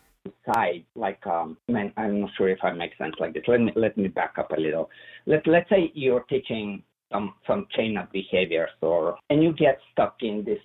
side, 0.47 0.85
like 0.95 1.25
um, 1.27 1.57
I'm 1.97 2.21
not 2.21 2.31
sure 2.37 2.49
if 2.49 2.59
I 2.63 2.73
make 2.73 2.97
sense 2.99 3.15
like 3.19 3.35
this. 3.35 3.45
Let 3.47 3.61
me 3.61 3.73
let 3.77 3.97
me 3.97 4.09
back 4.09 4.35
up 4.39 4.51
a 4.53 4.61
little. 4.61 4.91
Let 5.27 5.47
let's 5.47 5.69
say 5.69 5.91
you're 5.95 6.25
teaching 6.29 6.83
some 7.13 7.35
some 7.47 7.67
chain 7.77 7.97
of 7.97 8.11
behaviors, 8.13 8.71
or 8.81 9.17
and 9.31 9.43
you 9.43 9.53
get 9.53 9.79
stuck 9.93 10.17
in 10.21 10.45
these 10.47 10.59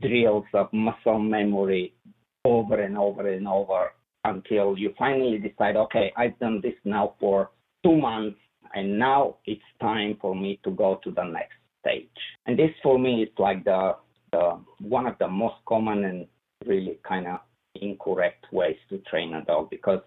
drills 0.00 0.44
of 0.54 0.72
muscle 0.72 1.18
memory 1.18 1.94
over 2.44 2.80
and 2.80 2.96
over 2.96 3.28
and 3.28 3.46
over 3.46 3.92
until 4.24 4.76
you 4.78 4.94
finally 4.98 5.38
decide, 5.38 5.76
okay, 5.76 6.12
I've 6.16 6.38
done 6.38 6.60
this 6.62 6.74
now 6.84 7.14
for 7.18 7.50
two 7.84 7.96
months, 7.96 8.38
and 8.74 8.98
now 8.98 9.36
it's 9.46 9.62
time 9.80 10.16
for 10.20 10.34
me 10.34 10.60
to 10.64 10.70
go 10.70 11.00
to 11.02 11.10
the 11.10 11.24
next 11.24 11.54
stage. 11.80 12.08
And 12.46 12.58
this 12.58 12.70
for 12.82 12.98
me 12.98 13.22
is 13.24 13.28
like 13.38 13.64
the, 13.64 13.96
the 14.32 14.60
one 14.80 15.06
of 15.06 15.16
the 15.18 15.28
most 15.28 15.56
common 15.66 16.04
and 16.04 16.26
really 16.66 16.98
kind 17.06 17.26
of 17.26 17.40
incorrect 17.74 18.46
ways 18.52 18.76
to 18.88 18.98
train 19.10 19.34
a 19.34 19.44
dog 19.44 19.70
because 19.70 20.00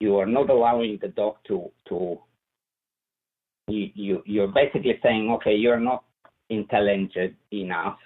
you 0.00 0.16
are 0.16 0.26
not 0.26 0.50
allowing 0.50 0.98
the 1.00 1.08
dog 1.08 1.36
to 1.46 1.70
to 1.88 2.18
you, 3.68 3.90
you 3.94 4.22
you're 4.26 4.48
basically 4.48 4.98
saying 5.02 5.30
okay 5.30 5.54
you're 5.54 5.80
not 5.80 6.04
intelligent 6.50 7.34
enough 7.52 7.98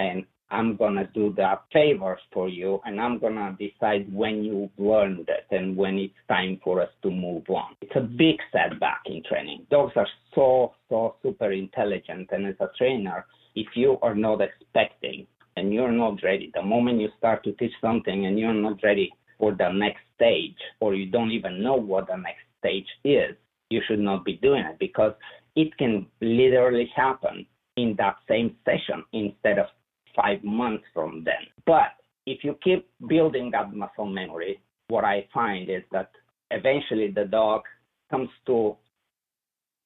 and 0.00 0.24
I'm 0.54 0.76
gonna 0.76 1.08
do 1.14 1.32
the 1.34 1.58
favors 1.72 2.20
for 2.32 2.48
you, 2.48 2.80
and 2.84 3.00
I'm 3.00 3.18
gonna 3.18 3.56
decide 3.58 4.12
when 4.12 4.44
you've 4.44 4.70
learned 4.78 5.28
it 5.28 5.46
and 5.50 5.76
when 5.76 5.98
it's 5.98 6.14
time 6.28 6.60
for 6.62 6.80
us 6.80 6.90
to 7.02 7.10
move 7.10 7.44
on. 7.48 7.74
It's 7.80 7.96
a 7.96 8.00
big 8.00 8.36
setback 8.52 9.02
in 9.06 9.22
training. 9.24 9.66
Dogs 9.70 9.94
are 9.96 10.06
so 10.34 10.74
so 10.88 11.16
super 11.22 11.50
intelligent, 11.50 12.28
and 12.30 12.46
as 12.46 12.54
a 12.60 12.68
trainer, 12.78 13.26
if 13.56 13.66
you 13.74 13.98
are 14.02 14.14
not 14.14 14.40
expecting 14.40 15.26
and 15.56 15.72
you're 15.72 15.92
not 15.92 16.22
ready, 16.22 16.50
the 16.54 16.62
moment 16.62 17.00
you 17.00 17.08
start 17.18 17.44
to 17.44 17.52
teach 17.52 17.72
something 17.80 18.26
and 18.26 18.38
you're 18.38 18.52
not 18.52 18.78
ready 18.82 19.10
for 19.38 19.52
the 19.52 19.70
next 19.70 20.00
stage, 20.14 20.56
or 20.80 20.94
you 20.94 21.10
don't 21.10 21.30
even 21.30 21.62
know 21.62 21.74
what 21.74 22.06
the 22.06 22.16
next 22.16 22.42
stage 22.58 22.86
is, 23.04 23.34
you 23.70 23.80
should 23.86 23.98
not 23.98 24.24
be 24.24 24.34
doing 24.34 24.64
it 24.64 24.76
because 24.78 25.12
it 25.56 25.76
can 25.76 26.06
literally 26.20 26.90
happen 26.94 27.46
in 27.76 27.94
that 27.98 28.16
same 28.28 28.56
session 28.64 29.04
instead 29.12 29.58
of 29.58 29.66
five 30.14 30.42
months 30.44 30.84
from 30.92 31.24
then. 31.24 31.46
But 31.66 31.94
if 32.26 32.44
you 32.44 32.56
keep 32.62 32.88
building 33.08 33.50
that 33.50 33.74
muscle 33.74 34.06
memory, 34.06 34.60
what 34.88 35.04
I 35.04 35.26
find 35.32 35.68
is 35.68 35.82
that 35.92 36.10
eventually 36.50 37.10
the 37.10 37.24
dog 37.24 37.62
comes 38.10 38.28
to, 38.46 38.76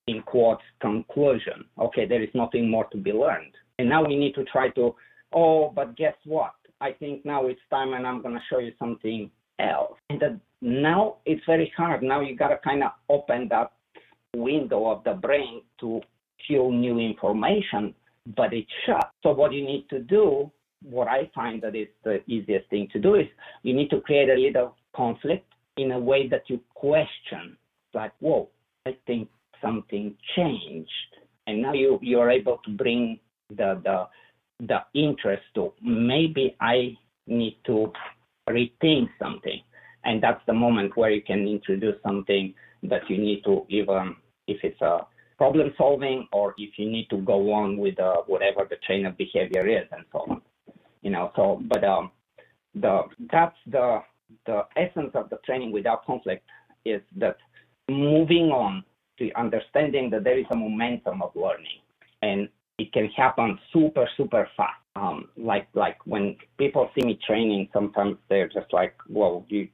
in 0.06 0.22
quotes, 0.22 0.62
conclusion. 0.80 1.64
Okay, 1.78 2.06
there 2.06 2.22
is 2.22 2.28
nothing 2.34 2.70
more 2.70 2.84
to 2.86 2.96
be 2.96 3.12
learned. 3.12 3.54
And 3.78 3.88
now 3.88 4.04
we 4.04 4.16
need 4.16 4.34
to 4.34 4.44
try 4.44 4.70
to, 4.70 4.94
oh, 5.32 5.72
but 5.74 5.96
guess 5.96 6.14
what? 6.24 6.52
I 6.80 6.92
think 6.92 7.24
now 7.24 7.46
it's 7.46 7.60
time 7.70 7.94
and 7.94 8.06
I'm 8.06 8.22
going 8.22 8.34
to 8.34 8.40
show 8.50 8.58
you 8.58 8.72
something 8.78 9.30
else. 9.58 9.96
And 10.10 10.20
that 10.20 10.38
now 10.60 11.16
it's 11.26 11.44
very 11.46 11.72
hard. 11.76 12.02
Now 12.02 12.20
you 12.20 12.36
got 12.36 12.48
to 12.48 12.58
kind 12.58 12.82
of 12.82 12.92
open 13.08 13.48
that 13.50 13.72
window 14.36 14.90
of 14.90 15.04
the 15.04 15.14
brain 15.14 15.62
to 15.80 16.00
fuel 16.46 16.72
new 16.72 16.98
information, 16.98 17.94
but 18.36 18.52
it's 18.52 18.70
shut. 18.86 19.10
So 19.22 19.32
what 19.32 19.52
you 19.52 19.64
need 19.64 19.86
to 19.90 20.00
do, 20.00 20.50
what 20.82 21.08
I 21.08 21.30
find 21.34 21.60
that 21.62 21.74
is 21.74 21.88
the 22.04 22.22
easiest 22.26 22.68
thing 22.70 22.88
to 22.92 23.00
do 23.00 23.16
is 23.16 23.26
you 23.62 23.74
need 23.74 23.90
to 23.90 24.00
create 24.00 24.28
a 24.28 24.34
little 24.34 24.76
conflict 24.94 25.52
in 25.76 25.92
a 25.92 25.98
way 25.98 26.28
that 26.28 26.42
you 26.48 26.60
question, 26.74 27.56
like, 27.94 28.12
whoa, 28.20 28.48
I 28.86 28.96
think 29.06 29.28
something 29.62 30.14
changed. 30.36 30.90
And 31.46 31.62
now 31.62 31.72
you, 31.72 31.98
you're 32.02 32.30
able 32.30 32.58
to 32.64 32.70
bring 32.70 33.18
the, 33.48 33.80
the, 33.82 34.04
the 34.60 34.78
interest 34.94 35.42
to 35.54 35.72
maybe 35.82 36.56
I 36.60 36.96
need 37.26 37.58
to 37.66 37.92
rethink 38.48 39.08
something. 39.20 39.60
And 40.04 40.22
that's 40.22 40.40
the 40.46 40.54
moment 40.54 40.96
where 40.96 41.10
you 41.10 41.22
can 41.22 41.46
introduce 41.46 41.96
something 42.02 42.54
that 42.84 43.08
you 43.08 43.18
need 43.18 43.42
to 43.44 43.66
even 43.68 44.16
if 44.46 44.58
it's 44.62 44.80
a 44.80 45.00
problem 45.36 45.72
solving 45.76 46.26
or 46.32 46.54
if 46.58 46.78
you 46.78 46.90
need 46.90 47.08
to 47.10 47.18
go 47.18 47.52
on 47.52 47.76
with 47.76 47.98
uh, 48.00 48.22
whatever 48.26 48.66
the 48.68 48.76
train 48.86 49.06
of 49.06 49.16
behavior 49.16 49.66
is 49.66 49.86
and 49.92 50.04
so 50.12 50.24
on. 50.28 50.42
You 51.02 51.10
know, 51.10 51.30
so 51.36 51.62
but 51.68 51.84
um, 51.84 52.10
the 52.74 53.02
that's 53.30 53.56
the 53.66 54.02
the 54.46 54.62
essence 54.76 55.10
of 55.14 55.30
the 55.30 55.38
training 55.46 55.72
without 55.72 56.04
conflict 56.04 56.44
is 56.84 57.00
that 57.16 57.36
moving 57.88 58.50
on 58.50 58.84
to 59.18 59.32
understanding 59.34 60.10
that 60.10 60.24
there 60.24 60.38
is 60.38 60.46
a 60.50 60.56
momentum 60.56 61.22
of 61.22 61.30
learning 61.34 61.80
and 62.22 62.48
it 62.78 62.92
can 62.92 63.08
happen 63.16 63.58
super 63.72 64.08
super 64.16 64.48
fast. 64.56 64.74
Um, 64.96 65.28
like 65.36 65.68
like 65.74 65.98
when 66.06 66.36
people 66.58 66.90
see 66.94 67.04
me 67.06 67.18
training, 67.26 67.68
sometimes 67.72 68.16
they're 68.28 68.48
just 68.48 68.72
like, 68.72 68.94
"Well, 69.08 69.44
you 69.48 69.68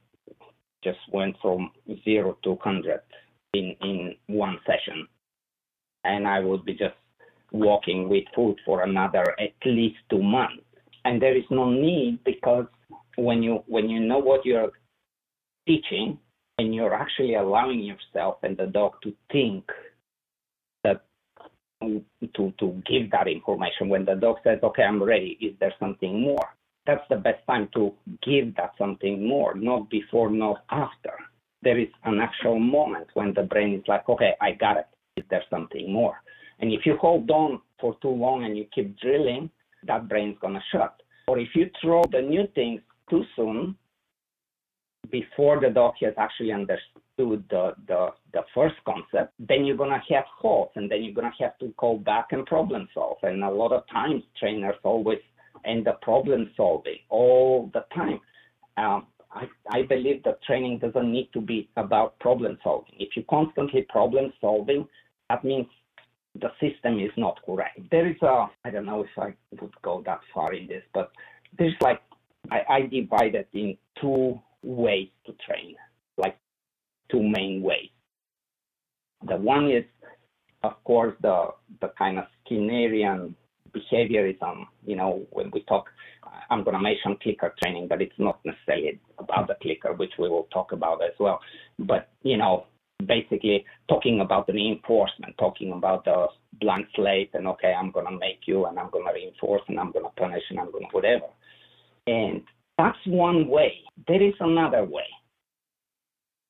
just 0.83 0.99
went 1.11 1.35
from 1.41 1.71
zero 2.03 2.37
to 2.43 2.57
hundred 2.61 3.01
in 3.53 3.75
in 3.81 4.15
one 4.27 4.59
session, 4.65 5.07
and 6.03 6.27
I 6.27 6.39
would 6.39 6.65
be 6.65 6.73
just 6.73 6.95
walking 7.51 8.09
with 8.09 8.25
food 8.35 8.57
for 8.65 8.83
another 8.83 9.23
at 9.39 9.53
least 9.65 9.97
two 10.09 10.21
months. 10.21 10.63
And 11.05 11.21
there 11.21 11.37
is 11.37 11.43
no 11.49 11.69
need 11.69 12.23
because 12.23 12.65
when 13.15 13.43
you 13.43 13.63
when 13.67 13.89
you 13.89 13.99
know 13.99 14.19
what 14.19 14.45
you're 14.45 14.71
teaching 15.67 16.19
and 16.57 16.73
you're 16.73 16.93
actually 16.93 17.35
allowing 17.35 17.81
yourself 17.81 18.37
and 18.43 18.57
the 18.57 18.67
dog 18.67 18.93
to 19.03 19.13
think 19.31 19.63
to 21.81 22.53
to 22.59 22.81
give 22.85 23.11
that 23.11 23.27
information 23.27 23.89
when 23.89 24.05
the 24.05 24.15
dog 24.15 24.37
says 24.43 24.59
okay 24.63 24.83
i'm 24.83 25.01
ready 25.01 25.37
is 25.41 25.53
there 25.59 25.73
something 25.79 26.21
more 26.21 26.47
that's 26.85 27.03
the 27.09 27.15
best 27.15 27.45
time 27.47 27.67
to 27.73 27.91
give 28.23 28.55
that 28.55 28.71
something 28.77 29.27
more 29.27 29.53
not 29.55 29.89
before 29.89 30.29
not 30.29 30.63
after 30.71 31.13
there 31.65 31.79
is 31.79 31.89
an 32.03 32.19
actual 32.21 32.59
moment 32.59 33.07
when 33.15 33.33
the 33.33 33.41
brain 33.41 33.73
is 33.73 33.83
like, 33.87 34.07
okay, 34.07 34.33
I 34.39 34.51
got 34.51 34.77
it. 34.77 34.85
Is 35.17 35.25
there 35.29 35.43
something 35.49 35.91
more? 35.91 36.21
And 36.59 36.71
if 36.71 36.85
you 36.85 36.95
hold 37.01 37.29
on 37.31 37.59
for 37.81 37.97
too 38.01 38.09
long 38.09 38.45
and 38.45 38.55
you 38.55 38.65
keep 38.73 38.97
drilling, 38.99 39.49
that 39.87 40.07
brain's 40.07 40.37
gonna 40.41 40.63
shut. 40.71 41.01
Or 41.27 41.39
if 41.39 41.49
you 41.55 41.69
throw 41.81 42.03
the 42.11 42.21
new 42.21 42.47
things 42.53 42.81
too 43.09 43.23
soon, 43.35 43.75
before 45.11 45.59
the 45.59 45.69
dog 45.69 45.95
has 46.01 46.13
actually 46.17 46.51
understood 46.51 47.01
the, 47.17 47.73
the, 47.87 48.09
the 48.33 48.41
first 48.53 48.75
concept, 48.85 49.33
then 49.39 49.65
you're 49.65 49.77
gonna 49.77 50.01
have 50.09 50.25
holes 50.37 50.69
and 50.75 50.89
then 50.89 51.03
you're 51.03 51.13
gonna 51.13 51.31
have 51.39 51.57
to 51.59 51.73
go 51.77 51.97
back 51.97 52.27
and 52.31 52.45
problem 52.45 52.87
solve. 52.93 53.17
And 53.23 53.43
a 53.43 53.49
lot 53.49 53.71
of 53.71 53.83
times 53.91 54.23
trainers 54.39 54.75
always 54.83 55.19
end 55.65 55.87
up 55.87 56.01
problem 56.01 56.51
solving 56.55 56.97
all 57.09 57.69
the 57.73 57.85
time. 57.93 58.19
Um, 58.77 59.07
I, 59.31 59.47
I 59.71 59.81
believe 59.83 60.23
that 60.23 60.41
training 60.43 60.79
doesn't 60.79 61.11
need 61.11 61.29
to 61.33 61.41
be 61.41 61.69
about 61.77 62.17
problem 62.19 62.57
solving. 62.63 62.95
If 62.99 63.09
you're 63.15 63.25
constantly 63.29 63.85
problem 63.89 64.31
solving, 64.39 64.87
that 65.29 65.43
means 65.43 65.67
the 66.35 66.49
system 66.59 66.99
is 66.99 67.11
not 67.17 67.39
correct. 67.45 67.79
There 67.91 68.07
is 68.07 68.17
a, 68.21 68.47
I 68.63 68.69
don't 68.71 68.85
know 68.85 69.03
if 69.03 69.09
I 69.17 69.33
would 69.61 69.73
go 69.81 70.03
that 70.05 70.19
far 70.33 70.53
in 70.53 70.67
this, 70.67 70.83
but 70.93 71.11
there's 71.57 71.73
like, 71.81 72.01
I, 72.51 72.61
I 72.69 72.81
divide 72.81 73.35
it 73.35 73.49
in 73.53 73.77
two 73.99 74.39
ways 74.61 75.09
to 75.25 75.33
train, 75.45 75.75
like 76.17 76.37
two 77.09 77.23
main 77.23 77.61
ways. 77.61 77.89
The 79.27 79.37
one 79.37 79.71
is, 79.71 79.85
of 80.63 80.83
course, 80.83 81.15
the, 81.21 81.47
the 81.81 81.91
kind 81.97 82.19
of 82.19 82.25
Skinnerian 82.45 83.33
behaviorism, 83.71 84.43
um, 84.43 84.67
you 84.85 84.95
know, 84.95 85.25
when 85.31 85.51
we 85.51 85.61
talk 85.63 85.85
I'm 86.49 86.63
going 86.63 86.75
to 86.75 86.81
mention 86.81 87.17
clicker 87.21 87.53
training, 87.61 87.87
but 87.87 88.01
it's 88.01 88.17
not 88.17 88.39
necessarily 88.45 88.99
about 89.17 89.47
the 89.47 89.55
clicker, 89.61 89.93
which 89.93 90.13
we 90.19 90.29
will 90.29 90.47
talk 90.53 90.71
about 90.71 91.03
as 91.03 91.13
well. 91.19 91.39
But, 91.79 92.09
you 92.23 92.37
know, 92.37 92.65
basically 93.05 93.65
talking 93.89 94.21
about 94.21 94.47
the 94.47 94.53
reinforcement, 94.53 95.37
talking 95.37 95.73
about 95.73 96.05
the 96.05 96.27
blank 96.59 96.87
slate 96.95 97.31
and, 97.33 97.47
okay, 97.47 97.73
I'm 97.73 97.91
going 97.91 98.05
to 98.05 98.17
make 98.17 98.41
you 98.45 98.65
and 98.65 98.79
I'm 98.79 98.89
going 98.89 99.05
to 99.05 99.13
reinforce 99.13 99.63
and 99.67 99.79
I'm 99.79 99.91
going 99.91 100.05
to 100.05 100.21
punish 100.21 100.43
and 100.49 100.59
I'm 100.59 100.71
going 100.71 100.85
to 100.85 100.91
whatever. 100.91 101.25
And 102.07 102.43
that's 102.77 102.97
one 103.05 103.47
way. 103.47 103.73
There 104.07 104.21
is 104.21 104.35
another 104.39 104.83
way. 104.83 105.07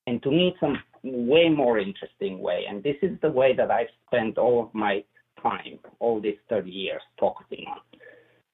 And 0.08 0.22
to 0.24 0.32
me, 0.32 0.54
it's 0.54 0.62
a 0.62 0.74
way 1.04 1.50
more 1.50 1.80
interesting 1.80 2.40
way. 2.40 2.66
And 2.70 2.84
this 2.84 2.98
is 3.02 3.18
the 3.22 3.30
way 3.30 3.56
that 3.56 3.72
I've 3.72 3.88
spent 4.08 4.38
all 4.38 4.64
of 4.64 4.74
my 4.74 5.04
time, 5.42 5.80
all 6.00 6.22
these 6.22 6.38
30 6.50 6.70
years 6.70 7.02
focusing 7.20 7.66
on. 7.68 7.80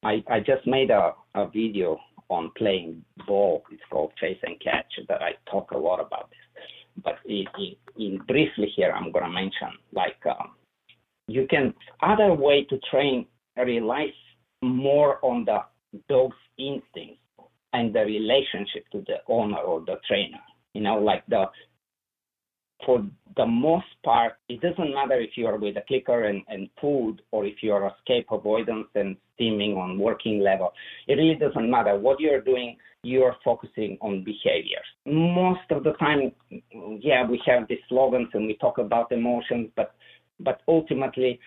I, 0.04 0.24
I 0.34 0.40
just 0.40 0.66
made 0.66 0.90
a, 0.90 1.14
a 1.36 1.48
video 1.48 2.00
on 2.30 2.52
playing 2.58 3.04
ball. 3.28 3.64
It's 3.72 3.82
called 3.92 4.14
Chase 4.20 4.40
and 4.44 4.60
Catch 4.62 4.94
that 5.08 5.22
I 5.22 5.32
talk 5.50 5.72
a 5.72 5.78
lot 5.78 6.00
about 6.00 6.30
this. 6.30 7.04
But 7.04 7.20
in, 7.26 7.46
in, 7.58 7.76
in 7.98 8.18
briefly 8.28 8.72
here, 8.76 8.92
I'm 8.92 9.12
going 9.12 9.26
to 9.26 9.32
mention 9.32 9.70
like 9.94 10.18
um, 10.26 10.52
you 11.28 11.48
can 11.50 11.74
other 12.02 12.34
way 12.34 12.66
to 12.66 12.80
train 12.90 13.26
relies 13.58 14.10
more 14.62 15.24
on 15.24 15.46
the 15.46 15.60
dog's 16.10 16.36
instincts 16.58 17.22
and 17.74 17.94
the 17.94 18.02
relationship 18.02 18.86
to 18.92 19.04
the 19.08 19.18
owner 19.28 19.58
or 19.58 19.82
the 19.82 19.96
trainer. 20.08 20.40
You 20.74 20.82
know, 20.82 20.96
like 20.96 21.26
the 21.28 21.46
for 22.86 23.06
the 23.38 23.46
most 23.46 23.86
part, 24.04 24.34
it 24.50 24.62
doesn't 24.62 24.94
matter 24.94 25.20
if 25.20 25.32
you 25.36 25.46
are 25.48 25.58
with 25.58 25.78
a 25.78 25.84
clicker 25.88 26.26
and, 26.26 26.42
and 26.48 26.70
food 26.80 27.22
or 27.32 27.46
if 27.46 27.62
you 27.62 27.72
are 27.74 27.92
escape 27.96 28.28
avoidance 28.32 28.88
and 28.96 29.16
steaming 29.36 29.74
on 29.74 30.00
working 30.00 30.40
level. 30.40 30.74
It 31.08 31.14
really 31.14 31.36
doesn't 31.36 31.70
matter. 31.70 31.98
What 31.98 32.20
you're 32.20 32.42
doing, 32.42 32.78
you're 33.04 33.36
focusing 33.44 33.98
on 34.02 34.24
behaviors. 34.24 34.86
Most 35.06 35.70
of 35.70 35.84
the 35.84 35.94
time, 35.94 36.32
yeah, 37.00 37.28
we 37.28 37.42
have 37.46 37.68
these 37.68 37.80
slogans 37.90 38.30
and 38.34 38.48
we 38.48 38.56
talk 38.56 38.78
about 38.78 39.12
emotions, 39.12 39.70
but 39.76 39.94
but 40.40 40.62
ultimately 40.68 41.40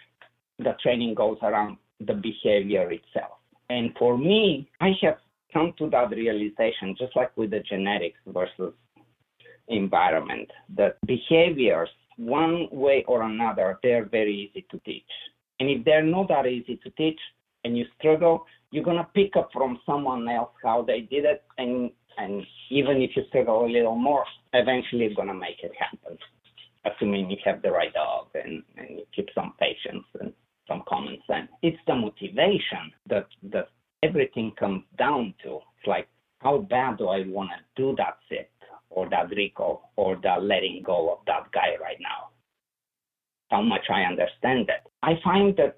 the 0.58 0.76
training 0.82 1.14
goes 1.14 1.38
around 1.42 1.78
the 2.06 2.14
behavior 2.14 2.90
itself. 2.92 3.38
And 3.70 3.90
for 3.98 4.16
me, 4.16 4.70
I 4.80 4.92
have 5.02 5.16
come 5.52 5.72
to 5.78 5.90
that 5.90 6.10
realization, 6.10 6.94
just 6.98 7.16
like 7.16 7.36
with 7.36 7.50
the 7.50 7.60
genetics 7.60 8.18
versus 8.26 8.74
environment 9.68 10.50
that 10.76 10.98
behaviors, 11.06 11.88
one 12.16 12.68
way 12.70 13.04
or 13.08 13.22
another, 13.22 13.78
they're 13.82 14.04
very 14.04 14.50
easy 14.50 14.66
to 14.70 14.78
teach. 14.80 15.02
And 15.60 15.70
if 15.70 15.84
they're 15.84 16.02
not 16.02 16.28
that 16.28 16.46
easy 16.46 16.76
to 16.82 16.90
teach 16.90 17.18
and 17.64 17.76
you 17.76 17.86
struggle, 17.98 18.44
you're 18.70 18.84
going 18.84 18.96
to 18.96 19.08
pick 19.14 19.36
up 19.36 19.50
from 19.52 19.78
someone 19.86 20.28
else 20.28 20.50
how 20.62 20.82
they 20.82 21.00
did 21.00 21.24
it. 21.24 21.44
And, 21.58 21.90
and 22.18 22.44
even 22.70 23.00
if 23.00 23.10
you 23.16 23.22
struggle 23.28 23.64
a 23.64 23.70
little 23.70 23.96
more, 23.96 24.24
eventually 24.52 25.04
you're 25.04 25.14
going 25.14 25.28
to 25.28 25.34
make 25.34 25.62
it 25.62 25.72
happen, 25.78 26.18
assuming 26.84 27.30
you 27.30 27.36
have 27.44 27.62
the 27.62 27.70
right 27.70 27.92
dog 27.92 28.28
and, 28.34 28.62
and 28.76 28.90
you 28.90 29.04
keep 29.14 29.28
some 29.34 29.54
patience 29.58 30.04
and 30.20 30.32
some 30.68 30.82
common 30.88 31.18
sense. 31.26 31.48
It's 31.62 31.78
the 31.86 31.94
motivation 31.94 32.92
that, 33.08 33.26
that 33.52 33.68
everything 34.02 34.52
comes 34.58 34.82
down 34.98 35.34
to. 35.44 35.56
It's 35.78 35.86
like, 35.86 36.08
how 36.38 36.58
bad 36.58 36.98
do 36.98 37.08
I 37.08 37.24
want 37.26 37.50
to 37.50 37.82
do 37.82 37.94
that 37.96 38.18
sit 38.28 38.50
or 38.94 39.08
that 39.10 39.28
recall 39.30 39.90
or 39.96 40.16
that 40.22 40.42
letting 40.42 40.82
go 40.84 41.12
of 41.12 41.18
that 41.26 41.50
guy 41.52 41.76
right 41.80 41.98
now? 42.00 42.30
How 43.50 43.62
much 43.62 43.86
I 43.90 44.02
understand 44.02 44.68
it. 44.70 44.82
I 45.02 45.12
find 45.22 45.56
that 45.56 45.76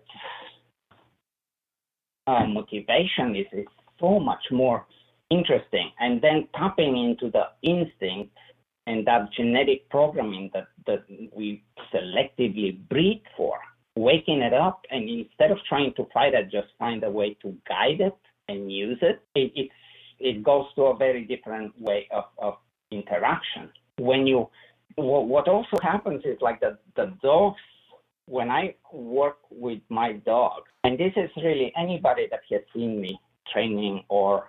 uh, 2.26 2.46
motivation 2.46 3.36
is, 3.36 3.46
is 3.52 3.66
so 4.00 4.18
much 4.18 4.42
more 4.50 4.86
interesting. 5.30 5.90
And 5.98 6.20
then 6.22 6.48
tapping 6.54 6.96
into 6.96 7.30
the 7.30 7.44
instinct 7.62 8.36
and 8.86 9.06
that 9.06 9.32
genetic 9.36 9.88
programming 9.90 10.50
that, 10.54 10.68
that 10.86 11.04
we 11.34 11.64
selectively 11.92 12.78
breed 12.88 13.22
for, 13.36 13.58
waking 13.96 14.40
it 14.40 14.52
up 14.52 14.82
and 14.90 15.08
instead 15.08 15.50
of 15.50 15.58
trying 15.68 15.92
to 15.96 16.06
fight 16.12 16.34
it, 16.34 16.50
just 16.50 16.68
find 16.78 17.02
a 17.02 17.10
way 17.10 17.36
to 17.42 17.54
guide 17.68 18.00
it 18.00 18.16
and 18.48 18.70
use 18.70 18.98
it, 19.02 19.22
it 19.34 19.52
it's, 19.56 19.72
it 20.18 20.42
goes 20.42 20.66
to 20.76 20.82
a 20.84 20.96
very 20.96 21.24
different 21.24 21.72
way 21.80 22.08
of, 22.10 22.24
of 22.38 22.54
interaction. 22.90 23.70
When 23.98 24.26
you, 24.26 24.48
what 24.96 25.26
what 25.26 25.48
also 25.48 25.76
happens 25.82 26.22
is 26.24 26.38
like 26.40 26.60
the, 26.60 26.78
the 26.96 27.14
dogs, 27.22 27.60
when 28.26 28.50
I 28.50 28.74
work 28.92 29.38
with 29.50 29.80
my 29.88 30.14
dog, 30.14 30.62
and 30.84 30.98
this 30.98 31.12
is 31.16 31.30
really 31.36 31.72
anybody 31.76 32.26
that 32.30 32.40
has 32.50 32.60
seen 32.74 33.00
me 33.00 33.18
training 33.52 34.02
or, 34.08 34.48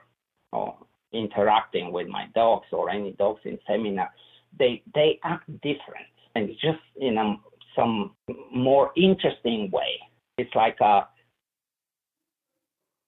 or 0.52 0.76
interacting 1.14 1.92
with 1.92 2.08
my 2.08 2.28
dogs 2.34 2.66
or 2.72 2.90
any 2.90 3.12
dogs 3.14 3.42
in 3.46 3.58
seminar, 3.68 4.10
they 4.58 4.82
they 4.94 5.20
act 5.24 5.48
different 5.62 6.08
and 6.36 6.50
just 6.62 6.84
in 7.00 7.18
a 7.18 7.36
some 7.76 8.12
more 8.54 8.92
interesting 8.98 9.70
way. 9.72 10.00
It's 10.38 10.54
like 10.56 10.78
a, 10.82 11.08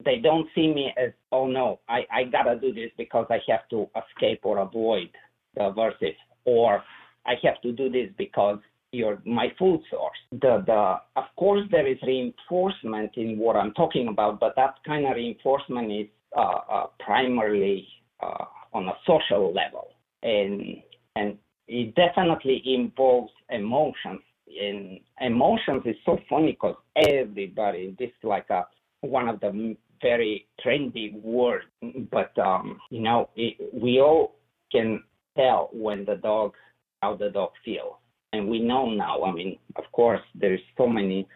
they 0.03 0.17
don't 0.17 0.47
see 0.55 0.73
me 0.73 0.93
as 0.97 1.11
oh 1.31 1.47
no 1.47 1.79
I, 1.89 2.05
I 2.11 2.23
gotta 2.23 2.59
do 2.59 2.73
this 2.73 2.91
because 2.97 3.27
I 3.29 3.39
have 3.49 3.67
to 3.71 3.89
escape 3.95 4.41
or 4.43 4.59
avoid 4.59 5.09
the 5.55 5.61
aversive 5.61 6.15
or 6.45 6.83
I 7.25 7.33
have 7.43 7.61
to 7.61 7.71
do 7.71 7.89
this 7.89 8.09
because 8.17 8.59
you're 8.91 9.21
my 9.25 9.47
food 9.57 9.81
source. 9.89 10.17
The 10.31 10.63
the 10.65 10.95
of 11.15 11.25
course 11.37 11.61
there 11.71 11.87
is 11.87 11.97
reinforcement 12.05 13.11
in 13.15 13.37
what 13.37 13.55
I'm 13.55 13.73
talking 13.73 14.07
about, 14.07 14.39
but 14.39 14.55
that 14.55 14.75
kind 14.85 15.05
of 15.05 15.15
reinforcement 15.15 15.91
is 15.91 16.07
uh, 16.35 16.59
uh, 16.71 16.87
primarily 16.99 17.87
uh, 18.21 18.45
on 18.73 18.87
a 18.87 18.93
social 19.05 19.53
level, 19.53 19.89
and 20.23 20.77
and 21.15 21.37
it 21.67 21.93
definitely 21.95 22.61
involves 22.65 23.31
emotions. 23.49 24.21
And 24.59 24.99
emotions 25.21 25.83
is 25.85 25.95
so 26.05 26.17
funny 26.27 26.53
because 26.53 26.75
everybody 26.95 27.95
this 27.99 28.09
is 28.09 28.23
like 28.23 28.49
a 28.49 28.65
one 29.01 29.29
of 29.29 29.39
the 29.39 29.75
very 30.01 30.47
trendy 30.63 31.21
word, 31.21 31.63
but 32.11 32.37
um, 32.39 32.79
you 32.89 33.01
know 33.01 33.29
it, 33.35 33.55
we 33.73 33.99
all 33.99 34.35
can 34.71 35.03
tell 35.37 35.69
when 35.73 36.05
the 36.05 36.15
dog 36.15 36.53
how 37.01 37.15
the 37.15 37.29
dog 37.29 37.51
feels 37.63 37.95
and 38.33 38.47
we 38.47 38.59
know 38.59 38.89
now. 38.89 39.23
I 39.23 39.31
mean, 39.31 39.57
of 39.75 39.85
course, 39.91 40.21
there's 40.35 40.59
so 40.77 40.87
many 40.87 41.27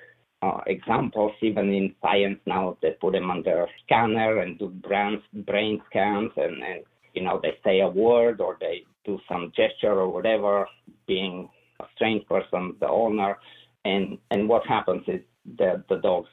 uh, 0.41 0.59
examples, 0.67 1.31
even 1.41 1.73
in 1.73 1.95
science 2.01 2.39
now, 2.45 2.77
they 2.81 2.91
put 2.99 3.13
them 3.13 3.31
under 3.31 3.63
a 3.63 3.67
scanner 3.83 4.39
and 4.39 4.59
do 4.59 4.67
brain, 4.67 5.21
brain 5.45 5.81
scans, 5.89 6.31
and, 6.35 6.61
and 6.63 6.83
you 7.13 7.23
know 7.23 7.39
they 7.41 7.53
say 7.63 7.79
a 7.79 7.87
word 7.87 8.41
or 8.41 8.57
they 8.59 8.83
do 9.05 9.19
some 9.29 9.51
gesture 9.55 9.93
or 9.93 10.09
whatever, 10.09 10.67
being 11.07 11.49
a 11.79 11.85
strange 11.95 12.25
person, 12.27 12.75
the 12.79 12.87
owner, 12.87 13.37
and 13.85 14.17
and 14.31 14.49
what 14.49 14.67
happens 14.67 15.03
is 15.07 15.21
that 15.57 15.83
the 15.89 15.97
dog's 15.97 16.29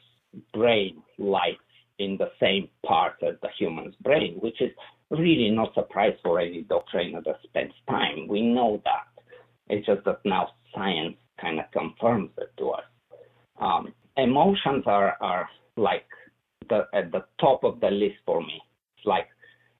brain 0.52 1.02
lights 1.18 1.58
in 2.00 2.16
the 2.16 2.30
same 2.40 2.68
part 2.86 3.14
as 3.22 3.34
the 3.42 3.48
human's 3.58 3.94
brain, 3.96 4.36
which 4.40 4.60
is 4.60 4.70
really 5.10 5.50
no 5.50 5.70
surprise 5.74 6.16
for 6.22 6.40
any 6.40 6.62
dog 6.62 6.84
trainer 6.90 7.20
that 7.26 7.38
spends 7.44 7.74
time. 7.88 8.26
We 8.26 8.40
know 8.40 8.80
that. 8.84 9.06
It's 9.68 9.86
just 9.86 10.04
that 10.06 10.20
now 10.24 10.48
science 10.74 11.16
kind 11.40 11.60
of 11.60 11.66
confirms 11.72 12.30
it 12.38 12.50
to 12.58 12.70
us. 12.70 12.84
Um, 13.60 13.92
emotions 14.16 14.84
are, 14.86 15.16
are 15.20 15.48
like 15.76 16.06
the, 16.70 16.86
at 16.94 17.12
the 17.12 17.24
top 17.38 17.64
of 17.64 17.80
the 17.80 17.90
list 17.90 18.16
for 18.24 18.40
me. 18.40 18.60
It's 18.96 19.06
like 19.06 19.28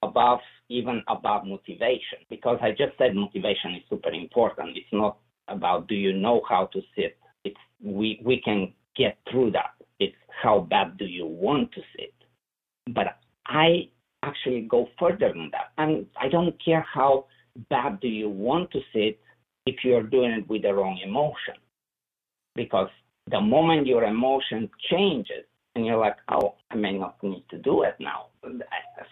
above, 0.03 0.41
even 0.69 1.03
above 1.09 1.47
motivation, 1.47 2.21
because 2.29 2.59
I 2.61 2.71
just 2.71 2.99
said 2.99 3.15
motivation 3.15 3.75
is 3.77 3.83
super 3.89 4.11
important. 4.11 4.77
It's 4.77 4.93
not 4.93 5.19
about 5.49 5.89
do 5.89 5.95
you 5.95 6.13
know 6.13 6.43
how 6.49 6.67
to 6.67 6.81
sit. 6.95 7.17
It's 7.45 7.57
we 7.83 8.21
we 8.25 8.41
can 8.45 8.73
get 8.97 9.19
through 9.31 9.53
that. 9.53 9.80
It's 10.01 10.17
how 10.43 10.61
bad 10.61 10.97
do 10.99 11.05
you 11.05 11.27
want 11.27 11.73
to 11.73 11.81
sit. 11.97 12.15
But 12.93 13.19
I 13.47 13.89
actually 14.23 14.63
go 14.63 14.89
further 14.99 15.33
than 15.33 15.51
that, 15.53 15.73
and 15.79 16.07
I 16.21 16.29
don't 16.29 16.55
care 16.63 16.85
how 16.93 17.27
bad 17.69 18.01
do 18.01 18.09
you 18.09 18.29
want 18.29 18.71
to 18.73 18.81
sit 18.93 19.21
if 19.67 19.77
you're 19.85 20.03
doing 20.03 20.33
it 20.33 20.49
with 20.49 20.63
the 20.63 20.75
wrong 20.75 20.99
emotion. 21.05 21.55
Because 22.55 22.89
the 23.31 23.41
moment 23.41 23.87
your 23.87 24.05
emotion 24.05 24.69
changes 24.91 25.45
and 25.75 25.87
you're 25.87 25.99
like, 25.99 26.17
oh, 26.31 26.55
I 26.71 26.77
may 26.77 26.99
not 26.99 27.23
need 27.23 27.45
to 27.51 27.59
do 27.59 27.83
it 27.83 27.95
now. 28.01 28.27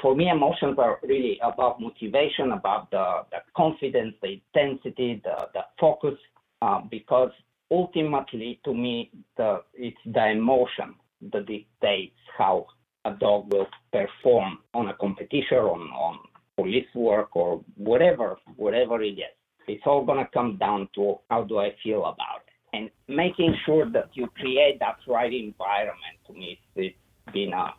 For 0.01 0.15
me, 0.16 0.28
emotions 0.28 0.77
are 0.78 0.98
really 1.02 1.39
about 1.43 1.81
motivation, 1.81 2.52
about 2.52 2.90
the, 2.90 3.24
the 3.31 3.39
confidence, 3.56 4.15
the 4.23 4.40
intensity, 4.40 5.20
the, 5.23 5.48
the 5.55 5.60
focus, 5.78 6.15
uh, 6.62 6.81
because 6.90 7.31
ultimately, 7.70 8.61
to 8.65 8.74
me, 8.74 9.11
the, 9.36 9.62
it's 9.74 9.97
the 10.07 10.31
emotion 10.31 10.95
that 11.32 11.47
dictates 11.47 12.16
how 12.36 12.66
a 13.05 13.12
dog 13.12 13.53
will 13.53 13.66
perform 13.93 14.59
on 14.74 14.89
a 14.89 14.95
competition, 14.95 15.59
on, 15.59 15.81
on 15.90 16.19
police 16.57 16.86
work, 16.95 17.35
or 17.35 17.62
whatever, 17.77 18.36
whatever 18.57 19.03
it 19.03 19.19
is. 19.19 19.35
It's 19.66 19.82
all 19.86 20.05
going 20.05 20.19
to 20.19 20.31
come 20.32 20.57
down 20.57 20.89
to 20.95 21.16
how 21.31 21.45
do 21.45 21.59
I 21.59 21.74
feel 21.82 22.01
about 22.01 22.43
it. 22.47 22.53
And 22.73 22.90
making 23.09 23.55
sure 23.65 23.90
that 23.90 24.11
you 24.15 24.28
create 24.39 24.78
that 24.81 24.97
right 25.07 25.32
environment 25.32 26.16
to 26.27 26.32
me, 26.32 26.59
it's 26.74 26.97
been 27.32 27.53
a, 27.53 27.74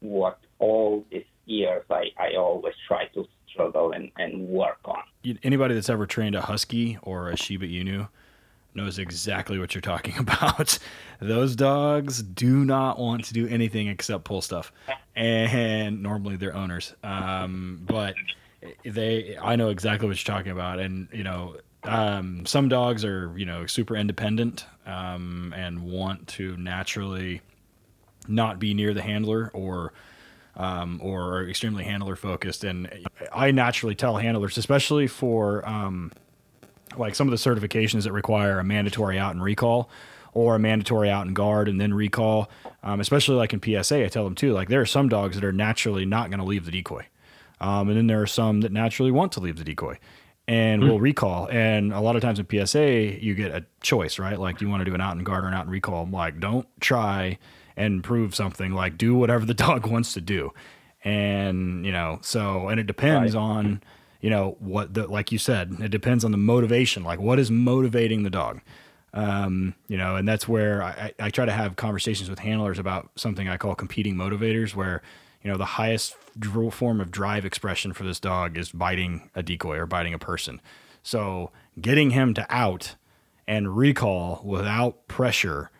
what 0.00 0.38
all 0.58 1.04
these 1.10 1.24
years 1.46 1.84
I, 1.90 2.04
I 2.18 2.36
always 2.36 2.74
try 2.86 3.06
to 3.14 3.24
struggle 3.50 3.92
and, 3.92 4.10
and 4.16 4.48
work 4.48 4.78
on. 4.84 5.02
Anybody 5.42 5.74
that's 5.74 5.90
ever 5.90 6.06
trained 6.06 6.34
a 6.34 6.42
Husky 6.42 6.98
or 7.02 7.28
a 7.28 7.36
Shiba 7.36 7.66
Inu 7.66 8.08
knows 8.74 8.98
exactly 8.98 9.58
what 9.58 9.74
you're 9.74 9.82
talking 9.82 10.16
about. 10.18 10.78
Those 11.20 11.56
dogs 11.56 12.22
do 12.22 12.64
not 12.64 12.98
want 12.98 13.24
to 13.26 13.34
do 13.34 13.46
anything 13.48 13.88
except 13.88 14.24
pull 14.24 14.42
stuff, 14.42 14.72
and 15.14 16.02
normally 16.02 16.36
they're 16.36 16.54
owners. 16.54 16.94
Um, 17.02 17.82
but 17.86 18.14
they 18.84 19.36
I 19.40 19.56
know 19.56 19.68
exactly 19.68 20.08
what 20.08 20.16
you're 20.24 20.36
talking 20.36 20.52
about, 20.52 20.78
and 20.78 21.08
you 21.12 21.24
know 21.24 21.56
um, 21.84 22.46
some 22.46 22.68
dogs 22.68 23.04
are 23.04 23.32
you 23.36 23.46
know 23.46 23.66
super 23.66 23.96
independent 23.96 24.66
um, 24.86 25.52
and 25.56 25.82
want 25.82 26.26
to 26.28 26.56
naturally 26.56 27.40
not 28.28 28.58
be 28.58 28.74
near 28.74 28.94
the 28.94 29.02
handler 29.02 29.50
or 29.52 29.92
um, 30.56 31.00
or 31.02 31.48
extremely 31.48 31.84
handler 31.84 32.16
focused. 32.16 32.64
And 32.64 33.06
I 33.32 33.50
naturally 33.50 33.94
tell 33.94 34.16
handlers, 34.16 34.58
especially 34.58 35.06
for 35.06 35.66
um, 35.68 36.12
like 36.98 37.14
some 37.14 37.28
of 37.28 37.30
the 37.30 37.50
certifications 37.50 38.04
that 38.04 38.12
require 38.12 38.58
a 38.58 38.64
mandatory 38.64 39.18
out 39.18 39.32
and 39.32 39.42
recall 39.42 39.90
or 40.34 40.54
a 40.54 40.58
mandatory 40.58 41.10
out 41.10 41.26
and 41.26 41.36
guard 41.36 41.68
and 41.68 41.80
then 41.80 41.92
recall, 41.92 42.50
um, 42.82 43.00
especially 43.00 43.36
like 43.36 43.52
in 43.52 43.60
PSA, 43.62 44.04
I 44.04 44.08
tell 44.08 44.24
them 44.24 44.34
too, 44.34 44.52
like 44.52 44.68
there 44.68 44.80
are 44.80 44.86
some 44.86 45.08
dogs 45.08 45.36
that 45.36 45.44
are 45.44 45.52
naturally 45.52 46.06
not 46.06 46.30
going 46.30 46.40
to 46.40 46.46
leave 46.46 46.64
the 46.64 46.70
decoy. 46.70 47.06
Um, 47.60 47.88
and 47.88 47.96
then 47.96 48.06
there 48.06 48.20
are 48.20 48.26
some 48.26 48.62
that 48.62 48.72
naturally 48.72 49.12
want 49.12 49.32
to 49.32 49.40
leave 49.40 49.56
the 49.56 49.64
decoy 49.64 49.98
and 50.48 50.82
mm 50.82 50.88
will 50.88 51.00
recall. 51.00 51.48
And 51.50 51.92
a 51.92 52.00
lot 52.00 52.16
of 52.16 52.22
times 52.22 52.38
in 52.38 52.46
PSA, 52.48 53.22
you 53.22 53.34
get 53.34 53.52
a 53.52 53.64
choice, 53.80 54.18
right? 54.18 54.38
Like, 54.38 54.58
do 54.58 54.64
you 54.64 54.70
want 54.70 54.80
to 54.80 54.84
do 54.84 54.94
an 54.94 55.00
out 55.00 55.16
and 55.16 55.24
guard 55.24 55.44
or 55.44 55.48
an 55.48 55.54
out 55.54 55.62
and 55.62 55.70
recall? 55.70 56.02
I'm 56.02 56.12
like, 56.12 56.40
don't 56.40 56.66
try 56.80 57.38
and 57.76 58.02
prove 58.02 58.34
something. 58.34 58.72
Like, 58.72 58.98
do 58.98 59.14
whatever 59.14 59.44
the 59.44 59.54
dog 59.68 59.86
wants 59.86 60.14
to 60.14 60.20
do. 60.20 60.52
And, 61.04 61.84
you 61.86 61.92
know, 61.92 62.18
so, 62.22 62.68
and 62.68 62.78
it 62.80 62.86
depends 62.86 63.34
right. 63.34 63.40
on, 63.40 63.82
you 64.22 64.30
know, 64.30 64.56
what 64.60 64.94
the, 64.94 65.06
like 65.06 65.30
you 65.30 65.38
said, 65.38 65.76
it 65.80 65.90
depends 65.90 66.24
on 66.24 66.30
the 66.30 66.38
motivation. 66.38 67.04
Like, 67.04 67.20
what 67.20 67.38
is 67.38 67.50
motivating 67.50 68.22
the 68.22 68.30
dog? 68.30 68.62
Um, 69.12 69.74
you 69.88 69.98
know, 69.98 70.16
and 70.16 70.26
that's 70.26 70.48
where 70.48 70.82
I, 70.82 71.12
I 71.18 71.28
try 71.28 71.44
to 71.44 71.52
have 71.52 71.76
conversations 71.76 72.30
with 72.30 72.38
handlers 72.38 72.78
about 72.78 73.10
something 73.16 73.46
I 73.46 73.58
call 73.58 73.74
competing 73.74 74.14
motivators, 74.14 74.74
where 74.74 75.02
you 75.42 75.50
know 75.50 75.56
the 75.56 75.64
highest 75.64 76.14
form 76.70 77.00
of 77.00 77.10
drive 77.10 77.44
expression 77.44 77.92
for 77.92 78.04
this 78.04 78.20
dog 78.20 78.56
is 78.56 78.70
biting 78.70 79.30
a 79.34 79.42
decoy 79.42 79.76
or 79.76 79.86
biting 79.86 80.14
a 80.14 80.18
person 80.18 80.60
so 81.02 81.50
getting 81.80 82.10
him 82.10 82.32
to 82.34 82.46
out 82.48 82.96
and 83.46 83.76
recall 83.76 84.40
without 84.44 85.08
pressure 85.08 85.70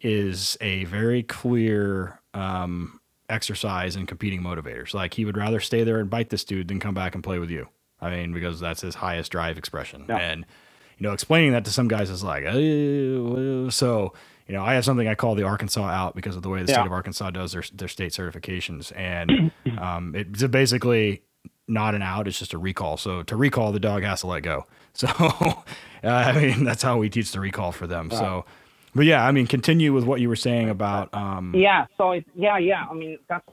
is 0.00 0.56
a 0.60 0.84
very 0.84 1.22
clear 1.22 2.20
um, 2.34 3.00
exercise 3.28 3.96
in 3.96 4.06
competing 4.06 4.42
motivators 4.42 4.94
like 4.94 5.14
he 5.14 5.24
would 5.24 5.36
rather 5.36 5.60
stay 5.60 5.82
there 5.82 5.98
and 5.98 6.10
bite 6.10 6.30
this 6.30 6.44
dude 6.44 6.68
than 6.68 6.78
come 6.78 6.94
back 6.94 7.14
and 7.14 7.24
play 7.24 7.38
with 7.38 7.50
you 7.50 7.68
i 8.06 8.16
mean 8.16 8.32
because 8.32 8.60
that's 8.60 8.80
his 8.80 8.94
highest 8.94 9.30
drive 9.32 9.58
expression 9.58 10.04
yeah. 10.08 10.16
and 10.16 10.46
you 10.98 11.06
know 11.06 11.12
explaining 11.12 11.52
that 11.52 11.64
to 11.64 11.70
some 11.70 11.88
guys 11.88 12.10
is 12.10 12.22
like 12.24 12.44
so 13.72 14.12
you 14.48 14.54
know, 14.54 14.62
I 14.62 14.74
have 14.74 14.84
something 14.84 15.08
I 15.08 15.14
call 15.14 15.34
the 15.34 15.42
Arkansas 15.42 15.82
out 15.84 16.14
because 16.14 16.36
of 16.36 16.42
the 16.42 16.48
way 16.48 16.62
the 16.62 16.70
Yeah. 16.70 16.76
state 16.78 16.86
of 16.86 16.92
Arkansas 16.92 17.30
does 17.30 17.52
their 17.52 17.64
their 17.74 17.88
state 17.88 18.12
certifications, 18.12 18.92
and 18.96 19.50
um, 19.78 20.14
it's 20.14 20.42
basically 20.44 21.22
not 21.66 21.94
an 21.94 22.02
out; 22.02 22.28
it's 22.28 22.38
just 22.38 22.52
a 22.52 22.58
recall. 22.58 22.96
So 22.96 23.22
to 23.24 23.36
recall, 23.36 23.72
the 23.72 23.80
dog 23.80 24.02
has 24.04 24.20
to 24.20 24.28
let 24.28 24.42
go. 24.42 24.66
So 24.96 25.08
uh, 25.08 25.62
I 26.04 26.32
mean, 26.32 26.64
that's 26.64 26.82
how 26.82 26.96
we 26.96 27.10
teach 27.10 27.30
the 27.32 27.38
recall 27.38 27.70
for 27.70 27.86
them. 27.86 28.10
So, 28.10 28.46
but 28.94 29.04
yeah, 29.04 29.26
I 29.26 29.30
mean, 29.30 29.46
continue 29.46 29.92
with 29.92 30.04
what 30.04 30.22
you 30.22 30.30
were 30.30 30.36
saying 30.36 30.70
about 30.70 31.12
um, 31.12 31.52
Yeah, 31.54 31.84
so 31.98 32.12
it, 32.12 32.24
yeah, 32.34 32.56
yeah. 32.56 32.86
I 32.90 32.94
mean, 32.94 33.18
that's 33.28 33.44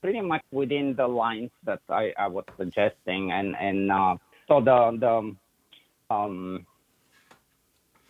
pretty 0.00 0.20
much 0.20 0.42
within 0.50 0.94
the 0.96 1.06
lines 1.06 1.50
that 1.64 1.80
I, 1.88 2.12
I 2.18 2.26
was 2.26 2.44
suggesting, 2.56 3.32
and 3.32 3.54
and 3.56 3.90
uh, 3.90 4.16
so 4.48 4.60
the 4.60 4.98
the 5.00 6.14
um, 6.14 6.66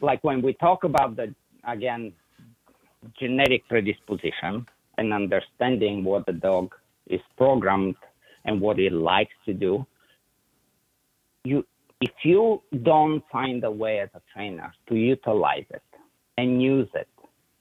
like 0.00 0.22
when 0.22 0.42
we 0.42 0.54
talk 0.54 0.84
about 0.84 1.16
the 1.16 1.34
again 1.66 2.12
genetic 3.18 3.66
predisposition 3.68 4.66
and 4.98 5.12
understanding 5.12 6.04
what 6.04 6.26
the 6.26 6.32
dog 6.32 6.74
is 7.06 7.20
programmed 7.36 7.96
and 8.44 8.60
what 8.60 8.78
it 8.78 8.92
likes 8.92 9.34
to 9.46 9.54
do, 9.54 9.86
you 11.44 11.64
if 12.00 12.12
you 12.22 12.62
don't 12.82 13.24
find 13.30 13.64
a 13.64 13.70
way 13.70 14.00
as 14.00 14.08
a 14.14 14.20
trainer 14.32 14.72
to 14.88 14.94
utilize 14.94 15.64
it 15.70 15.82
and 16.36 16.62
use 16.62 16.88
it 16.94 17.08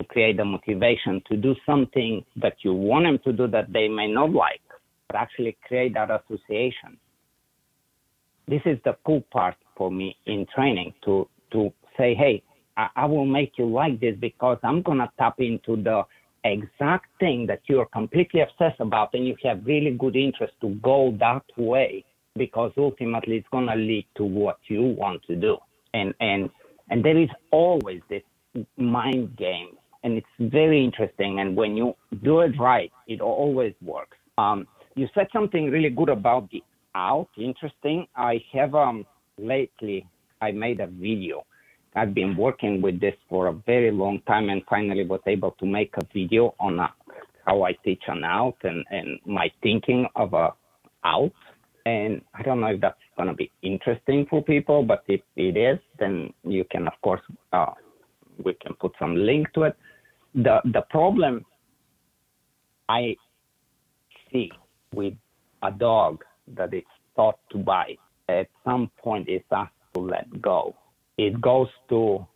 create 0.09 0.37
the 0.37 0.45
motivation 0.45 1.21
to 1.29 1.37
do 1.37 1.55
something 1.65 2.23
that 2.35 2.55
you 2.61 2.73
want 2.73 3.05
them 3.05 3.19
to 3.23 3.33
do 3.33 3.47
that 3.47 3.71
they 3.71 3.87
may 3.87 4.07
not 4.07 4.31
like, 4.31 4.61
but 5.07 5.15
actually 5.15 5.57
create 5.67 5.93
that 5.93 6.09
association. 6.09 6.97
This 8.47 8.61
is 8.65 8.77
the 8.85 8.95
cool 9.05 9.21
part 9.31 9.55
for 9.75 9.91
me 9.91 10.15
in 10.25 10.45
training 10.53 10.93
to 11.05 11.27
to 11.51 11.71
say, 11.97 12.13
hey, 12.13 12.43
I, 12.75 12.87
I 12.95 13.05
will 13.05 13.25
make 13.25 13.53
you 13.57 13.65
like 13.65 13.99
this 13.99 14.15
because 14.19 14.57
I'm 14.63 14.81
gonna 14.81 15.11
tap 15.17 15.39
into 15.39 15.81
the 15.81 16.03
exact 16.43 17.07
thing 17.19 17.45
that 17.47 17.61
you're 17.67 17.87
completely 17.87 18.41
obsessed 18.41 18.79
about 18.79 19.13
and 19.13 19.27
you 19.27 19.35
have 19.43 19.65
really 19.65 19.91
good 19.91 20.15
interest 20.15 20.53
to 20.61 20.69
go 20.75 21.15
that 21.19 21.43
way 21.57 22.05
because 22.37 22.71
ultimately 22.77 23.37
it's 23.37 23.47
gonna 23.51 23.75
lead 23.75 24.05
to 24.15 24.23
what 24.23 24.59
you 24.67 24.83
want 24.83 25.23
to 25.23 25.35
do. 25.35 25.57
And 25.93 26.13
and 26.19 26.49
and 26.89 27.03
there 27.03 27.17
is 27.17 27.29
always 27.51 28.01
this 28.09 28.23
mind 28.77 29.35
game 29.35 29.77
and 30.07 30.17
it's 30.17 30.51
very 30.57 30.81
interesting 30.85 31.41
and 31.41 31.53
when 31.53 31.75
you 31.75 31.93
do 32.23 32.39
it 32.39 32.53
right 32.57 32.91
it 33.07 33.19
always 33.19 33.73
works. 33.81 34.15
Um, 34.37 34.65
you 34.95 35.07
said 35.13 35.27
something 35.33 35.69
really 35.69 35.89
good 35.89 36.07
about 36.07 36.49
the 36.49 36.63
out 36.95 37.27
interesting. 37.37 38.07
I 38.15 38.41
have 38.53 38.73
um 38.73 39.05
lately 39.37 40.07
i 40.41 40.51
made 40.51 40.79
a 40.79 40.87
video. 40.87 41.45
I've 41.95 42.13
been 42.13 42.37
working 42.37 42.81
with 42.81 43.01
this 43.01 43.17
for 43.29 43.47
a 43.47 43.53
very 43.71 43.91
long 43.91 44.21
time 44.27 44.49
and 44.49 44.61
finally 44.69 45.05
was 45.05 45.19
able 45.27 45.51
to 45.59 45.65
make 45.65 45.91
a 45.97 46.05
video 46.13 46.55
on 46.59 46.79
uh 46.79 46.87
how 47.45 47.63
i 47.63 47.73
teach 47.85 48.03
an 48.07 48.23
out 48.23 48.57
and 48.63 48.79
and 48.97 49.19
my 49.25 49.47
thinking 49.61 50.07
of 50.15 50.33
a 50.33 50.47
out. 51.03 51.37
And 51.85 52.21
I 52.33 52.43
don't 52.43 52.59
know 52.61 52.67
if 52.75 52.81
that's 52.81 53.05
going 53.17 53.29
to 53.29 53.35
be 53.43 53.49
interesting 53.61 54.25
for 54.29 54.41
people, 54.43 54.83
but 54.83 55.03
if 55.07 55.21
it 55.37 55.55
is, 55.55 55.79
then 55.99 56.33
you 56.43 56.65
can, 56.69 56.85
of 56.85 56.93
course, 57.01 57.21
uh, 57.53 57.73
we 58.43 58.53
can 58.55 58.73
put 58.73 58.91
some 58.99 59.15
link 59.15 59.47
to 59.53 59.63
it. 59.63 59.75
The 60.37 60.61
the 60.65 60.83
problem 60.91 61.43
I 62.87 63.15
see 64.31 64.51
with 64.93 65.15
a 65.63 65.71
dog 65.71 66.23
that 66.55 66.73
is 66.73 66.83
taught 67.15 67.39
to 67.51 67.57
bite 67.57 67.99
at 68.29 68.47
some 68.63 68.91
point 68.99 69.27
is 69.27 69.41
asked 69.51 69.73
to 69.95 70.01
let 70.01 70.41
go. 70.41 70.75
It 71.17 71.41
goes 71.41 71.69
to 71.89 72.27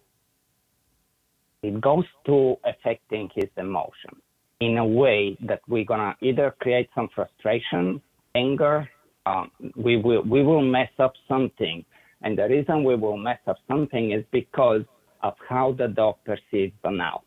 it 1.62 1.80
goes 1.80 2.06
to 2.26 2.56
affecting 2.66 3.30
his 3.36 3.50
emotion 3.58 4.14
in 4.62 4.80
a 4.80 4.86
way 4.86 5.38
that 5.42 5.62
we're 5.68 5.86
gonna 5.86 6.16
either 6.22 6.56
create 6.60 6.90
some 6.96 7.10
frustration, 7.14 8.02
anger, 8.34 8.90
um, 9.28 9.52
we 9.76 9.98
will 9.98 10.24
we 10.24 10.44
will 10.44 10.62
mess 10.64 10.90
up 10.98 11.14
something, 11.28 11.86
and 12.24 12.38
the 12.38 12.48
reason 12.48 12.84
we 12.84 12.96
will 12.96 13.18
mess 13.18 13.40
up 13.48 13.58
something 13.68 14.12
is 14.12 14.24
because 14.32 14.82
of 15.22 15.34
how 15.48 15.74
the 15.74 15.88
dog 15.88 16.16
perceives 16.26 16.74
the 16.84 16.90
out. 17.00 17.24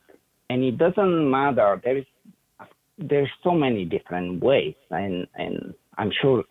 And 0.55 0.63
it 0.63 0.79
doesn't 0.79 1.29
matter. 1.29 1.81
There 1.83 1.97
is 1.97 2.05
there's 2.97 3.33
so 3.43 3.51
many 3.51 3.85
different 3.85 4.41
ways, 4.41 4.77
and 4.89 5.27
and 5.35 5.75
I'm 5.99 6.13
sure 6.23 6.45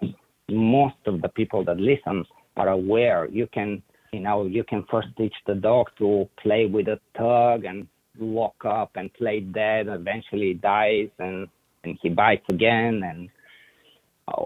most 0.49 0.97
of 1.05 1.21
the 1.21 1.30
people 1.30 1.63
that 1.63 1.77
listen 1.77 2.25
are 2.57 2.67
aware. 2.67 3.30
You 3.30 3.47
can 3.47 3.81
you 4.11 4.19
know 4.19 4.45
you 4.45 4.65
can 4.65 4.84
first 4.91 5.07
teach 5.17 5.34
the 5.47 5.55
dog 5.55 5.88
to 5.99 6.27
play 6.41 6.65
with 6.65 6.89
a 6.89 6.99
tug 7.17 7.63
and 7.63 7.88
lock 8.19 8.65
up 8.65 8.91
and 8.95 9.13
play 9.13 9.39
dead. 9.39 9.88
Eventually, 9.88 10.47
he 10.47 10.53
dies 10.55 11.07
and 11.19 11.47
and 11.85 11.97
he 12.01 12.09
bites 12.09 12.47
again 12.49 13.03
and 13.05 13.30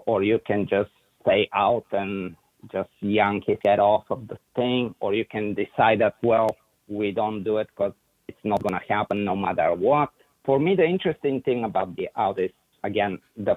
or 0.06 0.22
you 0.22 0.38
can 0.46 0.68
just 0.68 0.90
stay 1.22 1.48
out 1.52 1.86
and 1.90 2.36
just 2.70 2.90
yank 3.00 3.42
his 3.48 3.58
head 3.66 3.80
off 3.80 4.04
of 4.10 4.28
the 4.28 4.38
thing, 4.54 4.94
or 5.00 5.14
you 5.14 5.24
can 5.24 5.54
decide 5.54 6.00
that, 6.00 6.14
well, 6.22 6.48
we 6.86 7.10
don't 7.10 7.42
do 7.42 7.58
it 7.58 7.68
because 7.74 7.92
it's 8.28 8.38
not 8.44 8.62
going 8.62 8.74
to 8.74 8.92
happen 8.92 9.24
no 9.24 9.34
matter 9.34 9.74
what. 9.74 10.10
For 10.44 10.58
me, 10.58 10.76
the 10.76 10.84
interesting 10.84 11.42
thing 11.42 11.64
about 11.64 11.96
the 11.96 12.08
out 12.16 12.38
is, 12.38 12.50
again, 12.84 13.18
the 13.36 13.56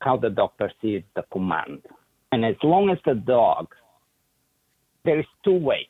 how 0.00 0.16
the 0.16 0.30
dog 0.30 0.50
perceives 0.58 1.04
the 1.16 1.24
command. 1.32 1.82
And 2.30 2.44
as 2.44 2.54
long 2.62 2.88
as 2.90 2.98
the 3.04 3.14
dog, 3.14 3.66
there 5.04 5.18
is 5.18 5.26
two 5.44 5.58
ways 5.58 5.86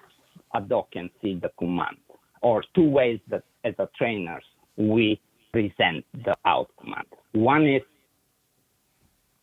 a 0.54 0.60
dog 0.60 0.90
can 0.92 1.10
see 1.20 1.38
the 1.40 1.50
command, 1.58 1.98
or 2.40 2.64
two 2.74 2.88
ways 2.88 3.20
that 3.28 3.42
as 3.64 3.74
a 3.78 3.88
trainers 3.98 4.44
we 4.76 5.20
present 5.52 6.04
the 6.24 6.36
out 6.44 6.70
command. 6.80 7.06
One 7.32 7.66
is 7.66 7.82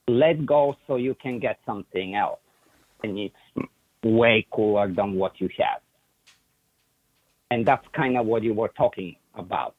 let 0.07 0.45
go 0.45 0.75
so 0.87 0.95
you 0.95 1.15
can 1.21 1.39
get 1.39 1.59
something 1.65 2.15
else. 2.15 2.39
And 3.03 3.17
it's 3.19 3.69
way 4.03 4.47
cooler 4.51 4.91
than 4.91 5.15
what 5.15 5.39
you 5.39 5.49
have. 5.59 5.81
And 7.51 7.65
that's 7.65 7.85
kind 7.95 8.17
of 8.17 8.25
what 8.25 8.43
you 8.43 8.53
were 8.53 8.69
talking 8.69 9.15
about. 9.35 9.75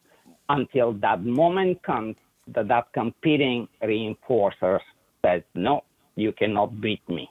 Until 0.49 0.93
that 0.95 1.25
moment 1.25 1.83
comes 1.83 2.17
that 2.55 2.69
that 2.69 2.93
competing 2.93 3.67
reinforcer 3.83 4.79
says, 5.25 5.43
no, 5.55 5.83
you 6.15 6.33
cannot 6.33 6.81
beat 6.81 7.07
me. 7.09 7.29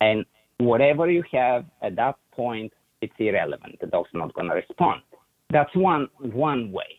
And 0.00 0.24
whatever 0.58 1.10
you 1.10 1.24
have 1.32 1.64
at 1.82 1.96
that 1.96 2.16
point, 2.30 2.72
it's 3.00 3.14
irrelevant. 3.18 3.80
The 3.80 3.88
dog's 3.88 4.10
not 4.14 4.32
going 4.34 4.48
to 4.48 4.54
respond. 4.54 5.02
That's 5.50 5.74
one 5.74 6.08
one 6.18 6.70
way, 6.70 6.98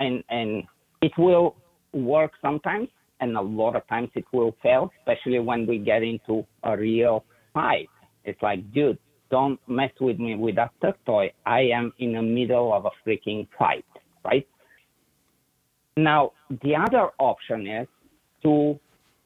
and 0.00 0.24
and 0.28 0.64
it 1.02 1.12
will 1.16 1.56
work 1.92 2.32
sometimes 2.42 2.88
and 3.20 3.36
a 3.36 3.40
lot 3.40 3.76
of 3.76 3.86
times 3.88 4.10
it 4.14 4.24
will 4.32 4.54
fail, 4.62 4.90
especially 5.00 5.38
when 5.38 5.66
we 5.66 5.78
get 5.78 6.02
into 6.02 6.46
a 6.64 6.76
real 6.76 7.24
fight. 7.54 7.88
It's 8.24 8.40
like, 8.42 8.72
dude, 8.72 8.98
don't 9.30 9.58
mess 9.68 9.90
with 10.00 10.18
me 10.18 10.34
with 10.36 10.56
that 10.56 10.70
tug 10.80 10.94
toy. 11.04 11.32
I 11.44 11.62
am 11.62 11.92
in 11.98 12.12
the 12.12 12.22
middle 12.22 12.72
of 12.72 12.86
a 12.86 12.90
freaking 13.04 13.46
fight, 13.58 13.84
right? 14.24 14.46
Now, 15.96 16.32
the 16.62 16.76
other 16.76 17.10
option 17.18 17.66
is 17.66 17.88
to 18.42 18.78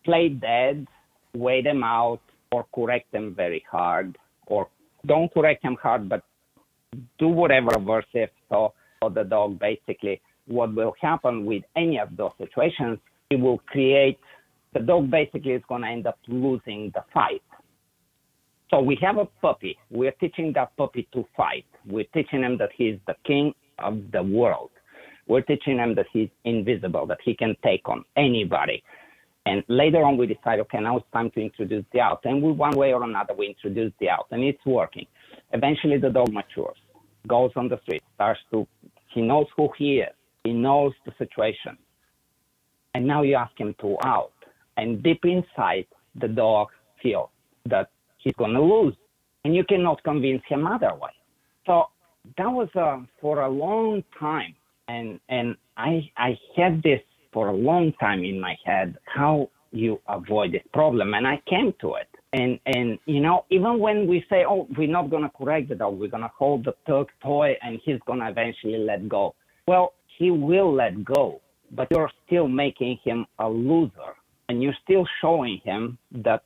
play 0.04 0.28
dead, 0.28 0.86
weigh 1.34 1.62
them 1.62 1.82
out, 1.82 2.20
or 2.52 2.66
correct 2.74 3.12
them 3.12 3.34
very 3.34 3.64
hard, 3.70 4.16
or 4.46 4.68
don't 5.06 5.32
correct 5.32 5.62
them 5.62 5.76
hard, 5.82 6.08
but 6.08 6.22
do 7.18 7.28
whatever 7.28 7.70
aversive. 7.70 8.30
So, 8.48 8.72
so 9.02 9.08
the 9.08 9.24
dog 9.24 9.58
basically, 9.58 10.20
what 10.46 10.74
will 10.74 10.94
happen 11.00 11.44
with 11.44 11.62
any 11.76 11.98
of 11.98 12.16
those 12.16 12.32
situations 12.38 12.98
it 13.30 13.38
will 13.38 13.58
create 13.58 14.18
the 14.74 14.80
dog 14.80 15.10
basically 15.10 15.52
is 15.52 15.62
going 15.68 15.82
to 15.82 15.88
end 15.88 16.06
up 16.06 16.18
losing 16.28 16.92
the 16.94 17.02
fight. 17.12 17.42
So 18.70 18.80
we 18.80 18.96
have 19.02 19.18
a 19.18 19.26
puppy. 19.42 19.76
We're 19.90 20.12
teaching 20.12 20.52
that 20.54 20.76
puppy 20.76 21.08
to 21.12 21.26
fight. 21.36 21.66
We're 21.86 22.06
teaching 22.14 22.42
him 22.42 22.56
that 22.58 22.70
he's 22.76 22.96
the 23.06 23.16
king 23.26 23.52
of 23.78 24.00
the 24.12 24.22
world. 24.22 24.70
We're 25.26 25.42
teaching 25.42 25.78
him 25.78 25.94
that 25.96 26.06
he's 26.12 26.28
invisible, 26.44 27.06
that 27.06 27.18
he 27.24 27.34
can 27.34 27.56
take 27.64 27.88
on 27.88 28.04
anybody. 28.16 28.82
And 29.46 29.64
later 29.68 30.04
on, 30.04 30.16
we 30.16 30.26
decide, 30.26 30.60
okay, 30.60 30.80
now 30.80 30.98
it's 30.98 31.06
time 31.12 31.30
to 31.32 31.40
introduce 31.40 31.84
the 31.92 32.00
out. 32.00 32.20
And 32.24 32.42
we, 32.42 32.52
one 32.52 32.76
way 32.76 32.92
or 32.92 33.02
another, 33.02 33.34
we 33.34 33.46
introduce 33.48 33.92
the 33.98 34.10
out, 34.10 34.26
and 34.30 34.44
it's 34.44 34.64
working. 34.66 35.06
Eventually, 35.52 35.98
the 35.98 36.10
dog 36.10 36.32
matures, 36.32 36.76
goes 37.26 37.50
on 37.56 37.68
the 37.68 37.80
street, 37.82 38.02
starts 38.14 38.40
to, 38.52 38.66
he 39.08 39.22
knows 39.22 39.46
who 39.56 39.70
he 39.78 39.98
is, 40.00 40.12
he 40.44 40.52
knows 40.52 40.92
the 41.06 41.12
situation 41.18 41.78
and 42.94 43.06
now 43.06 43.22
you 43.22 43.34
ask 43.34 43.58
him 43.58 43.74
to 43.80 43.96
out. 44.04 44.32
And 44.76 45.02
deep 45.02 45.24
inside, 45.24 45.86
the 46.14 46.28
dog 46.28 46.68
feels 47.02 47.28
that 47.66 47.90
he's 48.22 48.34
going 48.34 48.54
to 48.54 48.62
lose. 48.62 48.94
And 49.44 49.54
you 49.54 49.64
cannot 49.64 50.02
convince 50.04 50.42
him 50.48 50.66
otherwise. 50.66 51.12
So 51.66 51.86
that 52.36 52.50
was 52.50 52.68
uh, 52.74 52.98
for 53.20 53.42
a 53.42 53.48
long 53.48 54.02
time. 54.18 54.54
And, 54.88 55.18
and 55.28 55.56
I, 55.76 56.10
I 56.16 56.38
had 56.56 56.82
this 56.82 57.00
for 57.32 57.48
a 57.48 57.54
long 57.54 57.92
time 58.00 58.24
in 58.24 58.40
my 58.40 58.56
head 58.64 58.98
how 59.06 59.50
you 59.72 60.00
avoid 60.08 60.52
this 60.52 60.62
problem. 60.72 61.14
And 61.14 61.26
I 61.26 61.40
came 61.48 61.72
to 61.80 61.94
it. 61.94 62.08
And 62.32 62.60
and 62.66 62.98
you 63.06 63.20
know, 63.20 63.44
even 63.50 63.80
when 63.80 64.06
we 64.06 64.24
say, 64.30 64.44
oh, 64.48 64.68
we're 64.76 64.88
not 64.88 65.10
gonna 65.10 65.32
correct 65.36 65.68
the 65.68 65.74
dog, 65.74 65.98
we're 65.98 66.08
gonna 66.08 66.30
hold 66.36 66.64
the 66.64 66.74
third 66.86 67.06
toy, 67.22 67.56
and 67.60 67.80
he's 67.84 67.98
gonna 68.06 68.30
eventually 68.30 68.78
let 68.78 69.08
go. 69.08 69.34
Well, 69.66 69.94
he 70.16 70.30
will 70.30 70.72
let 70.72 71.04
go, 71.04 71.40
but 71.72 71.88
you're 71.90 72.10
still 72.26 72.46
making 72.46 73.00
him 73.02 73.26
a 73.40 73.48
loser, 73.48 74.14
and 74.48 74.62
you're 74.62 74.76
still 74.84 75.06
showing 75.20 75.60
him 75.64 75.98
that 76.12 76.44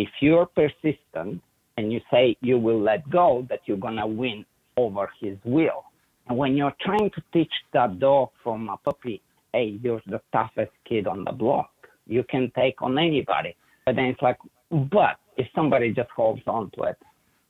if 0.00 0.08
you're 0.20 0.46
persistent 0.46 1.42
and 1.76 1.92
you 1.92 2.00
say 2.10 2.36
you 2.40 2.58
will 2.58 2.80
let 2.80 3.08
go, 3.10 3.46
that 3.50 3.60
you're 3.66 3.84
gonna 3.86 4.06
win 4.06 4.44
over 4.76 5.10
his 5.20 5.36
will. 5.44 5.84
And 6.26 6.38
when 6.38 6.56
you're 6.56 6.76
trying 6.80 7.10
to 7.10 7.22
teach 7.32 7.52
that 7.72 7.98
dog 7.98 8.30
from 8.42 8.68
a 8.68 8.76
puppy, 8.78 9.20
hey, 9.52 9.78
you're 9.82 10.02
the 10.06 10.20
toughest 10.32 10.72
kid 10.88 11.06
on 11.06 11.24
the 11.24 11.32
block. 11.32 11.70
You 12.06 12.24
can 12.24 12.50
take 12.56 12.80
on 12.80 12.98
anybody. 12.98 13.54
But 13.84 13.96
then 13.96 14.06
it's 14.06 14.22
like, 14.22 14.38
but 14.70 15.18
if 15.36 15.46
somebody 15.54 15.92
just 15.92 16.10
holds 16.10 16.42
on 16.46 16.70
to 16.76 16.82
it, 16.84 16.98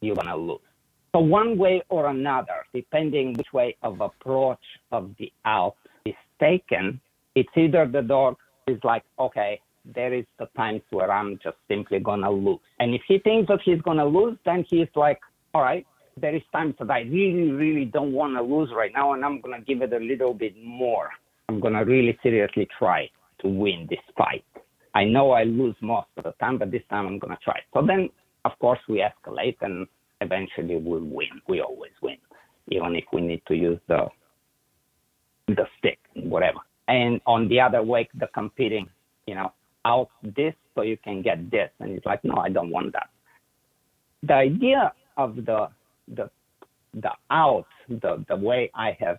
you're 0.01 0.17
gonna 0.17 0.37
lose. 0.37 0.61
So 1.13 1.21
one 1.21 1.57
way 1.57 1.83
or 1.89 2.09
another, 2.09 2.65
depending 2.75 3.35
which 3.35 3.53
way 3.53 3.77
of 3.83 4.01
approach 4.01 4.65
of 4.91 5.11
the 5.19 5.33
out 5.45 5.77
is 6.05 6.15
taken, 6.41 7.01
it's 7.35 7.51
either 7.57 7.87
the 7.87 8.03
dog 8.03 8.37
is 8.67 8.79
like, 8.83 9.05
okay, 9.19 9.61
there 9.95 10.13
is 10.13 10.25
the 10.39 10.47
times 10.57 10.83
where 10.91 11.11
I'm 11.11 11.39
just 11.43 11.57
simply 11.69 11.99
gonna 11.99 12.31
lose. 12.31 12.61
And 12.79 12.95
if 12.95 13.03
he 13.07 13.19
thinks 13.19 13.49
that 13.49 13.61
he's 13.65 13.81
gonna 13.83 14.07
lose, 14.07 14.37
then 14.45 14.65
he's 14.69 14.89
like, 14.95 15.21
all 15.55 15.63
right, 15.63 15.87
there 16.17 16.35
is 16.35 16.43
times 16.53 16.75
that 16.79 16.91
I 16.91 17.01
really, 17.01 17.51
really 17.51 17.85
don't 17.85 18.13
want 18.13 18.37
to 18.37 18.43
lose 18.43 18.71
right 18.75 18.93
now, 18.95 19.13
and 19.13 19.25
I'm 19.25 19.41
gonna 19.41 19.61
give 19.61 19.83
it 19.83 19.93
a 19.93 19.99
little 19.99 20.35
bit 20.35 20.55
more. 20.63 21.11
I'm 21.49 21.61
gonna 21.61 21.85
really 21.85 22.19
seriously 22.23 22.69
try 22.79 23.09
to 23.41 23.49
win 23.49 23.87
this 23.89 24.01
fight. 24.17 24.45
I 24.95 25.05
know 25.05 25.33
I 25.33 25.45
lose 25.45 25.77
most 25.81 26.09
of 26.17 26.25
the 26.25 26.33
time, 26.33 26.59
but 26.59 26.71
this 26.71 26.83
time 26.91 27.07
I'm 27.07 27.19
gonna 27.19 27.39
try. 27.43 27.61
So 27.73 27.83
then, 27.83 28.09
of 28.45 28.53
course, 28.59 28.81
we 28.89 29.05
escalate, 29.05 29.57
and 29.61 29.87
eventually 30.21 30.77
we'll 30.77 31.05
win. 31.05 31.41
We 31.49 31.61
always 31.61 31.93
win, 32.03 32.19
even 32.69 32.95
if 32.95 33.05
we 33.13 33.21
need 33.21 33.43
to 33.49 33.55
use 33.55 33.81
the 33.89 34.09
the 35.49 35.67
stick, 35.79 35.99
whatever. 36.15 36.59
And 36.87 37.21
on 37.27 37.49
the 37.49 37.61
other 37.61 37.83
way, 37.83 38.09
the 38.15 38.29
competing, 38.29 38.89
you 39.27 39.35
know, 39.35 39.53
out 39.85 40.11
this 40.23 40.55
so 40.75 40.83
you 40.83 40.97
can 40.97 41.23
get 41.23 41.51
this, 41.51 41.71
and 41.81 41.93
it's 41.93 42.07
like, 42.07 42.25
no, 42.25 42.37
I 42.37 42.49
don't 42.49 42.71
want 42.71 42.93
that. 42.93 43.09
The 44.23 44.35
idea 44.35 44.93
of 45.17 45.37
the 45.37 45.69
the 46.09 46.31
the 46.95 47.11
out, 47.31 47.67
the 47.89 48.25
the 48.29 48.37
way 48.37 48.71
I 48.75 48.97
have 49.01 49.19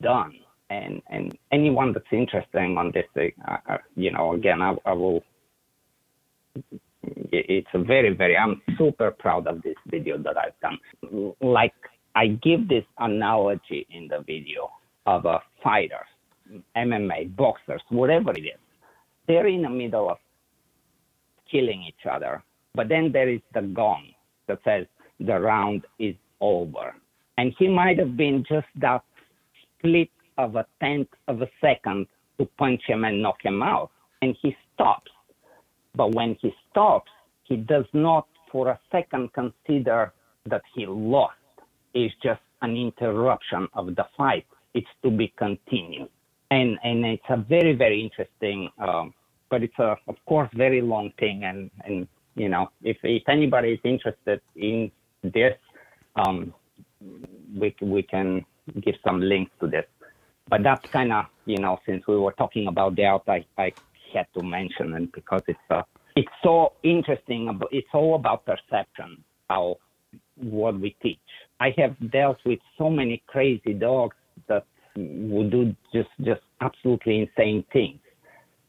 done 0.00 0.34
and 0.70 1.02
and 1.08 1.36
anyone 1.52 1.92
that's 1.92 2.06
interested 2.12 2.58
on 2.58 2.92
this, 2.92 3.06
uh, 3.16 3.56
uh, 3.68 3.78
you 3.96 4.12
know, 4.12 4.34
again, 4.34 4.62
I, 4.62 4.74
I 4.84 4.92
will. 4.92 5.22
It's 7.32 7.68
a 7.74 7.78
very, 7.78 8.14
very. 8.14 8.36
I'm 8.36 8.60
super 8.76 9.10
proud 9.10 9.46
of 9.46 9.62
this 9.62 9.76
video 9.86 10.18
that 10.18 10.36
I've 10.36 10.58
done. 10.60 11.34
Like 11.40 11.74
I 12.14 12.28
give 12.28 12.68
this 12.68 12.84
analogy 12.98 13.86
in 13.90 14.08
the 14.08 14.22
video 14.26 14.70
of 15.06 15.24
a 15.24 15.40
fighter, 15.62 16.04
MMA, 16.76 17.34
boxers, 17.36 17.82
whatever 17.88 18.32
it 18.32 18.40
is. 18.42 18.60
They're 19.28 19.46
in 19.46 19.62
the 19.62 19.70
middle 19.70 20.10
of 20.10 20.18
killing 21.50 21.84
each 21.86 22.06
other, 22.10 22.42
but 22.74 22.88
then 22.88 23.12
there 23.12 23.28
is 23.28 23.40
the 23.54 23.62
gong 23.62 24.08
that 24.48 24.58
says 24.64 24.86
the 25.20 25.38
round 25.38 25.84
is 25.98 26.16
over, 26.40 26.94
and 27.36 27.54
he 27.58 27.68
might 27.68 27.98
have 27.98 28.16
been 28.16 28.44
just 28.48 28.66
that 28.80 29.02
split 29.78 30.10
of 30.38 30.56
a 30.56 30.66
tenth 30.80 31.08
of 31.26 31.42
a 31.42 31.48
second 31.60 32.06
to 32.38 32.46
punch 32.58 32.82
him 32.86 33.04
and 33.04 33.20
knock 33.20 33.36
him 33.42 33.62
out. 33.62 33.90
And 34.22 34.36
he 34.40 34.56
stops. 34.74 35.10
But 35.94 36.14
when 36.14 36.36
he 36.40 36.52
stops, 36.70 37.10
he 37.44 37.56
does 37.56 37.84
not 37.92 38.26
for 38.50 38.68
a 38.68 38.80
second 38.90 39.30
consider 39.32 40.12
that 40.46 40.62
he 40.74 40.86
lost. 40.86 41.34
It's 41.94 42.14
just 42.22 42.40
an 42.62 42.76
interruption 42.76 43.68
of 43.74 43.94
the 43.96 44.04
fight. 44.16 44.46
It's 44.74 44.86
to 45.02 45.10
be 45.10 45.32
continued. 45.36 46.08
And, 46.50 46.78
and 46.82 47.04
it's 47.04 47.22
a 47.28 47.36
very, 47.36 47.74
very 47.74 48.00
interesting, 48.00 48.70
um, 48.78 49.12
but 49.50 49.62
it's 49.62 49.78
a, 49.78 49.96
of 50.06 50.16
course, 50.26 50.48
very 50.54 50.80
long 50.80 51.12
thing. 51.18 51.44
And, 51.44 51.70
and 51.84 52.08
you 52.34 52.48
know, 52.48 52.68
if, 52.82 52.96
if 53.02 53.22
anybody 53.28 53.72
is 53.72 53.80
interested 53.84 54.40
in 54.56 54.90
this, 55.22 55.54
um, 56.16 56.54
we, 57.56 57.74
we 57.80 58.02
can 58.02 58.44
give 58.80 58.96
some 59.04 59.20
links 59.20 59.52
to 59.60 59.66
this 59.66 59.84
but 60.48 60.62
that's 60.62 60.88
kind 60.90 61.12
of 61.12 61.26
you 61.46 61.58
know 61.58 61.78
since 61.86 62.06
we 62.06 62.16
were 62.16 62.32
talking 62.32 62.68
about 62.68 62.96
the 62.96 63.04
I, 63.04 63.44
I 63.56 63.72
had 64.14 64.26
to 64.34 64.42
mention 64.42 64.94
it 64.94 65.12
because 65.12 65.42
it's 65.46 65.58
uh, 65.70 65.82
it's 66.16 66.32
so 66.42 66.72
interesting. 66.82 67.60
It's 67.70 67.88
all 67.92 68.14
about 68.14 68.44
perception. 68.44 69.22
How 69.48 69.76
what 70.36 70.78
we 70.80 70.96
teach. 71.02 71.18
I 71.60 71.74
have 71.78 71.96
dealt 72.10 72.38
with 72.44 72.60
so 72.76 72.88
many 72.88 73.22
crazy 73.26 73.74
dogs 73.74 74.16
that 74.48 74.64
would 74.96 75.50
do 75.50 75.74
just 75.92 76.10
just 76.22 76.40
absolutely 76.60 77.20
insane 77.20 77.64
things, 77.72 78.00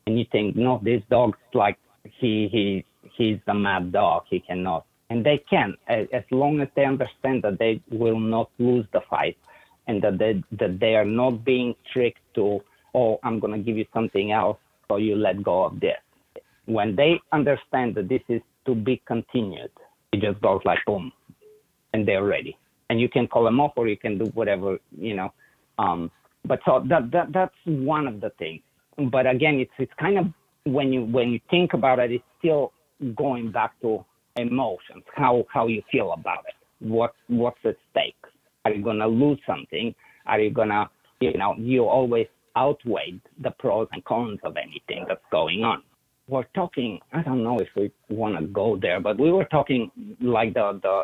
and 0.09 0.17
you 0.17 0.25
think, 0.31 0.55
no, 0.55 0.81
this 0.83 1.03
dog's 1.11 1.37
like 1.53 1.77
he 2.03 2.49
he 2.51 2.83
he's 3.15 3.37
a 3.45 3.53
mad 3.53 3.91
dog. 3.91 4.23
He 4.27 4.39
cannot, 4.39 4.87
and 5.11 5.23
they 5.23 5.37
can 5.47 5.75
as 5.87 6.23
long 6.31 6.59
as 6.61 6.67
they 6.75 6.83
understand 6.83 7.43
that 7.43 7.59
they 7.59 7.79
will 7.91 8.19
not 8.19 8.49
lose 8.57 8.87
the 8.91 9.01
fight 9.07 9.37
and 9.87 10.01
that 10.01 10.17
they, 10.17 10.43
that 10.51 10.79
they 10.79 10.95
are 10.95 11.05
not 11.05 11.45
being 11.45 11.75
tricked 11.93 12.25
to, 12.35 12.59
oh, 12.95 13.19
I'm 13.23 13.39
to 13.39 13.57
give 13.59 13.77
you 13.77 13.85
something 13.93 14.31
else, 14.31 14.57
so 14.87 14.97
you 14.97 15.15
let 15.15 15.43
go 15.43 15.65
of 15.65 15.79
this. 15.79 15.97
When 16.65 16.95
they 16.95 17.19
understand 17.31 17.93
that 17.95 18.09
this 18.09 18.21
is 18.29 18.41
to 18.65 18.73
be 18.73 19.01
continued, 19.05 19.71
it 20.11 20.21
just 20.21 20.41
goes 20.41 20.61
like 20.65 20.79
boom, 20.87 21.11
and 21.93 22.07
they're 22.07 22.23
ready. 22.23 22.57
And 22.89 22.99
you 22.99 23.09
can 23.09 23.27
call 23.27 23.43
them 23.43 23.59
off, 23.59 23.73
or 23.75 23.87
you 23.87 23.97
can 23.97 24.17
do 24.17 24.25
whatever, 24.33 24.79
you 24.97 25.15
know. 25.15 25.33
Um, 25.77 26.09
but 26.45 26.59
so 26.65 26.83
that, 26.89 27.11
that 27.11 27.31
that's 27.31 27.55
one 27.65 28.07
of 28.07 28.21
the 28.21 28.31
things. 28.39 28.61
But 29.11 29.27
again, 29.27 29.59
it's 29.59 29.71
it's 29.77 29.93
kind 29.99 30.17
of 30.17 30.25
when 30.65 30.91
you 30.91 31.05
when 31.05 31.29
you 31.29 31.39
think 31.49 31.73
about 31.73 31.99
it, 31.99 32.11
it's 32.11 32.23
still 32.39 32.73
going 33.15 33.51
back 33.51 33.79
to 33.81 34.03
emotions, 34.35 35.03
how 35.15 35.45
how 35.53 35.67
you 35.67 35.81
feel 35.91 36.11
about 36.13 36.45
it, 36.47 36.55
what 36.79 37.13
what's 37.27 37.59
at 37.65 37.77
stake. 37.91 38.15
Are 38.65 38.71
you 38.71 38.83
to 38.99 39.07
lose 39.07 39.39
something? 39.47 39.95
Are 40.25 40.39
you 40.39 40.51
to, 40.69 40.89
you 41.21 41.37
know, 41.37 41.55
you 41.57 41.85
always 41.85 42.27
outweigh 42.55 43.19
the 43.41 43.51
pros 43.51 43.87
and 43.91 44.03
cons 44.05 44.39
of 44.43 44.57
anything 44.57 45.05
that's 45.07 45.23
going 45.31 45.63
on. 45.63 45.81
We're 46.27 46.43
talking, 46.53 46.99
I 47.13 47.23
don't 47.23 47.43
know 47.43 47.57
if 47.59 47.69
we 47.75 47.91
want 48.09 48.37
to 48.37 48.45
go 48.45 48.77
there, 48.77 48.99
but 48.99 49.19
we 49.19 49.31
were 49.31 49.45
talking 49.45 49.89
like 50.21 50.53
the, 50.53 50.79
the 50.83 51.03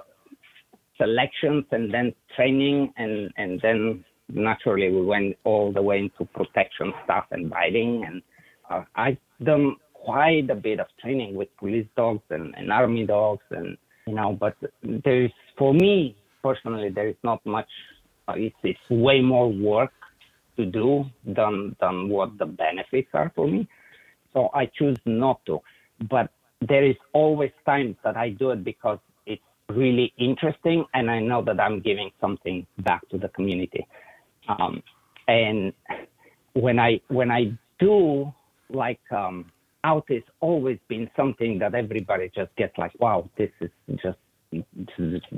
selections 0.97 1.65
and 1.71 1.91
then 1.93 2.13
training 2.35 2.93
and, 2.97 3.31
and 3.37 3.59
then 3.61 4.05
naturally 4.29 4.89
we 4.91 5.01
went 5.01 5.35
all 5.43 5.71
the 5.71 5.81
way 5.81 5.99
into 5.99 6.25
protection 6.33 6.93
stuff 7.03 7.25
and 7.31 7.49
biting 7.49 8.03
and 8.05 8.21
uh, 8.69 8.83
I've 8.95 9.17
done 9.43 9.75
quite 9.93 10.49
a 10.49 10.55
bit 10.55 10.79
of 10.79 10.87
training 11.01 11.35
with 11.35 11.49
police 11.57 11.87
dogs 11.95 12.23
and, 12.29 12.53
and 12.57 12.71
army 12.71 13.05
dogs 13.05 13.43
and 13.51 13.77
you 14.07 14.15
know 14.15 14.37
but 14.39 14.55
there's 14.83 15.31
for 15.57 15.73
me 15.73 16.15
personally, 16.45 16.89
there 16.89 17.09
is 17.09 17.21
not 17.23 17.43
much. 17.45 17.71
Uh, 18.27 18.33
it's, 18.37 18.55
it's 18.63 18.87
way 18.89 19.19
more 19.21 19.51
work 19.51 19.91
to 20.57 20.65
do 20.65 21.05
than 21.37 21.75
than 21.81 22.09
what 22.09 22.29
the 22.37 22.45
benefits 22.45 23.09
are 23.13 23.31
for 23.35 23.47
me. 23.47 23.67
So 24.33 24.49
I 24.53 24.63
choose 24.77 24.99
not 25.05 25.37
to. 25.47 25.59
But 26.09 26.29
there 26.69 26.85
is 26.91 26.97
always 27.13 27.51
times 27.65 27.95
that 28.03 28.15
I 28.15 28.29
do 28.29 28.51
it 28.51 28.63
because 28.63 28.99
it's 29.25 29.49
really 29.69 30.13
interesting, 30.17 30.85
and 30.93 31.09
I 31.09 31.19
know 31.19 31.41
that 31.47 31.59
I'm 31.59 31.79
giving 31.89 32.11
something 32.21 32.65
back 32.89 33.01
to 33.09 33.17
the 33.17 33.29
community. 33.29 33.83
Um, 34.47 34.83
and 35.27 35.73
when 36.53 36.79
I 36.79 36.99
when 37.07 37.31
I 37.31 37.57
do 37.79 38.33
like 38.69 38.99
um, 39.11 39.51
out, 39.83 40.05
it's 40.09 40.27
always 40.39 40.79
been 40.87 41.09
something 41.15 41.59
that 41.59 41.75
everybody 41.75 42.31
just 42.35 42.55
gets 42.55 42.77
like, 42.77 42.91
wow, 42.99 43.29
this 43.37 43.51
is 43.61 43.69
just 44.01 44.17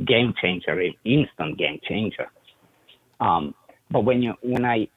game 0.06 0.34
changer, 0.42 0.80
instant 1.06 1.58
game 1.58 1.80
changer. 1.88 2.28
Um, 3.20 3.56
but 3.90 4.02
when 4.02 4.22
you 4.22 4.34
when 4.42 4.66
I 4.66 4.88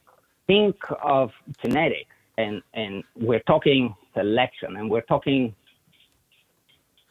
think 0.47 0.75
of 1.03 1.31
genetics 1.63 2.15
and 2.37 2.61
and 2.73 3.03
we're 3.15 3.43
talking 3.47 3.95
selection 4.13 4.77
and 4.77 4.89
we're 4.89 5.01
talking 5.01 5.55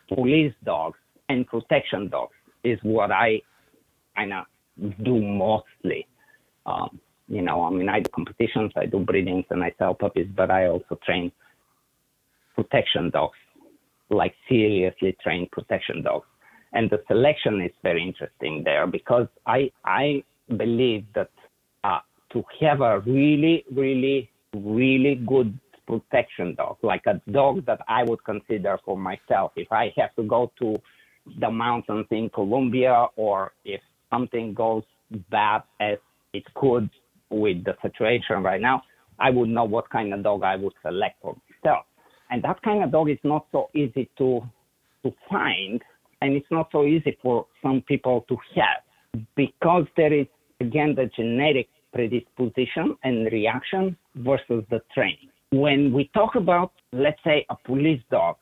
police 0.09 0.55
dogs 0.65 0.99
and 1.29 1.47
protection 1.47 2.09
dogs 2.09 2.35
is 2.65 2.79
what 2.83 3.11
I 3.11 3.41
kind 4.17 4.33
of 4.33 4.45
do 5.05 5.21
mostly. 5.21 6.07
Um, 6.67 7.01
you 7.29 7.43
know, 7.43 7.65
I 7.65 7.71
mean, 7.71 7.89
I 7.89 8.01
do 8.01 8.11
competitions, 8.11 8.73
I 8.77 8.87
do 8.87 8.99
breedings, 8.99 9.45
and 9.51 9.63
I 9.63 9.73
sell 9.79 9.95
puppies, 9.95 10.29
but 10.35 10.51
I 10.51 10.67
also 10.67 10.99
train 11.05 11.31
protection 12.55 13.11
dogs, 13.11 13.39
like 14.11 14.35
seriously 14.49 15.17
trained 15.23 15.51
protection 15.51 16.03
dogs 16.03 16.27
and 16.73 16.91
the 16.91 17.03
selection 17.09 17.61
is 17.61 17.73
very 17.83 18.03
interesting 18.03 18.63
there 18.65 18.87
because 18.87 19.27
I 19.47 19.71
I 19.85 20.23
believe 20.57 21.05
that 21.15 21.31
uh, 21.85 22.01
to 22.33 22.45
have 22.61 22.81
a 22.81 23.01
really 23.01 23.65
really 23.73 24.31
really 24.55 25.17
good 25.27 25.59
protection 25.87 26.55
dog, 26.55 26.77
like 26.83 27.03
a 27.07 27.21
dog 27.31 27.67
that 27.67 27.81
I 27.89 28.05
would 28.05 28.23
consider 28.25 28.79
for 28.85 28.97
myself. 28.97 29.53
If 29.57 29.73
I 29.73 29.93
have 29.97 30.15
to 30.17 30.23
go 30.23 30.53
to 30.61 30.77
the 31.39 31.51
mountains 31.51 32.07
in 32.11 32.31
Colombia 32.31 33.07
or 33.17 33.53
if 33.65 33.81
something 34.11 34.55
goes 34.55 34.85
bad 35.31 35.63
as 35.81 35.99
it 36.33 36.45
could 36.55 36.91
with 37.31 37.65
the 37.65 37.75
situation 37.83 38.43
right 38.43 38.61
now, 38.61 38.83
I 39.19 39.31
would 39.31 39.49
know 39.49 39.65
what 39.65 39.89
kind 39.91 40.13
of 40.13 40.23
dog 40.23 40.43
I 40.43 40.57
would 40.57 40.73
select 40.83 41.17
for 41.23 41.37
myself. 41.63 41.85
And 42.31 42.43
that 42.45 42.63
kind 42.63 42.83
of 42.83 42.93
dog 42.93 43.11
is 43.11 43.19
not 43.25 43.47
so 43.53 43.71
easy 43.75 44.09
to 44.19 44.41
to 45.03 45.13
find, 45.31 45.81
and 46.21 46.35
it's 46.35 46.51
not 46.51 46.69
so 46.73 46.85
easy 46.85 47.17
for 47.23 47.47
some 47.63 47.83
people 47.89 48.27
to 48.29 48.37
have 48.55 49.23
because 49.35 49.87
there 49.97 50.13
is 50.13 50.27
again 50.61 50.95
the 50.95 51.11
genetic 51.17 51.69
predisposition 51.93 52.97
and 53.03 53.33
reaction 53.33 53.97
versus 54.17 54.63
the 54.71 54.81
training. 54.95 55.31
When 55.53 55.93
we 55.93 56.11
talk 56.15 56.37
about, 56.37 56.73
let's 56.93 57.19
say, 57.25 57.47
a 57.51 57.57
police 57.65 58.03
dog, 58.11 58.37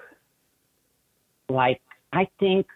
like 1.48 1.80
I 2.12 2.28
think 2.38 2.66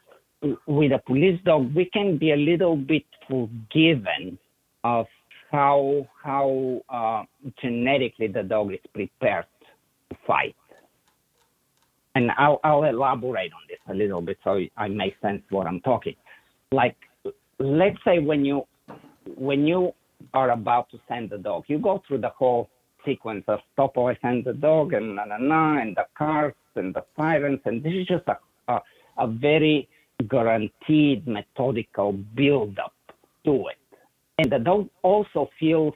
with 0.66 0.92
a 0.92 1.02
police 1.06 1.40
dog, 1.44 1.74
we 1.74 1.84
can 1.86 2.18
be 2.18 2.32
a 2.32 2.36
little 2.36 2.76
bit 2.76 3.04
forgiven 3.28 4.38
of 4.84 5.06
how 5.50 6.06
how 6.22 6.80
uh, 6.88 7.24
genetically 7.60 8.26
the 8.28 8.42
dog 8.42 8.72
is 8.72 8.80
prepared 8.92 9.46
to 10.10 10.16
fight. 10.26 10.56
And 12.14 12.30
I'll, 12.36 12.60
I'll 12.62 12.84
elaborate 12.84 13.52
on 13.52 13.62
this 13.68 13.78
a 13.88 13.94
little 13.94 14.20
bit 14.20 14.36
so 14.44 14.60
I 14.76 14.88
make 14.88 15.14
sense 15.22 15.42
what 15.48 15.66
I'm 15.66 15.80
talking. 15.80 16.14
Like, 16.70 16.96
let's 17.58 17.96
say 18.04 18.18
when 18.18 18.44
you 18.44 18.66
when 19.36 19.66
you 19.66 19.92
are 20.34 20.50
about 20.50 20.90
to 20.90 21.00
send 21.08 21.30
the 21.30 21.38
dog, 21.38 21.64
you 21.68 21.78
go 21.78 22.02
through 22.06 22.18
the 22.18 22.28
whole 22.28 22.68
sequence 23.04 23.44
of 23.48 23.60
stop 23.72 23.96
or 23.96 24.16
send 24.22 24.44
the 24.44 24.52
dog 24.52 24.92
and 24.92 25.16
na 25.16 25.24
na 25.24 25.38
na 25.38 25.80
and 25.80 25.96
the 25.96 26.04
cars 26.16 26.54
and 26.76 26.94
the 26.94 27.04
sirens 27.16 27.60
and 27.64 27.82
this 27.82 27.92
is 27.92 28.06
just 28.06 28.26
a 28.28 28.36
a, 28.68 28.80
a 29.18 29.26
very 29.26 29.88
guaranteed 30.28 31.26
methodical 31.26 32.12
build 32.12 32.78
up 32.78 32.94
to 33.44 33.66
it. 33.68 33.81
And 34.38 34.50
the 34.50 34.58
dog 34.58 34.88
also 35.02 35.48
feels 35.58 35.94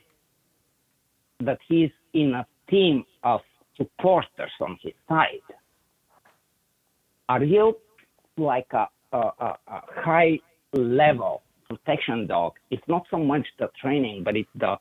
that 1.41 1.59
he's 1.69 1.91
in 2.15 2.35
a 2.35 2.47
team 2.71 3.05
of 3.23 3.41
supporters 3.77 4.51
on 4.61 4.79
his 4.83 4.93
side. 5.09 5.41
A 7.29 7.41
real, 7.41 7.75
like 8.37 8.67
a, 8.73 8.87
a, 9.13 9.19
a, 9.19 9.57
a 9.69 9.81
high 10.05 10.39
level 10.75 11.43
protection 11.69 12.27
dog, 12.27 12.53
it's 12.71 12.87
not 12.87 13.05
so 13.11 13.19
much 13.19 13.47
the 13.59 13.69
training, 13.81 14.23
but 14.25 14.37
it's 14.37 14.49
the 14.55 14.77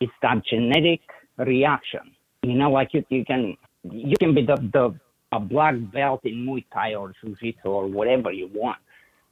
it's 0.00 0.12
that 0.22 0.44
genetic 0.44 1.00
reaction. 1.38 2.12
You 2.42 2.54
know, 2.54 2.70
like 2.70 2.92
you, 2.92 3.04
you 3.08 3.24
can 3.24 3.56
you 3.84 4.16
can 4.18 4.34
be 4.34 4.44
the, 4.44 4.56
the 4.72 4.94
a 5.32 5.40
black 5.40 5.74
belt 5.92 6.20
in 6.24 6.46
Muay 6.46 6.64
Thai 6.72 6.94
or 6.94 7.12
Jiu-Jitsu 7.20 7.68
or 7.68 7.86
whatever 7.88 8.30
you 8.30 8.48
want, 8.54 8.78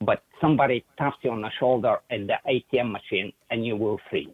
but 0.05 0.23
somebody 0.41 0.85
taps 0.99 1.17
you 1.23 1.31
on 1.31 1.43
the 1.43 1.51
shoulder 1.59 1.97
at 2.11 2.21
the 2.27 2.35
ATM 2.47 2.93
machine 2.93 3.33
and 3.51 3.65
you 3.65 3.77
will 3.77 3.99
freeze. 4.11 4.29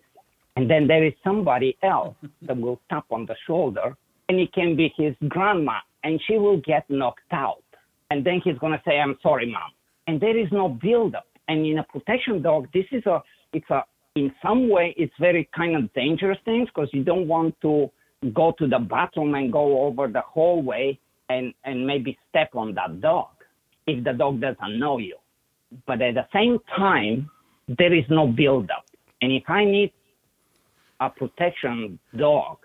And 0.56 0.68
then 0.68 0.86
there 0.86 1.04
is 1.04 1.12
somebody 1.22 1.76
else 1.82 2.16
that 2.42 2.56
will 2.56 2.80
tap 2.90 3.04
on 3.10 3.26
the 3.26 3.36
shoulder 3.46 3.96
and 4.28 4.38
it 4.38 4.52
can 4.52 4.76
be 4.76 4.92
his 4.96 5.14
grandma 5.28 5.78
and 6.04 6.20
she 6.26 6.38
will 6.38 6.58
get 6.58 6.88
knocked 6.88 7.32
out. 7.32 7.62
And 8.10 8.24
then 8.24 8.40
he's 8.42 8.58
going 8.58 8.72
to 8.72 8.82
say, 8.86 8.98
I'm 8.98 9.18
sorry, 9.22 9.50
mom. 9.50 9.70
And 10.06 10.20
there 10.20 10.36
is 10.36 10.48
no 10.50 10.68
build 10.68 11.14
up. 11.14 11.26
And 11.48 11.66
in 11.66 11.78
a 11.78 11.84
protection 11.84 12.42
dog, 12.42 12.68
this 12.72 12.84
is 12.92 13.04
a, 13.06 13.22
it's 13.52 13.68
a, 13.70 13.82
in 14.16 14.32
some 14.42 14.68
way, 14.68 14.94
it's 14.96 15.12
very 15.20 15.48
kind 15.54 15.76
of 15.76 15.92
dangerous 15.94 16.38
things 16.44 16.68
because 16.74 16.88
you 16.92 17.04
don't 17.04 17.28
want 17.28 17.54
to 17.62 17.90
go 18.34 18.52
to 18.58 18.66
the 18.66 18.78
bathroom 18.78 19.34
and 19.34 19.52
go 19.52 19.82
over 19.82 20.08
the 20.08 20.20
hallway 20.20 20.98
and, 21.28 21.52
and 21.64 21.86
maybe 21.86 22.18
step 22.30 22.50
on 22.54 22.74
that 22.74 23.00
dog 23.00 23.28
if 23.86 24.02
the 24.04 24.12
dog 24.12 24.40
doesn't 24.40 24.78
know 24.78 24.98
you. 24.98 25.16
But 25.86 26.00
at 26.02 26.14
the 26.14 26.26
same 26.32 26.58
time, 26.76 27.30
there 27.66 27.94
is 27.94 28.04
no 28.08 28.26
build 28.26 28.70
up. 28.70 28.86
And 29.20 29.32
if 29.32 29.44
I 29.48 29.64
need 29.64 29.92
a 31.00 31.10
protection 31.10 31.98
dog, 32.16 32.58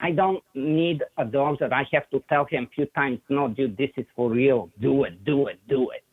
I 0.00 0.12
don't 0.12 0.42
need 0.54 1.02
a 1.18 1.24
dog 1.24 1.58
that 1.60 1.72
I 1.72 1.86
have 1.92 2.08
to 2.10 2.22
tell 2.28 2.46
him 2.46 2.64
a 2.64 2.74
few 2.74 2.86
times, 2.86 3.20
no, 3.28 3.48
dude, 3.48 3.76
this 3.76 3.90
is 3.96 4.06
for 4.16 4.30
real. 4.30 4.70
Do 4.80 5.04
it, 5.04 5.24
do 5.24 5.48
it, 5.48 5.58
do 5.68 5.90
it. 5.90 6.04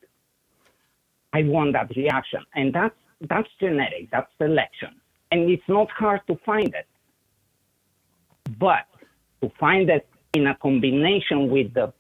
I 1.31 1.43
want 1.43 1.73
that 1.73 1.95
reaction. 1.95 2.43
And 2.55 2.73
that's, 2.73 2.95
that's 3.30 3.47
genetic, 3.59 4.11
that's 4.11 4.30
selection. 4.38 4.95
And 5.31 5.49
it's 5.49 5.64
not 5.69 5.89
hard 5.91 6.22
to 6.27 6.38
find 6.45 6.68
it. 6.68 6.88
But 8.59 8.88
to 9.41 9.51
find 9.57 9.89
it 9.89 10.07
in 10.34 10.47
a 10.47 10.55
combination 10.55 11.49
with 11.49 11.73
the 11.73 11.93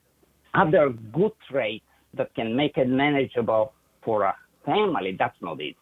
other 0.53 0.89
good 0.89 1.31
traits 1.49 1.85
that 2.15 2.33
can 2.35 2.55
make 2.55 2.77
it 2.77 2.89
manageable 2.89 3.73
for 4.07 4.23
a 4.23 4.33
family, 4.65 5.17
that's 5.19 5.35
not 5.41 5.59
easy. 5.59 5.75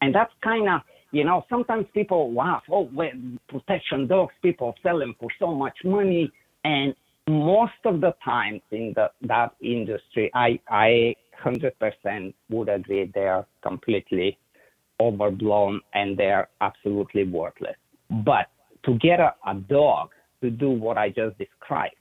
And 0.00 0.14
that's 0.14 0.32
kind 0.42 0.66
of, 0.66 0.80
you 1.12 1.24
know, 1.24 1.44
sometimes 1.50 1.84
people 1.92 2.32
laugh, 2.32 2.62
oh, 2.70 2.88
well, 2.92 3.10
protection 3.48 4.06
dogs, 4.06 4.32
people 4.40 4.74
sell 4.82 4.98
them 4.98 5.14
for 5.20 5.28
so 5.38 5.54
much 5.54 5.76
money. 5.84 6.32
And 6.64 6.94
most 7.28 7.80
of 7.84 8.00
the 8.00 8.14
times 8.24 8.62
in 8.70 8.94
the, 8.96 9.10
that 9.22 9.54
industry, 9.60 10.30
I, 10.34 10.58
I 10.70 11.14
100% 11.44 12.32
would 12.48 12.70
agree 12.70 13.12
they 13.14 13.26
are 13.26 13.46
completely 13.62 14.38
overblown 14.98 15.82
and 15.92 16.16
they're 16.16 16.48
absolutely 16.62 17.24
worthless. 17.24 17.76
But 18.24 18.46
to 18.86 18.94
get 18.94 19.20
a, 19.20 19.34
a 19.46 19.54
dog 19.54 20.10
to 20.42 20.48
do 20.48 20.70
what 20.70 20.96
I 20.96 21.10
just 21.10 21.36
described, 21.36 21.94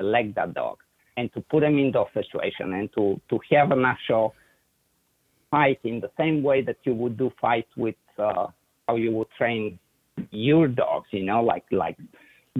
like 0.00 0.34
that 0.36 0.54
dog, 0.54 0.78
and 1.18 1.32
to 1.34 1.40
put 1.40 1.60
them 1.60 1.76
in 1.78 1.90
those 1.90 2.06
situations 2.14 2.70
and 2.78 2.88
to, 2.96 3.20
to 3.28 3.40
have 3.50 3.72
an 3.72 3.84
actual 3.84 4.34
fight 5.50 5.80
in 5.82 5.98
the 5.98 6.10
same 6.16 6.42
way 6.44 6.62
that 6.62 6.76
you 6.84 6.94
would 6.94 7.16
do 7.18 7.30
fight 7.40 7.66
with 7.76 7.96
uh, 8.18 8.46
how 8.86 8.94
you 8.94 9.10
would 9.10 9.30
train 9.36 9.78
your 10.30 10.68
dogs, 10.68 11.08
you 11.10 11.24
know, 11.24 11.42
like 11.42 11.64
like 11.72 11.96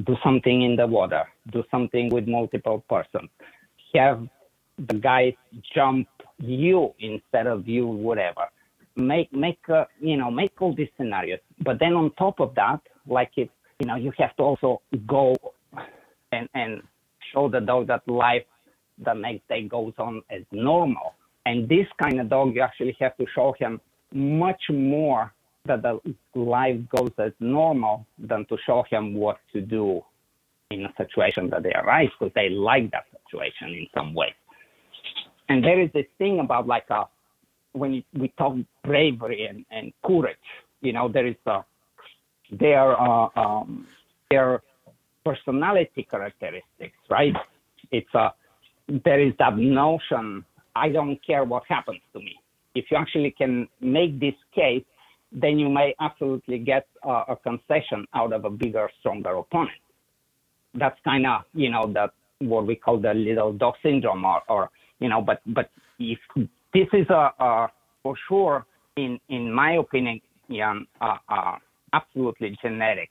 do 0.09 0.17
something 0.25 0.63
in 0.63 0.75
the 0.77 0.87
water, 0.87 1.25
do 1.53 1.63
something 1.71 2.09
with 2.11 2.27
multiple 2.27 2.85
persons, 2.89 3.31
have 3.95 4.29
the 4.89 4.95
guys 4.95 5.35
jump 5.75 6.09
you 6.39 6.95
instead 6.99 7.47
of 7.47 7.69
you, 7.69 7.87
whatever. 7.87 8.45
Make 8.97 9.33
make 9.33 9.63
uh, 9.69 9.85
you 10.01 10.17
know 10.17 10.31
make 10.31 10.61
all 10.61 10.75
these 10.75 10.93
scenarios, 10.97 11.41
but 11.61 11.79
then 11.79 11.95
on 11.95 12.11
top 12.13 12.41
of 12.41 12.55
that, 12.57 12.81
like 13.07 13.33
it, 13.37 13.51
you 13.79 13.87
know, 13.87 13.97
you 13.97 14.13
have 14.19 14.35
to 14.37 14.43
also 14.43 14.83
go 15.07 15.37
and 16.33 16.49
and 16.55 16.83
show 17.33 17.49
the 17.49 17.61
dog 17.61 17.87
that 17.89 18.07
life 18.09 18.45
the 19.05 19.15
next 19.15 19.47
day 19.49 19.63
goes 19.63 19.93
on 19.99 20.23
as 20.31 20.43
normal. 20.53 21.15
And 21.47 21.69
this 21.69 21.87
kind 22.03 22.21
of 22.21 22.29
dog, 22.29 22.55
you 22.55 22.63
actually 22.63 22.97
have 23.01 23.17
to 23.17 23.27
show 23.35 23.55
him 23.59 23.81
much 24.13 24.63
more 24.71 25.33
that 25.67 25.83
the 25.83 26.01
life 26.35 26.79
goes 26.97 27.13
as 27.19 27.33
normal 27.41 28.07
than 28.19 28.45
to 28.47 28.57
show 28.67 28.85
him 28.91 29.15
what 29.15 29.39
to 29.53 29.61
do 29.61 30.03
in 30.71 30.85
a 30.85 30.93
situation 30.97 31.49
that 31.51 31.63
they 31.63 31.73
arise 31.73 32.09
because 32.19 32.33
they 32.35 32.49
like 32.51 32.91
that 32.91 33.05
situation 33.25 33.69
in 33.69 33.87
some 33.95 34.15
way. 34.15 34.35
And 35.49 35.65
there 35.65 35.81
is 35.81 35.91
this 35.95 36.07
thing 36.19 36.41
about 36.41 36.67
like 36.67 36.85
a, 36.91 37.05
when 37.73 38.03
we 38.13 38.29
talk 38.37 38.57
bravery 38.85 39.47
and, 39.47 39.65
and 39.71 39.93
courage, 40.05 40.37
you 40.81 40.93
know, 40.93 41.09
there 41.09 41.27
is 41.27 41.37
a, 41.47 41.65
their, 42.51 43.01
uh, 43.01 43.29
um, 43.37 43.87
their 44.31 44.63
personality 45.29 46.07
characteristics, 46.11 46.99
right? 47.11 47.35
It's 47.91 48.15
a, 48.15 48.29
there 49.05 49.21
is 49.21 49.35
that 49.39 49.57
notion, 49.59 50.45
I 50.75 50.89
don't 50.89 51.19
care 51.27 51.45
what 51.45 51.65
happens 51.69 52.01
to 52.15 52.19
me. 52.21 52.35
If 52.75 52.87
you 52.91 52.97
actually 52.97 53.35
can 53.37 53.69
make 53.81 54.19
this 54.19 54.35
case, 54.55 54.85
then 55.31 55.59
you 55.59 55.69
may 55.69 55.95
absolutely 56.01 56.59
get 56.59 56.87
a, 57.03 57.35
a 57.35 57.37
concession 57.37 58.07
out 58.15 58.33
of 58.33 58.45
a 58.45 58.51
bigger, 58.51 58.89
stronger 59.01 59.37
opponent. 59.37 59.83
That's 60.75 60.99
kind 61.05 61.27
of, 61.27 61.43
you 61.53 61.71
know, 61.71 61.93
that 61.93 62.11
what 62.39 62.67
we 62.67 62.77
call 62.77 62.99
the 62.99 63.13
little 63.13 63.53
dog 63.53 63.75
syndrome 63.83 64.25
or, 64.25 64.41
or 64.49 64.71
you 65.01 65.09
know, 65.09 65.21
but, 65.21 65.41
but 65.47 65.71
if 65.99 66.19
this 66.73 66.89
is 66.93 67.07
a, 67.11 67.31
a 67.39 67.69
for 68.03 68.15
sure, 68.29 68.65
in, 68.97 69.19
in 69.29 69.53
my 69.53 69.73
opinion, 69.75 70.21
yeah, 70.49 70.75
absolutely 71.93 72.57
genetic 72.63 73.11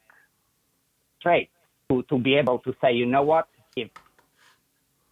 trait 1.22 1.50
to, 1.90 2.04
to 2.04 2.18
be 2.18 2.36
able 2.36 2.60
to 2.60 2.76
say, 2.82 2.94
you 2.94 3.06
know 3.06 3.22
what, 3.22 3.48
if 3.76 3.90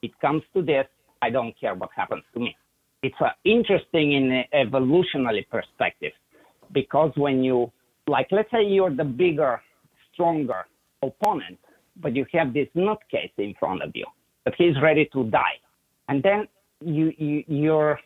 it 0.02 0.12
comes 0.20 0.44
to 0.54 0.62
this, 0.62 0.86
I 1.22 1.30
don't 1.30 1.58
care 1.60 1.74
what 1.74 1.90
happens 1.96 2.24
to 2.34 2.40
me. 2.40 2.56
It's 3.02 3.16
uh, 3.20 3.30
interesting 3.44 4.14
in 4.14 4.32
an 4.32 4.46
evolutionary 4.54 5.48
perspective 5.50 6.12
because 6.74 7.12
when 7.16 7.44
you, 7.44 7.72
like, 8.08 8.28
let's 8.32 8.50
say 8.52 8.64
you're 8.64 8.94
the 8.94 9.04
bigger, 9.04 9.62
stronger 10.14 10.66
opponent, 11.02 11.60
but 11.98 12.16
you 12.16 12.26
have 12.34 12.54
this 12.54 12.68
nutcase 12.76 13.32
in 13.38 13.54
front 13.60 13.82
of 13.82 13.92
you, 13.94 14.06
but 14.44 14.54
he's 14.58 14.80
ready 14.82 15.10
to 15.14 15.24
die. 15.26 15.60
And 16.10 16.22
then 16.22 16.48
you, 16.82 17.14
you, 17.18 17.44
you're 17.48 18.00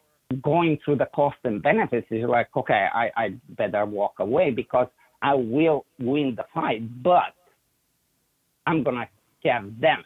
going 0.43 0.77
through 0.85 0.97
the 0.97 1.07
cost 1.15 1.37
and 1.43 1.61
benefits. 1.61 2.07
You're 2.09 2.29
like, 2.29 2.49
okay, 2.55 2.87
I, 2.93 3.09
I 3.17 3.29
better 3.49 3.85
walk 3.85 4.15
away 4.19 4.51
because 4.51 4.87
I 5.21 5.33
will 5.33 5.85
win 5.97 6.35
the 6.37 6.45
fight, 6.53 7.03
but 7.03 7.33
I'm 8.67 8.83
going 8.83 8.97
to 8.97 9.49
have 9.49 9.79
damage. 9.81 10.05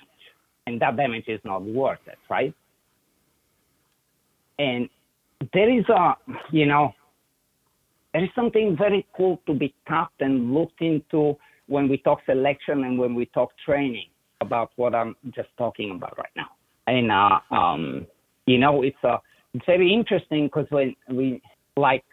And 0.65 0.81
that 0.81 0.95
damage 0.95 1.25
is 1.27 1.41
not 1.43 1.63
worth 1.63 1.99
it, 2.07 2.17
right? 2.29 2.53
And 4.59 4.89
there 5.53 5.69
is 5.77 5.83
a, 5.89 6.13
you 6.51 6.65
know, 6.65 6.93
there 8.13 8.23
is 8.23 8.29
something 8.35 8.77
very 8.77 9.05
cool 9.17 9.41
to 9.47 9.53
be 9.53 9.73
tapped 9.87 10.21
and 10.21 10.53
looked 10.53 10.81
into 10.81 11.35
when 11.67 11.89
we 11.89 11.97
talk 11.97 12.19
selection 12.25 12.83
and 12.83 12.97
when 12.97 13.15
we 13.15 13.25
talk 13.27 13.49
training 13.65 14.07
about 14.41 14.71
what 14.75 14.93
I'm 14.93 15.15
just 15.35 15.49
talking 15.57 15.91
about 15.91 16.17
right 16.17 16.31
now. 16.35 16.49
And, 16.87 17.11
uh, 17.11 17.39
um, 17.53 18.07
you 18.45 18.57
know, 18.57 18.83
it's 18.83 19.03
uh, 19.03 19.17
very 19.65 19.91
interesting 19.93 20.45
because 20.45 20.67
when 20.69 20.95
we, 21.09 21.41
like 21.75 22.03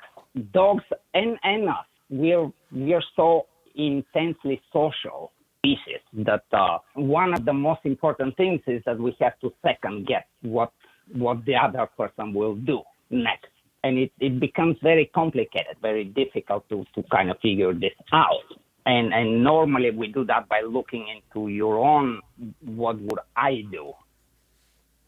dogs 0.52 0.84
and, 1.14 1.36
and 1.42 1.68
us, 1.68 1.84
we're, 2.08 2.50
we're 2.72 3.02
so 3.14 3.46
intensely 3.74 4.60
social 4.72 5.32
species 5.60 6.00
that 6.14 6.44
uh, 6.52 6.78
one 6.94 7.34
of 7.34 7.44
the 7.44 7.52
most 7.52 7.80
important 7.84 8.36
things 8.36 8.60
is 8.66 8.82
that 8.86 8.98
we 8.98 9.14
have 9.20 9.38
to 9.40 9.52
second 9.62 10.06
guess 10.06 10.24
what 10.42 10.72
what 11.12 11.44
the 11.44 11.54
other 11.54 11.88
person 11.96 12.32
will 12.32 12.54
do 12.54 12.80
next. 13.10 13.48
And 13.82 13.98
it, 13.98 14.12
it 14.20 14.38
becomes 14.38 14.76
very 14.82 15.06
complicated 15.14 15.76
very 15.82 16.04
difficult 16.04 16.68
to, 16.68 16.84
to 16.94 17.02
kind 17.10 17.30
of 17.30 17.38
figure 17.40 17.74
this 17.74 17.92
out. 18.12 18.48
And 18.86 19.12
and 19.12 19.44
normally 19.44 19.90
we 19.90 20.08
do 20.08 20.24
that 20.24 20.48
by 20.48 20.62
looking 20.62 21.06
into 21.08 21.48
your 21.48 21.78
own 21.78 22.20
what 22.64 22.98
would 23.00 23.20
i 23.36 23.64
do? 23.70 23.92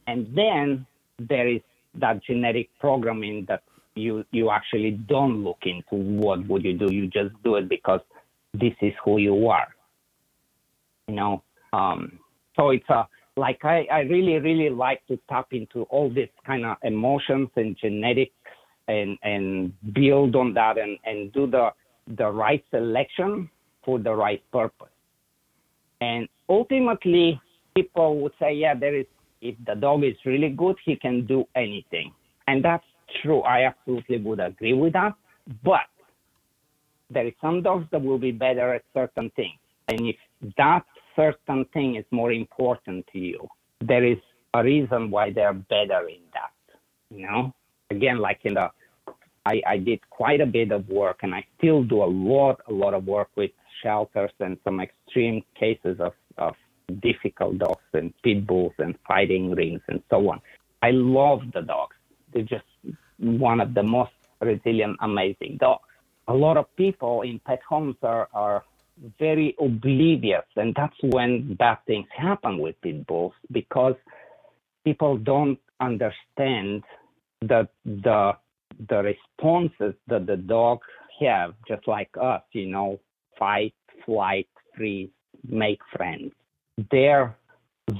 And 0.06 0.26
then 0.36 0.86
there 1.18 1.48
is 1.48 1.60
that 1.94 2.22
genetic 2.24 2.68
programming 2.80 3.46
that 3.48 3.62
you 3.94 4.24
you 4.30 4.50
actually 4.50 4.92
don't 4.92 5.44
look 5.44 5.62
into 5.62 5.96
what 5.96 6.46
would 6.48 6.64
you 6.64 6.74
do. 6.76 6.92
You 6.92 7.06
just 7.06 7.34
do 7.44 7.56
it 7.56 7.68
because 7.68 8.00
this 8.54 8.74
is 8.82 8.92
who 9.04 9.18
you 9.18 9.48
are 9.48 9.68
you 11.12 11.16
know 11.20 11.42
um 11.72 12.18
so 12.56 12.70
it's 12.70 12.88
a 12.88 13.06
like 13.36 13.64
I, 13.64 13.86
I 13.90 14.00
really 14.00 14.38
really 14.38 14.70
like 14.70 15.06
to 15.08 15.18
tap 15.28 15.48
into 15.52 15.82
all 15.84 16.08
this 16.10 16.28
kind 16.46 16.64
of 16.64 16.76
emotions 16.82 17.48
and 17.56 17.76
genetics 17.76 18.34
and 18.88 19.18
and 19.22 19.72
build 19.92 20.36
on 20.36 20.54
that 20.54 20.78
and 20.78 20.98
and 21.04 21.32
do 21.32 21.46
the 21.46 21.70
the 22.16 22.28
right 22.30 22.64
selection 22.70 23.48
for 23.84 23.98
the 23.98 24.14
right 24.14 24.42
purpose. 24.52 24.94
And 26.00 26.28
ultimately 26.48 27.40
people 27.74 28.20
would 28.20 28.32
say 28.40 28.54
yeah 28.54 28.74
there 28.74 28.96
is 28.96 29.06
if 29.40 29.56
the 29.66 29.74
dog 29.74 30.04
is 30.04 30.16
really 30.24 30.50
good 30.50 30.76
he 30.84 30.96
can 30.96 31.26
do 31.26 31.44
anything. 31.54 32.12
And 32.48 32.64
that's 32.64 32.84
true. 33.22 33.40
I 33.40 33.66
absolutely 33.66 34.18
would 34.18 34.40
agree 34.40 34.74
with 34.74 34.92
that. 34.94 35.14
But 35.64 35.88
there 37.10 37.26
is 37.26 37.34
some 37.40 37.62
dogs 37.62 37.86
that 37.92 38.02
will 38.02 38.18
be 38.18 38.32
better 38.32 38.74
at 38.74 38.82
certain 38.92 39.30
things. 39.36 39.58
And 39.88 40.00
if 40.06 40.16
that 40.56 40.84
certain 41.16 41.64
thing 41.72 41.96
is 41.96 42.04
more 42.10 42.32
important 42.32 43.06
to 43.12 43.18
you, 43.18 43.48
there 43.80 44.04
is 44.04 44.18
a 44.54 44.62
reason 44.62 45.10
why 45.10 45.30
they're 45.30 45.52
better 45.52 46.08
in 46.08 46.22
that. 46.34 46.52
You 47.10 47.26
know, 47.26 47.54
again, 47.90 48.18
like 48.18 48.40
in 48.44 48.54
the, 48.54 48.70
I, 49.44 49.62
I 49.66 49.76
did 49.78 50.00
quite 50.10 50.40
a 50.40 50.46
bit 50.46 50.72
of 50.72 50.88
work, 50.88 51.20
and 51.22 51.34
I 51.34 51.44
still 51.58 51.82
do 51.82 52.02
a 52.02 52.06
lot, 52.06 52.60
a 52.68 52.72
lot 52.72 52.94
of 52.94 53.06
work 53.06 53.28
with 53.36 53.50
shelters 53.82 54.30
and 54.40 54.56
some 54.64 54.80
extreme 54.80 55.42
cases 55.58 55.98
of, 56.00 56.12
of 56.38 56.54
difficult 57.00 57.58
dogs 57.58 57.82
and 57.92 58.12
pit 58.22 58.46
bulls 58.46 58.72
and 58.78 58.94
fighting 59.06 59.52
rings 59.52 59.80
and 59.88 60.02
so 60.10 60.30
on. 60.30 60.40
I 60.82 60.90
love 60.90 61.40
the 61.54 61.62
dogs. 61.62 61.96
They're 62.32 62.42
just 62.42 62.64
one 63.18 63.60
of 63.60 63.74
the 63.74 63.82
most 63.82 64.12
resilient, 64.40 64.96
amazing 65.00 65.58
dogs. 65.60 65.88
A 66.28 66.34
lot 66.34 66.56
of 66.56 66.74
people 66.76 67.22
in 67.22 67.40
pet 67.40 67.60
homes 67.68 67.96
are, 68.02 68.28
are 68.32 68.64
very 69.18 69.54
oblivious, 69.60 70.44
and 70.56 70.74
that's 70.74 70.96
when 71.02 71.54
bad 71.54 71.78
things 71.86 72.06
happen 72.16 72.58
with 72.58 72.80
pit 72.82 73.06
bulls 73.06 73.32
because 73.50 73.94
people 74.84 75.16
don't 75.16 75.58
understand 75.80 76.82
that 77.42 77.68
the 77.84 78.32
the 78.88 79.02
responses 79.02 79.94
that 80.08 80.26
the 80.26 80.36
dog 80.36 80.80
have, 81.20 81.54
just 81.68 81.86
like 81.86 82.10
us, 82.20 82.42
you 82.52 82.66
know, 82.66 82.98
fight, 83.38 83.74
flight, 84.04 84.48
freeze, 84.76 85.10
make 85.48 85.80
friends. 85.94 86.32
They're 86.90 87.36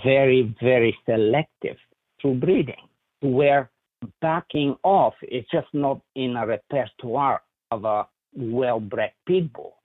very, 0.02 0.55
very 0.60 0.97
selective 1.05 1.77
through 2.20 2.36
breeding, 2.36 2.89
where 3.20 3.70
backing 4.20 4.77
off 4.82 5.14
is 5.23 5.44
just 5.52 5.69
not 5.73 6.01
in 6.14 6.36
a 6.36 6.47
repertoire 6.47 7.43
of 7.70 7.85
a 7.85 8.06
well-bred 8.35 9.12
pit 9.27 9.52
bull. 9.52 9.77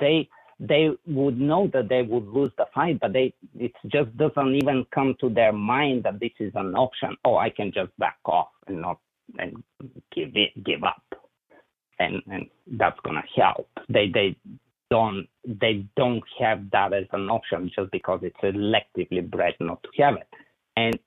They 0.00 0.28
they 0.58 0.90
would 1.06 1.38
know 1.38 1.68
that 1.72 1.88
they 1.88 2.02
would 2.02 2.26
lose 2.28 2.50
the 2.56 2.66
fight, 2.74 2.98
but 3.00 3.12
they 3.12 3.34
it 3.58 3.72
just 3.88 4.16
doesn't 4.16 4.54
even 4.54 4.86
come 4.94 5.14
to 5.20 5.28
their 5.28 5.52
mind 5.52 6.04
that 6.04 6.18
this 6.18 6.32
is 6.40 6.52
an 6.54 6.74
option. 6.74 7.16
Oh, 7.24 7.36
I 7.36 7.50
can 7.50 7.72
just 7.72 7.96
back 7.98 8.18
off 8.24 8.48
and 8.66 8.80
not 8.80 8.98
and 9.38 9.62
give 10.14 10.30
it 10.34 10.64
give 10.64 10.82
up, 10.82 11.02
and 11.98 12.22
and 12.30 12.46
that's 12.72 12.98
gonna 13.04 13.24
help. 13.36 13.68
They 13.90 14.08
they 14.12 14.36
don't 14.88 15.26
they 15.46 15.84
don't 15.94 16.24
have 16.38 16.70
that 16.70 16.94
as 16.94 17.06
an 17.12 17.28
option 17.28 17.70
just 17.74 17.90
because 17.90 18.20
it's 18.22 18.36
selectively 18.42 19.28
bred 19.28 19.54
not 19.60 19.82
to 19.82 20.02
have 20.02 20.14
it, 20.14 20.28
and 20.76 20.98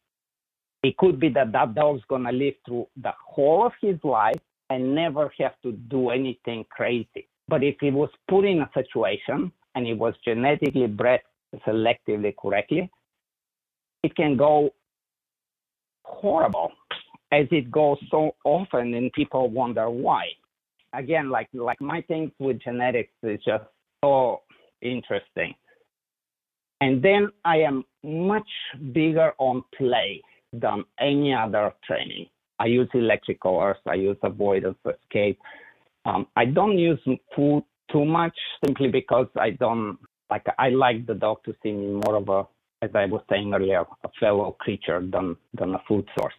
it 0.84 0.96
could 0.98 1.20
be 1.20 1.30
that 1.30 1.52
that 1.54 1.74
dog's 1.74 2.04
gonna 2.08 2.32
live 2.32 2.54
through 2.68 2.88
the 3.02 3.14
whole 3.26 3.66
of 3.66 3.74
his 3.82 3.98
life 4.04 4.40
and 4.70 4.94
never 4.94 5.34
have 5.40 5.60
to 5.64 5.72
do 5.72 6.10
anything 6.10 6.64
crazy 6.70 7.29
but 7.50 7.64
if 7.64 7.76
he 7.82 7.92
was 7.92 8.10
put 8.30 8.46
in 8.46 8.62
a 8.62 8.70
situation 8.74 9.52
and 9.76 9.86
he 9.86 9.94
was 9.94 10.14
genetically 10.24 10.88
bred 10.88 11.22
selectively 11.68 12.34
correctly, 12.40 12.90
it 14.04 14.16
can 14.16 14.38
go 14.38 14.70
horrible 16.04 16.72
as 17.32 17.46
it 17.52 17.72
goes 17.72 17.98
so 18.10 18.36
often 18.44 18.94
and 18.94 19.12
people 19.14 19.50
wonder 19.50 19.90
why. 19.90 20.26
Again, 20.94 21.30
like 21.30 21.48
like 21.54 21.80
my 21.82 22.02
thing 22.02 22.32
with 22.40 22.62
genetics 22.62 23.14
is 23.24 23.40
just 23.46 23.64
so 24.04 24.42
interesting. 24.82 25.54
And 26.82 27.02
then 27.02 27.30
I 27.46 27.58
am 27.58 27.84
much 28.04 28.50
bigger 28.94 29.34
on 29.38 29.64
play 29.78 30.22
than 30.54 30.84
any 31.00 31.34
other 31.34 31.74
training. 31.86 32.28
I 32.58 32.66
use 32.66 32.90
electric 32.94 33.40
collars, 33.40 33.78
I 33.86 33.96
use 33.96 34.18
avoidance 34.24 34.78
escape, 34.86 35.40
um, 36.06 36.28
I 36.36 36.46
don't 36.46 36.78
use 36.78 37.00
food 37.36 37.64
too 37.92 38.06
much 38.06 38.38
simply 38.66 38.88
because 38.88 39.28
I 39.38 39.52
don't 39.52 39.98
like. 40.30 40.46
I 40.58 40.70
like 40.70 41.06
the 41.06 41.16
dog 41.16 41.44
to 41.46 41.56
see 41.62 41.72
me 41.72 42.00
more 42.06 42.16
of 42.16 42.30
a, 42.30 42.48
as 42.82 42.92
I 42.94 43.06
was 43.06 43.22
saying 43.30 43.54
earlier, 43.54 43.84
a 44.04 44.10
fellow 44.20 44.56
creature 44.60 45.02
than 45.02 45.36
than 45.54 45.76
a 45.76 45.82
food 45.88 46.08
source. 46.18 46.34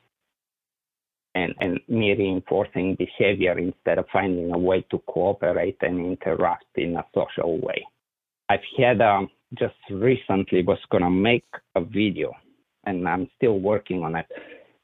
And 1.35 1.55
and 1.61 1.81
me 1.89 2.13
reinforcing 2.13 2.97
behavior 2.97 3.59
instead 3.59 3.99
of 3.99 4.07
finding 4.13 4.53
a 4.53 4.59
way 4.59 4.85
to 4.91 4.99
cooperate 5.07 5.77
and 5.83 6.01
interact 6.01 6.67
in 6.77 6.97
a 6.97 7.05
social 7.15 7.59
way. 7.61 7.87
I've 8.49 8.61
had 8.77 9.01
um, 9.01 9.29
just 9.59 9.77
recently 9.91 10.63
was 10.63 10.79
gonna 10.91 11.11
make 11.11 11.47
a 11.77 11.81
video, 11.81 12.33
and 12.85 13.07
I'm 13.09 13.29
still 13.37 13.61
working 13.61 14.03
on 14.03 14.17
it. 14.17 14.27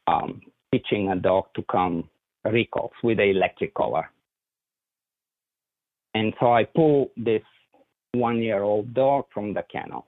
Um, 0.07 0.41
teaching 0.73 1.11
a 1.11 1.17
dog 1.17 1.47
to 1.55 1.65
come 1.71 2.09
recalls 2.45 2.93
with 3.03 3.19
an 3.19 3.29
electric 3.29 3.75
collar 3.75 4.09
and 6.17 6.33
so 6.41 6.51
I 6.51 6.65
pull 6.65 7.11
this 7.19 7.43
one 8.13 8.43
year 8.43 8.63
old 8.63 8.95
dog 8.95 9.27
from 9.35 9.53
the 9.53 9.63
kennel. 9.71 10.07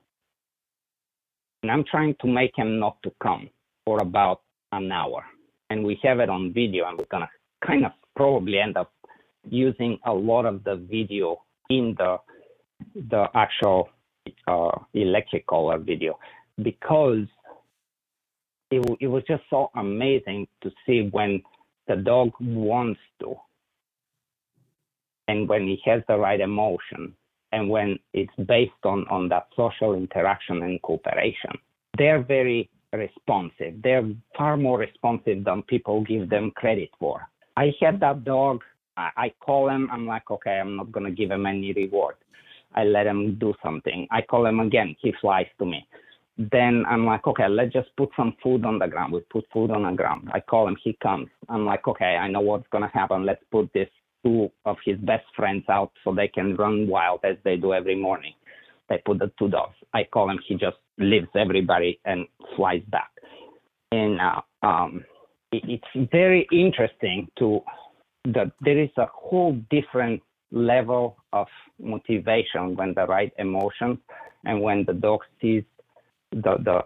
And 1.62 1.70
I'm 1.70 1.84
trying 1.84 2.14
to 2.22 2.26
make 2.26 2.52
him 2.56 2.78
not 2.78 2.96
to 3.02 3.12
come 3.22 3.50
for 3.84 4.00
about 4.00 4.40
an 4.72 4.90
hour. 4.90 5.22
And 5.68 5.84
we 5.84 6.00
have 6.02 6.20
it 6.20 6.30
on 6.30 6.54
video, 6.54 6.88
and 6.88 6.96
we're 6.96 7.04
going 7.10 7.24
to 7.24 7.66
kind 7.66 7.84
of 7.84 7.92
probably 8.16 8.58
end 8.58 8.78
up 8.78 8.90
using 9.50 9.98
a 10.06 10.12
lot 10.12 10.46
of 10.46 10.64
the 10.64 10.76
video 10.76 11.42
in 11.68 11.94
the 11.98 12.16
the 13.10 13.26
actual 13.34 13.90
uh, 14.46 14.78
electric 14.94 15.46
collar 15.46 15.78
video 15.78 16.18
because 16.62 17.26
it, 18.70 18.80
it 19.00 19.08
was 19.08 19.24
just 19.26 19.42
so 19.50 19.70
amazing 19.74 20.46
to 20.62 20.70
see 20.86 21.08
when 21.10 21.42
the 21.88 21.96
dog 21.96 22.30
wants 22.40 23.00
to 23.20 23.34
and 25.28 25.48
when 25.48 25.62
he 25.62 25.80
has 25.84 26.02
the 26.08 26.16
right 26.16 26.40
emotion 26.40 27.14
and 27.52 27.68
when 27.68 27.98
it's 28.12 28.32
based 28.46 28.72
on, 28.84 29.06
on 29.08 29.28
that 29.28 29.46
social 29.56 29.94
interaction 29.94 30.62
and 30.62 30.80
cooperation, 30.82 31.52
they're 31.96 32.22
very 32.22 32.68
responsive. 32.92 33.74
They're 33.82 34.08
far 34.36 34.56
more 34.56 34.78
responsive 34.78 35.44
than 35.44 35.62
people 35.62 36.02
give 36.02 36.28
them 36.30 36.50
credit 36.56 36.90
for. 36.98 37.28
I 37.56 37.72
had 37.80 38.00
that 38.00 38.24
dog. 38.24 38.62
I, 38.96 39.10
I 39.16 39.32
call 39.40 39.68
him. 39.68 39.88
I'm 39.92 40.06
like, 40.06 40.30
okay, 40.30 40.58
I'm 40.58 40.76
not 40.76 40.92
going 40.92 41.06
to 41.06 41.12
give 41.12 41.30
him 41.30 41.46
any 41.46 41.72
reward. 41.72 42.16
I 42.74 42.84
let 42.84 43.06
him 43.06 43.38
do 43.38 43.54
something. 43.62 44.06
I 44.10 44.22
call 44.22 44.46
him 44.46 44.60
again. 44.60 44.94
He 45.00 45.12
flies 45.20 45.46
to 45.58 45.66
me. 45.66 45.86
Then 46.38 46.84
I'm 46.88 47.04
like, 47.04 47.26
okay, 47.26 47.48
let's 47.48 47.72
just 47.72 47.88
put 47.96 48.10
some 48.16 48.36
food 48.42 48.64
on 48.64 48.78
the 48.78 48.86
ground. 48.86 49.12
We 49.12 49.20
put 49.20 49.44
food 49.52 49.70
on 49.70 49.82
the 49.82 49.90
ground. 49.92 50.30
I 50.32 50.40
call 50.40 50.68
him. 50.68 50.76
He 50.82 50.96
comes. 51.02 51.28
I'm 51.48 51.64
like, 51.64 51.88
okay, 51.88 52.16
I 52.16 52.28
know 52.28 52.40
what's 52.40 52.68
going 52.70 52.84
to 52.84 52.90
happen. 52.94 53.26
Let's 53.26 53.42
put 53.50 53.72
this 53.72 53.88
two 54.28 54.50
of 54.64 54.76
his 54.84 54.98
best 54.98 55.24
friends 55.34 55.64
out 55.68 55.92
so 56.04 56.14
they 56.14 56.28
can 56.28 56.56
run 56.56 56.86
wild 56.86 57.20
as 57.24 57.36
they 57.44 57.56
do 57.56 57.72
every 57.72 57.96
morning. 57.96 58.34
They 58.88 59.00
put 59.04 59.18
the 59.18 59.30
two 59.38 59.48
dogs. 59.48 59.74
I 59.94 60.04
call 60.04 60.30
him. 60.30 60.38
He 60.46 60.54
just 60.54 60.76
leaves 60.98 61.28
everybody 61.34 62.00
and 62.04 62.26
flies 62.56 62.82
back. 62.88 63.10
And 63.92 64.20
uh, 64.20 64.66
um, 64.66 65.04
it, 65.52 65.62
it's 65.94 66.10
very 66.10 66.46
interesting 66.52 67.28
to 67.38 67.60
that 68.34 68.52
there 68.60 68.78
is 68.78 68.90
a 68.96 69.06
whole 69.12 69.58
different 69.70 70.22
level 70.50 71.16
of 71.32 71.46
motivation 71.78 72.76
when 72.76 72.94
the 72.94 73.06
right 73.06 73.32
emotion 73.38 73.98
and 74.44 74.60
when 74.60 74.84
the 74.86 74.94
dog 74.94 75.20
sees 75.40 75.62
the 76.32 76.56
the 76.64 76.80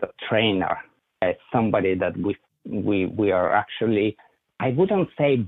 the 0.00 0.08
trainer 0.28 0.76
as 1.22 1.34
somebody 1.52 1.94
that 1.94 2.16
we 2.16 2.36
we 2.64 3.06
we 3.06 3.30
are 3.30 3.52
actually 3.52 4.16
I 4.60 4.70
wouldn't 4.70 5.08
say 5.18 5.46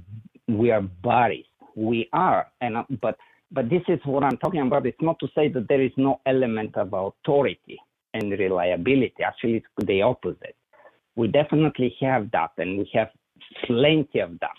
we 0.49 0.70
are 0.70 0.81
buddies. 0.81 1.45
We 1.77 2.09
are, 2.12 2.49
and 2.61 2.79
uh, 2.79 2.85
but 3.01 3.16
but 3.53 3.70
this 3.70 3.83
is 3.89 4.01
what 4.05 4.25
I'm 4.25 4.37
talking 4.39 4.61
about. 4.61 4.87
It's 4.87 5.01
not 5.01 5.19
to 5.20 5.29
say 5.35 5.49
that 5.49 5.69
there 5.69 5.81
is 5.81 5.93
no 5.97 6.20
element 6.27 6.77
of 6.77 6.93
authority 6.93 7.79
and 8.15 8.33
reliability. 8.33 9.23
Actually, 9.25 9.57
it's 9.57 9.87
the 9.87 10.03
opposite. 10.03 10.57
We 11.16 11.29
definitely 11.29 11.95
have 12.01 12.31
that, 12.33 12.51
and 12.59 12.79
we 12.79 12.91
have 12.95 13.09
plenty 13.66 14.20
of 14.20 14.39
that. 14.41 14.51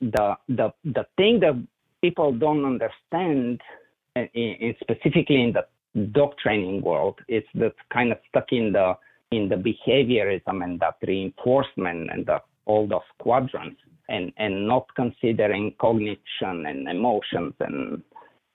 The 0.00 0.34
the 0.48 0.72
the 0.84 1.06
thing 1.16 1.40
that 1.40 1.62
people 2.00 2.32
don't 2.32 2.64
understand, 2.64 3.60
in, 4.16 4.28
in 4.34 4.74
specifically 4.80 5.42
in 5.42 5.52
the 5.52 5.66
dog 6.12 6.36
training 6.38 6.82
world, 6.82 7.20
is 7.28 7.44
that 7.54 7.74
kind 7.92 8.10
of 8.10 8.18
stuck 8.28 8.46
in 8.50 8.72
the 8.72 8.94
in 9.30 9.48
the 9.48 9.56
behaviorism 9.56 10.62
and 10.62 10.78
that 10.80 10.96
reinforcement 11.06 12.10
and 12.12 12.26
the, 12.26 12.38
all 12.66 12.86
those 12.86 13.00
quadrants 13.18 13.80
and, 14.12 14.30
and 14.36 14.68
not 14.68 14.86
considering 14.94 15.74
cognition 15.80 16.66
and 16.66 16.86
emotions 16.86 17.54
and 17.60 18.02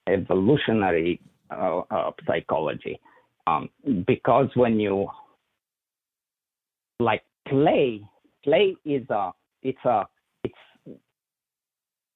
evolutionary 0.08 1.20
uh, 1.52 1.80
uh, 1.92 2.12
psychology. 2.26 3.00
Um, 3.48 3.70
because 4.06 4.50
when 4.54 4.80
you 4.80 5.08
like 7.00 7.24
play, 7.48 8.02
play 8.44 8.76
is 8.86 9.10
a, 9.10 9.32
it's 9.64 9.84
a, 9.84 10.04
it's 10.44 11.00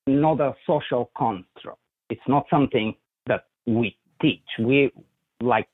not 0.07 0.39
a 0.39 0.53
social 0.67 1.09
construct. 1.17 1.79
It's 2.09 2.21
not 2.27 2.45
something 2.49 2.93
that 3.25 3.45
we 3.65 3.97
teach. 4.21 4.41
We 4.59 4.91
like, 5.41 5.67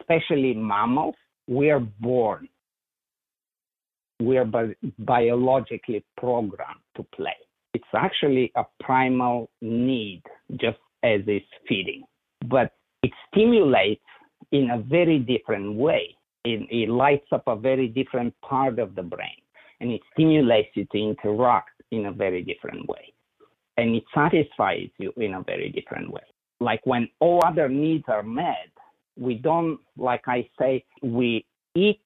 especially 0.00 0.54
mammals, 0.54 1.14
we 1.46 1.70
are 1.70 1.80
born 1.80 2.48
we 4.24 4.38
are 4.38 4.44
bi- 4.44 4.74
biologically 5.00 6.04
programmed 6.16 6.80
to 6.96 7.02
play. 7.14 7.36
It's 7.74 7.84
actually 7.94 8.52
a 8.56 8.64
primal 8.80 9.50
need, 9.60 10.22
just 10.60 10.78
as 11.02 11.20
is 11.26 11.42
feeding. 11.68 12.02
But 12.48 12.72
it 13.02 13.12
stimulates 13.28 14.02
in 14.50 14.70
a 14.70 14.78
very 14.78 15.18
different 15.18 15.76
way. 15.76 16.16
It, 16.44 16.66
it 16.70 16.88
lights 16.88 17.26
up 17.32 17.44
a 17.46 17.56
very 17.56 17.88
different 17.88 18.34
part 18.42 18.78
of 18.78 18.94
the 18.94 19.02
brain 19.02 19.42
and 19.80 19.90
it 19.90 20.00
stimulates 20.12 20.68
you 20.74 20.86
to 20.92 20.98
interact 20.98 21.70
in 21.90 22.06
a 22.06 22.12
very 22.12 22.42
different 22.42 22.88
way. 22.88 23.12
And 23.76 23.94
it 23.94 24.04
satisfies 24.14 24.88
you 24.98 25.12
in 25.16 25.34
a 25.34 25.42
very 25.42 25.70
different 25.70 26.10
way. 26.10 26.22
Like 26.60 26.80
when 26.84 27.08
all 27.20 27.42
other 27.44 27.68
needs 27.68 28.04
are 28.08 28.22
met, 28.22 28.70
we 29.16 29.34
don't, 29.34 29.78
like 29.96 30.22
I 30.26 30.48
say, 30.58 30.84
we 31.02 31.44
eat 31.74 32.00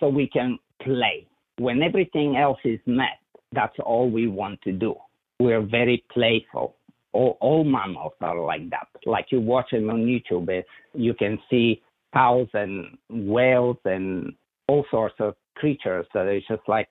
so 0.00 0.08
we 0.08 0.28
can 0.28 0.58
play 0.82 1.26
when 1.58 1.82
everything 1.82 2.36
else 2.36 2.58
is 2.64 2.80
met, 2.86 3.18
that's 3.52 3.76
all 3.84 4.10
we 4.10 4.26
want 4.26 4.60
to 4.62 4.72
do. 4.72 4.94
We're 5.40 5.64
very 5.64 6.04
playful. 6.12 6.76
All, 7.12 7.38
all 7.40 7.64
mammals 7.64 8.12
are 8.20 8.40
like 8.40 8.68
that. 8.70 8.88
Like 9.06 9.26
you 9.30 9.40
watch 9.40 9.70
them 9.70 9.90
on 9.90 10.04
YouTube, 10.04 10.48
eh, 10.50 10.62
you 10.94 11.14
can 11.14 11.38
see 11.48 11.82
cows 12.12 12.48
and 12.54 12.96
whales 13.08 13.78
and 13.84 14.32
all 14.68 14.84
sorts 14.90 15.14
of 15.20 15.34
creatures 15.56 16.06
that 16.12 16.26
are 16.26 16.40
just 16.40 16.68
like 16.68 16.88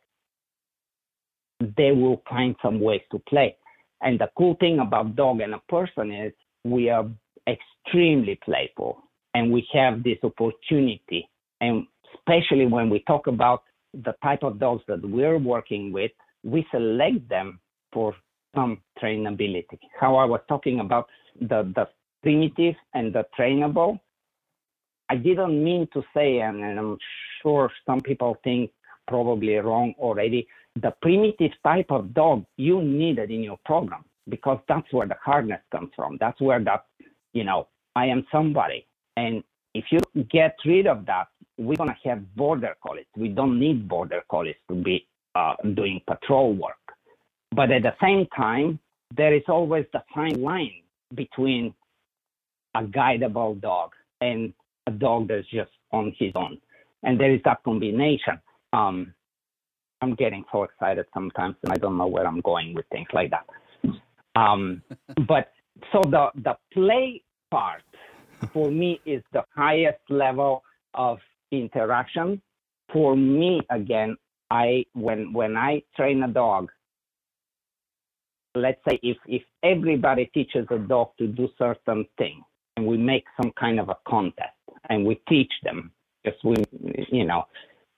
they 1.77 1.91
will 1.91 2.21
find 2.29 2.55
some 2.61 2.79
ways 2.79 3.01
to 3.11 3.19
play. 3.19 3.55
And 4.01 4.19
the 4.19 4.29
cool 4.37 4.55
thing 4.59 4.79
about 4.79 5.15
dog 5.15 5.41
and 5.41 5.53
a 5.53 5.61
person 5.69 6.11
is 6.11 6.33
we 6.63 6.89
are 6.89 7.05
extremely 7.47 8.39
playful 8.43 9.03
and 9.33 9.51
we 9.51 9.67
have 9.73 10.03
this 10.03 10.17
opportunity. 10.23 11.29
And 11.61 11.85
especially 12.15 12.65
when 12.65 12.89
we 12.89 13.03
talk 13.07 13.27
about 13.27 13.63
the 14.03 14.13
type 14.23 14.43
of 14.43 14.59
dogs 14.59 14.83
that 14.87 15.01
we're 15.01 15.37
working 15.37 15.91
with, 15.91 16.11
we 16.43 16.65
select 16.71 17.27
them 17.29 17.59
for 17.93 18.15
some 18.53 18.81
trainability. 19.01 19.79
How 19.99 20.15
I 20.15 20.25
was 20.25 20.41
talking 20.47 20.79
about 20.79 21.07
the, 21.39 21.71
the 21.75 21.87
primitive 22.23 22.75
and 22.93 23.13
the 23.13 23.25
trainable, 23.37 23.99
I 25.09 25.15
didn't 25.15 25.63
mean 25.63 25.87
to 25.93 26.03
say, 26.13 26.39
and, 26.39 26.63
and 26.63 26.79
I'm 26.79 26.97
sure 27.41 27.71
some 27.85 28.01
people 28.01 28.37
think 28.43 28.71
probably 29.07 29.55
wrong 29.55 29.93
already, 29.99 30.47
the 30.81 30.93
primitive 31.01 31.51
type 31.63 31.87
of 31.89 32.13
dog 32.13 32.45
you 32.57 32.81
needed 32.81 33.31
in 33.31 33.43
your 33.43 33.59
program 33.65 34.03
because 34.29 34.59
that's 34.67 34.91
where 34.91 35.07
the 35.07 35.15
hardness 35.23 35.61
comes 35.71 35.91
from. 35.95 36.17
That's 36.19 36.39
where 36.41 36.63
that, 36.63 36.85
you 37.33 37.43
know, 37.43 37.67
I 37.95 38.07
am 38.07 38.25
somebody. 38.31 38.87
And 39.15 39.43
if 39.75 39.85
you 39.91 39.99
get 40.31 40.55
rid 40.65 40.87
of 40.87 41.05
that, 41.05 41.27
we're 41.57 41.75
going 41.75 41.89
to 41.89 42.09
have 42.09 42.35
border 42.35 42.75
collies. 42.81 43.05
We 43.17 43.27
don't 43.27 43.59
need 43.59 43.87
border 43.89 44.23
collies 44.31 44.55
to 44.69 44.75
be 44.75 45.05
uh, 45.35 45.55
doing 45.73 45.99
patrol 46.07 46.53
work. 46.53 46.85
But 47.53 47.71
at 47.71 47.83
the 47.83 47.93
same 48.01 48.25
time, 48.35 48.79
there 49.15 49.35
is 49.35 49.43
always 49.49 49.85
the 49.91 50.01
fine 50.13 50.41
line 50.41 50.81
between 51.13 51.73
a 52.73 52.83
guidable 52.83 53.59
dog 53.59 53.91
and 54.21 54.53
a 54.87 54.91
dog 54.91 55.27
that's 55.27 55.47
just 55.49 55.71
on 55.91 56.15
his 56.17 56.31
own. 56.35 56.57
And 57.03 57.19
there 57.19 57.33
is 57.33 57.41
that 57.43 57.61
combination. 57.63 58.39
Um, 58.71 59.13
I'm 60.01 60.15
getting 60.15 60.45
so 60.51 60.63
excited 60.63 61.05
sometimes, 61.13 61.55
and 61.63 61.71
I 61.73 61.75
don't 61.75 61.97
know 61.97 62.07
where 62.07 62.25
I'm 62.25 62.41
going 62.41 62.73
with 62.73 62.85
things 62.91 63.07
like 63.13 63.31
that. 63.31 63.45
Um, 64.35 64.81
but 65.27 65.51
so 65.91 66.01
the 66.01 66.29
the 66.35 66.57
play 66.73 67.23
part 67.51 67.83
for 68.51 68.71
me 68.71 68.99
is 69.05 69.23
the 69.33 69.43
highest 69.55 69.99
level 70.09 70.63
of 70.93 71.19
interaction. 71.51 72.41
For 72.91 73.15
me, 73.15 73.61
again, 73.69 74.15
I 74.51 74.85
when 74.93 75.33
when 75.33 75.57
I 75.57 75.81
train 75.95 76.23
a 76.23 76.27
dog, 76.27 76.71
let's 78.55 78.79
say 78.87 78.99
if 79.01 79.17
if 79.27 79.43
everybody 79.63 80.29
teaches 80.33 80.67
a 80.69 80.77
dog 80.77 81.09
to 81.19 81.27
do 81.27 81.49
certain 81.57 82.05
thing, 82.17 82.43
and 82.77 82.85
we 82.85 82.97
make 82.97 83.25
some 83.41 83.51
kind 83.59 83.79
of 83.79 83.89
a 83.89 83.97
contest, 84.07 84.53
and 84.89 85.05
we 85.05 85.15
teach 85.27 85.51
them, 85.63 85.91
just 86.25 86.43
we, 86.43 86.55
you 87.11 87.25
know, 87.25 87.43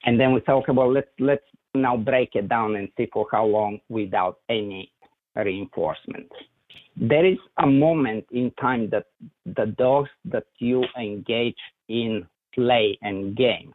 and 0.05 0.19
then 0.19 0.33
we 0.33 0.39
talk 0.41 0.67
about 0.69 0.93
let's 0.93 1.09
let's 1.19 1.43
now 1.75 1.97
break 1.97 2.29
it 2.35 2.47
down 2.47 2.75
and 2.75 2.89
see 2.97 3.07
for 3.11 3.27
how 3.31 3.45
long 3.45 3.79
without 3.89 4.39
any 4.49 4.91
reinforcement. 5.35 6.31
There 6.99 7.25
is 7.25 7.37
a 7.61 7.67
moment 7.67 8.25
in 8.31 8.51
time 8.59 8.89
that 8.89 9.05
the 9.45 9.67
dogs 9.77 10.09
that 10.25 10.45
you 10.57 10.83
engage 10.99 11.57
in 11.87 12.25
play 12.55 12.97
and 13.03 13.35
game, 13.35 13.73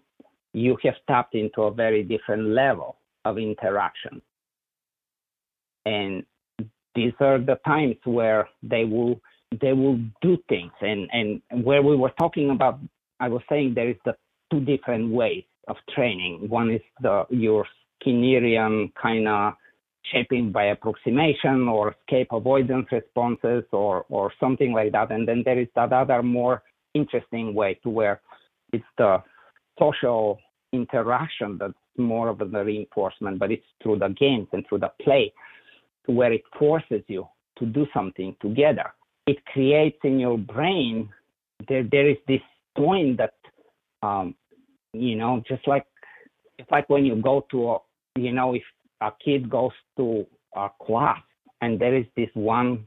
you 0.52 0.76
have 0.82 0.94
tapped 1.08 1.34
into 1.34 1.62
a 1.62 1.70
very 1.70 2.02
different 2.02 2.48
level 2.48 2.96
of 3.24 3.38
interaction. 3.38 4.20
And 5.86 6.24
these 6.94 7.12
are 7.20 7.38
the 7.38 7.58
times 7.64 7.96
where 8.04 8.48
they 8.62 8.84
will 8.84 9.20
they 9.60 9.74
will 9.74 9.98
do 10.22 10.38
things 10.48 10.72
and, 10.80 11.10
and 11.12 11.64
where 11.64 11.82
we 11.82 11.94
were 11.94 12.12
talking 12.18 12.50
about 12.50 12.78
I 13.20 13.28
was 13.28 13.42
saying 13.48 13.74
there 13.74 13.88
is 13.90 13.96
the 14.04 14.16
two 14.50 14.60
different 14.60 15.12
ways 15.12 15.44
of 15.68 15.76
training. 15.94 16.48
One 16.48 16.70
is 16.70 16.80
the 17.00 17.24
your 17.30 17.66
Skinnerian 18.02 18.92
kind 19.00 19.28
of 19.28 19.54
shaping 20.10 20.50
by 20.50 20.64
approximation 20.66 21.68
or 21.68 21.94
escape 21.94 22.28
avoidance 22.32 22.86
responses 22.90 23.64
or 23.72 24.04
or 24.08 24.32
something 24.40 24.72
like 24.72 24.92
that. 24.92 25.10
And 25.12 25.26
then 25.26 25.42
there 25.44 25.58
is 25.58 25.68
that 25.76 25.92
other 25.92 26.22
more 26.22 26.62
interesting 26.94 27.54
way 27.54 27.78
to 27.82 27.88
where 27.88 28.20
it's 28.72 28.84
the 28.98 29.22
social 29.78 30.38
interaction 30.72 31.58
that's 31.58 31.74
more 31.96 32.28
of 32.28 32.38
the 32.38 32.64
reinforcement, 32.64 33.38
but 33.38 33.52
it's 33.52 33.66
through 33.82 33.98
the 33.98 34.08
games 34.08 34.48
and 34.52 34.64
through 34.68 34.78
the 34.78 34.92
play 35.02 35.32
where 36.06 36.32
it 36.32 36.42
forces 36.58 37.02
you 37.06 37.26
to 37.58 37.66
do 37.66 37.86
something 37.94 38.34
together. 38.40 38.92
It 39.26 39.44
creates 39.46 39.98
in 40.02 40.18
your 40.18 40.36
brain 40.36 41.08
there 41.68 41.84
there 41.90 42.08
is 42.08 42.16
this 42.26 42.40
point 42.76 43.18
that 43.18 43.34
um, 44.02 44.34
you 44.92 45.16
know 45.16 45.42
just 45.48 45.66
like 45.68 45.86
it's 46.58 46.70
like 46.70 46.88
when 46.88 47.04
you 47.04 47.16
go 47.16 47.46
to 47.50 47.70
a 47.70 47.78
you 48.16 48.32
know 48.32 48.54
if 48.54 48.62
a 49.02 49.12
kid 49.24 49.50
goes 49.50 49.72
to 49.96 50.26
a 50.56 50.68
class 50.84 51.20
and 51.60 51.78
there 51.80 51.96
is 51.96 52.06
this 52.16 52.30
one 52.34 52.86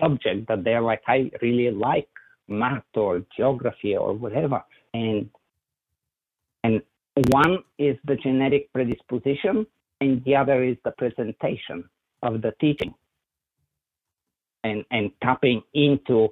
subject 0.00 0.48
that 0.48 0.64
they're 0.64 0.82
like 0.82 1.02
I 1.06 1.30
really 1.42 1.70
like 1.70 2.08
math 2.48 2.84
or 2.94 3.22
geography 3.36 3.96
or 3.96 4.12
whatever. 4.14 4.62
And 4.94 5.30
and 6.64 6.82
one 7.28 7.58
is 7.78 7.96
the 8.04 8.16
genetic 8.16 8.72
predisposition, 8.72 9.66
and 10.00 10.22
the 10.24 10.36
other 10.36 10.62
is 10.64 10.76
the 10.84 10.90
presentation 10.92 11.88
of 12.22 12.42
the 12.42 12.52
teaching. 12.60 12.94
And 14.64 14.84
and 14.90 15.10
tapping 15.22 15.62
into 15.74 16.28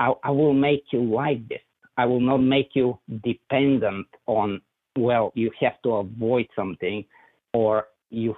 I, 0.00 0.12
I 0.24 0.30
will 0.30 0.54
make 0.54 0.84
you 0.92 1.02
like 1.02 1.48
this. 1.48 1.60
I 1.96 2.04
will 2.04 2.20
not 2.20 2.38
make 2.38 2.70
you 2.74 2.98
dependent 3.24 4.06
on, 4.26 4.60
well, 4.98 5.32
you 5.34 5.50
have 5.60 5.80
to 5.84 5.94
avoid 5.94 6.46
something 6.54 7.02
or 7.52 7.86
you 8.10 8.34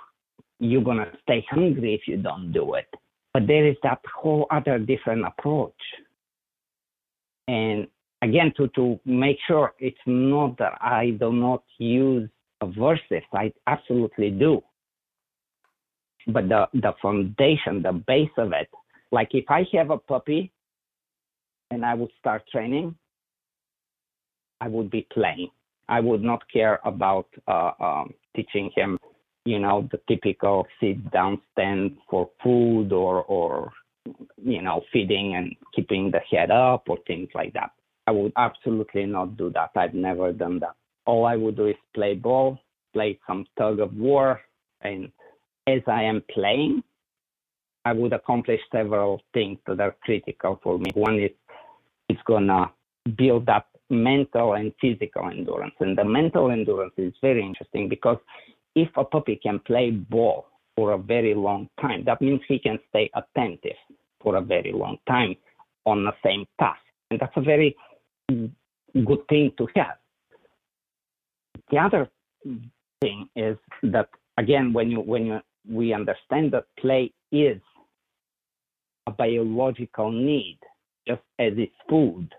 you're 0.60 0.82
gonna 0.82 1.10
stay 1.22 1.44
hungry 1.50 1.94
if 1.94 2.02
you 2.06 2.16
don't 2.16 2.52
do 2.52 2.74
it. 2.74 2.86
But 3.32 3.46
there 3.46 3.66
is 3.66 3.76
that 3.82 4.00
whole 4.12 4.46
other 4.50 4.78
different 4.78 5.24
approach. 5.24 5.80
And 7.46 7.86
again, 8.22 8.52
to, 8.56 8.68
to 8.68 8.98
make 9.04 9.38
sure 9.46 9.74
it's 9.78 9.96
not 10.06 10.58
that 10.58 10.78
I 10.80 11.10
do 11.18 11.32
not 11.32 11.62
use 11.78 12.28
aversives, 12.62 13.22
I 13.32 13.52
absolutely 13.66 14.30
do. 14.30 14.62
But 16.26 16.48
the, 16.48 16.66
the 16.74 16.92
foundation, 17.00 17.82
the 17.82 17.92
base 17.92 18.30
of 18.36 18.52
it, 18.52 18.68
like 19.12 19.28
if 19.32 19.44
I 19.48 19.64
have 19.72 19.90
a 19.90 19.98
puppy 19.98 20.52
and 21.70 21.84
I 21.84 21.94
would 21.94 22.10
start 22.18 22.42
training, 22.50 22.94
I 24.60 24.68
would 24.68 24.90
be 24.90 25.06
playing. 25.12 25.50
I 25.88 26.00
would 26.00 26.22
not 26.22 26.42
care 26.52 26.80
about 26.84 27.26
uh, 27.46 27.72
um, 27.80 28.14
teaching 28.36 28.70
him, 28.74 28.98
you 29.44 29.58
know, 29.58 29.88
the 29.90 30.00
typical 30.08 30.66
sit 30.80 31.10
down 31.10 31.40
stand 31.52 31.96
for 32.10 32.30
food 32.42 32.92
or, 32.92 33.24
or, 33.24 33.72
you 34.42 34.62
know, 34.62 34.82
feeding 34.92 35.34
and 35.36 35.54
keeping 35.74 36.10
the 36.10 36.20
head 36.30 36.50
up 36.50 36.84
or 36.88 36.98
things 37.06 37.28
like 37.34 37.52
that. 37.54 37.70
I 38.06 38.10
would 38.10 38.32
absolutely 38.36 39.06
not 39.06 39.36
do 39.36 39.50
that. 39.50 39.70
I've 39.76 39.94
never 39.94 40.32
done 40.32 40.58
that. 40.60 40.74
All 41.06 41.24
I 41.24 41.36
would 41.36 41.56
do 41.56 41.66
is 41.66 41.76
play 41.94 42.14
ball, 42.14 42.58
play 42.92 43.18
some 43.26 43.46
tug 43.58 43.80
of 43.80 43.94
war, 43.94 44.40
and 44.82 45.10
as 45.66 45.80
I 45.86 46.04
am 46.04 46.22
playing, 46.30 46.82
I 47.84 47.92
would 47.92 48.12
accomplish 48.12 48.60
several 48.70 49.22
things 49.32 49.58
that 49.66 49.80
are 49.80 49.96
critical 50.02 50.60
for 50.62 50.78
me. 50.78 50.90
One 50.94 51.18
is 51.18 51.30
it's 52.08 52.20
gonna 52.26 52.70
build 53.16 53.48
up 53.48 53.66
mental 53.90 54.54
and 54.54 54.72
physical 54.80 55.28
endurance. 55.28 55.74
And 55.80 55.96
the 55.96 56.04
mental 56.04 56.50
endurance 56.50 56.94
is 56.96 57.12
very 57.22 57.44
interesting 57.44 57.88
because 57.88 58.18
if 58.74 58.88
a 58.96 59.04
puppy 59.04 59.36
can 59.42 59.58
play 59.60 59.90
ball 59.90 60.46
for 60.76 60.92
a 60.92 60.98
very 60.98 61.34
long 61.34 61.68
time, 61.80 62.04
that 62.04 62.20
means 62.20 62.40
he 62.46 62.58
can 62.58 62.78
stay 62.90 63.10
attentive 63.14 63.76
for 64.20 64.36
a 64.36 64.40
very 64.40 64.72
long 64.72 64.98
time 65.08 65.34
on 65.86 66.04
the 66.04 66.12
same 66.24 66.44
task. 66.58 66.80
And 67.10 67.18
that's 67.18 67.36
a 67.36 67.40
very 67.40 67.76
good 68.28 69.26
thing 69.28 69.52
to 69.58 69.66
have. 69.74 69.96
The 71.70 71.78
other 71.78 72.08
thing 73.00 73.28
is 73.36 73.56
that 73.82 74.08
again, 74.38 74.72
when 74.72 74.90
you 74.90 75.00
when 75.00 75.26
you 75.26 75.40
we 75.68 75.92
understand 75.92 76.52
that 76.52 76.64
play 76.78 77.12
is 77.30 77.60
a 79.06 79.10
biological 79.10 80.10
need, 80.10 80.58
just 81.06 81.22
as 81.38 81.52
it's 81.56 81.72
food. 81.88 82.34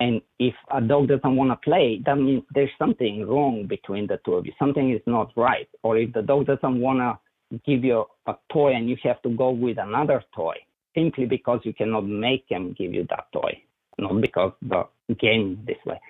And 0.00 0.22
if 0.38 0.54
a 0.70 0.80
dog 0.80 1.08
doesn't 1.08 1.36
want 1.36 1.50
to 1.50 1.56
play, 1.56 2.00
that 2.06 2.16
means 2.16 2.44
there's 2.54 2.70
something 2.78 3.26
wrong 3.26 3.66
between 3.66 4.06
the 4.06 4.20
two 4.24 4.34
of 4.34 4.46
you. 4.46 4.52
Something 4.58 4.92
is 4.92 5.00
not 5.06 5.32
right. 5.36 5.68
Or 5.82 5.96
if 5.96 6.12
the 6.12 6.22
dog 6.22 6.46
doesn't 6.46 6.80
want 6.80 7.00
to 7.00 7.60
give 7.66 7.84
you 7.84 8.04
a 8.26 8.34
toy 8.52 8.74
and 8.74 8.88
you 8.88 8.96
have 9.02 9.20
to 9.22 9.30
go 9.30 9.50
with 9.50 9.78
another 9.78 10.22
toy 10.34 10.54
simply 10.94 11.26
because 11.26 11.60
you 11.64 11.72
cannot 11.74 12.06
make 12.06 12.44
him 12.48 12.74
give 12.78 12.94
you 12.94 13.06
that 13.10 13.26
toy, 13.32 13.60
not 13.98 14.20
because 14.20 14.52
the 14.62 14.84
game 15.18 15.58
is 15.60 15.66
this 15.66 15.84
way. 15.84 16.00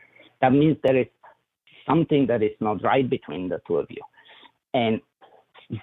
That 0.41 0.53
means 0.53 0.77
there 0.83 0.97
is 0.97 1.07
something 1.87 2.27
that 2.27 2.43
is 2.43 2.57
not 2.61 2.83
right 2.83 3.09
between 3.09 3.49
the 3.49 3.61
two 3.67 3.77
of 3.77 3.87
you. 3.91 4.03
And 4.75 5.01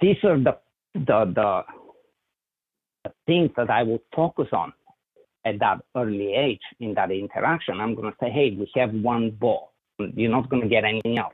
these 0.02 0.18
are 0.24 0.38
the 0.38 0.58
the 0.94 1.26
the, 1.36 1.64
things 3.28 3.52
that 3.56 3.70
I 3.70 3.84
would 3.84 4.02
focus 4.16 4.48
on 4.52 4.74
at 5.46 5.60
that 5.60 5.82
early 5.96 6.34
age 6.34 6.62
in 6.80 6.94
that 6.96 7.12
interaction. 7.12 7.80
I'm 7.80 7.96
going 7.96 8.12
to 8.12 8.18
say, 8.20 8.30
hey, 8.30 8.56
we 8.58 8.70
have 8.76 8.94
one 8.94 9.32
ball. 9.32 9.72
You're 10.00 10.32
not 10.32 10.50
going 10.50 10.64
to 10.64 10.68
get 10.68 10.84
anything 10.84 11.18
else. 11.18 11.34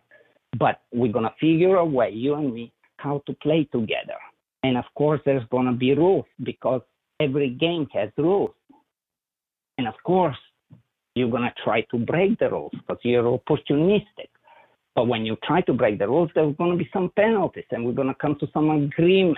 But 0.58 0.82
we're 0.92 1.12
going 1.12 1.26
to 1.26 1.34
figure 1.40 1.78
a 1.78 1.86
way, 1.86 2.12
you 2.12 2.36
and 2.36 2.54
me, 2.54 2.74
how 2.98 3.24
to 3.26 3.34
play 3.36 3.68
together. 3.72 4.20
And 4.64 4.78
of 4.78 4.86
course, 4.96 5.22
there's 5.26 5.48
going 5.50 5.66
to 5.66 5.72
be 5.72 5.96
rules 5.96 6.26
because 6.44 6.82
every 7.20 7.50
game 7.50 7.88
has 7.94 8.10
rules. 8.18 8.52
And 9.78 9.88
of 9.88 9.96
course, 10.04 10.38
you're 11.16 11.32
going 11.32 11.44
to 11.44 11.54
try 11.64 11.82
to 11.92 11.98
break 11.98 12.38
the 12.40 12.50
rules 12.50 12.72
because 12.74 13.00
you're 13.04 13.40
opportunistic. 13.40 14.30
But 14.96 15.08
when 15.08 15.26
you 15.26 15.38
try 15.44 15.62
to 15.62 15.74
break 15.74 16.00
the 16.00 16.08
rules, 16.08 16.30
there's 16.36 16.56
going 16.58 16.72
to 16.72 16.78
be 16.78 16.90
some 16.92 17.12
penalties 17.16 17.64
and 17.72 17.86
we're 17.86 17.94
going 17.94 18.10
to 18.10 18.16
come 18.16 18.36
to 18.40 18.48
some 18.54 18.70
agreement. 18.70 19.38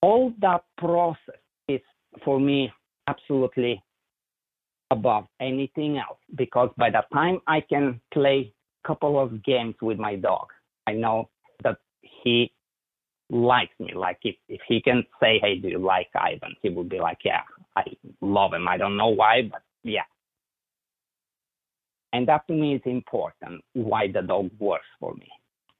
All 0.00 0.32
that 0.40 0.64
process 0.78 1.36
is, 1.68 1.80
for 2.24 2.40
me, 2.40 2.72
absolutely 3.06 3.82
above 4.90 5.26
anything 5.40 5.98
else 5.98 6.18
because 6.36 6.70
by 6.76 6.90
the 6.90 7.02
time 7.12 7.40
I 7.46 7.60
can 7.60 8.00
play 8.12 8.52
a 8.84 8.88
couple 8.88 9.18
of 9.18 9.42
games 9.42 9.74
with 9.82 9.98
my 9.98 10.16
dog, 10.16 10.48
I 10.86 10.92
know 10.92 11.30
that 11.62 11.78
he 12.02 12.52
likes 13.30 13.72
me. 13.80 13.92
Like 13.94 14.18
if, 14.22 14.36
if 14.48 14.60
he 14.68 14.80
can 14.80 15.04
say, 15.20 15.38
Hey, 15.40 15.58
do 15.58 15.68
you 15.68 15.78
like 15.78 16.08
Ivan? 16.14 16.54
He 16.62 16.68
would 16.68 16.88
be 16.88 17.00
like, 17.00 17.18
Yeah, 17.24 17.42
I 17.76 17.84
love 18.20 18.52
him. 18.54 18.68
I 18.68 18.76
don't 18.76 18.96
know 18.96 19.08
why, 19.08 19.42
but 19.50 19.62
yeah. 19.82 20.08
And 22.12 22.28
that 22.28 22.46
to 22.46 22.52
me 22.52 22.76
is 22.76 22.82
important 22.84 23.62
why 23.72 24.06
the 24.06 24.22
dog 24.22 24.50
works 24.60 24.86
for 25.00 25.14
me. 25.14 25.28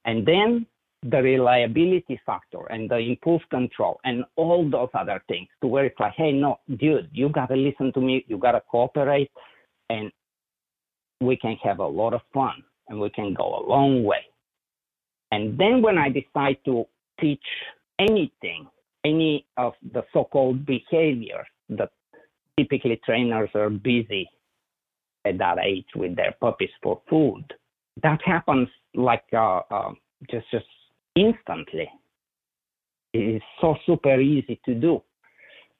And 0.05 0.27
then 0.27 0.67
the 1.10 1.22
reliability 1.22 2.18
factor 2.24 2.64
and 2.70 2.90
the 2.90 2.97
impulse 2.97 3.43
control 3.51 4.01
and 4.05 4.24
all 4.36 4.68
those 4.68 4.89
other 4.94 5.22
things 5.28 5.48
to 5.60 5.68
where 5.68 5.85
it's 5.85 6.01
like, 6.01 6.14
hey, 6.16 6.32
no, 6.32 6.59
dude, 6.78 7.10
you 7.12 7.28
got 7.28 7.47
to 7.47 7.56
listen 7.56 7.93
to 7.93 8.01
me, 8.01 8.24
you 8.26 8.39
got 8.39 8.52
to 8.52 8.62
cooperate, 8.70 9.31
and 9.90 10.10
we 11.20 11.36
can 11.36 11.56
have 11.62 11.78
a 11.78 11.86
lot 11.86 12.14
of 12.14 12.22
fun 12.32 12.62
and 12.89 12.98
we 12.98 13.10
can 13.10 13.35
go 13.35 13.44
a 13.44 13.68
long 13.68 14.02
way. 14.02 14.24
And 15.31 15.59
then 15.59 15.82
when 15.82 15.98
I 15.98 16.09
decide 16.09 16.56
to 16.64 16.85
teach 17.20 17.44
anything, 17.98 18.66
any 19.05 19.47
of 19.59 19.74
the 19.93 20.05
so 20.12 20.24
called 20.24 20.64
behaviors 20.64 21.47
that 21.68 21.90
typically 22.59 22.98
trainers 23.05 23.51
are 23.55 23.68
busy 23.68 24.28
at 25.26 25.36
that 25.39 25.59
age 25.59 25.86
with 25.94 26.16
their 26.16 26.35
puppies 26.40 26.70
for 26.82 27.02
food, 27.10 27.44
that 28.02 28.20
happens 28.24 28.68
like 28.94 29.24
uh, 29.35 29.60
uh, 29.70 29.93
just 30.31 30.51
just 30.51 30.64
instantly. 31.15 31.89
It 33.12 33.36
is 33.36 33.43
so 33.61 33.77
super 33.86 34.20
easy 34.20 34.61
to 34.65 34.74
do. 34.74 35.03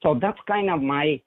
So 0.03 0.19
that's 0.21 0.39
kind 0.47 0.71
of 0.71 0.83
my 0.83 1.21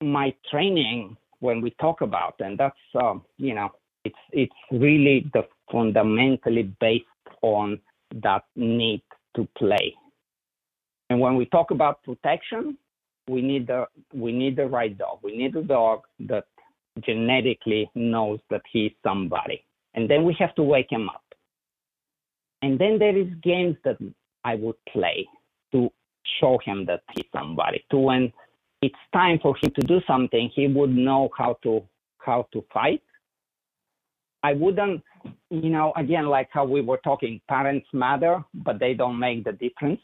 my 0.00 0.34
training 0.50 1.16
when 1.40 1.60
we 1.60 1.70
talk 1.80 2.00
about, 2.00 2.34
and 2.40 2.58
that's 2.58 2.76
um, 3.00 3.24
you 3.36 3.54
know 3.54 3.70
it's 4.04 4.18
it's 4.32 4.60
really 4.70 5.30
the 5.32 5.42
fundamentally 5.70 6.74
based 6.80 7.04
on 7.42 7.80
that 8.22 8.44
need 8.56 9.02
to 9.36 9.46
play. 9.56 9.94
And 11.10 11.20
when 11.20 11.36
we 11.36 11.46
talk 11.46 11.70
about 11.70 12.02
protection, 12.02 12.76
we 13.28 13.40
need 13.40 13.66
the 13.66 13.86
we 14.12 14.32
need 14.32 14.56
the 14.56 14.66
right 14.66 14.96
dog. 14.96 15.20
We 15.22 15.36
need 15.36 15.56
a 15.56 15.62
dog 15.62 16.02
that 16.20 16.44
genetically 17.04 17.90
knows 17.94 18.40
that 18.50 18.62
he's 18.70 18.92
somebody, 19.02 19.64
and 19.94 20.10
then 20.10 20.24
we 20.24 20.36
have 20.38 20.54
to 20.56 20.62
wake 20.62 20.90
him 20.90 21.08
up. 21.08 21.27
And 22.62 22.78
then 22.78 22.98
there 22.98 23.16
is 23.16 23.28
games 23.42 23.76
that 23.84 23.98
I 24.44 24.54
would 24.56 24.76
play 24.92 25.26
to 25.72 25.90
show 26.40 26.58
him 26.64 26.86
that 26.86 27.02
he's 27.14 27.26
somebody. 27.32 27.84
To 27.90 27.98
when 27.98 28.32
it's 28.82 28.94
time 29.12 29.38
for 29.40 29.54
him 29.60 29.72
to 29.78 29.86
do 29.86 30.00
something, 30.06 30.50
he 30.54 30.66
would 30.66 30.94
know 30.94 31.30
how 31.36 31.56
to 31.62 31.82
how 32.18 32.46
to 32.52 32.64
fight. 32.72 33.02
I 34.42 34.52
wouldn't, 34.52 35.02
you 35.50 35.70
know, 35.70 35.92
again, 35.96 36.26
like 36.26 36.48
how 36.52 36.64
we 36.64 36.80
were 36.80 37.00
talking, 37.02 37.40
parents 37.48 37.86
matter, 37.92 38.44
but 38.54 38.78
they 38.78 38.94
don't 38.94 39.18
make 39.18 39.44
the 39.44 39.52
difference. 39.52 40.00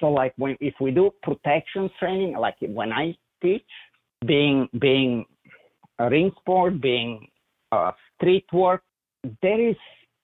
So 0.00 0.10
like 0.10 0.34
when 0.36 0.56
if 0.60 0.74
we 0.80 0.90
do 0.90 1.10
protection 1.22 1.90
training, 1.98 2.36
like 2.38 2.56
when 2.60 2.92
I 2.92 3.16
teach, 3.42 3.66
being 4.26 4.68
being 4.78 5.24
a 5.98 6.08
ring 6.08 6.30
sport, 6.40 6.80
being 6.80 7.28
uh, 7.72 7.92
street 8.14 8.46
work, 8.52 8.82
there 9.42 9.60
is 9.60 9.76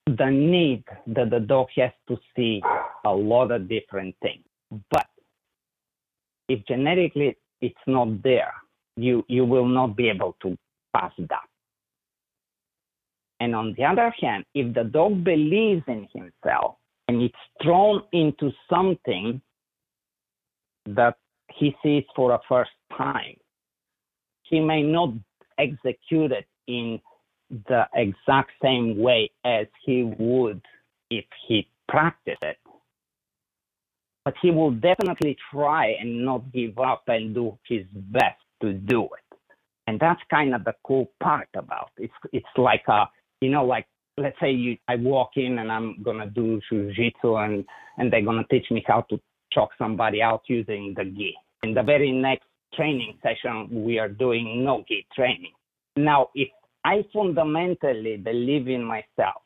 the 0.07 0.31
need 0.31 0.85
that 1.07 1.31
the 1.31 1.41
dog 1.41 1.69
has 1.77 1.93
to 2.09 2.17
see 2.37 2.61
a 3.05 3.11
lot 3.13 3.51
of 3.51 3.69
different 3.69 4.15
things. 4.23 4.45
But 4.91 5.07
if 6.49 6.65
genetically 6.67 7.37
it's 7.61 7.75
not 7.87 8.23
there, 8.23 8.53
you, 8.97 9.25
you 9.29 9.45
will 9.45 9.67
not 9.67 9.97
be 9.97 10.09
able 10.09 10.37
to 10.43 10.57
pass 10.95 11.13
that. 11.19 11.49
And 13.41 13.55
on 13.55 13.75
the 13.77 13.85
other 13.85 14.15
hand, 14.21 14.45
if 14.55 14.75
the 14.75 14.85
dog 14.85 15.25
believes 15.25 15.83
in 15.89 16.09
himself 16.13 16.77
and 17.09 17.23
it's 17.23 17.35
thrown 17.63 18.03
into 18.13 18.53
something 18.71 19.41
that 20.87 21.17
he 21.53 21.75
sees 21.83 22.05
for 22.15 22.33
a 22.33 22.41
first 22.49 22.71
time, 22.97 23.37
he 24.43 24.61
may 24.61 24.83
not 24.83 25.11
execute 25.59 26.33
it 26.33 26.47
in 26.67 27.01
the 27.69 27.87
exact 27.95 28.51
same 28.63 28.99
way 28.99 29.31
as 29.45 29.67
he 29.85 30.05
would 30.19 30.63
if 31.11 31.25
he 31.47 31.69
practiced 31.89 32.43
it. 32.43 32.57
But 34.25 34.35
he 34.41 34.51
will 34.51 34.71
definitely 34.71 35.37
try 35.51 35.95
and 36.01 36.25
not 36.25 36.53
give 36.53 36.79
up 36.79 37.03
and 37.09 37.35
do 37.35 37.59
his 37.69 37.85
best 37.93 38.41
to 38.63 38.73
do 38.73 39.05
it. 39.05 39.39
And 39.87 39.99
that's 39.99 40.21
kind 40.31 40.55
of 40.55 40.65
the 40.65 40.75
cool 40.87 41.11
part 41.23 41.49
about 41.55 41.91
it. 41.99 42.05
It's 42.05 42.33
it's 42.33 42.57
like 42.57 42.85
a 42.89 43.05
you 43.41 43.51
know 43.51 43.65
like 43.65 43.87
let's 44.17 44.39
say 44.41 44.53
you 44.53 44.77
I 44.89 44.95
walk 44.97 45.31
in 45.37 45.59
and 45.59 45.71
I'm 45.71 46.03
gonna 46.03 46.31
do 46.31 46.61
jiu-jitsu 46.71 47.37
and 47.37 47.65
and 47.99 48.13
they're 48.13 48.25
gonna 48.25 48.47
teach 48.51 48.71
me 48.71 48.85
how 48.87 49.03
to 49.11 49.21
choke 49.53 49.71
somebody 49.77 50.23
out 50.23 50.43
using 50.47 50.95
the 50.97 51.05
gi. 51.05 51.35
In 51.65 51.75
the 51.75 51.83
very 51.83 52.13
next 52.13 52.47
training 52.75 53.19
session, 53.23 53.69
we 53.85 53.99
are 53.99 54.09
doing 54.09 54.65
no 54.65 54.85
gi 54.89 55.07
training. 55.15 55.53
Now, 55.97 56.29
if 56.35 56.49
I 56.85 57.05
fundamentally 57.13 58.17
believe 58.17 58.69
in 58.69 58.85
myself 58.85 59.43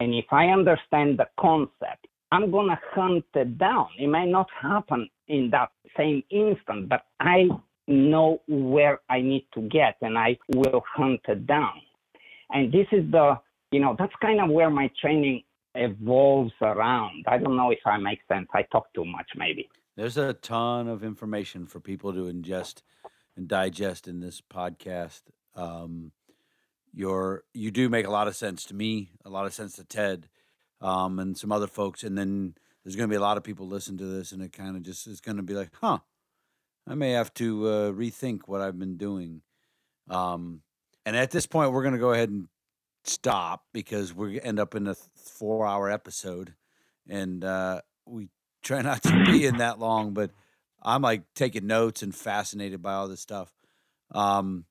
and 0.00 0.14
if 0.14 0.26
I 0.30 0.46
understand 0.46 1.18
the 1.18 1.26
concept, 1.40 2.06
I'm 2.30 2.50
gonna 2.50 2.78
hunt 2.92 3.24
it 3.34 3.58
down. 3.58 3.88
It 3.98 4.06
may 4.06 4.26
not 4.26 4.48
happen 4.60 5.08
in 5.28 5.50
that 5.50 5.70
same 5.96 6.22
instant, 6.30 6.88
but 6.88 7.02
I 7.20 7.48
know 7.86 8.42
where 8.46 9.00
I 9.08 9.20
need 9.20 9.46
to 9.54 9.62
get 9.62 9.96
and 10.02 10.16
I 10.16 10.38
will 10.48 10.84
hunt 10.94 11.20
it 11.26 11.46
down. 11.46 11.80
And 12.50 12.70
this 12.70 12.86
is 12.92 13.10
the, 13.10 13.38
you 13.72 13.80
know, 13.80 13.96
that's 13.98 14.12
kind 14.20 14.40
of 14.40 14.50
where 14.50 14.70
my 14.70 14.90
training 15.00 15.42
evolves 15.74 16.52
around. 16.62 17.24
I 17.26 17.38
don't 17.38 17.56
know 17.56 17.70
if 17.70 17.80
I 17.86 17.96
make 17.96 18.20
sense. 18.28 18.48
I 18.54 18.62
talk 18.70 18.92
too 18.94 19.04
much, 19.04 19.28
maybe. 19.36 19.68
There's 19.96 20.16
a 20.16 20.32
ton 20.34 20.86
of 20.86 21.02
information 21.02 21.66
for 21.66 21.80
people 21.80 22.12
to 22.12 22.32
ingest 22.32 22.82
and 23.36 23.48
digest 23.48 24.06
in 24.06 24.20
this 24.20 24.40
podcast. 24.40 25.22
Um, 25.54 26.12
your 26.92 27.44
you 27.54 27.70
do 27.70 27.88
make 27.88 28.06
a 28.06 28.10
lot 28.10 28.28
of 28.28 28.36
sense 28.36 28.64
to 28.66 28.74
me, 28.74 29.10
a 29.24 29.30
lot 29.30 29.46
of 29.46 29.54
sense 29.54 29.74
to 29.76 29.84
Ted, 29.84 30.28
um, 30.80 31.18
and 31.18 31.36
some 31.36 31.52
other 31.52 31.66
folks, 31.66 32.02
and 32.02 32.16
then 32.16 32.54
there's 32.84 32.96
going 32.96 33.08
to 33.08 33.12
be 33.12 33.16
a 33.16 33.20
lot 33.20 33.36
of 33.36 33.44
people 33.44 33.66
listen 33.66 33.98
to 33.98 34.06
this, 34.06 34.32
and 34.32 34.42
it 34.42 34.52
kind 34.52 34.76
of 34.76 34.82
just 34.82 35.06
is 35.06 35.20
going 35.20 35.36
to 35.36 35.42
be 35.42 35.54
like, 35.54 35.70
huh, 35.80 35.98
I 36.86 36.94
may 36.94 37.12
have 37.12 37.32
to 37.34 37.66
uh, 37.66 37.92
rethink 37.92 38.42
what 38.46 38.60
I've 38.60 38.78
been 38.78 38.96
doing. 38.96 39.42
Um, 40.08 40.62
and 41.04 41.16
at 41.16 41.30
this 41.30 41.46
point, 41.46 41.72
we're 41.72 41.82
going 41.82 41.94
to 41.94 42.00
go 42.00 42.12
ahead 42.12 42.30
and 42.30 42.48
stop 43.04 43.64
because 43.72 44.14
we 44.14 44.40
end 44.40 44.58
up 44.58 44.74
in 44.74 44.86
a 44.86 44.94
four 44.94 45.66
hour 45.66 45.90
episode, 45.90 46.54
and 47.08 47.44
uh, 47.44 47.82
we 48.06 48.28
try 48.62 48.82
not 48.82 49.02
to 49.02 49.24
be 49.26 49.46
in 49.46 49.58
that 49.58 49.78
long. 49.78 50.14
But 50.14 50.30
I'm 50.82 51.02
like 51.02 51.22
taking 51.34 51.66
notes 51.66 52.02
and 52.02 52.14
fascinated 52.14 52.82
by 52.82 52.94
all 52.94 53.08
this 53.08 53.20
stuff. 53.20 53.52
Um, 54.12 54.64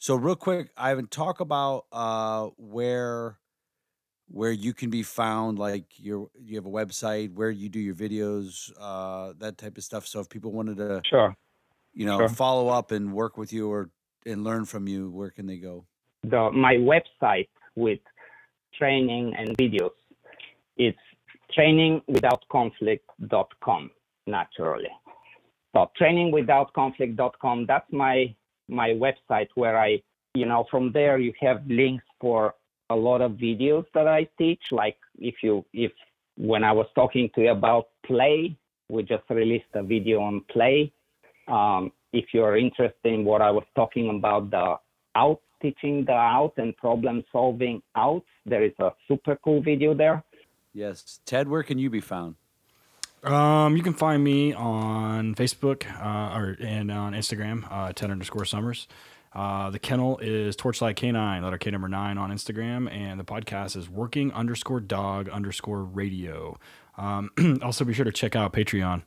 so 0.00 0.16
real 0.16 0.34
quick, 0.34 0.70
Ivan, 0.76 1.06
talk 1.06 1.38
about 1.40 1.84
uh, 1.92 2.48
where 2.56 3.36
where 4.32 4.50
you 4.50 4.72
can 4.72 4.88
be 4.90 5.02
found. 5.02 5.58
Like 5.58 5.84
your 5.96 6.30
you 6.40 6.56
have 6.56 6.64
a 6.66 6.70
website 6.70 7.34
where 7.34 7.50
you 7.50 7.68
do 7.68 7.78
your 7.78 7.94
videos, 7.94 8.72
uh, 8.80 9.34
that 9.38 9.58
type 9.58 9.76
of 9.76 9.84
stuff. 9.84 10.06
So 10.06 10.20
if 10.20 10.28
people 10.30 10.52
wanted 10.52 10.78
to, 10.78 11.02
Sure. 11.04 11.36
you 11.92 12.06
know, 12.06 12.16
Sure. 12.18 12.28
follow 12.30 12.68
up 12.68 12.90
and 12.92 13.12
work 13.12 13.36
with 13.36 13.52
you 13.52 13.70
or 13.70 13.90
and 14.24 14.42
learn 14.42 14.64
from 14.64 14.88
you, 14.88 15.10
where 15.10 15.30
can 15.30 15.46
they 15.46 15.58
go? 15.58 15.84
the 16.22 16.50
my 16.50 16.74
website 16.76 17.48
with 17.76 18.00
training 18.78 19.34
and 19.38 19.56
videos. 19.58 19.90
It's 20.76 20.98
trainingwithoutconflict.com 21.56 23.90
naturally. 24.26 24.88
So 25.74 25.90
trainingwithoutconflict.com 26.00 27.66
that's 27.66 27.90
my 27.92 28.34
my 28.70 28.90
website 28.90 29.48
where 29.54 29.78
I 29.78 30.02
you 30.34 30.46
know 30.46 30.64
from 30.70 30.92
there 30.92 31.18
you 31.18 31.32
have 31.40 31.66
links 31.66 32.04
for 32.20 32.54
a 32.88 32.96
lot 32.96 33.20
of 33.20 33.32
videos 33.32 33.84
that 33.94 34.08
I 34.08 34.28
teach. 34.38 34.62
Like 34.70 34.96
if 35.18 35.36
you 35.42 35.64
if 35.72 35.92
when 36.36 36.64
I 36.64 36.72
was 36.72 36.86
talking 36.94 37.30
to 37.34 37.42
you 37.42 37.50
about 37.50 37.88
play 38.06 38.56
we 38.90 39.02
just 39.02 39.22
released 39.30 39.72
a 39.74 39.82
video 39.82 40.20
on 40.20 40.44
play. 40.50 40.92
Um, 41.48 41.92
if 42.12 42.26
you're 42.34 42.56
interested 42.56 43.12
in 43.12 43.24
what 43.24 43.40
I 43.40 43.50
was 43.50 43.64
talking 43.76 44.10
about 44.10 44.50
the 44.50 44.76
out 45.16 45.40
teaching 45.62 46.04
the 46.06 46.12
out 46.12 46.54
and 46.56 46.76
problem 46.76 47.22
solving 47.30 47.82
out 47.94 48.24
there 48.46 48.64
is 48.64 48.72
a 48.80 48.90
super 49.06 49.38
cool 49.44 49.62
video 49.62 49.94
there. 49.94 50.24
Yes, 50.72 51.20
Ted, 51.26 51.48
where 51.48 51.62
can 51.62 51.78
you 51.78 51.90
be 51.90 52.00
found? 52.00 52.36
Um, 53.22 53.76
you 53.76 53.82
can 53.82 53.92
find 53.92 54.24
me 54.24 54.54
on 54.54 55.34
Facebook 55.34 55.84
uh, 56.00 56.38
or 56.38 56.56
and 56.60 56.90
on 56.90 57.12
Instagram, 57.12 57.70
uh, 57.70 57.92
ten 57.92 58.10
underscore 58.10 58.44
summers. 58.44 58.88
Uh, 59.32 59.70
the 59.70 59.78
kennel 59.78 60.18
is 60.18 60.56
Torchlight 60.56 60.96
K9, 60.96 61.42
letter 61.42 61.58
K 61.58 61.70
number 61.70 61.88
nine 61.88 62.18
on 62.18 62.30
Instagram, 62.30 62.90
and 62.90 63.20
the 63.20 63.24
podcast 63.24 63.76
is 63.76 63.88
Working 63.88 64.32
underscore 64.32 64.80
Dog 64.80 65.28
underscore 65.28 65.84
Radio. 65.84 66.58
Um, 66.96 67.30
also, 67.62 67.84
be 67.84 67.92
sure 67.92 68.04
to 68.04 68.12
check 68.12 68.34
out 68.34 68.52
Patreon. 68.52 69.02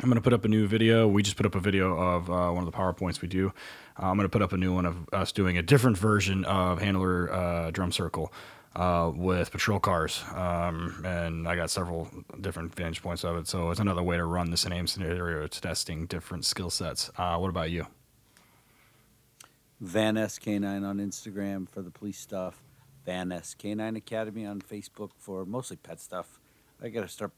I'm 0.00 0.08
going 0.08 0.16
to 0.16 0.22
put 0.22 0.32
up 0.32 0.44
a 0.44 0.48
new 0.48 0.66
video. 0.66 1.06
We 1.06 1.22
just 1.22 1.36
put 1.36 1.46
up 1.46 1.54
a 1.54 1.60
video 1.60 1.96
of 1.96 2.28
uh, 2.28 2.50
one 2.50 2.66
of 2.66 2.72
the 2.72 2.76
PowerPoints 2.76 3.20
we 3.20 3.28
do. 3.28 3.52
Uh, 3.96 4.06
I'm 4.06 4.16
going 4.16 4.24
to 4.24 4.32
put 4.32 4.42
up 4.42 4.52
a 4.52 4.56
new 4.56 4.74
one 4.74 4.86
of 4.86 5.08
us 5.12 5.30
doing 5.30 5.56
a 5.56 5.62
different 5.62 5.96
version 5.96 6.44
of 6.46 6.80
Handler 6.80 7.32
uh, 7.32 7.70
Drum 7.70 7.92
Circle 7.92 8.32
uh, 8.76 9.12
with 9.14 9.50
patrol 9.50 9.78
cars. 9.78 10.22
Um, 10.34 11.02
and 11.04 11.48
I 11.48 11.56
got 11.56 11.70
several 11.70 12.08
different 12.40 12.74
vantage 12.74 13.02
points 13.02 13.24
of 13.24 13.36
it. 13.36 13.46
So 13.46 13.70
it's 13.70 13.80
another 13.80 14.02
way 14.02 14.16
to 14.16 14.24
run 14.24 14.50
the 14.50 14.56
same 14.56 14.86
scenario. 14.86 15.44
It's 15.44 15.60
testing 15.60 16.06
different 16.06 16.44
skill 16.44 16.70
sets. 16.70 17.10
Uh, 17.16 17.36
what 17.38 17.48
about 17.48 17.70
you? 17.70 17.86
Van 19.80 20.16
S 20.16 20.38
K9 20.38 20.86
on 20.86 20.98
Instagram 20.98 21.68
for 21.68 21.82
the 21.82 21.90
police 21.90 22.18
stuff. 22.18 22.62
Van 23.04 23.30
S 23.32 23.54
K9 23.58 23.96
Academy 23.96 24.46
on 24.46 24.60
Facebook 24.60 25.10
for 25.18 25.44
mostly 25.44 25.76
pet 25.76 26.00
stuff. 26.00 26.40
I 26.82 26.88
got 26.88 27.02
to 27.02 27.08
start 27.08 27.32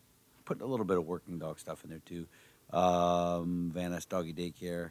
putting 0.45 0.63
a 0.63 0.67
little 0.67 0.87
bit 0.87 0.97
of 0.97 1.07
working 1.07 1.39
dog 1.39 1.59
stuff 1.59 1.83
in 1.85 1.91
there 1.91 2.03
too. 2.05 2.27
Um, 2.77 3.71
Van 3.75 3.93
S 3.93 4.05
Doggy 4.05 4.33
Daycare 4.33 4.91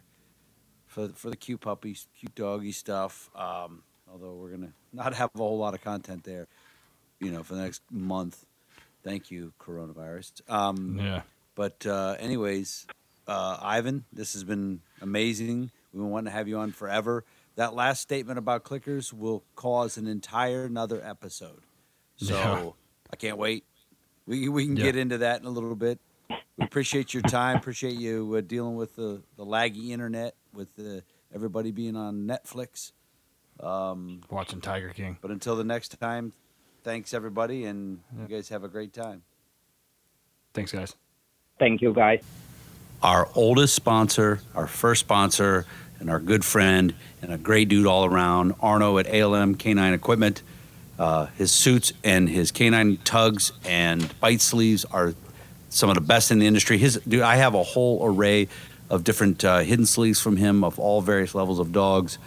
for 0.85 1.09
for 1.09 1.29
the 1.29 1.35
cute 1.35 1.61
puppies, 1.61 2.07
cute 2.17 2.35
doggy 2.35 2.71
stuff. 2.71 3.29
Um, 3.35 3.83
although 4.15 4.33
we're 4.33 4.51
gonna 4.51 4.71
not 4.93 5.13
have 5.13 5.29
a 5.35 5.37
whole 5.37 5.57
lot 5.57 5.73
of 5.73 5.81
content 5.83 6.23
there, 6.23 6.47
you 7.19 7.31
know, 7.31 7.43
for 7.43 7.55
the 7.55 7.61
next 7.61 7.81
month. 7.91 8.45
Thank 9.03 9.29
you, 9.29 9.51
coronavirus. 9.59 10.49
Um, 10.49 10.97
Yeah. 10.99 11.21
but 11.53 11.85
uh, 11.85 12.15
anyways, 12.19 12.87
uh, 13.27 13.57
Ivan, 13.61 14.05
this 14.13 14.33
has 14.33 14.43
been 14.45 14.81
amazing. 15.01 15.69
We've 15.91 16.01
been 16.01 16.09
wanting 16.09 16.25
to 16.25 16.31
have 16.31 16.47
you 16.47 16.57
on 16.57 16.71
forever. 16.71 17.25
That 17.55 17.73
last 17.73 18.01
statement 18.01 18.39
about 18.39 18.63
clickers 18.63 19.11
will 19.13 19.43
cause 19.55 19.97
an 19.97 20.07
entire 20.07 20.63
another 20.65 21.01
episode. 21.03 21.63
So 22.15 22.33
Yeah. 22.35 22.69
I 23.11 23.15
can't 23.17 23.37
wait. 23.37 23.65
We 24.25 24.47
we 24.49 24.65
can 24.65 24.77
Yeah. 24.77 24.83
get 24.83 24.95
into 24.95 25.17
that 25.19 25.41
in 25.41 25.45
a 25.45 25.49
little 25.51 25.75
bit. 25.75 25.99
We 26.57 26.63
appreciate 26.65 27.13
your 27.13 27.23
time. 27.23 27.57
Appreciate 27.57 27.95
you 27.97 28.33
uh, 28.37 28.41
dealing 28.41 28.75
with 28.75 28.95
the, 28.95 29.21
the 29.35 29.45
laggy 29.45 29.89
internet 29.89 30.35
with 30.53 30.73
the, 30.77 31.03
everybody 31.33 31.71
being 31.71 31.97
on 31.97 32.25
Netflix. 32.25 32.93
Um, 33.59 34.21
Watching 34.29 34.61
Tiger 34.61 34.89
King. 34.89 35.17
but 35.21 35.31
until 35.31 35.55
the 35.55 35.63
next 35.63 35.99
time, 35.99 36.33
thanks 36.83 37.13
everybody, 37.13 37.65
and 37.65 37.99
you 38.19 38.27
guys 38.27 38.49
have 38.49 38.63
a 38.63 38.67
great 38.67 38.93
time. 38.93 39.23
Thanks, 40.53 40.71
guys. 40.71 40.95
thank 41.59 41.81
you 41.81 41.93
guys 41.93 42.21
our 43.05 43.29
oldest 43.35 43.75
sponsor, 43.75 44.39
our 44.55 44.65
first 44.65 45.01
sponsor, 45.01 45.65
and 45.99 46.09
our 46.09 46.19
good 46.19 46.43
friend, 46.43 46.93
and 47.21 47.31
a 47.31 47.37
great 47.37 47.69
dude 47.69 47.85
all 47.85 48.03
around, 48.05 48.53
Arno 48.61 48.97
at 48.97 49.07
ALM 49.07 49.55
Canine 49.55 49.93
Equipment. 49.93 50.41
Uh, 50.97 51.27
his 51.37 51.51
suits 51.51 51.93
and 52.03 52.27
his 52.27 52.51
canine 52.51 52.97
tugs 53.03 53.51
and 53.63 54.17
bite 54.19 54.41
sleeves 54.41 54.85
are 54.85 55.13
some 55.69 55.89
of 55.89 55.95
the 55.95 56.01
best 56.01 56.31
in 56.31 56.39
the 56.39 56.47
industry. 56.47 56.77
His 56.77 56.99
dude, 57.07 57.21
I 57.21 57.35
have 57.35 57.53
a 57.53 57.61
whole 57.63 58.05
array 58.05 58.47
of 58.89 59.03
different 59.03 59.43
uh, 59.43 59.59
hidden 59.59 59.85
sleeves 59.85 60.19
from 60.19 60.37
him 60.37 60.63
of 60.63 60.79
all 60.79 61.01
various 61.01 61.35
levels 61.35 61.59
of 61.59 61.71
dogs. 61.71 62.17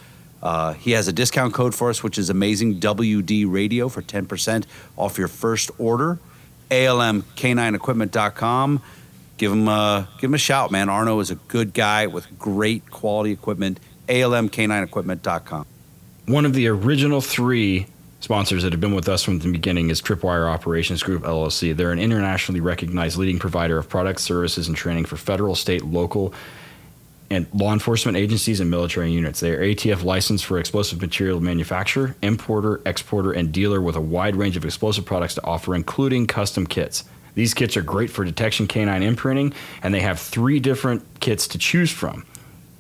Uh, 0.43 0.75
he 0.75 0.93
has 0.93 1.09
a 1.09 1.13
discount 1.13 1.55
code 1.55 1.75
for 1.75 1.91
us, 1.91 2.03
which 2.03 2.19
is 2.19 2.31
amazing. 2.31 2.81
WD 2.81 3.51
Radio 3.51 3.89
for 3.89 4.03
10% 4.03 4.65
off 4.97 5.19
your 5.19 5.29
first 5.29 5.71
order. 5.79 6.19
ALMCanineEquipment.com. 6.71 8.83
Give 9.37 9.53
him, 9.53 9.69
a, 9.69 10.09
give 10.21 10.31
him 10.31 10.35
a 10.35 10.39
shout, 10.39 10.71
man. 10.71 10.89
Arno 10.89 11.21
is 11.21 11.31
a 11.31 11.37
good 11.37 11.73
guy 11.73 12.07
with 12.07 12.39
great 12.39 12.91
quality 12.91 13.33
equipment. 13.33 13.81
ALMCanineEquipment.com. 14.09 15.67
One 16.27 16.45
of 16.45 16.55
the 16.55 16.69
original 16.69 17.21
three 17.21 17.87
sponsors 18.21 18.63
that 18.63 18.73
have 18.73 18.81
been 18.81 18.95
with 18.95 19.09
us 19.09 19.23
from 19.23 19.39
the 19.39 19.51
beginning 19.51 19.91
is 19.91 20.03
Tripwire 20.03 20.47
Operations 20.47 21.03
Group 21.03 21.23
LLC. 21.23 21.75
They're 21.75 21.93
an 21.93 21.99
internationally 21.99 22.61
recognized 22.61 23.17
leading 23.17 23.39
provider 23.39 23.79
of 23.79 23.89
products, 23.89 24.23
services, 24.23 24.69
and 24.69 24.77
training 24.77 25.05
for 25.05 25.17
federal, 25.17 25.55
state, 25.55 25.85
local, 25.85 26.35
and 27.31 27.47
law 27.53 27.73
enforcement 27.73 28.17
agencies 28.17 28.61
and 28.61 28.71
military 28.71 29.13
units. 29.13 29.41
They 29.41 29.53
are 29.53 29.61
ATF 29.61 30.03
licensed 30.03 30.47
for 30.47 30.59
explosive 30.59 31.01
material 31.01 31.41
manufacturer, 31.41 32.17
importer, 32.23 32.81
exporter, 32.87 33.33
and 33.33 33.53
dealer 33.53 33.81
with 33.81 33.97
a 33.97 34.01
wide 34.01 34.37
range 34.37 34.57
of 34.57 34.65
explosive 34.65 35.05
products 35.05 35.35
to 35.35 35.45
offer, 35.45 35.75
including 35.75 36.27
custom 36.27 36.67
kits. 36.67 37.05
These 37.35 37.55
kits 37.55 37.77
are 37.77 37.83
great 37.83 38.11
for 38.11 38.25
detection 38.25 38.67
canine 38.67 39.03
imprinting, 39.03 39.53
and 39.83 39.95
they 39.95 40.01
have 40.01 40.19
three 40.19 40.59
different 40.59 41.05
kits 41.21 41.47
to 41.49 41.59
choose 41.59 41.93
from. 41.93 42.25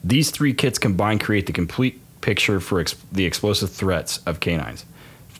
These 0.02 0.30
three 0.30 0.54
kits 0.54 0.78
combined 0.78 1.20
create 1.20 1.46
the 1.46 1.52
complete 1.52 2.00
picture 2.22 2.60
for 2.60 2.80
ex- 2.80 2.96
the 3.12 3.24
explosive 3.24 3.70
threats 3.70 4.18
of 4.26 4.40
canines. 4.40 4.84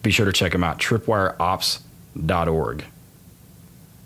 Be 0.03 0.11
sure 0.11 0.27
to 0.27 0.33
check 0.33 0.53
them 0.53 0.63
out, 0.63 0.79
tripwireops.org. 0.79 2.85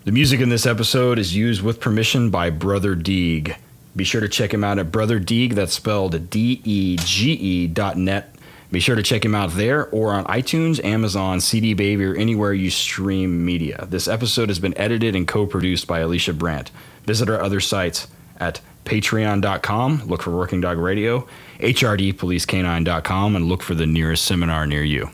The 0.05 0.11
music 0.11 0.41
in 0.41 0.49
this 0.49 0.65
episode 0.65 1.19
is 1.19 1.35
used 1.35 1.61
with 1.61 1.79
permission 1.79 2.29
by 2.29 2.49
Brother 2.49 2.95
Dege. 2.95 3.55
Be 3.95 4.03
sure 4.03 4.21
to 4.21 4.29
check 4.29 4.53
him 4.53 4.63
out 4.63 4.79
at 4.79 4.91
Brother 4.91 5.19
Dege. 5.19 5.53
That's 5.53 5.73
spelled 5.73 6.29
D 6.29 6.61
E 6.63 6.97
G 6.97 7.33
E 7.33 7.67
dot 7.67 7.97
net. 7.97 8.35
Be 8.71 8.79
sure 8.79 8.95
to 8.95 9.03
check 9.03 9.23
him 9.23 9.35
out 9.35 9.51
there 9.51 9.87
or 9.89 10.13
on 10.13 10.25
iTunes, 10.25 10.83
Amazon, 10.83 11.39
CD 11.39 11.75
Baby, 11.75 12.05
or 12.05 12.15
anywhere 12.15 12.53
you 12.53 12.71
stream 12.71 13.45
media. 13.45 13.85
This 13.87 14.07
episode 14.07 14.49
has 14.49 14.57
been 14.57 14.75
edited 14.79 15.15
and 15.15 15.27
co 15.27 15.45
produced 15.45 15.85
by 15.85 15.99
Alicia 15.99 16.33
Brandt. 16.33 16.71
Visit 17.05 17.29
our 17.29 17.39
other 17.39 17.59
sites 17.59 18.07
at 18.37 18.61
patreon.com, 18.85 20.03
look 20.07 20.23
for 20.23 20.31
Working 20.31 20.59
Dog 20.61 20.77
Radio, 20.77 21.27
hrdpolicecanine.com, 21.59 23.35
and 23.35 23.45
look 23.45 23.61
for 23.61 23.75
the 23.75 23.85
nearest 23.85 24.25
seminar 24.25 24.65
near 24.67 24.83
you. 24.83 25.09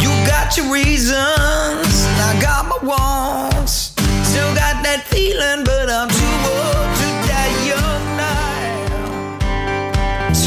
You 0.00 0.08
got 0.26 0.56
your 0.56 0.72
reasons, 0.72 1.16
I 1.16 2.38
got 2.40 2.66
my 2.66 2.78
wants. 2.86 3.94
Still 4.28 4.54
got 4.54 4.84
that 4.84 5.04
feeling, 5.06 5.64
but 5.64 5.90
I'm 5.90 6.08
too 6.08 6.31